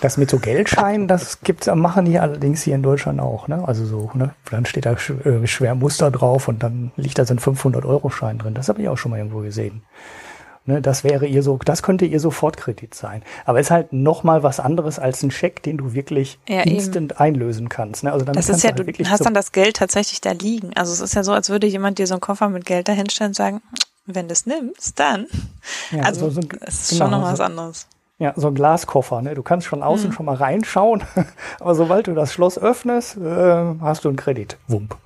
Das 0.00 0.16
mit 0.16 0.30
so 0.30 0.38
Geldscheinen, 0.38 1.08
das 1.08 1.40
gibt's, 1.40 1.66
machen 1.66 2.04
die 2.04 2.18
allerdings 2.18 2.62
hier 2.62 2.74
in 2.76 2.82
Deutschland 2.82 3.20
auch, 3.20 3.48
ne? 3.48 3.66
Also 3.66 3.84
so, 3.84 4.10
ne? 4.14 4.34
Dann 4.50 4.64
steht 4.64 4.86
da 4.86 4.92
äh, 4.92 5.46
schwer 5.46 5.74
Muster 5.74 6.10
drauf 6.10 6.46
und 6.48 6.62
dann 6.62 6.92
liegt 6.96 7.18
da 7.18 7.24
so 7.24 7.34
ein 7.34 7.40
500-Euro-Schein 7.40 8.38
drin. 8.38 8.54
Das 8.54 8.68
habe 8.68 8.80
ich 8.80 8.88
auch 8.88 8.96
schon 8.96 9.10
mal 9.10 9.18
irgendwo 9.18 9.40
gesehen. 9.40 9.82
Ne, 10.68 10.82
das 10.82 11.02
wäre 11.02 11.24
ihr 11.24 11.42
so, 11.42 11.58
das 11.64 11.82
könnte 11.82 12.04
ihr 12.04 12.20
Sofortkredit 12.20 12.94
sein. 12.94 13.22
Aber 13.46 13.58
ist 13.58 13.70
halt 13.70 13.94
noch 13.94 14.22
mal 14.22 14.42
was 14.42 14.60
anderes 14.60 14.98
als 14.98 15.22
ein 15.22 15.30
Scheck, 15.30 15.62
den 15.62 15.78
du 15.78 15.94
wirklich 15.94 16.38
ja, 16.46 16.60
instant 16.60 17.12
eben. 17.12 17.20
einlösen 17.20 17.70
kannst. 17.70 18.04
Ne? 18.04 18.12
Also 18.12 18.26
das 18.26 18.50
ist 18.50 18.62
ja, 18.62 18.72
du, 18.72 18.84
halt 18.84 19.00
du 19.00 19.08
hast 19.08 19.24
dann 19.24 19.32
das 19.32 19.52
Geld 19.52 19.76
tatsächlich 19.76 20.20
da 20.20 20.32
liegen. 20.32 20.76
Also 20.76 20.92
es 20.92 21.00
ist 21.00 21.14
ja 21.14 21.24
so, 21.24 21.32
als 21.32 21.48
würde 21.48 21.66
jemand 21.66 21.98
dir 21.98 22.06
so 22.06 22.12
einen 22.12 22.20
Koffer 22.20 22.50
mit 22.50 22.66
Geld 22.66 22.86
dahinstellen 22.86 23.30
und 23.30 23.34
sagen, 23.34 23.62
wenn 24.04 24.28
du 24.28 24.32
es 24.32 24.44
nimmst, 24.44 25.00
dann. 25.00 25.26
Ja, 25.90 26.02
also 26.02 26.28
so, 26.28 26.42
so, 26.42 26.48
es 26.60 26.82
ist 26.82 26.90
genau, 26.90 27.04
schon 27.04 27.10
noch 27.12 27.32
was 27.32 27.40
anderes. 27.40 27.86
Ja, 28.18 28.32
so 28.36 28.48
ein 28.48 28.54
Glaskoffer. 28.54 29.22
Ne? 29.22 29.34
Du 29.34 29.42
kannst 29.42 29.66
von 29.66 29.82
außen 29.82 30.08
hm. 30.08 30.12
schon 30.12 30.26
mal 30.26 30.34
reinschauen, 30.34 31.04
aber 31.60 31.74
sobald 31.74 32.06
du 32.06 32.14
das 32.14 32.32
Schloss 32.32 32.58
öffnest, 32.58 33.16
äh, 33.16 33.74
hast 33.80 34.04
du 34.04 34.08
einen 34.08 34.16
Kredit. 34.16 34.56
Wump. 34.66 34.96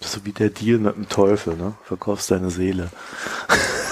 So 0.00 0.24
wie 0.24 0.32
der 0.32 0.50
Deal 0.50 0.78
mit 0.78 0.94
dem 0.94 1.08
Teufel, 1.08 1.56
ne? 1.56 1.74
Verkaufst 1.82 2.30
deine 2.30 2.50
Seele. 2.50 2.90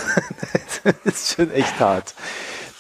ist 1.05 1.34
schon 1.34 1.50
echt 1.50 1.80
hart. 1.80 2.14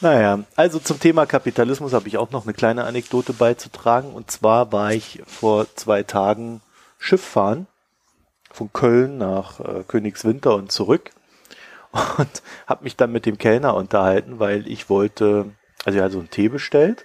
Naja, 0.00 0.40
also 0.56 0.78
zum 0.78 1.00
Thema 1.00 1.24
Kapitalismus 1.24 1.94
habe 1.94 2.06
ich 2.08 2.18
auch 2.18 2.30
noch 2.30 2.44
eine 2.44 2.52
kleine 2.52 2.84
Anekdote 2.84 3.32
beizutragen. 3.32 4.12
Und 4.12 4.30
zwar 4.30 4.70
war 4.72 4.92
ich 4.92 5.22
vor 5.26 5.66
zwei 5.74 6.02
Tagen 6.02 6.60
Schiff 6.98 7.24
fahren 7.24 7.66
von 8.54 8.72
Köln 8.72 9.18
nach 9.18 9.60
äh, 9.60 9.82
Königswinter 9.86 10.54
und 10.54 10.70
zurück 10.70 11.10
und 12.18 12.42
habe 12.66 12.84
mich 12.84 12.96
dann 12.96 13.12
mit 13.12 13.26
dem 13.26 13.36
Kellner 13.36 13.74
unterhalten, 13.74 14.38
weil 14.38 14.68
ich 14.68 14.88
wollte, 14.88 15.46
also 15.84 15.98
er 15.98 16.04
hat 16.04 16.12
so 16.12 16.18
einen 16.18 16.30
Tee 16.30 16.48
bestellt. 16.48 17.04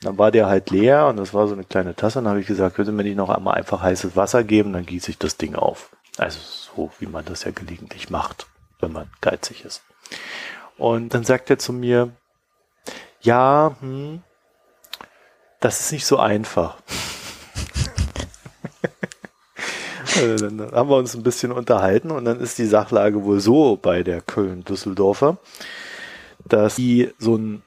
Dann 0.00 0.16
war 0.16 0.30
der 0.30 0.46
halt 0.46 0.70
leer 0.70 1.06
und 1.08 1.16
das 1.16 1.34
war 1.34 1.48
so 1.48 1.54
eine 1.54 1.64
kleine 1.64 1.96
Tasse. 1.96 2.20
Dann 2.20 2.28
habe 2.28 2.40
ich 2.40 2.46
gesagt, 2.46 2.76
könnte 2.76 2.92
mir 2.92 3.02
nicht 3.02 3.16
noch 3.16 3.30
einmal 3.30 3.54
einfach 3.54 3.82
heißes 3.82 4.14
Wasser 4.16 4.44
geben, 4.44 4.72
dann 4.72 4.86
gieße 4.86 5.10
ich 5.10 5.18
das 5.18 5.36
Ding 5.36 5.54
auf. 5.54 5.90
Also 6.16 6.38
so, 6.40 6.90
wie 6.98 7.06
man 7.06 7.24
das 7.24 7.44
ja 7.44 7.50
gelegentlich 7.50 8.10
macht, 8.10 8.46
wenn 8.80 8.92
man 8.92 9.10
geizig 9.20 9.64
ist. 9.64 9.82
Und 10.76 11.14
dann 11.14 11.24
sagt 11.24 11.50
er 11.50 11.58
zu 11.58 11.72
mir, 11.72 12.10
ja, 13.20 13.76
hm, 13.80 14.22
das 15.60 15.80
ist 15.80 15.92
nicht 15.92 16.06
so 16.06 16.18
einfach. 16.18 16.76
Also 20.16 20.48
dann 20.48 20.72
haben 20.72 20.90
wir 20.90 20.96
uns 20.96 21.14
ein 21.14 21.22
bisschen 21.22 21.52
unterhalten 21.52 22.10
und 22.10 22.24
dann 22.24 22.40
ist 22.40 22.58
die 22.58 22.66
Sachlage 22.66 23.22
wohl 23.22 23.38
so 23.38 23.76
bei 23.76 24.02
der 24.02 24.20
Köln-Düsseldorfer, 24.20 25.36
dass 26.44 26.74
die 26.74 27.12
so 27.18 27.36
ein, 27.36 27.62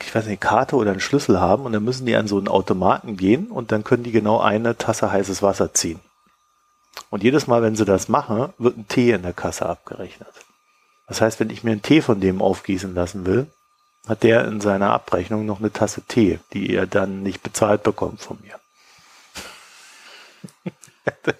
ich 0.00 0.14
weiß 0.14 0.24
nicht, 0.26 0.42
eine 0.42 0.50
Karte 0.50 0.76
oder 0.76 0.90
einen 0.90 1.00
Schlüssel 1.00 1.40
haben 1.40 1.64
und 1.64 1.72
dann 1.72 1.84
müssen 1.84 2.06
die 2.06 2.16
an 2.16 2.28
so 2.28 2.38
einen 2.38 2.48
Automaten 2.48 3.16
gehen 3.16 3.48
und 3.48 3.72
dann 3.72 3.84
können 3.84 4.02
die 4.02 4.12
genau 4.12 4.40
eine 4.40 4.76
Tasse 4.76 5.10
heißes 5.10 5.42
Wasser 5.42 5.72
ziehen. 5.74 6.00
Und 7.10 7.22
jedes 7.22 7.46
Mal, 7.46 7.62
wenn 7.62 7.76
sie 7.76 7.84
das 7.84 8.08
machen, 8.08 8.52
wird 8.58 8.76
ein 8.76 8.88
Tee 8.88 9.12
in 9.12 9.22
der 9.22 9.32
Kasse 9.32 9.66
abgerechnet. 9.66 10.28
Das 11.06 11.20
heißt, 11.20 11.40
wenn 11.40 11.50
ich 11.50 11.64
mir 11.64 11.72
einen 11.72 11.82
Tee 11.82 12.02
von 12.02 12.20
dem 12.20 12.40
aufgießen 12.40 12.94
lassen 12.94 13.26
will, 13.26 13.46
hat 14.06 14.22
der 14.22 14.44
in 14.46 14.60
seiner 14.60 14.92
Abrechnung 14.92 15.44
noch 15.44 15.58
eine 15.58 15.72
Tasse 15.72 16.02
Tee, 16.02 16.38
die 16.52 16.74
er 16.74 16.86
dann 16.86 17.22
nicht 17.22 17.42
bezahlt 17.42 17.82
bekommt 17.82 18.20
von 18.20 18.38
mir. 18.42 18.54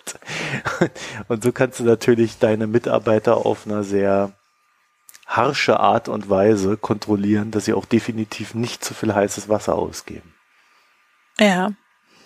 und 1.29 1.43
so 1.43 1.53
kannst 1.53 1.81
du 1.81 1.85
natürlich 1.85 2.39
deine 2.39 2.67
Mitarbeiter 2.67 3.37
auf 3.47 3.67
einer 3.67 3.85
sehr 3.85 4.33
harsche 5.31 5.79
Art 5.79 6.09
und 6.09 6.29
Weise 6.29 6.77
kontrollieren, 6.77 7.53
dass 7.53 7.65
sie 7.65 7.73
auch 7.73 7.85
definitiv 7.85 8.55
nicht 8.55 8.85
zu 8.85 8.95
viel 8.95 9.15
heißes 9.15 9.49
Wasser 9.49 9.77
ausgeben. 9.77 10.35
Ja. 11.39 11.71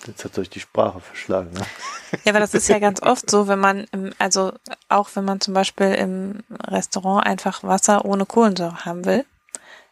Jetzt 0.06 0.24
hat 0.24 0.38
euch 0.38 0.50
die 0.50 0.60
Sprache 0.60 1.00
verschlagen. 1.00 1.52
Ne? 1.52 1.60
Ja, 2.24 2.32
aber 2.32 2.40
das 2.40 2.54
ist 2.54 2.68
ja 2.68 2.78
ganz 2.78 3.02
oft 3.02 3.30
so, 3.30 3.46
wenn 3.48 3.58
man, 3.58 3.86
im, 3.92 4.12
also 4.18 4.52
auch 4.88 5.08
wenn 5.14 5.24
man 5.24 5.40
zum 5.40 5.54
Beispiel 5.54 5.94
im 5.94 6.44
Restaurant 6.66 7.26
einfach 7.26 7.62
Wasser 7.62 8.04
ohne 8.04 8.26
Kohlensäure 8.26 8.84
haben 8.84 9.04
will 9.04 9.24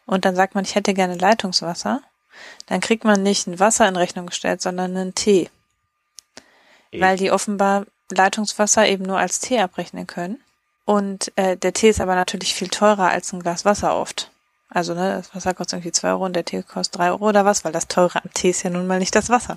und 0.05 0.25
dann 0.25 0.35
sagt 0.35 0.55
man, 0.55 0.63
ich 0.63 0.75
hätte 0.75 0.93
gerne 0.93 1.15
Leitungswasser, 1.15 2.01
dann 2.67 2.81
kriegt 2.81 3.03
man 3.03 3.23
nicht 3.23 3.47
ein 3.47 3.59
Wasser 3.59 3.87
in 3.87 3.95
Rechnung 3.95 4.27
gestellt, 4.27 4.61
sondern 4.61 4.95
einen 4.95 5.15
Tee. 5.15 5.49
Echt? 6.91 7.03
Weil 7.03 7.17
die 7.17 7.31
offenbar 7.31 7.85
Leitungswasser 8.11 8.87
eben 8.87 9.05
nur 9.05 9.17
als 9.17 9.39
Tee 9.39 9.59
abrechnen 9.59 10.07
können. 10.07 10.39
Und 10.85 11.31
äh, 11.37 11.55
der 11.55 11.73
Tee 11.73 11.89
ist 11.89 12.01
aber 12.01 12.15
natürlich 12.15 12.53
viel 12.53 12.67
teurer 12.67 13.09
als 13.09 13.31
ein 13.31 13.41
Glas 13.41 13.65
Wasser 13.65 13.95
oft. 13.95 14.31
Also 14.69 14.93
ne, 14.93 15.17
das 15.17 15.35
Wasser 15.35 15.53
kostet 15.53 15.77
irgendwie 15.77 15.91
zwei 15.91 16.09
Euro 16.09 16.25
und 16.25 16.35
der 16.35 16.45
Tee 16.45 16.63
kostet 16.63 16.97
drei 16.97 17.11
Euro 17.11 17.29
oder 17.29 17.45
was, 17.45 17.63
weil 17.63 17.71
das 17.71 17.87
teure 17.87 18.23
am 18.23 18.33
Tee 18.33 18.49
ist 18.49 18.63
ja 18.63 18.69
nun 18.69 18.87
mal 18.87 18.99
nicht 18.99 19.15
das 19.15 19.29
Wasser. 19.29 19.55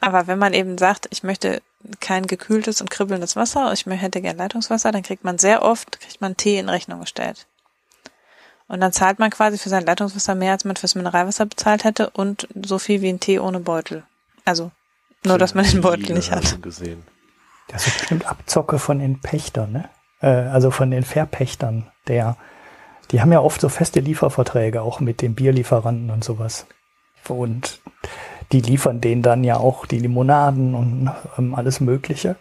Aber 0.00 0.26
wenn 0.26 0.38
man 0.38 0.52
eben 0.52 0.78
sagt, 0.78 1.08
ich 1.10 1.22
möchte 1.22 1.60
kein 2.00 2.26
gekühltes 2.26 2.80
und 2.80 2.90
kribbelndes 2.90 3.36
Wasser, 3.36 3.72
ich 3.72 3.86
hätte 3.86 4.20
gern 4.20 4.36
Leitungswasser, 4.36 4.92
dann 4.92 5.02
kriegt 5.02 5.24
man 5.24 5.38
sehr 5.38 5.62
oft, 5.62 6.00
kriegt 6.00 6.20
man 6.20 6.36
Tee 6.36 6.58
in 6.58 6.68
Rechnung 6.68 7.00
gestellt. 7.00 7.46
Und 8.68 8.80
dann 8.80 8.92
zahlt 8.92 9.18
man 9.18 9.30
quasi 9.30 9.56
für 9.56 9.70
sein 9.70 9.86
Leitungswasser 9.86 10.34
mehr, 10.34 10.52
als 10.52 10.64
man 10.64 10.76
fürs 10.76 10.94
Mineralwasser 10.94 11.46
bezahlt 11.46 11.84
hätte 11.84 12.10
und 12.10 12.46
so 12.62 12.78
viel 12.78 13.00
wie 13.00 13.08
ein 13.08 13.18
Tee 13.18 13.38
ohne 13.38 13.60
Beutel. 13.60 14.04
Also 14.44 14.70
nur, 15.24 15.38
dass 15.38 15.54
man 15.54 15.64
den 15.64 15.80
Beutel 15.80 16.14
nicht 16.14 16.30
hat. 16.30 16.62
Gesehen. 16.62 17.02
Das 17.68 17.86
ist 17.86 17.98
bestimmt 17.98 18.26
Abzocke 18.26 18.78
von 18.78 18.98
den 18.98 19.20
Pächtern, 19.20 19.72
ne? 19.72 19.88
Äh, 20.20 20.28
also 20.28 20.70
von 20.70 20.90
den 20.90 21.02
Verpächtern 21.02 21.86
der 22.06 22.36
die 23.10 23.20
haben 23.20 23.32
ja 23.32 23.40
oft 23.40 23.60
so 23.60 23.68
feste 23.68 24.00
Lieferverträge 24.00 24.82
auch 24.82 25.00
mit 25.00 25.22
den 25.22 25.34
Bierlieferanten 25.34 26.10
und 26.10 26.24
sowas. 26.24 26.66
Und 27.26 27.80
die 28.52 28.60
liefern 28.60 29.00
denen 29.00 29.22
dann 29.22 29.44
ja 29.44 29.56
auch 29.56 29.86
die 29.86 29.98
Limonaden 29.98 30.74
und 30.74 31.10
ähm, 31.38 31.54
alles 31.54 31.80
Mögliche. 31.80 32.36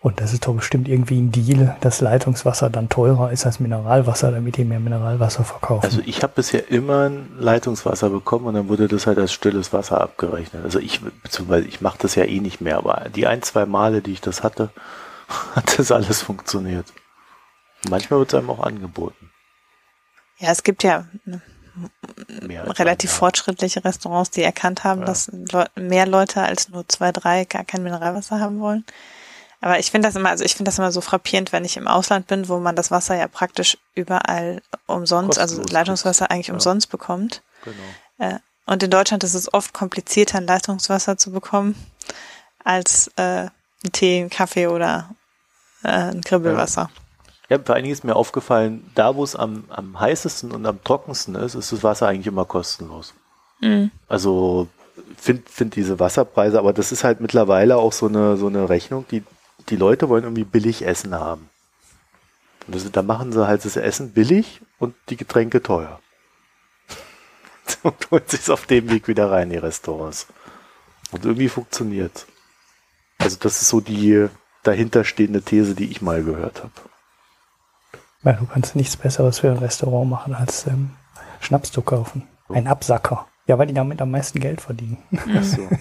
Und 0.00 0.20
das 0.20 0.32
ist 0.32 0.46
doch 0.46 0.54
bestimmt 0.54 0.88
irgendwie 0.88 1.20
ein 1.20 1.32
Deal, 1.32 1.76
dass 1.80 2.00
Leitungswasser 2.00 2.70
dann 2.70 2.88
teurer 2.88 3.32
ist 3.32 3.44
als 3.44 3.60
Mineralwasser, 3.60 4.30
damit 4.30 4.56
die 4.56 4.64
mehr 4.64 4.78
Mineralwasser 4.78 5.42
verkaufen. 5.42 5.84
Also 5.84 6.00
ich 6.04 6.22
habe 6.22 6.34
bisher 6.36 6.70
immer 6.70 7.08
ein 7.08 7.28
Leitungswasser 7.38 8.10
bekommen 8.10 8.46
und 8.46 8.54
dann 8.54 8.68
wurde 8.68 8.88
das 8.88 9.06
halt 9.06 9.18
als 9.18 9.32
stilles 9.32 9.72
Wasser 9.72 10.00
abgerechnet. 10.00 10.64
Also 10.64 10.78
ich, 10.78 11.00
beziehungsweise 11.00 11.66
ich 11.66 11.80
mache 11.80 11.98
das 12.00 12.14
ja 12.14 12.24
eh 12.24 12.40
nicht 12.40 12.60
mehr, 12.60 12.76
aber 12.76 13.06
die 13.14 13.26
ein, 13.26 13.42
zwei 13.42 13.66
Male, 13.66 14.00
die 14.00 14.12
ich 14.12 14.20
das 14.20 14.42
hatte, 14.42 14.70
hat 15.54 15.78
das 15.78 15.90
alles 15.90 16.22
funktioniert. 16.22 16.86
Manchmal 17.90 18.20
wird 18.20 18.32
es 18.32 18.38
einem 18.38 18.50
auch 18.50 18.60
angeboten. 18.60 19.30
Ja, 20.38 20.50
es 20.50 20.62
gibt 20.62 20.82
ja 20.82 21.06
ne, 21.24 21.40
relativ 22.78 23.10
ein, 23.10 23.16
fortschrittliche 23.16 23.84
Restaurants, 23.84 24.30
die 24.30 24.42
erkannt 24.42 24.84
haben, 24.84 25.00
ja. 25.00 25.06
dass 25.06 25.30
Le 25.32 25.68
mehr 25.76 26.06
Leute 26.06 26.42
als 26.42 26.68
nur 26.68 26.88
zwei, 26.88 27.12
drei 27.12 27.44
gar 27.44 27.64
kein 27.64 27.82
Mineralwasser 27.82 28.40
haben 28.40 28.60
wollen. 28.60 28.84
Aber 29.60 29.78
ich 29.78 29.90
finde 29.90 30.08
das 30.08 30.16
immer, 30.16 30.30
also 30.30 30.44
ich 30.44 30.54
finde 30.54 30.68
das 30.68 30.78
immer 30.78 30.92
so 30.92 31.00
frappierend, 31.00 31.52
wenn 31.52 31.64
ich 31.64 31.76
im 31.76 31.88
Ausland 31.88 32.26
bin, 32.26 32.48
wo 32.48 32.58
man 32.58 32.76
das 32.76 32.90
Wasser 32.90 33.16
ja 33.16 33.26
praktisch 33.26 33.78
überall 33.94 34.62
umsonst, 34.86 35.38
also 35.38 35.56
Kostenlos 35.56 35.66
also 35.66 35.74
Leitungswasser 35.74 36.30
eigentlich 36.30 36.48
ja. 36.48 36.54
umsonst 36.54 36.90
bekommt. 36.90 37.42
Genau. 37.64 37.76
Äh, 38.18 38.38
und 38.66 38.82
in 38.82 38.90
Deutschland 38.90 39.24
ist 39.24 39.34
es 39.34 39.52
oft 39.52 39.72
komplizierter, 39.72 40.38
ein 40.38 40.46
Leitungswasser 40.46 41.16
zu 41.16 41.30
bekommen, 41.30 41.74
als 42.64 43.10
äh, 43.16 43.46
ein 43.84 43.92
Tee, 43.92 44.20
ein 44.20 44.30
Kaffee 44.30 44.66
oder 44.66 45.10
äh, 45.84 45.88
ein 45.88 46.22
Kribbelwasser. 46.22 46.90
Ja. 46.92 47.05
Ja, 47.48 47.58
vor 47.58 47.74
allen 47.74 47.84
Dingen 47.84 47.92
ist 47.92 48.04
mir 48.04 48.16
aufgefallen, 48.16 48.90
da 48.94 49.14
wo 49.14 49.22
es 49.22 49.36
am, 49.36 49.64
am 49.68 49.98
heißesten 49.98 50.50
und 50.50 50.66
am 50.66 50.82
trockensten 50.82 51.36
ist, 51.36 51.54
ist 51.54 51.72
das 51.72 51.82
Wasser 51.84 52.08
eigentlich 52.08 52.26
immer 52.26 52.44
kostenlos. 52.44 53.14
Mhm. 53.60 53.90
Also 54.08 54.68
finde 55.16 55.42
find 55.48 55.76
diese 55.76 56.00
Wasserpreise, 56.00 56.58
aber 56.58 56.72
das 56.72 56.92
ist 56.92 57.04
halt 57.04 57.20
mittlerweile 57.20 57.76
auch 57.76 57.92
so 57.92 58.06
eine, 58.06 58.36
so 58.36 58.48
eine 58.48 58.68
Rechnung, 58.68 59.04
die, 59.10 59.22
die 59.68 59.76
Leute 59.76 60.08
wollen 60.08 60.24
irgendwie 60.24 60.44
billig 60.44 60.84
Essen 60.84 61.14
haben. 61.14 61.48
Und 62.66 62.74
das, 62.74 62.90
da 62.90 63.02
machen 63.02 63.32
sie 63.32 63.46
halt 63.46 63.64
das 63.64 63.76
Essen 63.76 64.12
billig 64.12 64.60
und 64.78 64.94
die 65.08 65.16
Getränke 65.16 65.62
teuer. 65.62 66.00
und 67.82 68.10
holen 68.10 68.22
sich 68.26 68.50
auf 68.50 68.66
dem 68.66 68.90
Weg 68.90 69.06
wieder 69.06 69.30
rein, 69.30 69.50
die 69.50 69.56
Restaurants. 69.56 70.26
Und 71.12 71.24
irgendwie 71.24 71.48
funktioniert. 71.48 72.26
Also 73.18 73.36
das 73.40 73.62
ist 73.62 73.68
so 73.68 73.80
die 73.80 74.28
dahinterstehende 74.64 75.42
These, 75.42 75.74
die 75.74 75.90
ich 75.90 76.02
mal 76.02 76.24
gehört 76.24 76.62
habe. 76.62 76.72
Weil 78.26 78.34
du 78.34 78.44
kannst 78.44 78.74
nichts 78.74 78.96
Besseres 78.96 79.38
für 79.38 79.52
ein 79.52 79.58
Restaurant 79.58 80.10
machen, 80.10 80.34
als 80.34 80.66
ähm, 80.66 80.90
Schnaps 81.38 81.70
zu 81.70 81.80
kaufen. 81.80 82.26
Ein 82.48 82.66
Absacker. 82.66 83.28
Ja, 83.46 83.56
weil 83.56 83.68
die 83.68 83.72
damit 83.72 84.02
am 84.02 84.10
meisten 84.10 84.40
Geld 84.40 84.60
verdienen. 84.60 84.98
Ach 85.14 85.44
so. 85.44 85.68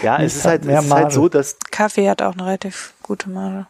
Ja, 0.00 0.22
es 0.22 0.36
ist, 0.36 0.44
halt, 0.44 0.64
es 0.64 0.84
ist 0.84 0.92
halt 0.92 1.10
so, 1.10 1.28
dass. 1.28 1.56
Kaffee 1.72 2.08
hat 2.08 2.22
auch 2.22 2.34
eine 2.34 2.46
relativ 2.46 2.94
gute 3.02 3.28
Marge. 3.28 3.66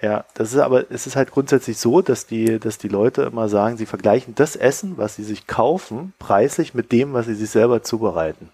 Ja, 0.00 0.24
das 0.32 0.54
ist 0.54 0.58
aber, 0.58 0.90
es 0.90 1.06
ist 1.06 1.16
halt 1.16 1.32
grundsätzlich 1.32 1.76
so, 1.76 2.00
dass 2.00 2.24
die, 2.24 2.58
dass 2.58 2.78
die 2.78 2.88
Leute 2.88 3.24
immer 3.24 3.50
sagen, 3.50 3.76
sie 3.76 3.84
vergleichen 3.84 4.34
das 4.34 4.56
Essen, 4.56 4.96
was 4.96 5.16
sie 5.16 5.22
sich 5.22 5.46
kaufen, 5.46 6.14
preislich 6.18 6.72
mit 6.72 6.92
dem, 6.92 7.12
was 7.12 7.26
sie 7.26 7.34
sich 7.34 7.50
selber 7.50 7.82
zubereiten. 7.82 8.48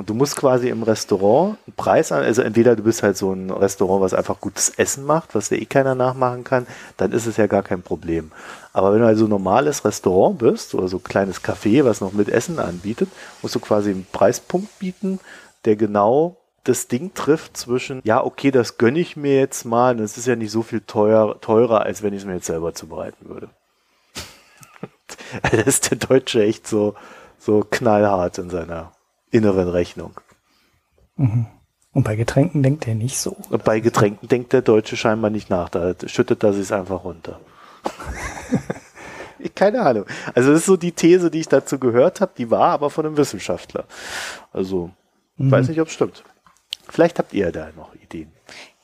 Und 0.00 0.08
du 0.08 0.14
musst 0.14 0.34
quasi 0.34 0.70
im 0.70 0.82
Restaurant 0.82 1.58
einen 1.66 1.76
Preis 1.76 2.10
an, 2.10 2.22
also 2.22 2.40
entweder 2.40 2.74
du 2.74 2.82
bist 2.82 3.02
halt 3.02 3.18
so 3.18 3.34
ein 3.34 3.50
Restaurant, 3.50 4.00
was 4.00 4.14
einfach 4.14 4.40
gutes 4.40 4.70
Essen 4.70 5.04
macht, 5.04 5.34
was 5.34 5.50
dir 5.50 5.60
eh 5.60 5.66
keiner 5.66 5.94
nachmachen 5.94 6.42
kann, 6.42 6.66
dann 6.96 7.12
ist 7.12 7.26
es 7.26 7.36
ja 7.36 7.46
gar 7.46 7.62
kein 7.62 7.82
Problem. 7.82 8.32
Aber 8.72 8.94
wenn 8.94 9.00
du 9.00 9.06
also 9.06 9.26
ein 9.26 9.28
normales 9.28 9.84
Restaurant 9.84 10.38
bist, 10.38 10.74
oder 10.74 10.88
so 10.88 10.96
ein 10.96 11.04
kleines 11.04 11.44
Café, 11.44 11.84
was 11.84 12.00
noch 12.00 12.14
mit 12.14 12.30
Essen 12.30 12.58
anbietet, 12.58 13.10
musst 13.42 13.54
du 13.54 13.60
quasi 13.60 13.90
einen 13.90 14.06
Preispunkt 14.10 14.78
bieten, 14.78 15.20
der 15.66 15.76
genau 15.76 16.38
das 16.64 16.88
Ding 16.88 17.12
trifft 17.12 17.58
zwischen, 17.58 18.00
ja, 18.02 18.24
okay, 18.24 18.50
das 18.50 18.78
gönne 18.78 19.00
ich 19.00 19.18
mir 19.18 19.38
jetzt 19.38 19.66
mal, 19.66 19.94
das 19.94 20.16
ist 20.16 20.26
ja 20.26 20.34
nicht 20.34 20.50
so 20.50 20.62
viel 20.62 20.80
teuer, 20.80 21.38
teurer, 21.42 21.82
als 21.82 22.02
wenn 22.02 22.14
ich 22.14 22.20
es 22.20 22.26
mir 22.26 22.36
jetzt 22.36 22.46
selber 22.46 22.72
zubereiten 22.72 23.28
würde. 23.28 23.50
da 25.42 25.58
ist 25.58 25.90
der 25.90 25.98
Deutsche 25.98 26.42
echt 26.42 26.66
so, 26.66 26.94
so 27.38 27.66
knallhart 27.68 28.38
in 28.38 28.48
seiner 28.48 28.92
inneren 29.30 29.68
Rechnung. 29.68 30.20
Mhm. 31.16 31.46
Und 31.92 32.04
bei 32.04 32.14
Getränken 32.14 32.62
denkt 32.62 32.86
er 32.86 32.94
nicht 32.94 33.18
so. 33.18 33.36
Und 33.50 33.64
bei 33.64 33.80
Getränken 33.80 34.28
denkt 34.28 34.52
der 34.52 34.62
Deutsche 34.62 34.96
scheinbar 34.96 35.30
nicht 35.30 35.50
nach. 35.50 35.68
Da 35.68 35.94
schüttet 36.06 36.42
er 36.44 36.52
sich 36.52 36.72
einfach 36.72 37.04
runter. 37.04 37.40
Keine 39.54 39.80
Ahnung. 39.80 40.06
Also 40.34 40.50
das 40.50 40.60
ist 40.60 40.66
so 40.66 40.76
die 40.76 40.92
These, 40.92 41.30
die 41.30 41.40
ich 41.40 41.48
dazu 41.48 41.78
gehört 41.78 42.20
habe, 42.20 42.32
die 42.36 42.50
war 42.50 42.68
aber 42.70 42.90
von 42.90 43.06
einem 43.06 43.16
Wissenschaftler. 43.16 43.84
Also, 44.52 44.90
mhm. 45.36 45.50
weiß 45.50 45.68
nicht, 45.68 45.80
ob 45.80 45.88
es 45.88 45.94
stimmt. 45.94 46.22
Vielleicht 46.88 47.18
habt 47.18 47.32
ihr 47.32 47.50
da 47.50 47.70
noch 47.76 47.94
Ideen. 47.94 48.30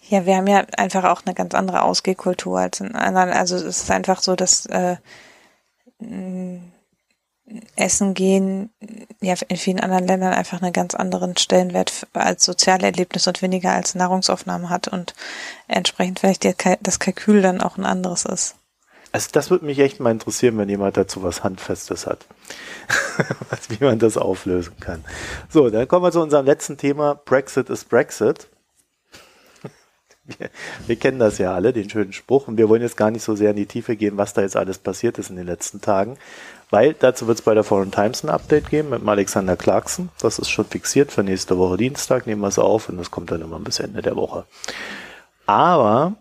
Ja, 0.08 0.24
wir 0.24 0.36
haben 0.36 0.46
ja 0.46 0.64
einfach 0.76 1.04
auch 1.04 1.22
eine 1.24 1.34
ganz 1.34 1.54
andere 1.54 1.82
Ausgehkultur 1.82 2.58
als 2.58 2.80
in 2.80 2.94
anderen. 2.94 3.30
Also 3.30 3.56
es 3.56 3.62
ist 3.62 3.90
einfach 3.90 4.20
so, 4.22 4.36
dass 4.36 4.66
äh, 4.66 4.96
Essen 7.76 8.14
gehen 8.14 8.70
ja 9.20 9.34
in 9.48 9.56
vielen 9.56 9.80
anderen 9.80 10.06
Ländern 10.06 10.32
einfach 10.32 10.60
einen 10.60 10.72
ganz 10.72 10.94
anderen 10.94 11.36
Stellenwert 11.36 12.06
als 12.12 12.44
Sozialerlebnis 12.44 13.26
und 13.28 13.40
weniger 13.42 13.72
als 13.72 13.94
Nahrungsaufnahme 13.94 14.68
hat 14.68 14.88
und 14.88 15.14
entsprechend 15.68 16.18
vielleicht 16.18 16.44
das 16.80 16.98
Kalkül 16.98 17.42
dann 17.42 17.60
auch 17.60 17.76
ein 17.76 17.84
anderes 17.84 18.24
ist. 18.24 18.56
Also 19.12 19.28
das 19.32 19.50
würde 19.50 19.64
mich 19.64 19.78
echt 19.78 20.00
mal 20.00 20.10
interessieren, 20.10 20.58
wenn 20.58 20.68
jemand 20.68 20.96
dazu 20.96 21.22
was 21.22 21.44
Handfestes 21.44 22.06
hat. 22.06 22.26
wie 23.68 23.82
man 23.82 23.98
das 23.98 24.16
auflösen 24.16 24.74
kann. 24.80 25.04
So, 25.48 25.70
dann 25.70 25.88
kommen 25.88 26.04
wir 26.04 26.12
zu 26.12 26.20
unserem 26.20 26.46
letzten 26.46 26.76
Thema. 26.76 27.14
Brexit 27.14 27.70
ist 27.70 27.88
Brexit. 27.88 28.48
Wir, 30.26 30.50
wir, 30.86 30.96
kennen 30.96 31.18
das 31.18 31.38
ja 31.38 31.54
alle, 31.54 31.72
den 31.72 31.88
schönen 31.88 32.12
Spruch. 32.12 32.48
Und 32.48 32.56
wir 32.56 32.68
wollen 32.68 32.82
jetzt 32.82 32.96
gar 32.96 33.10
nicht 33.10 33.22
so 33.22 33.34
sehr 33.34 33.50
in 33.50 33.56
die 33.56 33.66
Tiefe 33.66 33.96
gehen, 33.96 34.16
was 34.16 34.34
da 34.34 34.42
jetzt 34.42 34.56
alles 34.56 34.78
passiert 34.78 35.18
ist 35.18 35.30
in 35.30 35.36
den 35.36 35.46
letzten 35.46 35.80
Tagen. 35.80 36.18
Weil 36.70 36.94
dazu 36.94 37.26
wird 37.26 37.38
es 37.38 37.44
bei 37.44 37.54
der 37.54 37.64
Foreign 37.64 37.92
Times 37.92 38.24
ein 38.24 38.30
Update 38.30 38.70
geben 38.70 38.90
mit 38.90 39.00
dem 39.00 39.08
Alexander 39.08 39.56
Clarkson. 39.56 40.08
Das 40.20 40.38
ist 40.38 40.50
schon 40.50 40.64
fixiert 40.64 41.12
für 41.12 41.22
nächste 41.22 41.58
Woche 41.58 41.76
Dienstag. 41.76 42.26
Nehmen 42.26 42.40
wir 42.40 42.48
es 42.48 42.58
auf 42.58 42.88
und 42.88 42.98
das 42.98 43.10
kommt 43.10 43.30
dann 43.30 43.42
immer 43.42 43.60
bis 43.60 43.78
Ende 43.78 44.02
der 44.02 44.16
Woche. 44.16 44.44
Aber 45.46 46.14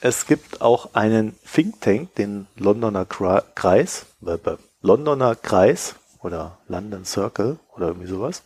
es 0.00 0.26
gibt 0.26 0.60
auch 0.62 0.94
einen 0.94 1.36
Think 1.52 1.80
Tank, 1.80 2.14
den 2.14 2.46
Londoner 2.56 3.04
Kreis, 3.04 4.06
äh, 4.24 4.38
Londoner 4.80 5.34
Kreis 5.34 5.96
oder 6.22 6.58
London 6.68 7.04
Circle 7.04 7.58
oder 7.74 7.88
irgendwie 7.88 8.08
sowas. 8.08 8.42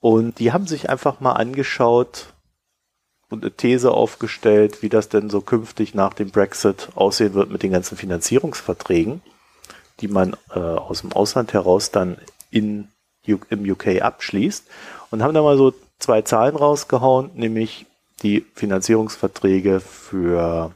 Und 0.00 0.38
die 0.38 0.52
haben 0.52 0.66
sich 0.66 0.88
einfach 0.88 1.20
mal 1.20 1.32
angeschaut 1.32 2.32
und 3.30 3.42
eine 3.42 3.52
These 3.52 3.92
aufgestellt, 3.92 4.82
wie 4.82 4.88
das 4.88 5.08
denn 5.08 5.30
so 5.30 5.40
künftig 5.40 5.94
nach 5.94 6.14
dem 6.14 6.30
Brexit 6.30 6.90
aussehen 6.94 7.34
wird 7.34 7.50
mit 7.50 7.62
den 7.62 7.72
ganzen 7.72 7.96
Finanzierungsverträgen 7.96 9.22
die 10.00 10.08
man 10.08 10.36
äh, 10.54 10.58
aus 10.58 11.02
dem 11.02 11.12
Ausland 11.12 11.52
heraus 11.52 11.90
dann 11.90 12.16
in, 12.50 12.88
im 13.24 13.70
UK 13.70 14.02
abschließt. 14.02 14.66
Und 15.10 15.22
haben 15.22 15.34
da 15.34 15.42
mal 15.42 15.56
so 15.56 15.74
zwei 15.98 16.22
Zahlen 16.22 16.56
rausgehauen, 16.56 17.30
nämlich 17.34 17.86
die 18.22 18.46
Finanzierungsverträge 18.54 19.80
für 19.80 20.74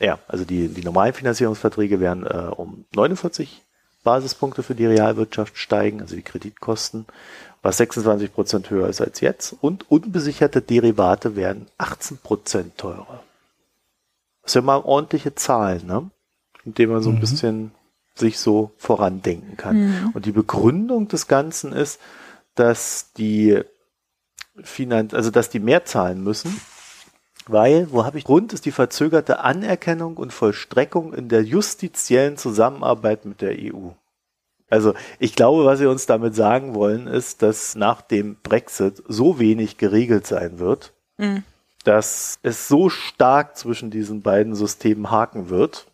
ja, 0.00 0.20
also 0.28 0.44
die, 0.44 0.68
die 0.68 0.84
normalen 0.84 1.12
Finanzierungsverträge 1.12 1.98
werden 1.98 2.24
äh, 2.24 2.52
um 2.54 2.84
49 2.94 3.62
Basispunkte 4.04 4.62
für 4.62 4.76
die 4.76 4.86
Realwirtschaft 4.86 5.58
steigen, 5.58 6.00
also 6.00 6.14
die 6.14 6.22
Kreditkosten, 6.22 7.04
was 7.62 7.78
26 7.78 8.32
Prozent 8.32 8.70
höher 8.70 8.88
ist 8.88 9.00
als 9.00 9.20
jetzt. 9.20 9.56
Und 9.60 9.90
unbesicherte 9.90 10.62
Derivate 10.62 11.36
werden 11.36 11.66
18 11.78 12.18
Prozent 12.18 12.78
teurer. 12.78 13.22
Das 14.42 14.52
sind 14.52 14.64
mal 14.64 14.78
ordentliche 14.78 15.34
Zahlen, 15.34 15.86
ne? 15.86 16.10
mit 16.64 16.78
dem 16.78 16.90
man 16.90 17.02
so 17.02 17.10
ein 17.10 17.16
mhm. 17.16 17.20
bisschen 17.20 17.70
sich 18.14 18.38
so 18.38 18.72
vorandenken 18.78 19.56
kann. 19.56 19.76
Mhm. 19.76 20.10
Und 20.14 20.26
die 20.26 20.32
Begründung 20.32 21.08
des 21.08 21.26
Ganzen 21.28 21.72
ist, 21.72 22.00
dass 22.54 23.12
die 23.16 23.60
Finanz, 24.62 25.14
also 25.14 25.30
dass 25.30 25.50
die 25.50 25.60
mehr 25.60 25.84
zahlen 25.84 26.22
müssen, 26.22 26.60
weil, 27.46 27.90
wo 27.92 28.04
habe 28.04 28.18
ich 28.18 28.24
Grund, 28.24 28.52
ist 28.52 28.66
die 28.66 28.72
verzögerte 28.72 29.40
Anerkennung 29.40 30.16
und 30.16 30.32
Vollstreckung 30.32 31.14
in 31.14 31.28
der 31.28 31.42
justiziellen 31.42 32.36
Zusammenarbeit 32.36 33.24
mit 33.24 33.40
der 33.40 33.52
EU. 33.56 33.90
Also 34.70 34.94
ich 35.18 35.34
glaube, 35.34 35.64
was 35.64 35.78
sie 35.78 35.86
uns 35.86 36.06
damit 36.06 36.34
sagen 36.34 36.74
wollen, 36.74 37.06
ist, 37.06 37.42
dass 37.42 37.74
nach 37.74 38.02
dem 38.02 38.36
Brexit 38.42 39.02
so 39.08 39.38
wenig 39.38 39.78
geregelt 39.78 40.26
sein 40.26 40.58
wird, 40.58 40.92
mhm. 41.16 41.42
dass 41.84 42.38
es 42.42 42.68
so 42.68 42.90
stark 42.90 43.56
zwischen 43.56 43.90
diesen 43.90 44.22
beiden 44.22 44.54
Systemen 44.54 45.10
haken 45.10 45.48
wird, 45.48 45.86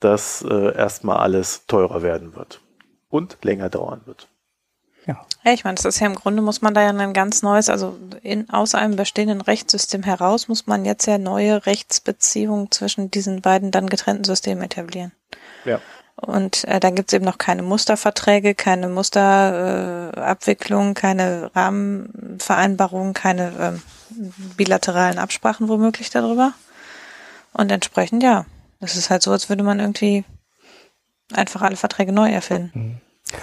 dass 0.00 0.42
äh, 0.42 0.76
erstmal 0.76 1.18
alles 1.18 1.66
teurer 1.66 2.02
werden 2.02 2.36
wird 2.36 2.60
und 3.08 3.38
länger 3.42 3.70
dauern 3.70 4.02
wird. 4.04 4.28
Ja. 5.06 5.24
ja, 5.44 5.52
ich 5.52 5.62
meine, 5.62 5.76
das 5.76 5.84
ist 5.84 6.00
ja 6.00 6.06
im 6.08 6.16
Grunde 6.16 6.42
muss 6.42 6.62
man 6.62 6.74
da 6.74 6.82
ja 6.82 6.90
ein 6.90 7.12
ganz 7.12 7.42
neues, 7.42 7.70
also 7.70 7.96
in, 8.22 8.50
aus 8.50 8.74
einem 8.74 8.96
bestehenden 8.96 9.40
Rechtssystem 9.40 10.02
heraus 10.02 10.48
muss 10.48 10.66
man 10.66 10.84
jetzt 10.84 11.06
ja 11.06 11.16
neue 11.16 11.64
Rechtsbeziehungen 11.64 12.72
zwischen 12.72 13.10
diesen 13.10 13.40
beiden 13.40 13.70
dann 13.70 13.88
getrennten 13.88 14.24
Systemen 14.24 14.64
etablieren. 14.64 15.12
Ja. 15.64 15.80
Und 16.16 16.64
äh, 16.64 16.80
da 16.80 16.90
gibt 16.90 17.10
es 17.10 17.14
eben 17.14 17.26
noch 17.26 17.38
keine 17.38 17.62
Musterverträge, 17.62 18.54
keine 18.54 18.88
Musterabwicklung, 18.88 20.92
äh, 20.92 20.94
keine 20.94 21.50
Rahmenvereinbarungen, 21.54 23.12
keine 23.12 23.48
äh, 23.48 23.72
bilateralen 24.56 25.18
Absprachen 25.18 25.68
womöglich 25.68 26.08
darüber. 26.10 26.52
Und 27.52 27.70
entsprechend, 27.70 28.22
ja, 28.22 28.46
das 28.80 28.96
ist 28.96 29.10
halt 29.10 29.22
so, 29.22 29.30
als 29.30 29.50
würde 29.50 29.62
man 29.62 29.78
irgendwie 29.78 30.24
einfach 31.34 31.62
alle 31.62 31.76
Verträge 31.76 32.12
neu 32.12 32.30
erfinden. 32.30 32.70
Mhm. 32.74 33.00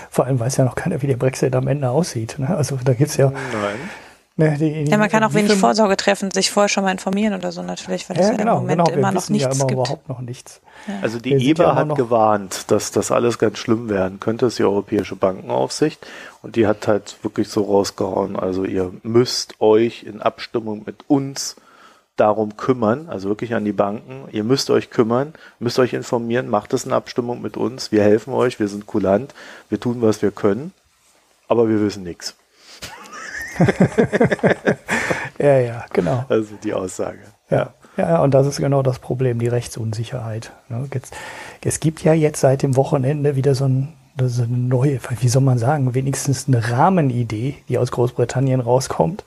Vor 0.09 0.25
allem 0.25 0.39
weiß 0.39 0.57
ja 0.57 0.65
noch 0.65 0.75
keiner, 0.75 1.01
wie 1.01 1.07
der 1.07 1.17
Brexit 1.17 1.55
am 1.55 1.67
Ende 1.67 1.89
aussieht. 1.89 2.39
Ne? 2.39 2.55
Also 2.55 2.77
da 2.83 2.93
gibt's 2.93 3.17
ja. 3.17 3.29
Nein. 3.29 3.89
Ne, 4.35 4.57
die, 4.57 4.85
die, 4.85 4.89
ja, 4.89 4.97
man 4.97 5.09
kann 5.09 5.23
auch 5.23 5.35
wenig 5.35 5.53
Vorsorge 5.53 5.95
treffen, 5.95 6.31
sich 6.31 6.49
vorher 6.49 6.67
schon 6.67 6.83
mal 6.83 6.91
informieren 6.91 7.35
oder 7.35 7.51
so 7.51 7.61
natürlich, 7.61 8.09
weil 8.09 8.17
ja, 8.17 8.23
es 8.23 8.29
ja 8.29 8.35
genau, 8.35 8.57
im 8.57 8.61
Moment 8.63 8.85
genau. 8.85 8.97
immer 8.97 9.11
noch 9.11 9.29
nichts 9.29 9.45
ja 9.45 9.51
immer 9.51 9.67
gibt. 9.67 9.79
überhaupt 9.79 10.09
noch 10.09 10.21
nichts. 10.21 10.59
Ja. 10.87 10.95
Also 11.03 11.19
die 11.19 11.37
Wir 11.37 11.51
EBA 11.51 11.63
ja 11.63 11.75
hat 11.75 11.95
gewarnt, 11.95 12.71
dass 12.71 12.89
das 12.89 13.11
alles 13.11 13.37
ganz 13.37 13.59
schlimm 13.59 13.89
werden 13.89 14.19
könnte, 14.19 14.47
ist 14.47 14.57
die 14.57 14.63
Europäische 14.63 15.15
Bankenaufsicht. 15.15 16.03
Und 16.41 16.55
die 16.55 16.65
hat 16.65 16.87
halt 16.87 17.17
wirklich 17.21 17.47
so 17.47 17.61
rausgehauen, 17.63 18.35
also 18.35 18.65
ihr 18.65 18.91
müsst 19.03 19.61
euch 19.61 20.01
in 20.01 20.19
Abstimmung 20.19 20.81
mit 20.83 21.07
uns 21.07 21.55
darum 22.15 22.57
kümmern, 22.57 23.09
also 23.09 23.29
wirklich 23.29 23.53
an 23.53 23.65
die 23.65 23.71
Banken. 23.71 24.27
Ihr 24.31 24.43
müsst 24.43 24.71
euch 24.71 24.89
kümmern, 24.89 25.33
müsst 25.59 25.77
euch 25.77 25.93
informieren, 25.93 26.49
macht 26.49 26.73
es 26.73 26.85
in 26.85 26.91
Abstimmung 26.91 27.39
mit 27.43 27.55
uns. 27.55 27.91
Wir 27.91 28.01
helfen 28.01 28.33
euch, 28.33 28.59
wir 28.59 28.67
sind 28.67 28.87
kulant, 28.87 29.35
wir 29.69 29.79
tun, 29.79 29.97
was 30.01 30.23
wir 30.23 30.31
können, 30.31 30.73
aber 31.47 31.69
wir 31.69 31.79
wissen 31.81 32.01
nichts. 32.01 32.35
ja, 35.39 35.59
ja, 35.59 35.85
genau. 35.93 36.25
Also 36.29 36.55
die 36.63 36.73
Aussage. 36.73 37.19
Ja. 37.49 37.73
Ja, 37.95 38.23
und 38.23 38.33
das 38.33 38.47
ist 38.47 38.57
genau 38.57 38.81
das 38.81 38.97
Problem, 38.97 39.37
die 39.37 39.47
Rechtsunsicherheit. 39.47 40.51
Ne? 40.67 40.89
Es 41.63 41.79
gibt 41.79 42.03
ja 42.03 42.13
jetzt 42.13 42.39
seit 42.39 42.63
dem 42.63 42.75
Wochenende 42.75 43.35
wieder 43.35 43.53
so, 43.53 43.65
ein, 43.65 43.93
so 44.19 44.41
eine 44.41 44.57
neue, 44.57 44.99
wie 45.19 45.27
soll 45.27 45.43
man 45.43 45.59
sagen, 45.59 45.93
wenigstens 45.93 46.47
eine 46.47 46.71
Rahmenidee, 46.71 47.57
die 47.69 47.77
aus 47.77 47.91
Großbritannien 47.91 48.61
rauskommt 48.61 49.23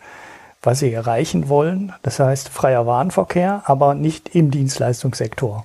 was 0.67 0.81
sie 0.81 0.93
erreichen 0.93 1.49
wollen. 1.49 1.93
Das 2.03 2.19
heißt 2.19 2.49
freier 2.49 2.87
Warenverkehr, 2.87 3.63
aber 3.65 3.95
nicht 3.95 4.35
im 4.35 4.51
Dienstleistungssektor. 4.51 5.65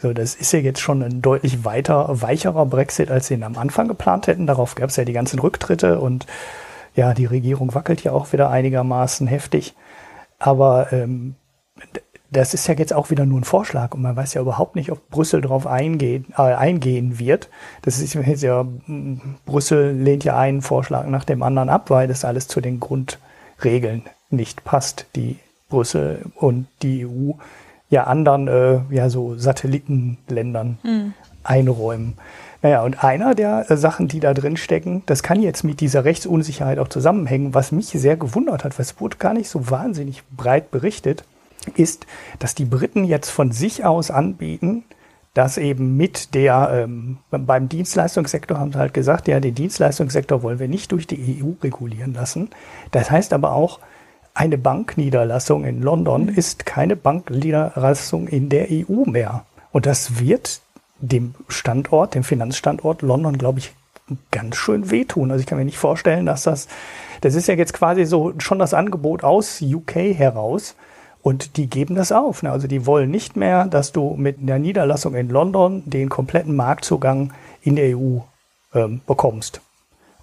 So, 0.00 0.12
das 0.12 0.34
ist 0.34 0.52
ja 0.52 0.58
jetzt 0.58 0.80
schon 0.80 1.02
ein 1.02 1.22
deutlich 1.22 1.64
weiter, 1.64 2.06
weicherer 2.10 2.66
Brexit, 2.66 3.10
als 3.10 3.28
sie 3.28 3.34
ihn 3.34 3.44
am 3.44 3.56
Anfang 3.56 3.86
geplant 3.86 4.26
hätten. 4.26 4.46
Darauf 4.48 4.74
gab 4.74 4.90
es 4.90 4.96
ja 4.96 5.04
die 5.04 5.12
ganzen 5.12 5.38
Rücktritte 5.38 6.00
und 6.00 6.26
ja, 6.94 7.14
die 7.14 7.26
Regierung 7.26 7.74
wackelt 7.74 8.04
ja 8.04 8.12
auch 8.12 8.32
wieder 8.32 8.50
einigermaßen 8.50 9.26
heftig. 9.26 9.74
Aber 10.38 10.92
ähm, 10.92 11.36
das 12.32 12.54
ist 12.54 12.66
ja 12.66 12.74
jetzt 12.74 12.94
auch 12.94 13.10
wieder 13.10 13.26
nur 13.26 13.40
ein 13.40 13.44
Vorschlag 13.44 13.94
und 13.94 14.00
man 14.02 14.16
weiß 14.16 14.34
ja 14.34 14.40
überhaupt 14.40 14.74
nicht, 14.74 14.90
ob 14.90 15.10
Brüssel 15.10 15.42
darauf 15.42 15.66
eingehen, 15.66 16.26
äh, 16.36 16.54
eingehen 16.54 17.18
wird. 17.18 17.50
Das 17.82 18.00
ist 18.00 18.14
jetzt 18.14 18.42
ja, 18.42 18.66
Brüssel 19.44 19.92
lehnt 19.92 20.24
ja 20.24 20.38
einen 20.38 20.62
Vorschlag 20.62 21.06
nach 21.06 21.24
dem 21.24 21.42
anderen 21.42 21.68
ab, 21.68 21.90
weil 21.90 22.08
das 22.08 22.24
alles 22.24 22.48
zu 22.48 22.62
den 22.62 22.80
Grundregeln 22.80 24.04
nicht 24.30 24.64
passt, 24.64 25.06
die 25.14 25.38
Brüssel 25.68 26.24
und 26.34 26.66
die 26.80 27.06
EU 27.06 27.32
ja 27.90 28.04
anderen, 28.04 28.48
äh, 28.48 28.80
ja 28.90 29.10
so 29.10 29.36
Satellitenländern 29.36 30.78
mhm. 30.82 31.14
einräumen. 31.44 32.14
Naja, 32.62 32.82
und 32.82 33.02
einer 33.02 33.34
der 33.34 33.70
äh, 33.70 33.76
Sachen, 33.76 34.08
die 34.08 34.20
da 34.20 34.34
drin 34.34 34.56
stecken, 34.56 35.02
das 35.06 35.24
kann 35.24 35.42
jetzt 35.42 35.64
mit 35.64 35.80
dieser 35.80 36.04
Rechtsunsicherheit 36.04 36.78
auch 36.78 36.88
zusammenhängen, 36.88 37.54
was 37.54 37.72
mich 37.72 37.88
sehr 37.88 38.16
gewundert 38.16 38.64
hat, 38.64 38.78
weil 38.78 38.84
es 38.84 39.00
wurde 39.00 39.16
gar 39.18 39.34
nicht 39.34 39.48
so 39.48 39.70
wahnsinnig 39.70 40.22
breit 40.30 40.70
berichtet, 40.70 41.24
ist, 41.76 42.06
dass 42.38 42.54
die 42.54 42.64
Briten 42.64 43.04
jetzt 43.04 43.30
von 43.30 43.52
sich 43.52 43.84
aus 43.84 44.10
anbieten, 44.10 44.84
dass 45.34 45.58
eben 45.58 45.96
mit 45.96 46.34
der, 46.34 46.84
ähm, 46.84 47.18
beim 47.30 47.68
Dienstleistungssektor 47.68 48.58
haben 48.58 48.72
sie 48.72 48.78
halt 48.78 48.94
gesagt, 48.94 49.28
ja, 49.28 49.40
den 49.40 49.54
Dienstleistungssektor 49.54 50.42
wollen 50.42 50.58
wir 50.58 50.68
nicht 50.68 50.92
durch 50.92 51.06
die 51.06 51.42
EU 51.42 51.52
regulieren 51.62 52.14
lassen. 52.14 52.50
Das 52.90 53.10
heißt 53.10 53.32
aber 53.32 53.52
auch, 53.52 53.80
eine 54.34 54.56
Bankniederlassung 54.56 55.64
in 55.64 55.82
London 55.82 56.26
mhm. 56.26 56.34
ist 56.34 56.64
keine 56.64 56.96
Bankniederlassung 56.96 58.28
in 58.28 58.48
der 58.48 58.68
EU 58.70 59.04
mehr. 59.04 59.44
Und 59.72 59.86
das 59.86 60.20
wird 60.20 60.61
dem 61.02 61.34
Standort, 61.48 62.14
dem 62.14 62.24
Finanzstandort 62.24 63.02
London, 63.02 63.36
glaube 63.36 63.58
ich, 63.58 63.72
ganz 64.30 64.56
schön 64.56 64.90
wehtun. 64.90 65.30
Also 65.30 65.40
ich 65.40 65.46
kann 65.46 65.58
mir 65.58 65.64
nicht 65.64 65.78
vorstellen, 65.78 66.26
dass 66.26 66.44
das, 66.44 66.68
das 67.20 67.34
ist 67.34 67.48
ja 67.48 67.54
jetzt 67.54 67.74
quasi 67.74 68.04
so 68.04 68.32
schon 68.38 68.58
das 68.58 68.74
Angebot 68.74 69.24
aus 69.24 69.60
UK 69.60 69.94
heraus. 70.16 70.74
Und 71.22 71.56
die 71.56 71.68
geben 71.68 71.94
das 71.94 72.10
auf. 72.10 72.42
Ne? 72.42 72.50
Also 72.50 72.66
die 72.66 72.84
wollen 72.84 73.10
nicht 73.10 73.36
mehr, 73.36 73.66
dass 73.66 73.92
du 73.92 74.14
mit 74.16 74.38
einer 74.40 74.58
Niederlassung 74.58 75.14
in 75.14 75.28
London 75.28 75.82
den 75.86 76.08
kompletten 76.08 76.56
Marktzugang 76.56 77.32
in 77.62 77.76
der 77.76 77.96
EU 77.96 78.18
ähm, 78.74 79.02
bekommst. 79.06 79.60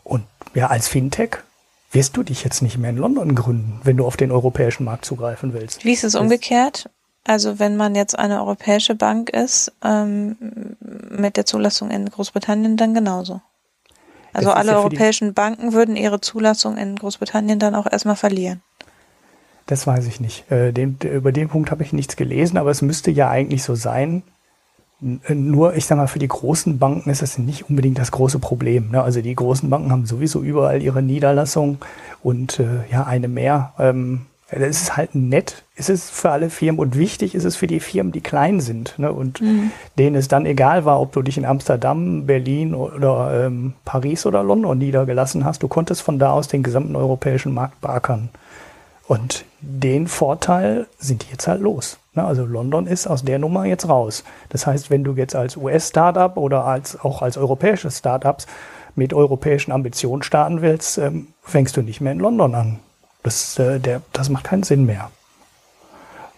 Und 0.04 0.26
ja, 0.54 0.68
als 0.68 0.90
Fintech 0.90 1.38
wirst 1.92 2.18
du 2.18 2.24
dich 2.24 2.44
jetzt 2.44 2.62
nicht 2.62 2.78
mehr 2.78 2.90
in 2.90 2.98
London 2.98 3.34
gründen, 3.34 3.80
wenn 3.84 3.96
du 3.96 4.06
auf 4.06 4.18
den 4.18 4.32
europäischen 4.32 4.84
Markt 4.84 5.06
zugreifen 5.06 5.54
willst. 5.54 5.86
Wie 5.86 5.94
ist 5.94 6.04
es 6.04 6.16
umgekehrt? 6.16 6.90
Also 7.26 7.60
wenn 7.60 7.78
man 7.78 7.96
jetzt 7.96 8.18
eine 8.18 8.40
europäische 8.40 8.96
Bank 8.96 9.30
ist, 9.30 9.72
ähm, 9.84 10.36
mit 11.10 11.38
der 11.38 11.46
Zulassung 11.46 11.92
in 11.92 12.10
Großbritannien 12.10 12.78
dann 12.78 12.94
genauso. 12.94 13.42
Also 14.34 14.52
alle 14.52 14.72
ja 14.72 14.78
europäischen 14.78 15.34
Banken 15.34 15.74
würden 15.74 15.96
ihre 15.96 16.22
Zulassung 16.22 16.78
in 16.78 16.96
Großbritannien 16.96 17.60
dann 17.60 17.76
auch 17.76 17.88
erstmal 17.92 18.16
verlieren. 18.16 18.62
Das 19.66 19.86
weiß 19.86 20.08
ich 20.08 20.20
nicht. 20.20 20.50
Äh, 20.52 20.72
den, 20.72 20.98
über 21.04 21.32
den 21.32 21.50
Punkt 21.50 21.72
habe 21.72 21.84
ich 21.84 21.94
nichts 21.94 22.16
gelesen, 22.16 22.58
aber 22.58 22.72
es 22.72 22.82
müsste 22.82 23.12
ja 23.12 23.30
eigentlich 23.30 23.64
so 23.64 23.76
sein. 23.76 24.24
Nur, 25.00 25.76
ich 25.76 25.86
sag 25.86 25.98
mal, 25.98 26.08
für 26.08 26.20
die 26.20 26.28
großen 26.28 26.78
Banken 26.78 27.10
ist 27.10 27.22
das 27.22 27.38
nicht 27.38 27.70
unbedingt 27.70 27.98
das 28.00 28.12
große 28.12 28.40
Problem. 28.40 28.92
Ne? 28.92 29.02
Also 29.02 29.22
die 29.22 29.34
großen 29.34 29.70
Banken 29.70 29.92
haben 29.92 30.06
sowieso 30.06 30.42
überall 30.42 30.82
ihre 30.82 31.02
Niederlassung 31.02 31.78
und 32.22 32.60
äh, 32.60 32.90
ja, 32.92 33.06
eine 33.06 33.30
mehr. 33.30 33.74
Ähm, 33.80 34.26
das 34.52 34.82
ist 34.82 34.98
halt 34.98 35.14
nett, 35.14 35.64
ist 35.76 35.90
es 35.90 36.10
für 36.10 36.32
alle 36.32 36.50
Firmen 36.50 36.80
und 36.80 36.98
wichtig 36.98 37.36
ist 37.36 37.44
es 37.44 37.56
für 37.56 37.68
die 37.68 37.80
Firmen, 37.80 38.12
die 38.12 38.22
klein 38.22 38.60
sind 38.60 38.98
ne? 38.98 39.14
und 39.14 39.42
mhm. 39.42 39.72
denen 39.98 40.16
es 40.16 40.28
dann 40.28 40.46
egal 40.46 40.86
war, 40.86 41.00
ob 41.00 41.12
du 41.12 41.22
dich 41.22 41.38
in 41.38 41.46
Amsterdam, 41.46 42.26
Berlin 42.26 42.74
oder 42.74 43.46
ähm, 43.46 43.74
Paris 43.86 44.26
oder 44.26 44.44
London 44.44 44.78
niedergelassen 44.78 45.46
hast. 45.46 45.62
Du 45.62 45.68
konntest 45.68 46.02
von 46.02 46.18
da 46.18 46.32
aus 46.32 46.48
den 46.48 46.64
gesamten 46.64 46.96
europäischen 46.96 47.54
Markt 47.54 47.80
beackern. 47.82 48.30
Und 49.08 49.46
den 49.62 50.08
Vorteil 50.08 50.88
sind 51.00 51.24
die 51.24 51.32
jetzt 51.32 51.48
halt 51.48 51.62
los. 51.62 51.98
Ne? 52.14 52.24
Also 52.24 52.46
London 52.46 52.88
ist 52.88 53.08
aus 53.08 53.24
der 53.24 53.40
Nummer 53.40 53.66
jetzt 53.66 53.90
raus. 53.90 54.24
Das 54.50 54.68
heißt, 54.68 54.90
wenn 54.90 55.04
du 55.04 55.14
jetzt 55.14 55.36
als 55.36 55.58
US-Startup 55.58 56.38
oder 56.38 56.66
als, 56.66 57.00
auch 57.00 57.22
als 57.22 57.38
europäisches 57.38 57.98
Startups 57.98 58.48
mit 58.96 59.14
europäischen 59.14 59.72
Ambitionen 59.72 60.24
starten 60.24 60.62
willst, 60.62 60.98
ähm, 60.98 61.28
fängst 61.42 61.78
du 61.78 61.82
nicht 61.82 62.02
mehr 62.02 62.12
in 62.12 62.20
London 62.20 62.56
an. 62.56 62.80
Das, 63.24 63.60
äh, 63.60 63.80
der, 63.80 64.02
das 64.14 64.30
macht 64.30 64.46
keinen 64.46 64.64
Sinn 64.64 64.86
mehr. 64.86 65.12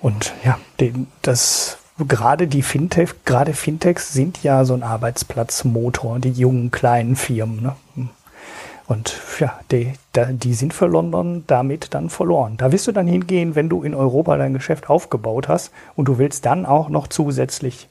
Und 0.01 0.33
ja, 0.43 0.59
den, 0.79 1.07
das 1.21 1.77
gerade 2.07 2.47
die 2.47 2.63
Fintech, 2.63 3.23
gerade 3.25 3.53
Fintechs 3.53 4.13
sind 4.13 4.43
ja 4.43 4.65
so 4.65 4.73
ein 4.73 4.83
Arbeitsplatzmotor, 4.83 6.19
die 6.19 6.31
jungen 6.31 6.71
kleinen 6.71 7.15
Firmen. 7.15 7.61
Ne? 7.61 7.75
Und 8.87 9.19
ja, 9.39 9.59
die, 9.71 9.93
die 10.15 10.53
sind 10.53 10.73
für 10.73 10.87
London 10.87 11.43
damit 11.47 11.93
dann 11.93 12.09
verloren. 12.09 12.57
Da 12.57 12.71
wirst 12.71 12.87
du 12.87 12.91
dann 12.91 13.07
hingehen, 13.07 13.55
wenn 13.55 13.69
du 13.69 13.83
in 13.83 13.95
Europa 13.95 14.35
dein 14.37 14.53
Geschäft 14.53 14.89
aufgebaut 14.89 15.47
hast 15.47 15.71
und 15.95 16.07
du 16.07 16.17
willst 16.17 16.45
dann 16.45 16.65
auch 16.65 16.89
noch 16.89 17.07
zusätzlich 17.07 17.87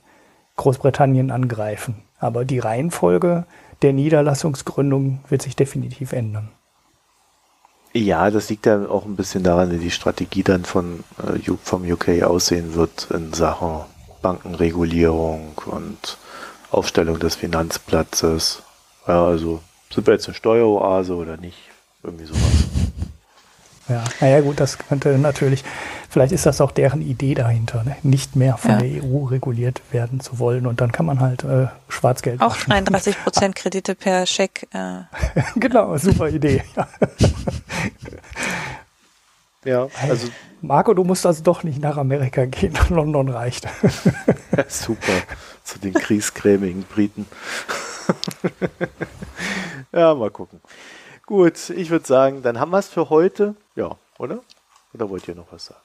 Großbritannien 0.56 1.30
angreifen. 1.30 1.94
Aber 2.18 2.44
die 2.44 2.58
Reihenfolge 2.58 3.44
der 3.80 3.94
Niederlassungsgründung 3.94 5.20
wird 5.28 5.40
sich 5.40 5.56
definitiv 5.56 6.12
ändern. 6.12 6.50
Ja, 7.92 8.30
das 8.30 8.48
liegt 8.48 8.66
ja 8.66 8.88
auch 8.88 9.04
ein 9.04 9.16
bisschen 9.16 9.42
daran, 9.42 9.72
wie 9.72 9.78
die 9.78 9.90
Strategie 9.90 10.44
dann 10.44 10.64
von, 10.64 11.02
äh, 11.18 11.50
vom 11.62 11.90
UK 11.90 12.22
aussehen 12.22 12.74
wird 12.74 13.08
in 13.10 13.32
Sachen 13.32 13.80
Bankenregulierung 14.22 15.54
und 15.66 16.18
Aufstellung 16.70 17.18
des 17.18 17.34
Finanzplatzes. 17.34 18.62
Ja, 19.08 19.24
also 19.24 19.60
sind 19.92 20.06
wir 20.06 20.14
jetzt 20.14 20.26
eine 20.26 20.34
Steueroase 20.34 21.14
oder 21.14 21.36
nicht? 21.36 21.58
Irgendwie 22.04 22.26
sowas. 22.26 22.79
Ja, 23.90 24.04
naja 24.20 24.40
gut, 24.40 24.60
das 24.60 24.78
könnte 24.78 25.18
natürlich, 25.18 25.64
vielleicht 26.08 26.30
ist 26.30 26.46
das 26.46 26.60
auch 26.60 26.70
deren 26.70 27.02
Idee 27.02 27.34
dahinter, 27.34 27.82
ne? 27.82 27.96
nicht 28.04 28.36
mehr 28.36 28.56
von 28.56 28.70
ja. 28.70 28.78
der 28.78 29.02
EU 29.02 29.24
reguliert 29.24 29.82
werden 29.90 30.20
zu 30.20 30.38
wollen 30.38 30.68
und 30.68 30.80
dann 30.80 30.92
kann 30.92 31.06
man 31.06 31.18
halt 31.18 31.42
äh, 31.42 31.66
Schwarzgeld 31.88 32.40
Auch 32.40 32.56
33 32.56 33.20
Prozent 33.20 33.56
Kredite 33.56 33.96
per 33.96 34.26
Scheck. 34.26 34.68
Äh. 34.72 35.00
genau, 35.56 35.98
super 35.98 36.28
Idee. 36.28 36.62
ja, 39.64 39.88
also 40.08 40.28
Marco, 40.60 40.94
du 40.94 41.02
musst 41.02 41.26
also 41.26 41.42
doch 41.42 41.64
nicht 41.64 41.80
nach 41.80 41.96
Amerika 41.96 42.44
gehen, 42.44 42.78
London 42.90 43.28
reicht. 43.28 43.64
ja, 44.56 44.64
super, 44.68 45.14
zu 45.64 45.80
den 45.80 45.94
kriegskrämigen 45.94 46.84
Briten. 46.84 47.26
ja, 49.92 50.14
mal 50.14 50.30
gucken. 50.30 50.60
Gut, 51.30 51.70
ich 51.70 51.90
würde 51.90 52.04
sagen, 52.04 52.42
dann 52.42 52.58
haben 52.58 52.72
wir 52.72 52.80
es 52.80 52.88
für 52.88 53.08
heute. 53.08 53.54
Ja, 53.76 53.96
oder? 54.18 54.40
Oder 54.92 55.10
wollt 55.10 55.28
ihr 55.28 55.36
noch 55.36 55.52
was 55.52 55.66
sagen? 55.66 55.80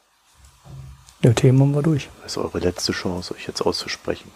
Ja, 1.22 1.34
Themen 1.34 1.62
haben 1.62 1.76
wir 1.76 1.84
durch. 1.84 2.10
Das 2.24 2.32
ist 2.32 2.38
eure 2.40 2.58
letzte 2.58 2.94
Chance, 2.94 3.36
euch 3.36 3.46
jetzt 3.46 3.62
auszusprechen. 3.62 4.32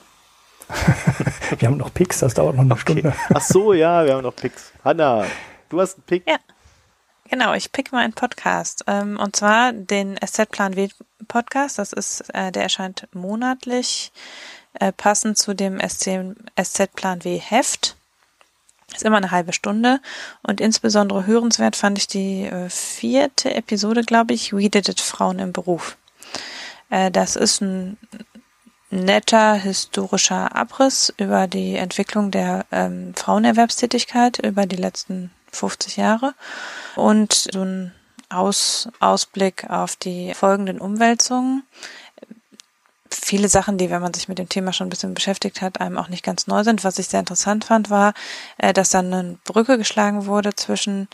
wir 1.57 1.67
haben 1.67 1.77
noch 1.77 1.91
Picks, 1.91 2.19
das 2.19 2.35
dauert 2.35 2.57
noch 2.57 2.61
eine 2.61 2.73
okay. 2.73 2.99
Stunde. 2.99 3.15
Ach 3.33 3.41
so, 3.41 3.73
ja, 3.73 4.05
wir 4.05 4.13
haben 4.13 4.21
noch 4.21 4.35
Picks. 4.35 4.71
Hanna, 4.85 5.25
du 5.69 5.81
hast 5.81 5.95
einen 5.95 6.03
Pick. 6.03 6.29
Ja. 6.29 6.37
Genau, 7.27 7.55
ich 7.55 7.71
pick 7.71 7.91
mal 7.91 8.03
einen 8.03 8.13
Podcast. 8.13 8.83
Ähm, 8.85 9.17
und 9.17 9.35
zwar 9.35 9.73
den 9.73 10.15
SZ-Plan 10.15 10.75
W 10.75 10.89
Podcast. 11.27 11.79
Das 11.79 11.91
ist, 11.91 12.21
äh, 12.35 12.51
der 12.51 12.61
erscheint 12.61 13.07
monatlich, 13.15 14.11
äh, 14.75 14.91
passend 14.91 15.39
zu 15.39 15.55
dem 15.55 15.79
SZ-Plan 15.79 17.23
W 17.23 17.39
Heft. 17.39 17.95
Ist 18.93 19.03
immer 19.03 19.17
eine 19.17 19.31
halbe 19.31 19.53
Stunde 19.53 19.99
und 20.41 20.61
insbesondere 20.61 21.25
hörenswert 21.25 21.75
fand 21.75 21.97
ich 21.97 22.07
die 22.07 22.45
äh, 22.45 22.69
vierte 22.69 23.53
Episode, 23.53 24.03
glaube 24.03 24.33
ich, 24.33 24.53
We 24.53 24.69
Did 24.69 24.89
It 24.89 24.99
Frauen 24.99 25.39
im 25.39 25.53
Beruf. 25.53 25.97
Äh, 26.89 27.11
das 27.11 27.35
ist 27.35 27.61
ein 27.61 27.97
netter 28.89 29.53
historischer 29.53 30.55
Abriss 30.55 31.13
über 31.17 31.47
die 31.47 31.75
Entwicklung 31.75 32.31
der 32.31 32.65
ähm, 32.71 33.13
Frauenerwerbstätigkeit 33.15 34.39
über 34.39 34.65
die 34.65 34.77
letzten 34.77 35.31
50 35.51 35.97
Jahre 35.97 36.33
und 36.95 37.33
so 37.33 37.63
ein 37.63 37.93
Aus, 38.29 38.89
Ausblick 38.99 39.69
auf 39.69 39.95
die 39.95 40.33
folgenden 40.33 40.79
Umwälzungen 40.79 41.63
viele 43.29 43.47
Sachen, 43.47 43.77
die, 43.77 43.91
wenn 43.91 44.01
man 44.01 44.13
sich 44.13 44.27
mit 44.27 44.39
dem 44.39 44.49
Thema 44.49 44.73
schon 44.73 44.87
ein 44.87 44.89
bisschen 44.89 45.13
beschäftigt 45.13 45.61
hat, 45.61 45.79
einem 45.79 45.99
auch 45.99 46.09
nicht 46.09 46.25
ganz 46.25 46.47
neu 46.47 46.63
sind. 46.63 46.83
Was 46.83 46.97
ich 46.97 47.07
sehr 47.07 47.19
interessant 47.19 47.63
fand, 47.65 47.91
war, 47.91 48.13
äh, 48.57 48.73
dass 48.73 48.89
dann 48.89 49.13
eine 49.13 49.37
Brücke 49.45 49.77
geschlagen 49.77 50.25
wurde 50.25 50.55
zwischen 50.55 51.07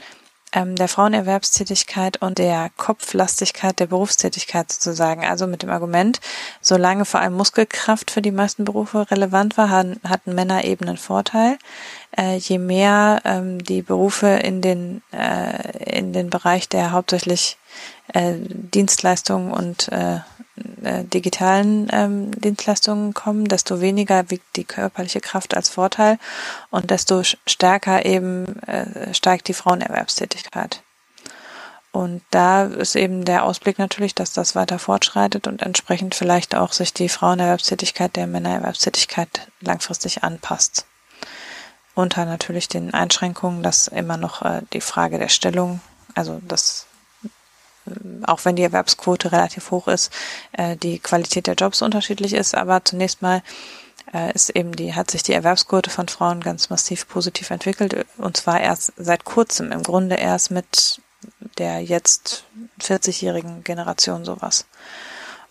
ähm, 0.54 0.78
der 0.78 0.88
Frauenerwerbstätigkeit 0.88 2.22
und 2.22 2.38
der 2.38 2.72
Kopflastigkeit 2.78 3.82
der 3.82 3.88
Berufstätigkeit 3.88 4.72
sozusagen. 4.72 5.26
Also 5.26 5.46
mit 5.46 5.62
dem 5.62 5.70
Argument, 5.70 6.22
solange 6.62 7.04
vor 7.04 7.20
allem 7.20 7.34
Muskelkraft 7.34 8.12
für 8.12 8.22
die 8.22 8.32
meisten 8.32 8.64
Berufe 8.64 9.12
relevant 9.12 9.58
war, 9.58 9.70
hatten 9.70 10.00
Männer 10.34 10.64
eben 10.64 10.88
einen 10.88 10.98
Vorteil. 10.98 11.58
Äh, 12.18 12.38
je 12.38 12.60
mehr 12.60 13.22
ähm, 13.26 13.62
die 13.62 13.82
Berufe 13.82 14.28
in 14.28 14.62
den, 14.62 15.02
äh, 15.12 15.98
in 16.00 16.14
den 16.14 16.30
Bereich 16.30 16.70
der 16.70 16.92
hauptsächlich 16.92 17.58
Dienstleistungen 18.14 19.52
und 19.52 19.90
äh, 19.90 20.20
digitalen 21.04 21.90
ähm, 21.92 22.32
Dienstleistungen 22.40 23.14
kommen, 23.14 23.46
desto 23.46 23.82
weniger 23.82 24.30
wiegt 24.30 24.56
die 24.56 24.64
körperliche 24.64 25.20
Kraft 25.20 25.56
als 25.56 25.70
Vorteil 25.70 26.18
und 26.70 26.92
desto 26.92 27.24
stärker 27.24 28.06
eben 28.06 28.62
äh, 28.64 29.14
steigt 29.14 29.48
die 29.48 29.54
Frauenerwerbstätigkeit. 29.54 30.82
Und 31.92 32.22
da 32.30 32.66
ist 32.66 32.96
eben 32.96 33.24
der 33.24 33.44
Ausblick 33.44 33.80
natürlich, 33.80 34.14
dass 34.16 34.34
das 34.34 34.56
weiter 34.56 34.80
fortschreitet 34.80 35.48
und 35.48 35.62
entsprechend 35.62 36.14
vielleicht 36.14 36.54
auch 36.54 36.74
sich 36.74 36.94
die 36.94 37.10
Frauenerwerbstätigkeit 37.10 38.16
der 38.16 38.28
Männererwerbstätigkeit 38.28 39.48
langfristig 39.62 40.24
anpasst. 40.24 40.86
Unter 41.96 42.26
natürlich 42.26 42.68
den 42.68 42.94
Einschränkungen, 42.94 43.64
dass 43.64 43.88
immer 43.88 44.18
noch 44.18 44.42
äh, 44.42 44.62
die 44.74 44.82
Frage 44.82 45.20
der 45.20 45.30
Stellung, 45.30 45.80
also 46.14 46.42
das 46.46 46.86
auch 48.26 48.46
wenn 48.46 48.56
die 48.56 48.64
Erwerbsquote 48.64 49.32
relativ 49.32 49.72
hoch 49.72 49.88
ist, 49.88 50.12
äh, 50.54 50.76
die 50.76 51.00
Qualität 51.00 51.48
der 51.48 51.56
Jobs 51.56 51.82
unterschiedlich 51.82 52.34
ist. 52.34 52.56
Aber 52.56 52.84
zunächst 52.84 53.22
mal 53.22 53.42
äh, 54.14 54.34
ist 54.34 54.50
eben 54.50 54.76
die, 54.76 54.94
hat 54.94 55.12
sich 55.12 55.24
die 55.24 55.34
Erwerbsquote 55.34 55.90
von 55.90 56.08
Frauen 56.08 56.42
ganz 56.42 56.70
massiv 56.70 57.08
positiv 57.08 57.50
entwickelt 57.52 58.06
und 58.18 58.38
zwar 58.38 58.62
erst 58.62 58.94
seit 58.98 59.26
kurzem, 59.26 59.72
im 59.72 59.84
Grunde 59.84 60.16
erst 60.16 60.52
mit 60.52 61.02
der 61.58 61.82
jetzt 61.82 62.44
40-jährigen 62.82 63.64
Generation 63.64 64.26
sowas. 64.26 64.66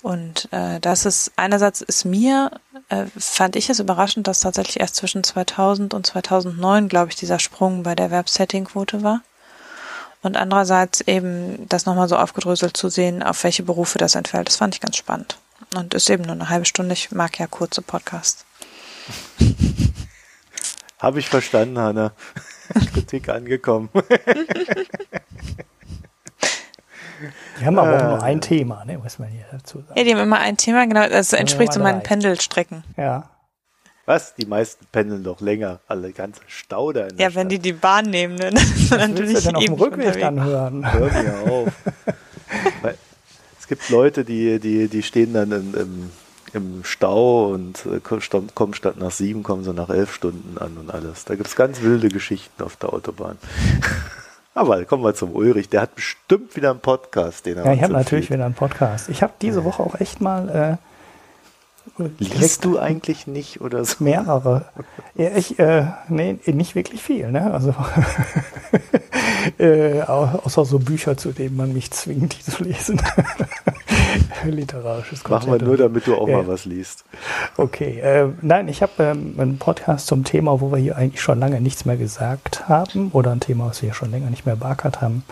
Und 0.03 0.49
äh, 0.53 0.81
das 0.81 1.07
ist 1.07 1.33
einerseits 1.37 1.81
ist 1.81 2.05
mir 2.05 2.61
äh, 2.91 3.07
fand 3.17 3.57
ich 3.57 3.71
es 3.71 3.81
überraschend, 3.81 4.29
dass 4.29 4.41
tatsächlich 4.41 4.81
erst 4.81 4.97
zwischen 4.97 5.25
2000 5.25 5.95
und 5.95 6.07
2009, 6.07 6.89
glaube 6.89 7.11
ich, 7.11 7.17
dieser 7.17 7.39
Sprung 7.39 7.83
bei 7.83 7.95
der 7.95 8.07
Erwerbssettingquote 8.07 9.03
war 9.03 9.23
und 10.25 10.37
andererseits 10.37 11.03
eben 11.03 11.69
das 11.69 11.87
nochmal 11.87 12.09
so 12.09 12.17
aufgedröselt 12.17 12.77
zu 12.77 12.89
sehen, 12.89 13.23
auf 13.23 13.45
welche 13.45 13.63
Berufe 13.63 13.99
das 13.99 14.15
entfällt. 14.15 14.49
Das 14.49 14.57
fand 14.57 14.75
ich 14.75 14.81
ganz 14.81 14.97
spannend. 14.97 15.39
Und 15.77 15.95
ist 15.95 16.09
eben 16.11 16.25
nur 16.25 16.33
eine 16.33 16.49
halbe 16.49 16.65
Stunde. 16.65 16.95
Ich 16.95 17.11
mag 17.13 17.39
ja 17.39 17.47
kurze 17.47 17.83
Podcasts. 17.83 18.45
Habe 20.99 21.19
ich 21.19 21.29
verstanden, 21.29 21.79
Hanna. 21.79 22.13
Kritik 22.93 23.29
angekommen. 23.29 23.91
Die 27.61 27.67
haben 27.67 27.79
aber 27.79 27.97
auch 27.97 28.03
nur 28.03 28.23
ein 28.23 28.41
Thema, 28.41 28.85
ne, 28.85 28.99
muss 28.99 29.19
man 29.19 29.29
hier 29.29 29.45
dazu 29.53 29.79
sagen. 29.81 29.99
Ja, 29.99 30.05
die 30.05 30.13
haben 30.13 30.23
immer 30.23 30.41
ein 30.41 30.57
Thema, 30.57 30.87
genau. 30.87 31.09
Das 31.09 31.33
entspricht 31.33 31.73
so 31.73 31.81
meinen 31.81 32.03
Pendelstrecken. 32.03 32.85
Ja. 32.97 33.31
Was? 34.07 34.35
Die 34.35 34.47
meisten 34.47 34.85
pendeln 34.93 35.25
doch 35.25 35.41
länger. 35.41 35.81
Alle 35.89 36.13
ganze 36.13 36.43
Stau 36.47 36.93
da 36.93 37.07
in 37.07 37.17
Ja, 37.17 37.27
wenn 37.27 37.33
Stadt. 37.33 37.53
die 37.53 37.59
die 37.59 37.73
Bahn 37.73 38.11
nehmen, 38.11 38.37
ne? 38.37 38.51
Dann 38.91 39.15
natürlich 39.15 39.45
dann 39.45 39.57
auf 39.57 39.65
dem 39.65 39.75
Rückweg 39.75 40.21
dann 40.21 40.45
hören. 40.45 40.93
Hör 40.93 41.23
mir 41.23 41.51
auf. 41.51 41.69
Weil 42.83 42.99
es 43.59 43.67
gibt 43.67 43.89
Leute, 43.89 44.25
die, 44.25 44.59
die, 44.61 44.89
die 44.89 45.03
stehen 45.03 45.33
dann 45.33 45.51
in, 45.53 45.75
im, 45.75 46.11
im 46.53 46.85
Stau 46.85 47.49
und 47.49 47.87
äh, 47.87 48.01
kommen 48.01 48.75
statt 48.75 48.99
nach 48.99 49.11
sieben, 49.11 49.43
kommen 49.43 49.65
sie 49.65 49.73
nach 49.73 49.89
elf 49.89 50.15
Stunden 50.15 50.59
an 50.59 50.77
und 50.77 50.91
alles. 50.93 51.25
Da 51.25 51.35
gibt 51.35 51.49
es 51.49 51.57
ganz 51.57 51.81
wilde 51.81 52.09
Geschichten 52.09 52.63
auf 52.63 52.77
der 52.77 52.93
Autobahn. 52.93 53.39
Aber 54.55 54.85
kommen 54.85 55.03
wir 55.03 55.15
zum 55.15 55.35
Ulrich. 55.35 55.71
Der 55.71 55.81
hat 55.81 55.95
bestimmt 55.95 56.55
wieder 56.55 56.71
einen 56.71 56.81
Podcast, 56.81 57.47
den 57.47 57.57
er 57.57 57.65
Ja, 57.65 57.73
ich 57.73 57.83
habe 57.83 57.95
natürlich 57.95 58.31
wieder 58.31 58.45
einen 58.45 58.55
Podcast. 58.55 59.09
Ich 59.09 59.23
habe 59.23 59.33
diese 59.41 59.65
Woche 59.65 59.83
auch 59.83 59.99
echt 59.99 60.21
mal. 60.21 60.79
Äh, 60.79 60.94
Liest 62.19 62.65
du 62.65 62.79
eigentlich 62.79 63.27
nicht 63.27 63.61
oder 63.61 63.85
so? 63.85 64.03
Mehrere. 64.03 64.65
Ja, 65.15 65.31
ich, 65.37 65.59
äh, 65.59 65.87
nee, 66.09 66.39
nicht 66.47 66.75
wirklich 66.75 67.03
viel, 67.03 67.31
ne? 67.31 67.53
Also 67.53 67.75
äh, 69.59 70.01
außer 70.03 70.65
so 70.65 70.79
Bücher, 70.79 71.17
zu 71.17 71.33
denen 71.33 71.57
man 71.57 71.73
mich 71.73 71.91
zwingt, 71.91 72.37
die 72.39 72.51
zu 72.51 72.65
lesen. 72.65 73.01
Literarisches 74.45 75.23
Content. 75.23 75.51
Machen 75.51 75.61
wir 75.61 75.67
nur, 75.67 75.77
damit 75.77 76.07
du 76.07 76.17
auch 76.17 76.29
ja. 76.29 76.39
mal 76.39 76.49
was 76.49 76.65
liest. 76.65 77.05
Okay. 77.57 78.01
Äh, 78.01 78.29
nein, 78.43 78.69
ich 78.69 78.83
habe 78.83 78.93
ähm, 78.99 79.35
einen 79.39 79.59
Podcast 79.59 80.07
zum 80.07 80.25
Thema, 80.25 80.61
wo 80.61 80.73
wir 80.73 80.79
hier 80.79 80.97
eigentlich 80.97 81.23
schon 81.23 81.39
lange 81.39 81.61
nichts 81.61 81.85
mehr 81.85 81.97
gesagt 81.97 82.69
haben 82.69 83.11
oder 83.13 83.33
ein 83.33 83.41
Thema, 83.41 83.67
was 83.67 83.83
wir 83.83 83.95
schon 83.95 84.11
länger 84.11 84.31
nicht 84.31 84.47
mehr 84.47 84.57
beackert 84.57 85.01
haben. 85.01 85.25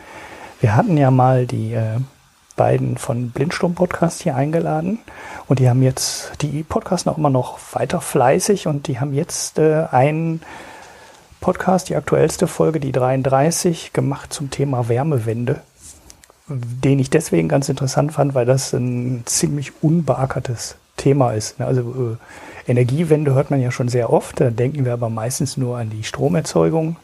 Wir 0.60 0.76
hatten 0.76 0.96
ja 0.96 1.10
mal 1.10 1.46
die 1.46 1.72
äh, 1.72 1.98
beiden 2.62 2.96
von 2.96 3.30
Blindsturm 3.30 3.74
Podcast 3.74 4.22
hier 4.22 4.36
eingeladen 4.36 4.98
und 5.48 5.58
die 5.58 5.68
haben 5.68 5.82
jetzt, 5.82 6.32
die 6.42 6.62
podcasten 6.62 7.10
auch 7.10 7.18
immer 7.18 7.30
noch 7.30 7.58
weiter 7.72 8.00
fleißig 8.00 8.68
und 8.68 8.86
die 8.86 9.00
haben 9.00 9.14
jetzt 9.14 9.58
äh, 9.58 9.86
einen 9.90 10.42
Podcast, 11.40 11.88
die 11.88 11.96
aktuellste 11.96 12.46
Folge, 12.46 12.78
die 12.78 12.92
33, 12.92 13.92
gemacht 13.92 14.32
zum 14.32 14.50
Thema 14.50 14.88
Wärmewende 14.88 15.60
den 16.48 16.98
ich 16.98 17.10
deswegen 17.10 17.48
ganz 17.48 17.68
interessant 17.68 18.12
fand, 18.12 18.34
weil 18.34 18.46
das 18.46 18.72
ein 18.72 19.22
ziemlich 19.26 19.72
unbeackertes 19.82 20.76
Thema 20.96 21.32
ist. 21.32 21.58
Ne? 21.58 21.66
Also 21.66 21.80
äh, 21.80 22.70
Energiewende 22.70 23.34
hört 23.34 23.50
man 23.50 23.60
ja 23.60 23.70
schon 23.70 23.88
sehr 23.88 24.12
oft, 24.12 24.40
da 24.40 24.50
denken 24.50 24.84
wir 24.84 24.92
aber 24.92 25.08
meistens 25.08 25.56
nur 25.56 25.78
an 25.78 25.90
die 25.90 26.04
Stromerzeugung, 26.04 26.96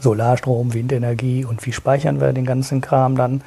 Solarstrom, 0.00 0.74
Windenergie 0.74 1.44
und 1.44 1.64
wie 1.66 1.72
speichern 1.72 2.20
wir 2.20 2.32
den 2.32 2.44
ganzen 2.44 2.80
Kram 2.80 3.16
dann. 3.16 3.42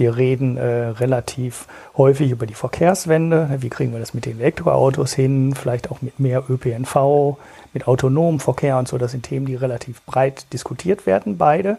Wir 0.00 0.16
reden 0.16 0.56
äh, 0.56 0.62
relativ 0.62 1.66
häufig 1.96 2.30
über 2.30 2.46
die 2.46 2.54
Verkehrswende. 2.54 3.50
Wie 3.58 3.68
kriegen 3.68 3.92
wir 3.92 4.00
das 4.00 4.14
mit 4.14 4.24
den 4.24 4.40
Elektroautos 4.40 5.12
hin? 5.12 5.54
Vielleicht 5.54 5.90
auch 5.90 6.00
mit 6.00 6.18
mehr 6.18 6.42
ÖPNV, 6.48 7.36
mit 7.74 7.86
autonomem 7.86 8.40
Verkehr 8.40 8.78
und 8.78 8.88
so. 8.88 8.96
Das 8.96 9.12
sind 9.12 9.24
Themen, 9.24 9.44
die 9.44 9.56
relativ 9.56 10.00
breit 10.06 10.50
diskutiert 10.54 11.04
werden, 11.04 11.36
beide. 11.36 11.76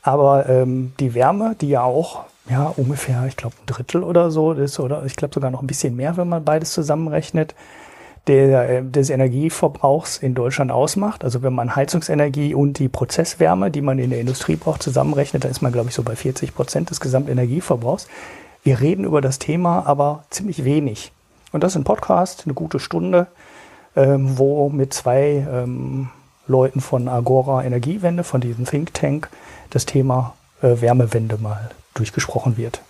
Aber 0.00 0.48
ähm, 0.48 0.94
die 0.98 1.12
Wärme, 1.12 1.56
die 1.60 1.68
ja 1.68 1.82
auch 1.82 2.24
ja, 2.48 2.72
ungefähr, 2.74 3.26
ich 3.26 3.36
glaube, 3.36 3.54
ein 3.60 3.66
Drittel 3.66 4.02
oder 4.02 4.30
so 4.30 4.52
ist, 4.52 4.80
oder 4.80 5.04
ich 5.04 5.14
glaube 5.14 5.34
sogar 5.34 5.50
noch 5.50 5.60
ein 5.60 5.66
bisschen 5.66 5.94
mehr, 5.94 6.16
wenn 6.16 6.28
man 6.28 6.44
beides 6.44 6.72
zusammenrechnet, 6.72 7.54
der, 8.28 8.68
äh, 8.68 8.82
des 8.84 9.10
Energieverbrauchs 9.10 10.18
in 10.18 10.34
Deutschland 10.34 10.70
ausmacht. 10.70 11.24
Also 11.24 11.42
wenn 11.42 11.54
man 11.54 11.74
Heizungsenergie 11.74 12.54
und 12.54 12.78
die 12.78 12.88
Prozesswärme, 12.88 13.70
die 13.70 13.80
man 13.80 13.98
in 13.98 14.10
der 14.10 14.20
Industrie 14.20 14.56
braucht, 14.56 14.82
zusammenrechnet, 14.82 15.44
dann 15.44 15.50
ist 15.50 15.62
man, 15.62 15.72
glaube 15.72 15.88
ich, 15.88 15.94
so 15.94 16.02
bei 16.02 16.14
40 16.14 16.54
Prozent 16.54 16.90
des 16.90 17.00
Gesamtenergieverbrauchs. 17.00 18.06
Wir 18.62 18.80
reden 18.80 19.04
über 19.04 19.20
das 19.20 19.38
Thema 19.38 19.86
aber 19.86 20.24
ziemlich 20.30 20.64
wenig. 20.64 21.10
Und 21.52 21.64
das 21.64 21.72
ist 21.72 21.76
ein 21.76 21.84
Podcast, 21.84 22.42
eine 22.44 22.54
gute 22.54 22.78
Stunde, 22.78 23.26
ähm, 23.96 24.38
wo 24.38 24.68
mit 24.68 24.92
zwei 24.92 25.46
ähm, 25.50 26.10
Leuten 26.46 26.80
von 26.80 27.08
Agora 27.08 27.64
Energiewende, 27.64 28.24
von 28.24 28.40
diesem 28.40 28.66
Think 28.66 28.92
Tank, 28.94 29.30
das 29.70 29.86
Thema 29.86 30.34
äh, 30.60 30.80
Wärmewende 30.80 31.38
mal 31.38 31.70
durchgesprochen 31.94 32.56
wird. 32.56 32.82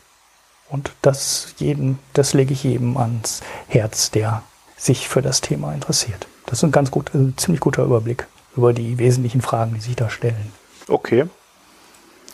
Und 0.70 0.92
das 1.00 1.54
jedem, 1.58 1.98
das 2.12 2.34
lege 2.34 2.52
ich 2.52 2.64
jedem 2.64 2.96
ans 2.96 3.42
Herz, 3.68 4.10
der 4.10 4.42
sich 4.78 5.08
für 5.08 5.20
das 5.20 5.40
Thema 5.40 5.74
interessiert. 5.74 6.26
Das 6.46 6.58
ist 6.58 6.64
ein 6.64 6.72
ganz 6.72 6.90
gut, 6.90 7.12
ein 7.14 7.36
ziemlich 7.36 7.60
guter 7.60 7.84
Überblick 7.84 8.26
über 8.56 8.72
die 8.72 8.98
wesentlichen 8.98 9.42
Fragen, 9.42 9.74
die 9.74 9.80
sich 9.80 9.96
da 9.96 10.08
stellen. 10.08 10.52
Okay. 10.88 11.26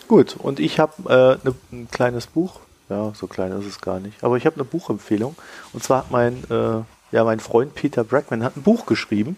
Gut, 0.07 0.37
und 0.37 0.61
ich 0.61 0.79
habe 0.79 1.41
äh, 1.43 1.47
ne, 1.49 1.55
ein 1.73 1.89
kleines 1.91 2.27
Buch, 2.27 2.61
ja, 2.89 3.13
so 3.15 3.27
klein 3.27 3.53
ist 3.53 3.67
es 3.67 3.81
gar 3.81 3.99
nicht, 3.99 4.23
aber 4.23 4.37
ich 4.37 4.45
habe 4.47 4.57
eine 4.57 4.65
Buchempfehlung. 4.65 5.35
Und 5.73 5.83
zwar 5.83 5.99
hat 5.99 6.11
mein, 6.11 6.45
äh, 6.51 6.83
ja, 7.13 7.25
mein 7.25 7.41
Freund 7.41 7.75
Peter 7.75 8.05
Brackman 8.05 8.45
hat 8.45 8.57
ein 8.57 8.63
Buch 8.63 8.87
geschrieben. 8.87 9.37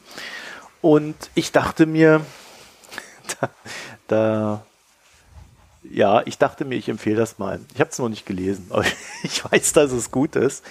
Und 0.82 1.14
ich 1.34 1.52
dachte 1.52 1.86
mir, 1.86 2.20
da, 3.40 3.50
da 4.08 4.62
ja, 5.90 6.22
ich 6.26 6.38
dachte 6.38 6.64
mir, 6.64 6.76
ich 6.76 6.88
empfehle 6.88 7.16
das 7.16 7.38
mal. 7.38 7.60
Ich 7.74 7.80
habe 7.80 7.90
es 7.90 7.98
noch 7.98 8.08
nicht 8.08 8.26
gelesen, 8.26 8.66
aber 8.70 8.84
ich 9.22 9.44
weiß, 9.50 9.72
dass 9.72 9.92
es 9.92 10.10
gut 10.10 10.36
ist. 10.36 10.64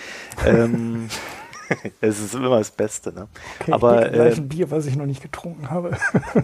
ähm, 0.45 1.09
es 2.01 2.19
ist 2.19 2.33
immer 2.33 2.57
das 2.57 2.71
Beste, 2.71 3.13
ne? 3.13 3.27
Okay, 3.59 3.71
aber 3.71 4.11
ich 4.13 4.19
äh, 4.19 4.33
ein 4.35 4.47
Bier, 4.47 4.71
was 4.71 4.85
ich 4.85 4.95
noch 4.95 5.05
nicht 5.05 5.21
getrunken 5.21 5.69
habe. 5.69 5.97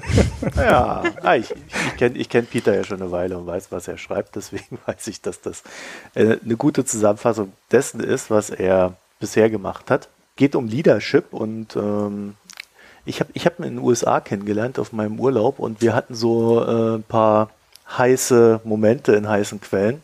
ja, 0.56 1.04
ah, 1.22 1.36
ich, 1.36 1.52
ich 1.52 1.98
kenne 1.98 2.18
ich 2.18 2.30
kenn 2.30 2.46
Peter 2.46 2.76
ja 2.76 2.84
schon 2.84 3.02
eine 3.02 3.12
Weile 3.12 3.38
und 3.38 3.48
weiß, 3.48 3.72
was 3.72 3.88
er 3.88 3.98
schreibt. 3.98 4.36
Deswegen 4.36 4.80
weiß 4.86 5.08
ich, 5.08 5.22
dass 5.22 5.42
das 5.42 5.64
äh, 6.16 6.38
eine 6.44 6.56
gute 6.56 6.86
Zusammenfassung 6.86 7.54
dessen 7.72 8.00
ist, 8.00 8.30
was 8.30 8.50
er 8.50 8.96
bisher 9.20 9.50
gemacht 9.50 9.92
hat. 9.92 10.10
Geht 10.36 10.56
um 10.56 10.68
Leadership 10.68 11.34
und 11.34 11.76
ähm, 11.76 12.36
ich 13.06 13.20
habe 13.20 13.32
ich 13.34 13.46
hab 13.46 13.60
ihn 13.60 13.66
in 13.66 13.76
den 13.76 13.84
USA 13.84 14.20
kennengelernt 14.20 14.80
auf 14.80 14.94
meinem 14.94 15.20
Urlaub 15.20 15.60
und 15.60 15.82
wir 15.82 15.94
hatten 15.94 16.16
so 16.16 16.64
äh, 16.64 16.96
ein 16.96 17.04
paar 17.04 17.50
heiße 17.98 18.62
Momente 18.64 19.14
in 19.14 19.28
heißen 19.28 19.60
Quellen. 19.62 20.02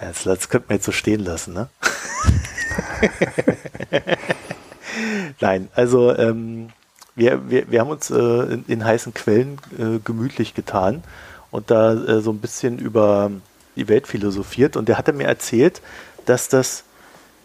Das, 0.00 0.22
das 0.22 0.48
könnte 0.48 0.68
man 0.68 0.76
jetzt 0.76 0.86
so 0.86 0.92
stehen 0.92 1.24
lassen, 1.24 1.54
ne? 1.54 1.68
Nein, 5.40 5.68
also 5.74 6.16
ähm, 6.16 6.70
wir, 7.14 7.50
wir, 7.50 7.70
wir 7.70 7.80
haben 7.80 7.90
uns 7.90 8.10
äh, 8.10 8.14
in, 8.14 8.64
in, 8.66 8.84
heißen 8.84 9.14
Quellen 9.14 9.58
äh, 9.78 9.98
gemütlich 10.04 10.54
getan 10.54 11.02
und 11.50 11.70
da 11.70 11.92
äh, 11.92 12.20
so 12.20 12.30
ein 12.30 12.38
bisschen 12.38 12.78
über 12.78 13.30
die 13.76 13.88
Welt 13.88 14.06
philosophiert 14.06 14.76
und 14.76 14.88
der 14.88 14.98
hatte 14.98 15.12
mir 15.12 15.26
erzählt, 15.26 15.80
dass 16.26 16.48
das 16.48 16.84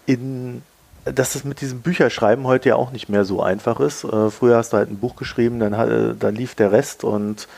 in 0.06 0.62
dass 1.06 1.34
das 1.34 1.44
mit 1.44 1.60
diesem 1.60 1.82
Bücherschreiben 1.82 2.48
heute 2.48 2.70
ja 2.70 2.76
auch 2.76 2.92
nicht 2.92 3.10
mehr 3.10 3.26
so 3.26 3.42
einfach 3.42 3.82
ist. 3.82 4.06
Äh, 4.06 4.30
früher 4.30 4.58
hast 4.58 4.72
du 4.72 4.78
halt 4.78 4.90
ein 4.90 5.00
Buch 5.00 5.18
geschrieben, 5.18 5.60
dann, 5.60 5.74
äh, 5.74 6.16
dann 6.18 6.34
lief 6.34 6.56
der 6.56 6.72
Rest 6.72 7.04
und 7.04 7.50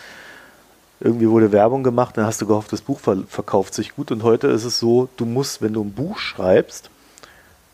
irgendwie 0.99 1.29
wurde 1.29 1.51
Werbung 1.51 1.83
gemacht, 1.83 2.17
dann 2.17 2.25
hast 2.25 2.41
du 2.41 2.47
gehofft, 2.47 2.71
das 2.71 2.81
Buch 2.81 2.99
ver 2.99 3.17
verkauft 3.27 3.73
sich 3.73 3.95
gut. 3.95 4.11
Und 4.11 4.23
heute 4.23 4.47
ist 4.47 4.63
es 4.63 4.79
so, 4.79 5.09
du 5.17 5.25
musst, 5.25 5.61
wenn 5.61 5.73
du 5.73 5.83
ein 5.83 5.91
Buch 5.91 6.17
schreibst, 6.17 6.89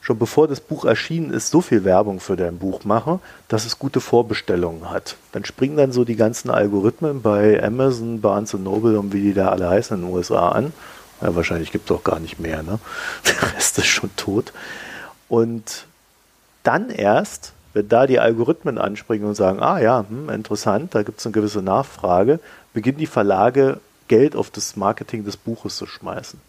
schon 0.02 0.18
bevor 0.18 0.48
das 0.48 0.60
Buch 0.60 0.84
erschienen 0.84 1.32
ist, 1.32 1.52
so 1.52 1.61
viel 1.61 1.86
Werbung 1.86 2.19
für 2.19 2.36
dein 2.36 2.57
Buch 2.57 2.84
machen, 2.84 3.19
dass 3.48 3.65
es 3.65 3.80
gute 3.80 4.02
Vorbestellungen 4.02 4.90
hat. 4.90 5.15
Dann 5.32 5.45
springen 5.45 5.78
dann 5.78 5.91
so 5.91 6.03
die 6.03 6.15
ganzen 6.15 6.49
Algorithmen 6.49 7.22
bei 7.22 7.64
Amazon, 7.64 8.19
Barnes 8.19 8.53
Noble 8.53 8.99
und 8.99 9.14
wie 9.14 9.22
die 9.22 9.34
da 9.34 9.49
alle 9.49 9.69
heißen 9.69 9.95
in 9.95 10.03
den 10.03 10.14
USA 10.14 10.49
an. 10.49 10.73
Ja, 11.22 11.36
wahrscheinlich 11.36 11.72
gibt 11.72 11.90
es 11.90 11.95
auch 11.95 12.03
gar 12.03 12.19
nicht 12.19 12.40
mehr, 12.40 12.64
ne? 12.64 12.80
Der 13.28 13.56
Rest 13.56 13.78
ist 13.78 13.86
schon 13.86 14.10
tot. 14.15 14.52
Und 15.30 15.86
dann 16.64 16.90
erst, 16.90 17.53
wenn 17.73 17.88
da 17.88 18.07
die 18.07 18.19
Algorithmen 18.19 18.80
anspringen 18.80 19.28
und 19.28 19.36
sagen, 19.36 19.61
ah 19.61 19.80
ja, 19.80 20.06
hm, 20.10 20.30
interessant, 20.30 20.95
da 20.95 21.03
gibt 21.03 21.19
es 21.19 21.26
eine 21.28 21.34
gewisse 21.34 21.61
Nachfrage, 21.61 22.40
beginnen 22.73 22.98
die 22.98 23.07
Verlage 23.07 23.80
Geld 24.07 24.36
auf 24.36 24.49
das 24.49 24.76
Marketing 24.76 25.23
des 25.23 25.38
Buches 25.38 25.78
zu 25.78 25.86
schmeißen. 25.86 26.40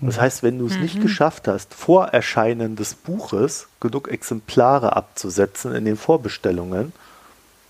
Das 0.00 0.16
mhm. 0.16 0.20
heißt, 0.20 0.42
wenn 0.42 0.58
du 0.58 0.66
es 0.66 0.74
mhm. 0.74 0.82
nicht 0.82 1.00
geschafft 1.00 1.48
hast, 1.48 1.74
vor 1.74 2.08
Erscheinen 2.08 2.76
des 2.76 2.94
Buches 2.94 3.68
genug 3.80 4.08
Exemplare 4.08 4.94
abzusetzen 4.94 5.74
in 5.74 5.84
den 5.84 5.96
Vorbestellungen, 5.96 6.92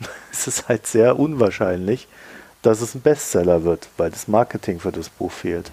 ist 0.33 0.49
es 0.49 0.69
halt 0.69 0.87
sehr 0.87 1.19
unwahrscheinlich, 1.19 2.09
dass 2.63 2.81
es 2.81 2.95
ein 2.95 3.01
Bestseller 3.01 3.65
wird, 3.65 3.89
weil 3.97 4.11
das 4.11 4.29
Marketing 4.29 4.81
für 4.81 4.93
das 4.93 5.09
Buch 5.09 5.31
fehlt. 5.31 5.71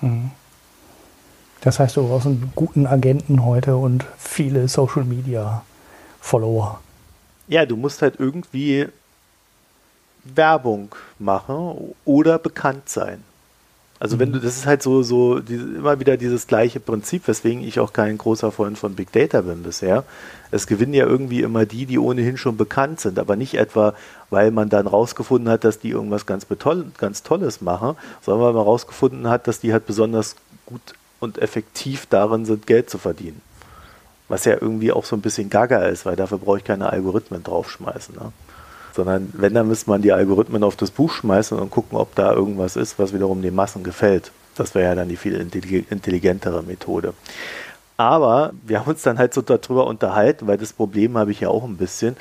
Mhm. 0.00 0.30
Das 1.60 1.78
heißt, 1.78 1.96
du 1.96 2.08
brauchst 2.08 2.26
einen 2.26 2.52
guten 2.54 2.86
Agenten 2.86 3.44
heute 3.44 3.76
und 3.76 4.06
viele 4.16 4.66
Social 4.68 5.04
Media 5.04 5.62
Follower. 6.20 6.80
Ja, 7.48 7.66
du 7.66 7.76
musst 7.76 8.00
halt 8.00 8.14
irgendwie 8.18 8.88
Werbung 10.24 10.94
machen 11.18 11.94
oder 12.06 12.38
bekannt 12.38 12.88
sein. 12.88 13.22
Also 14.00 14.18
wenn 14.18 14.32
du, 14.32 14.38
mhm. 14.38 14.42
das 14.42 14.56
ist 14.56 14.66
halt 14.66 14.82
so, 14.82 15.02
so 15.02 15.40
die, 15.40 15.54
immer 15.54 16.00
wieder 16.00 16.16
dieses 16.16 16.46
gleiche 16.46 16.80
Prinzip, 16.80 17.28
weswegen 17.28 17.62
ich 17.62 17.80
auch 17.80 17.92
kein 17.92 18.16
großer 18.16 18.50
Freund 18.50 18.78
von 18.78 18.94
Big 18.94 19.12
Data 19.12 19.42
bin 19.42 19.62
bisher. 19.62 20.04
Es 20.50 20.66
gewinnen 20.66 20.94
ja 20.94 21.04
irgendwie 21.04 21.42
immer 21.42 21.66
die, 21.66 21.84
die 21.84 21.98
ohnehin 21.98 22.38
schon 22.38 22.56
bekannt 22.56 22.98
sind, 22.98 23.18
aber 23.18 23.36
nicht 23.36 23.54
etwa, 23.54 23.94
weil 24.30 24.52
man 24.52 24.70
dann 24.70 24.86
rausgefunden 24.86 25.50
hat, 25.50 25.64
dass 25.64 25.78
die 25.78 25.90
irgendwas 25.90 26.24
ganz, 26.24 26.46
ganz 26.96 27.22
Tolles 27.22 27.60
machen, 27.60 27.94
sondern 28.22 28.46
weil 28.46 28.54
man 28.54 28.62
rausgefunden 28.62 29.28
hat, 29.28 29.46
dass 29.46 29.60
die 29.60 29.72
halt 29.72 29.86
besonders 29.86 30.34
gut 30.64 30.80
und 31.20 31.36
effektiv 31.36 32.06
darin 32.06 32.46
sind, 32.46 32.66
Geld 32.66 32.88
zu 32.88 32.96
verdienen. 32.96 33.42
Was 34.28 34.46
ja 34.46 34.54
irgendwie 34.58 34.92
auch 34.92 35.04
so 35.04 35.14
ein 35.14 35.20
bisschen 35.20 35.50
gaga 35.50 35.84
ist, 35.84 36.06
weil 36.06 36.16
dafür 36.16 36.38
brauche 36.38 36.56
ich 36.56 36.64
keine 36.64 36.90
Algorithmen 36.90 37.42
draufschmeißen. 37.42 38.14
Ne? 38.14 38.32
Sondern 38.94 39.32
wenn, 39.34 39.54
dann 39.54 39.68
müsste 39.68 39.90
man 39.90 40.02
die 40.02 40.12
Algorithmen 40.12 40.64
auf 40.64 40.76
das 40.76 40.90
Buch 40.90 41.12
schmeißen 41.12 41.58
und 41.58 41.70
gucken, 41.70 41.98
ob 41.98 42.14
da 42.14 42.32
irgendwas 42.32 42.76
ist, 42.76 42.98
was 42.98 43.12
wiederum 43.12 43.42
den 43.42 43.54
Massen 43.54 43.82
gefällt. 43.82 44.32
Das 44.56 44.74
wäre 44.74 44.90
ja 44.90 44.94
dann 44.94 45.08
die 45.08 45.16
viel 45.16 45.34
intelligentere 45.34 46.62
Methode. 46.62 47.14
Aber 47.96 48.52
wir 48.62 48.80
haben 48.80 48.90
uns 48.90 49.02
dann 49.02 49.18
halt 49.18 49.34
so 49.34 49.42
darüber 49.42 49.86
unterhalten, 49.86 50.46
weil 50.46 50.58
das 50.58 50.72
Problem 50.72 51.18
habe 51.18 51.32
ich 51.32 51.40
ja 51.40 51.48
auch 51.48 51.64
ein 51.64 51.76
bisschen. 51.76 52.16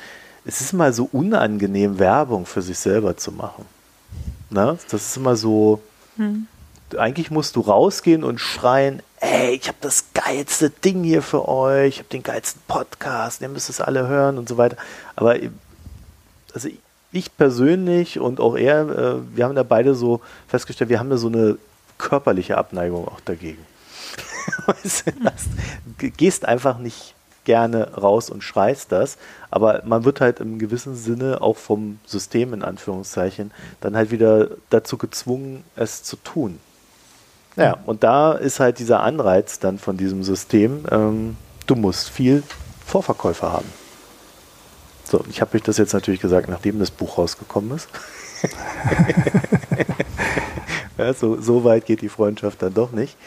Es 0.46 0.62
ist 0.62 0.74
mal 0.74 0.94
so 0.94 1.10
unangenehm, 1.12 2.00
Werbung 2.00 2.46
für 2.46 2.62
sich 2.62 2.78
selber 2.78 3.16
zu 3.18 3.32
machen. 3.32 3.66
Na? 4.50 4.78
Das 4.90 5.08
ist 5.08 5.18
immer 5.18 5.36
so. 5.36 5.82
Hm. 6.18 6.48
Eigentlich 6.98 7.30
musst 7.30 7.56
du 7.56 7.62
rausgehen 7.62 8.24
und 8.24 8.40
schreien, 8.40 9.04
ey, 9.20 9.52
ich 9.52 9.68
habe 9.68 9.78
das 9.82 10.06
geilste 10.14 10.70
Ding 10.70 11.04
hier 11.04 11.22
für 11.22 11.48
euch, 11.48 11.88
ich 11.88 12.00
habe 12.00 12.10
den 12.10 12.24
geilsten 12.24 12.62
Podcast, 12.68 13.42
ihr 13.42 13.50
müsst 13.50 13.70
es 13.70 13.80
alle 13.80 14.08
hören 14.08 14.38
und 14.38 14.50
so 14.50 14.58
weiter. 14.58 14.76
Aber 15.16 15.36
also 16.54 16.70
ich 17.12 17.36
persönlich 17.36 18.20
und 18.20 18.40
auch 18.40 18.56
er, 18.56 18.90
äh, 18.90 19.36
wir 19.36 19.46
haben 19.46 19.56
da 19.56 19.64
beide 19.64 19.96
so 19.96 20.22
festgestellt, 20.48 20.90
wir 20.90 21.00
haben 21.00 21.10
da 21.10 21.18
so 21.18 21.28
eine 21.28 21.58
körperliche 21.98 22.58
Abneigung 22.58 23.08
auch 23.08 23.20
dagegen. 23.22 23.66
du 26.00 26.10
gehst 26.12 26.46
einfach 26.46 26.78
nicht 26.78 27.16
gerne 27.46 27.94
raus 27.96 28.30
und 28.30 28.44
schreist 28.44 28.92
das, 28.92 29.18
aber 29.50 29.82
man 29.86 30.04
wird 30.04 30.22
halt 30.22 30.40
im 30.40 30.60
gewissen 30.60 30.96
Sinne 30.96 31.42
auch 31.42 31.58
vom 31.58 32.00
System 32.06 32.54
in 32.54 32.64
Anführungszeichen 32.64 33.52
dann 33.82 33.96
halt 33.96 34.12
wieder 34.12 34.50
dazu 34.70 34.98
gezwungen, 34.98 35.64
es 35.76 36.04
zu 36.04 36.16
tun. 36.18 36.60
Ja, 37.56 37.78
und 37.86 38.04
da 38.04 38.34
ist 38.34 38.60
halt 38.60 38.80
dieser 38.80 39.02
Anreiz 39.02 39.60
dann 39.60 39.80
von 39.80 39.98
diesem 39.98 40.24
System, 40.24 40.86
ähm, 40.92 41.38
du 41.66 41.76
musst 41.76 42.10
viel 42.10 42.44
Vorverkäufer 42.86 43.52
haben. 43.52 43.68
So, 45.10 45.24
ich 45.30 45.42
habe 45.42 45.56
euch 45.56 45.64
das 45.64 45.78
jetzt 45.78 45.94
natürlich 45.94 46.20
gesagt, 46.20 46.50
nachdem 46.50 46.78
das 46.80 46.92
Buch 46.92 47.18
rausgekommen 47.18 47.76
ist. 47.76 47.90
ja, 50.98 51.14
so, 51.14 51.42
so, 51.42 51.64
weit 51.64 51.86
geht 51.86 52.02
die 52.02 52.10
Freundschaft 52.10 52.62
dann 52.62 52.74
doch 52.74 52.92
nicht. 52.92 53.18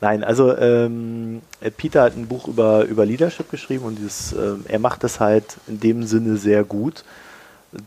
Nein, 0.00 0.22
also 0.22 0.56
ähm, 0.56 1.42
Peter 1.76 2.02
hat 2.02 2.16
ein 2.16 2.28
Buch 2.28 2.46
über, 2.46 2.84
über 2.84 3.04
Leadership 3.04 3.50
geschrieben 3.50 3.84
und 3.84 3.96
dieses, 3.96 4.32
äh, 4.32 4.54
er 4.68 4.78
macht 4.78 5.02
das 5.02 5.18
halt 5.18 5.56
in 5.66 5.80
dem 5.80 6.04
Sinne 6.04 6.36
sehr 6.36 6.62
gut, 6.62 7.04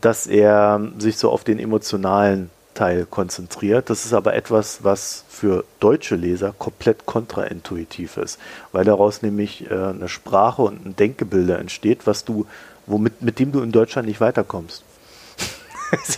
dass 0.00 0.26
er 0.26 0.80
sich 0.98 1.16
so 1.16 1.30
auf 1.30 1.44
den 1.44 1.58
emotionalen 1.58 2.50
Teil 2.74 3.06
konzentriert. 3.06 3.88
Das 3.88 4.04
ist 4.04 4.12
aber 4.12 4.34
etwas, 4.34 4.84
was 4.84 5.24
für 5.28 5.64
deutsche 5.80 6.16
Leser 6.16 6.54
komplett 6.58 7.06
kontraintuitiv 7.06 8.18
ist, 8.18 8.38
weil 8.72 8.84
daraus 8.84 9.22
nämlich 9.22 9.70
äh, 9.70 9.74
eine 9.74 10.08
Sprache 10.08 10.62
und 10.62 10.84
ein 10.84 10.96
Denkgebilde 10.96 11.56
entsteht, 11.56 12.06
was 12.06 12.24
du 12.24 12.46
womit, 12.88 13.22
mit 13.22 13.38
dem 13.38 13.52
du 13.52 13.60
in 13.62 13.72
Deutschland 13.72 14.08
nicht 14.08 14.20
weiterkommst. 14.20 14.84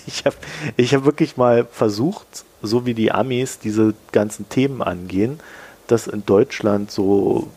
Ich 0.06 0.24
habe 0.24 0.36
ich 0.76 0.94
hab 0.94 1.04
wirklich 1.04 1.36
mal 1.36 1.64
versucht, 1.64 2.44
so 2.60 2.86
wie 2.86 2.94
die 2.94 3.12
Amis 3.12 3.60
diese 3.60 3.94
ganzen 4.10 4.48
Themen 4.48 4.82
angehen, 4.82 5.38
das 5.86 6.08
in 6.08 6.26
Deutschland 6.26 6.90
so 6.90 7.48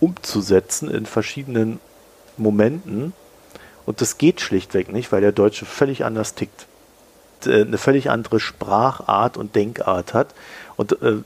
umzusetzen 0.00 0.90
in 0.90 1.06
verschiedenen 1.06 1.78
Momenten. 2.36 3.12
Und 3.86 4.00
das 4.00 4.18
geht 4.18 4.40
schlichtweg 4.40 4.92
nicht, 4.92 5.12
weil 5.12 5.20
der 5.20 5.30
Deutsche 5.30 5.66
völlig 5.66 6.04
anders 6.04 6.34
tickt. 6.34 6.66
Äh, 7.44 7.62
eine 7.62 7.78
völlig 7.78 8.10
andere 8.10 8.40
Sprachart 8.40 9.36
und 9.36 9.54
Denkart 9.54 10.14
hat. 10.14 10.34
Und 10.76 11.00
äh, 11.02 11.18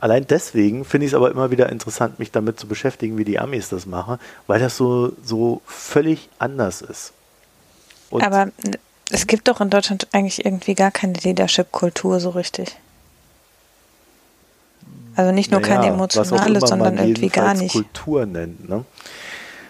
allein 0.00 0.26
deswegen 0.26 0.84
finde 0.84 1.06
ich 1.06 1.12
es 1.12 1.16
aber 1.16 1.30
immer 1.30 1.50
wieder 1.50 1.68
interessant, 1.68 2.18
mich 2.18 2.30
damit 2.30 2.58
zu 2.58 2.66
beschäftigen, 2.66 3.18
wie 3.18 3.24
die 3.24 3.38
Amis 3.38 3.68
das 3.68 3.86
machen, 3.86 4.18
weil 4.46 4.60
das 4.60 4.76
so, 4.76 5.12
so 5.24 5.62
völlig 5.66 6.28
anders 6.38 6.82
ist. 6.82 7.12
Und 8.10 8.22
aber 8.22 8.48
es 9.10 9.26
gibt 9.26 9.48
doch 9.48 9.60
in 9.60 9.70
Deutschland 9.70 10.08
eigentlich 10.12 10.44
irgendwie 10.44 10.74
gar 10.74 10.90
keine 10.90 11.14
Leadership-Kultur 11.14 12.20
so 12.20 12.30
richtig. 12.30 12.76
Also 15.16 15.32
nicht 15.32 15.50
nur 15.50 15.60
naja, 15.60 15.74
keine 15.74 15.92
emotionale, 15.92 16.60
sondern 16.60 16.96
irgendwie 16.98 17.28
gar 17.28 17.54
nicht. 17.54 17.72
Kultur 17.72 18.26
nennt, 18.26 18.68
ne? 18.68 18.84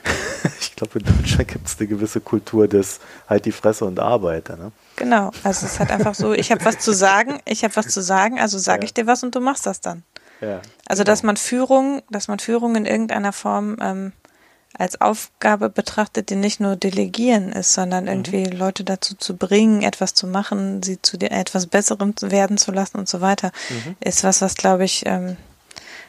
ich 0.61 0.77
glaube, 0.77 0.99
in 0.99 1.05
Deutschland 1.07 1.49
gibt 1.49 1.67
es 1.67 1.79
eine 1.79 1.89
gewisse 1.89 2.21
Kultur 2.21 2.69
des 2.69 3.01
halt 3.29 3.47
die 3.47 3.53
Fresse 3.53 3.85
und 3.85 3.99
Arbeiter, 3.99 4.57
ne? 4.57 4.73
Genau, 4.97 5.31
also 5.43 5.67
es 5.67 5.73
ist 5.73 5.81
halt 5.81 5.91
einfach 5.91 6.15
so, 6.15 6.33
ich 6.33 6.51
habe 6.51 6.65
was 6.65 6.79
zu 6.79 6.93
sagen, 6.93 7.41
ich 7.47 7.65
habe 7.65 7.75
was 7.77 7.89
zu 7.89 8.03
sagen, 8.03 8.39
also 8.39 8.59
sage 8.59 8.83
ja. 8.83 8.85
ich 8.85 8.95
dir 8.95 9.07
was 9.07 9.23
und 9.23 9.35
du 9.35 9.41
machst 9.41 9.67
das 9.67 9.81
dann. 9.81 10.03
Ja, 10.41 10.61
also 10.87 11.03
genau. 11.03 11.13
dass 11.13 11.23
man 11.23 11.37
Führung, 11.37 12.03
dass 12.11 12.29
man 12.29 12.39
Führung 12.39 12.77
in 12.77 12.87
irgendeiner 12.87 13.33
Form 13.33 13.77
ähm, 13.81 14.13
als 14.79 15.01
Aufgabe 15.01 15.69
betrachtet, 15.69 16.31
die 16.31 16.37
nicht 16.37 16.61
nur 16.61 16.77
delegieren 16.77 17.53
ist, 17.53 17.75
sondern 17.75 18.05
mhm. 18.05 18.11
irgendwie 18.11 18.47
mhm. 18.47 18.59
Leute 18.59 18.85
dazu 18.85 19.15
zu 19.15 19.37
bringen, 19.37 19.83
etwas 19.83 20.15
zu 20.15 20.27
machen, 20.27 20.83
sie 20.83 21.01
zu 21.03 21.19
etwas 21.21 21.67
Besserem 21.67 22.15
werden 22.21 22.57
zu 22.57 22.73
lassen 22.73 22.99
und 22.99 23.09
so 23.09 23.21
weiter, 23.21 23.53
mhm. 23.69 23.97
ist 24.01 24.25
was, 24.25 24.41
was 24.43 24.55
glaube 24.55 24.85
ich 24.85 25.05
ähm, 25.07 25.37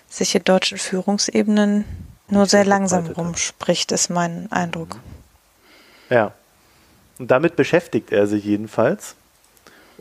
sich 0.09 0.35
in 0.35 0.43
deutschen 0.43 0.77
Führungsebenen 0.77 1.85
nur 2.27 2.45
sehr 2.45 2.65
langsam 2.65 3.07
rumspricht, 3.07 3.91
ist 3.91 4.09
mein 4.09 4.51
Eindruck. 4.51 4.97
Ja. 6.09 6.33
Und 7.19 7.29
damit 7.29 7.55
beschäftigt 7.55 8.11
er 8.11 8.25
sich 8.25 8.45
jedenfalls. 8.45 9.15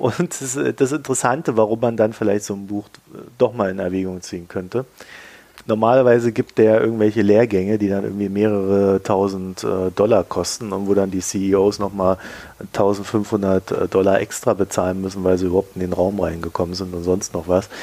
Und 0.01 0.41
das, 0.41 0.59
das 0.77 0.93
Interessante, 0.93 1.57
warum 1.57 1.81
man 1.81 1.97
dann 1.97 2.13
vielleicht 2.13 2.45
so 2.45 2.55
ein 2.55 2.67
Buch 2.67 2.87
doch 3.39 3.53
mal 3.53 3.71
in 3.71 3.79
Erwägung 3.79 4.23
ziehen 4.23 4.49
könnte. 4.49 4.87
Normalerweise 5.67 6.33
gibt 6.33 6.59
der 6.59 6.81
irgendwelche 6.81 7.21
Lehrgänge, 7.21 7.77
die 7.77 7.89
dann 7.89 8.05
irgendwie 8.05 8.31
mehrere 8.31 9.03
tausend 9.03 9.63
äh, 9.63 9.91
Dollar 9.95 10.25
kosten 10.25 10.73
und 10.73 10.89
wo 10.89 10.95
dann 10.95 11.11
die 11.11 11.21
CEOs 11.21 11.79
nochmal 11.79 12.17
1500 12.73 13.71
äh, 13.71 13.89
Dollar 13.89 14.21
extra 14.21 14.55
bezahlen 14.55 15.03
müssen, 15.03 15.23
weil 15.23 15.37
sie 15.37 15.47
überhaupt 15.47 15.77
in 15.77 15.83
den 15.83 15.93
Raum 15.93 16.19
reingekommen 16.19 16.75
sind 16.75 16.95
und 16.95 17.05
sonst 17.05 17.35
noch 17.35 17.49
was. 17.49 17.69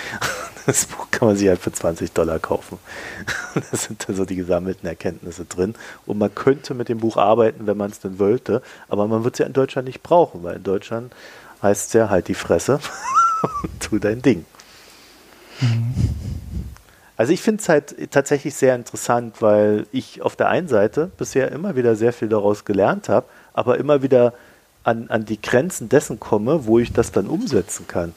Das 0.66 0.86
Buch 0.86 1.08
kann 1.12 1.30
man 1.30 1.38
sich 1.38 1.48
halt 1.48 1.62
für 1.62 1.72
20 1.72 2.12
Dollar 2.12 2.40
kaufen. 2.40 2.78
Da 3.54 3.78
sind 3.78 4.06
dann 4.06 4.18
so 4.18 4.26
die 4.26 4.36
gesammelten 4.36 4.86
Erkenntnisse 4.86 5.46
drin. 5.46 5.76
Und 6.06 6.18
man 6.18 6.36
könnte 6.36 6.74
mit 6.74 6.90
dem 6.90 6.98
Buch 6.98 7.16
arbeiten, 7.16 7.68
wenn 7.68 7.78
man 7.78 7.90
es 7.90 8.02
denn 8.02 8.20
wollte, 8.20 8.62
aber 8.90 9.08
man 9.08 9.24
wird 9.24 9.36
es 9.36 9.40
ja 9.40 9.46
in 9.46 9.54
Deutschland 9.54 9.88
nicht 9.88 10.04
brauchen, 10.04 10.44
weil 10.44 10.58
in 10.58 10.64
Deutschland 10.64 11.14
heißt 11.62 11.88
es 11.88 11.94
ja, 11.94 12.10
halt 12.10 12.28
die 12.28 12.34
Fresse 12.34 12.80
und 13.64 13.80
tu 13.82 14.00
dein 14.00 14.22
Ding. 14.22 14.46
Also 17.16 17.34
ich 17.34 17.42
finde 17.42 17.62
es 17.62 17.70
halt 17.70 18.12
tatsächlich 18.12 18.54
sehr 18.54 18.76
interessant, 18.76 19.42
weil 19.42 19.88
ich 19.92 20.22
auf 20.22 20.36
der 20.36 20.50
einen 20.50 20.68
Seite 20.68 21.10
bisher 21.18 21.52
immer 21.52 21.76
wieder 21.76 21.96
sehr 21.96 22.14
viel 22.14 22.30
daraus 22.30 22.64
gelernt 22.64 23.10
habe, 23.10 23.26
aber 23.54 23.80
immer 23.80 24.04
wieder 24.04 24.34
an, 24.84 25.10
an 25.10 25.26
die 25.26 25.42
Grenzen 25.42 25.90
dessen 25.90 26.20
komme, 26.20 26.66
wo 26.66 26.80
ich 26.80 26.94
das 26.94 27.12
dann 27.12 27.28
umsetzen 27.28 27.88
kann. 27.88 28.14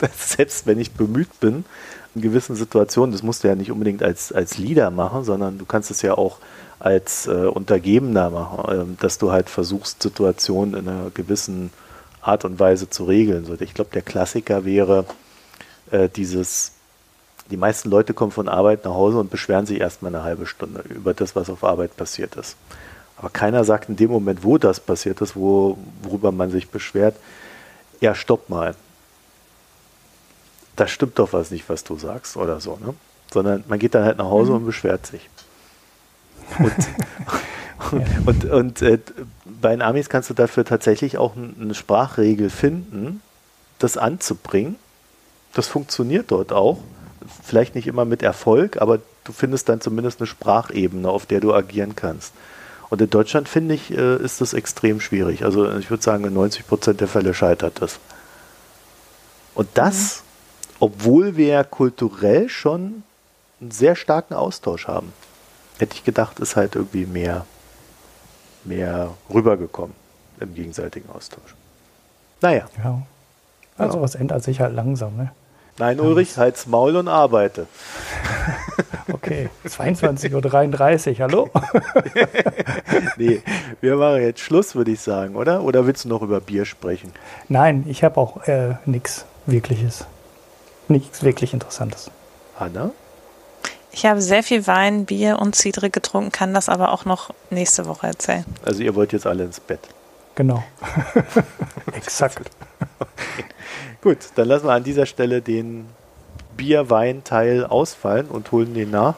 Selbst 0.16 0.66
wenn 0.66 0.80
ich 0.80 0.92
bemüht 0.92 1.38
bin, 1.40 1.64
in 2.14 2.22
gewissen 2.22 2.56
Situationen, 2.56 3.12
das 3.12 3.22
musst 3.22 3.44
du 3.44 3.48
ja 3.48 3.54
nicht 3.54 3.70
unbedingt 3.70 4.02
als, 4.02 4.32
als 4.32 4.56
Leader 4.56 4.90
machen, 4.90 5.24
sondern 5.24 5.58
du 5.58 5.66
kannst 5.66 5.90
es 5.90 6.00
ja 6.00 6.16
auch 6.16 6.38
als 6.78 7.26
äh, 7.26 7.30
Untergebener 7.46 8.30
machen, 8.30 8.96
äh, 8.96 9.02
dass 9.02 9.18
du 9.18 9.32
halt 9.32 9.50
versuchst, 9.50 10.02
Situationen 10.02 10.74
in 10.74 10.88
einer 10.88 11.10
gewissen 11.10 11.70
Art 12.26 12.44
und 12.44 12.58
Weise 12.58 12.90
zu 12.90 13.04
regeln. 13.04 13.46
ich 13.60 13.74
glaube, 13.74 13.90
der 13.92 14.02
Klassiker 14.02 14.64
wäre 14.64 15.04
äh, 15.90 16.08
dieses, 16.08 16.72
die 17.50 17.56
meisten 17.56 17.88
Leute 17.88 18.14
kommen 18.14 18.32
von 18.32 18.48
Arbeit 18.48 18.84
nach 18.84 18.94
Hause 18.94 19.18
und 19.18 19.30
beschweren 19.30 19.66
sich 19.66 19.80
erstmal 19.80 20.14
eine 20.14 20.24
halbe 20.24 20.46
Stunde 20.46 20.82
über 20.88 21.14
das, 21.14 21.36
was 21.36 21.48
auf 21.50 21.62
Arbeit 21.62 21.96
passiert 21.96 22.34
ist. 22.36 22.56
Aber 23.16 23.30
keiner 23.30 23.64
sagt 23.64 23.88
in 23.88 23.96
dem 23.96 24.10
Moment, 24.10 24.44
wo 24.44 24.58
das 24.58 24.80
passiert 24.80 25.20
ist, 25.20 25.36
wo, 25.36 25.78
worüber 26.02 26.32
man 26.32 26.50
sich 26.50 26.68
beschwert, 26.68 27.16
ja, 28.00 28.14
stopp 28.14 28.50
mal. 28.50 28.74
Da 30.74 30.86
stimmt 30.86 31.18
doch 31.18 31.32
was 31.32 31.50
nicht, 31.50 31.68
was 31.68 31.84
du 31.84 31.96
sagst 31.96 32.36
oder 32.36 32.60
so, 32.60 32.76
ne? 32.84 32.94
Sondern 33.32 33.64
man 33.68 33.78
geht 33.78 33.94
dann 33.94 34.04
halt 34.04 34.18
nach 34.18 34.26
Hause 34.26 34.50
mhm. 34.50 34.58
und 34.58 34.66
beschwert 34.66 35.06
sich. 35.06 35.28
Und, 37.90 38.26
und, 38.26 38.44
und 38.46 38.82
äh, 38.82 38.98
bei 39.60 39.70
den 39.70 39.82
Amis 39.82 40.08
kannst 40.08 40.30
du 40.30 40.34
dafür 40.34 40.64
tatsächlich 40.64 41.18
auch 41.18 41.34
eine 41.36 41.74
Sprachregel 41.74 42.50
finden, 42.50 43.22
das 43.78 43.96
anzubringen. 43.96 44.76
Das 45.54 45.68
funktioniert 45.68 46.30
dort 46.30 46.52
auch. 46.52 46.78
Vielleicht 47.42 47.74
nicht 47.74 47.86
immer 47.86 48.04
mit 48.04 48.22
Erfolg, 48.22 48.80
aber 48.80 49.00
du 49.24 49.32
findest 49.32 49.68
dann 49.68 49.80
zumindest 49.80 50.20
eine 50.20 50.26
Sprachebene, 50.26 51.08
auf 51.08 51.26
der 51.26 51.40
du 51.40 51.54
agieren 51.54 51.96
kannst. 51.96 52.32
Und 52.88 53.00
in 53.00 53.10
Deutschland, 53.10 53.48
finde 53.48 53.74
ich, 53.74 53.90
äh, 53.90 54.16
ist 54.16 54.40
das 54.40 54.54
extrem 54.54 55.00
schwierig. 55.00 55.44
Also 55.44 55.70
ich 55.76 55.90
würde 55.90 56.02
sagen, 56.02 56.24
in 56.24 56.34
90 56.34 56.66
Prozent 56.66 57.00
der 57.00 57.08
Fälle 57.08 57.34
scheitert 57.34 57.82
das. 57.82 57.98
Und 59.54 59.68
das, 59.74 60.22
obwohl 60.78 61.36
wir 61.36 61.64
kulturell 61.64 62.48
schon 62.48 63.02
einen 63.60 63.70
sehr 63.70 63.96
starken 63.96 64.34
Austausch 64.34 64.86
haben. 64.86 65.12
Hätte 65.78 65.94
ich 65.94 66.04
gedacht, 66.04 66.38
ist 66.40 66.56
halt 66.56 66.76
irgendwie 66.76 67.06
mehr, 67.06 67.46
mehr 68.66 69.10
rübergekommen 69.32 69.94
im 70.40 70.54
gegenseitigen 70.54 71.08
Austausch. 71.10 71.54
Naja. 72.40 72.66
Ja. 72.82 73.02
Also 73.78 73.98
ja. 73.98 74.02
was 74.02 74.14
ändert 74.14 74.42
sich 74.42 74.60
halt 74.60 74.74
langsam, 74.74 75.16
ne? 75.16 75.32
Nein, 75.78 76.00
Ulrich, 76.00 76.38
halt's 76.38 76.66
Maul 76.66 76.96
und 76.96 77.08
arbeite. 77.08 77.66
Okay, 79.12 79.50
22.33 79.64 81.12
Uhr, 81.12 81.18
hallo? 81.20 81.50
nee, 83.16 83.40
wir 83.80 83.96
machen 83.96 84.20
jetzt 84.20 84.40
Schluss, 84.40 84.74
würde 84.74 84.90
ich 84.90 85.00
sagen, 85.00 85.36
oder? 85.36 85.62
Oder 85.62 85.86
willst 85.86 86.04
du 86.04 86.08
noch 86.08 86.22
über 86.22 86.40
Bier 86.40 86.64
sprechen? 86.64 87.12
Nein, 87.48 87.84
ich 87.86 88.02
habe 88.02 88.18
auch 88.20 88.48
äh, 88.48 88.74
nichts 88.84 89.24
Wirkliches. 89.46 90.06
Nichts 90.88 91.22
wirklich 91.22 91.54
Interessantes. 91.54 92.10
Anna? 92.58 92.90
Ich 93.96 94.04
habe 94.04 94.20
sehr 94.20 94.42
viel 94.42 94.66
Wein, 94.66 95.06
Bier 95.06 95.38
und 95.38 95.56
Cidre 95.56 95.88
getrunken, 95.88 96.30
kann 96.30 96.52
das 96.52 96.68
aber 96.68 96.92
auch 96.92 97.06
noch 97.06 97.30
nächste 97.48 97.86
Woche 97.86 98.08
erzählen. 98.08 98.44
Also 98.62 98.82
ihr 98.82 98.94
wollt 98.94 99.14
jetzt 99.14 99.26
alle 99.26 99.44
ins 99.44 99.58
Bett. 99.58 99.80
Genau. 100.34 100.62
Exakt. 101.94 102.50
Okay. 102.98 103.44
Gut, 104.02 104.18
dann 104.34 104.48
lassen 104.48 104.66
wir 104.66 104.72
an 104.72 104.84
dieser 104.84 105.06
Stelle 105.06 105.40
den 105.40 105.86
Bier-Wein-Teil 106.58 107.64
ausfallen 107.64 108.26
und 108.26 108.52
holen 108.52 108.74
den 108.74 108.90
nach. 108.90 109.14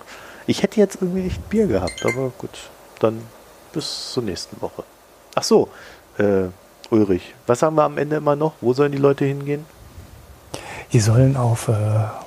Ich 0.46 0.62
hätte 0.62 0.78
jetzt 0.78 0.98
irgendwie 1.02 1.22
nicht 1.22 1.50
Bier 1.50 1.66
gehabt, 1.66 2.06
aber 2.06 2.30
gut, 2.38 2.70
dann 3.00 3.20
bis 3.72 4.12
zur 4.12 4.22
nächsten 4.22 4.62
Woche. 4.62 4.84
Ach 5.34 5.42
so, 5.42 5.68
äh, 6.18 6.44
Ulrich, 6.90 7.34
was 7.48 7.62
haben 7.62 7.74
wir 7.74 7.82
am 7.82 7.98
Ende 7.98 8.14
immer 8.14 8.36
noch? 8.36 8.52
Wo 8.60 8.72
sollen 8.74 8.92
die 8.92 8.98
Leute 8.98 9.24
hingehen? 9.24 9.66
Die 10.92 11.00
sollen 11.00 11.36
auf 11.36 11.68
äh, 11.68 11.74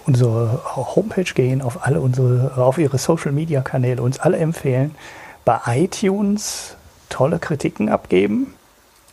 unsere 0.06 0.62
Homepage 0.76 1.34
gehen, 1.34 1.62
auf 1.62 1.86
alle 1.86 2.00
unsere, 2.00 2.54
auf 2.58 2.78
ihre 2.78 2.98
Social 2.98 3.32
Media 3.32 3.62
Kanäle, 3.62 4.02
uns 4.02 4.20
alle 4.20 4.38
empfehlen, 4.38 4.96
bei 5.46 5.60
iTunes 5.68 6.76
tolle 7.10 7.40
Kritiken 7.40 7.90
abgeben. 7.90 8.54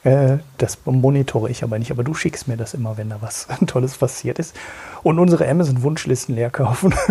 Äh, 0.04 0.38
das 0.58 0.78
monitore 0.84 1.50
ich 1.50 1.62
aber 1.64 1.78
nicht, 1.78 1.90
aber 1.90 2.04
du 2.04 2.14
schickst 2.14 2.46
mir 2.46 2.56
das 2.56 2.74
immer, 2.74 2.96
wenn 2.98 3.08
da 3.08 3.18
was 3.20 3.48
Tolles 3.66 3.96
passiert 3.96 4.38
ist. 4.38 4.54
Und 5.02 5.18
unsere 5.18 5.48
Amazon-Wunschlisten 5.48 6.34
leer 6.34 6.50
kaufen. 6.50 6.94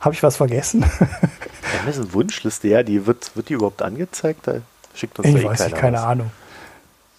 Habe 0.00 0.14
ich 0.14 0.22
was 0.22 0.36
vergessen? 0.36 0.84
Amazon-Wunschliste, 1.82 2.68
ja, 2.68 2.82
die 2.82 3.06
wird, 3.06 3.36
wird 3.36 3.48
die 3.48 3.54
überhaupt 3.54 3.82
angezeigt? 3.82 4.46
Da 4.46 4.54
schickt 4.94 5.18
uns 5.18 5.28
ich 5.28 5.36
eh 5.36 5.44
weiß 5.44 5.64
nicht, 5.64 5.76
keine 5.76 5.98
was. 5.98 6.04
Ahnung. 6.04 6.30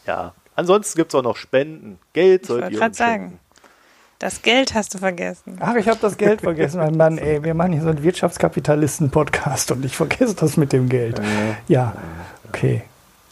Ja, 0.05 0.33
ansonsten 0.55 0.97
gibt 0.97 1.13
es 1.13 1.15
auch 1.15 1.23
noch 1.23 1.37
Spenden. 1.37 1.99
Geld 2.13 2.45
sollt 2.45 2.71
ihr 2.71 2.81
uns 2.81 2.97
sagen. 2.97 3.39
Das 4.19 4.41
Geld 4.41 4.73
hast 4.73 4.93
du 4.93 4.99
vergessen. 4.99 5.57
Ach, 5.59 5.75
ich 5.75 5.87
habe 5.89 5.99
das 6.01 6.17
Geld 6.17 6.41
vergessen. 6.41 6.77
Mein 6.77 6.95
Mann, 6.95 7.17
ey, 7.17 7.43
wir 7.43 7.53
machen 7.53 7.73
hier 7.73 7.81
so 7.81 7.89
einen 7.89 8.03
Wirtschaftskapitalisten-Podcast 8.03 9.71
und 9.71 9.83
ich 9.83 9.97
vergesse 9.97 10.33
das 10.35 10.55
mit 10.55 10.71
dem 10.71 10.87
Geld. 10.87 11.21
Ja, 11.67 11.93
okay. 12.47 12.83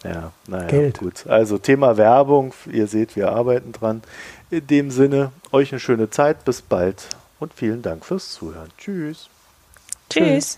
Ja, 0.04 0.32
naja, 0.48 0.68
Geld. 0.68 0.98
gut. 0.98 1.28
Also 1.28 1.58
Thema 1.58 1.96
Werbung, 1.96 2.54
ihr 2.70 2.88
seht, 2.88 3.16
wir 3.16 3.32
arbeiten 3.32 3.72
dran. 3.72 4.02
In 4.50 4.68
dem 4.68 4.92
Sinne, 4.92 5.32
euch 5.52 5.72
eine 5.72 5.80
schöne 5.80 6.10
Zeit, 6.10 6.44
bis 6.44 6.62
bald 6.62 7.08
und 7.40 7.54
vielen 7.54 7.82
Dank 7.82 8.06
fürs 8.06 8.32
Zuhören. 8.34 8.70
Tschüss. 8.78 9.30
Tschüss. 10.10 10.58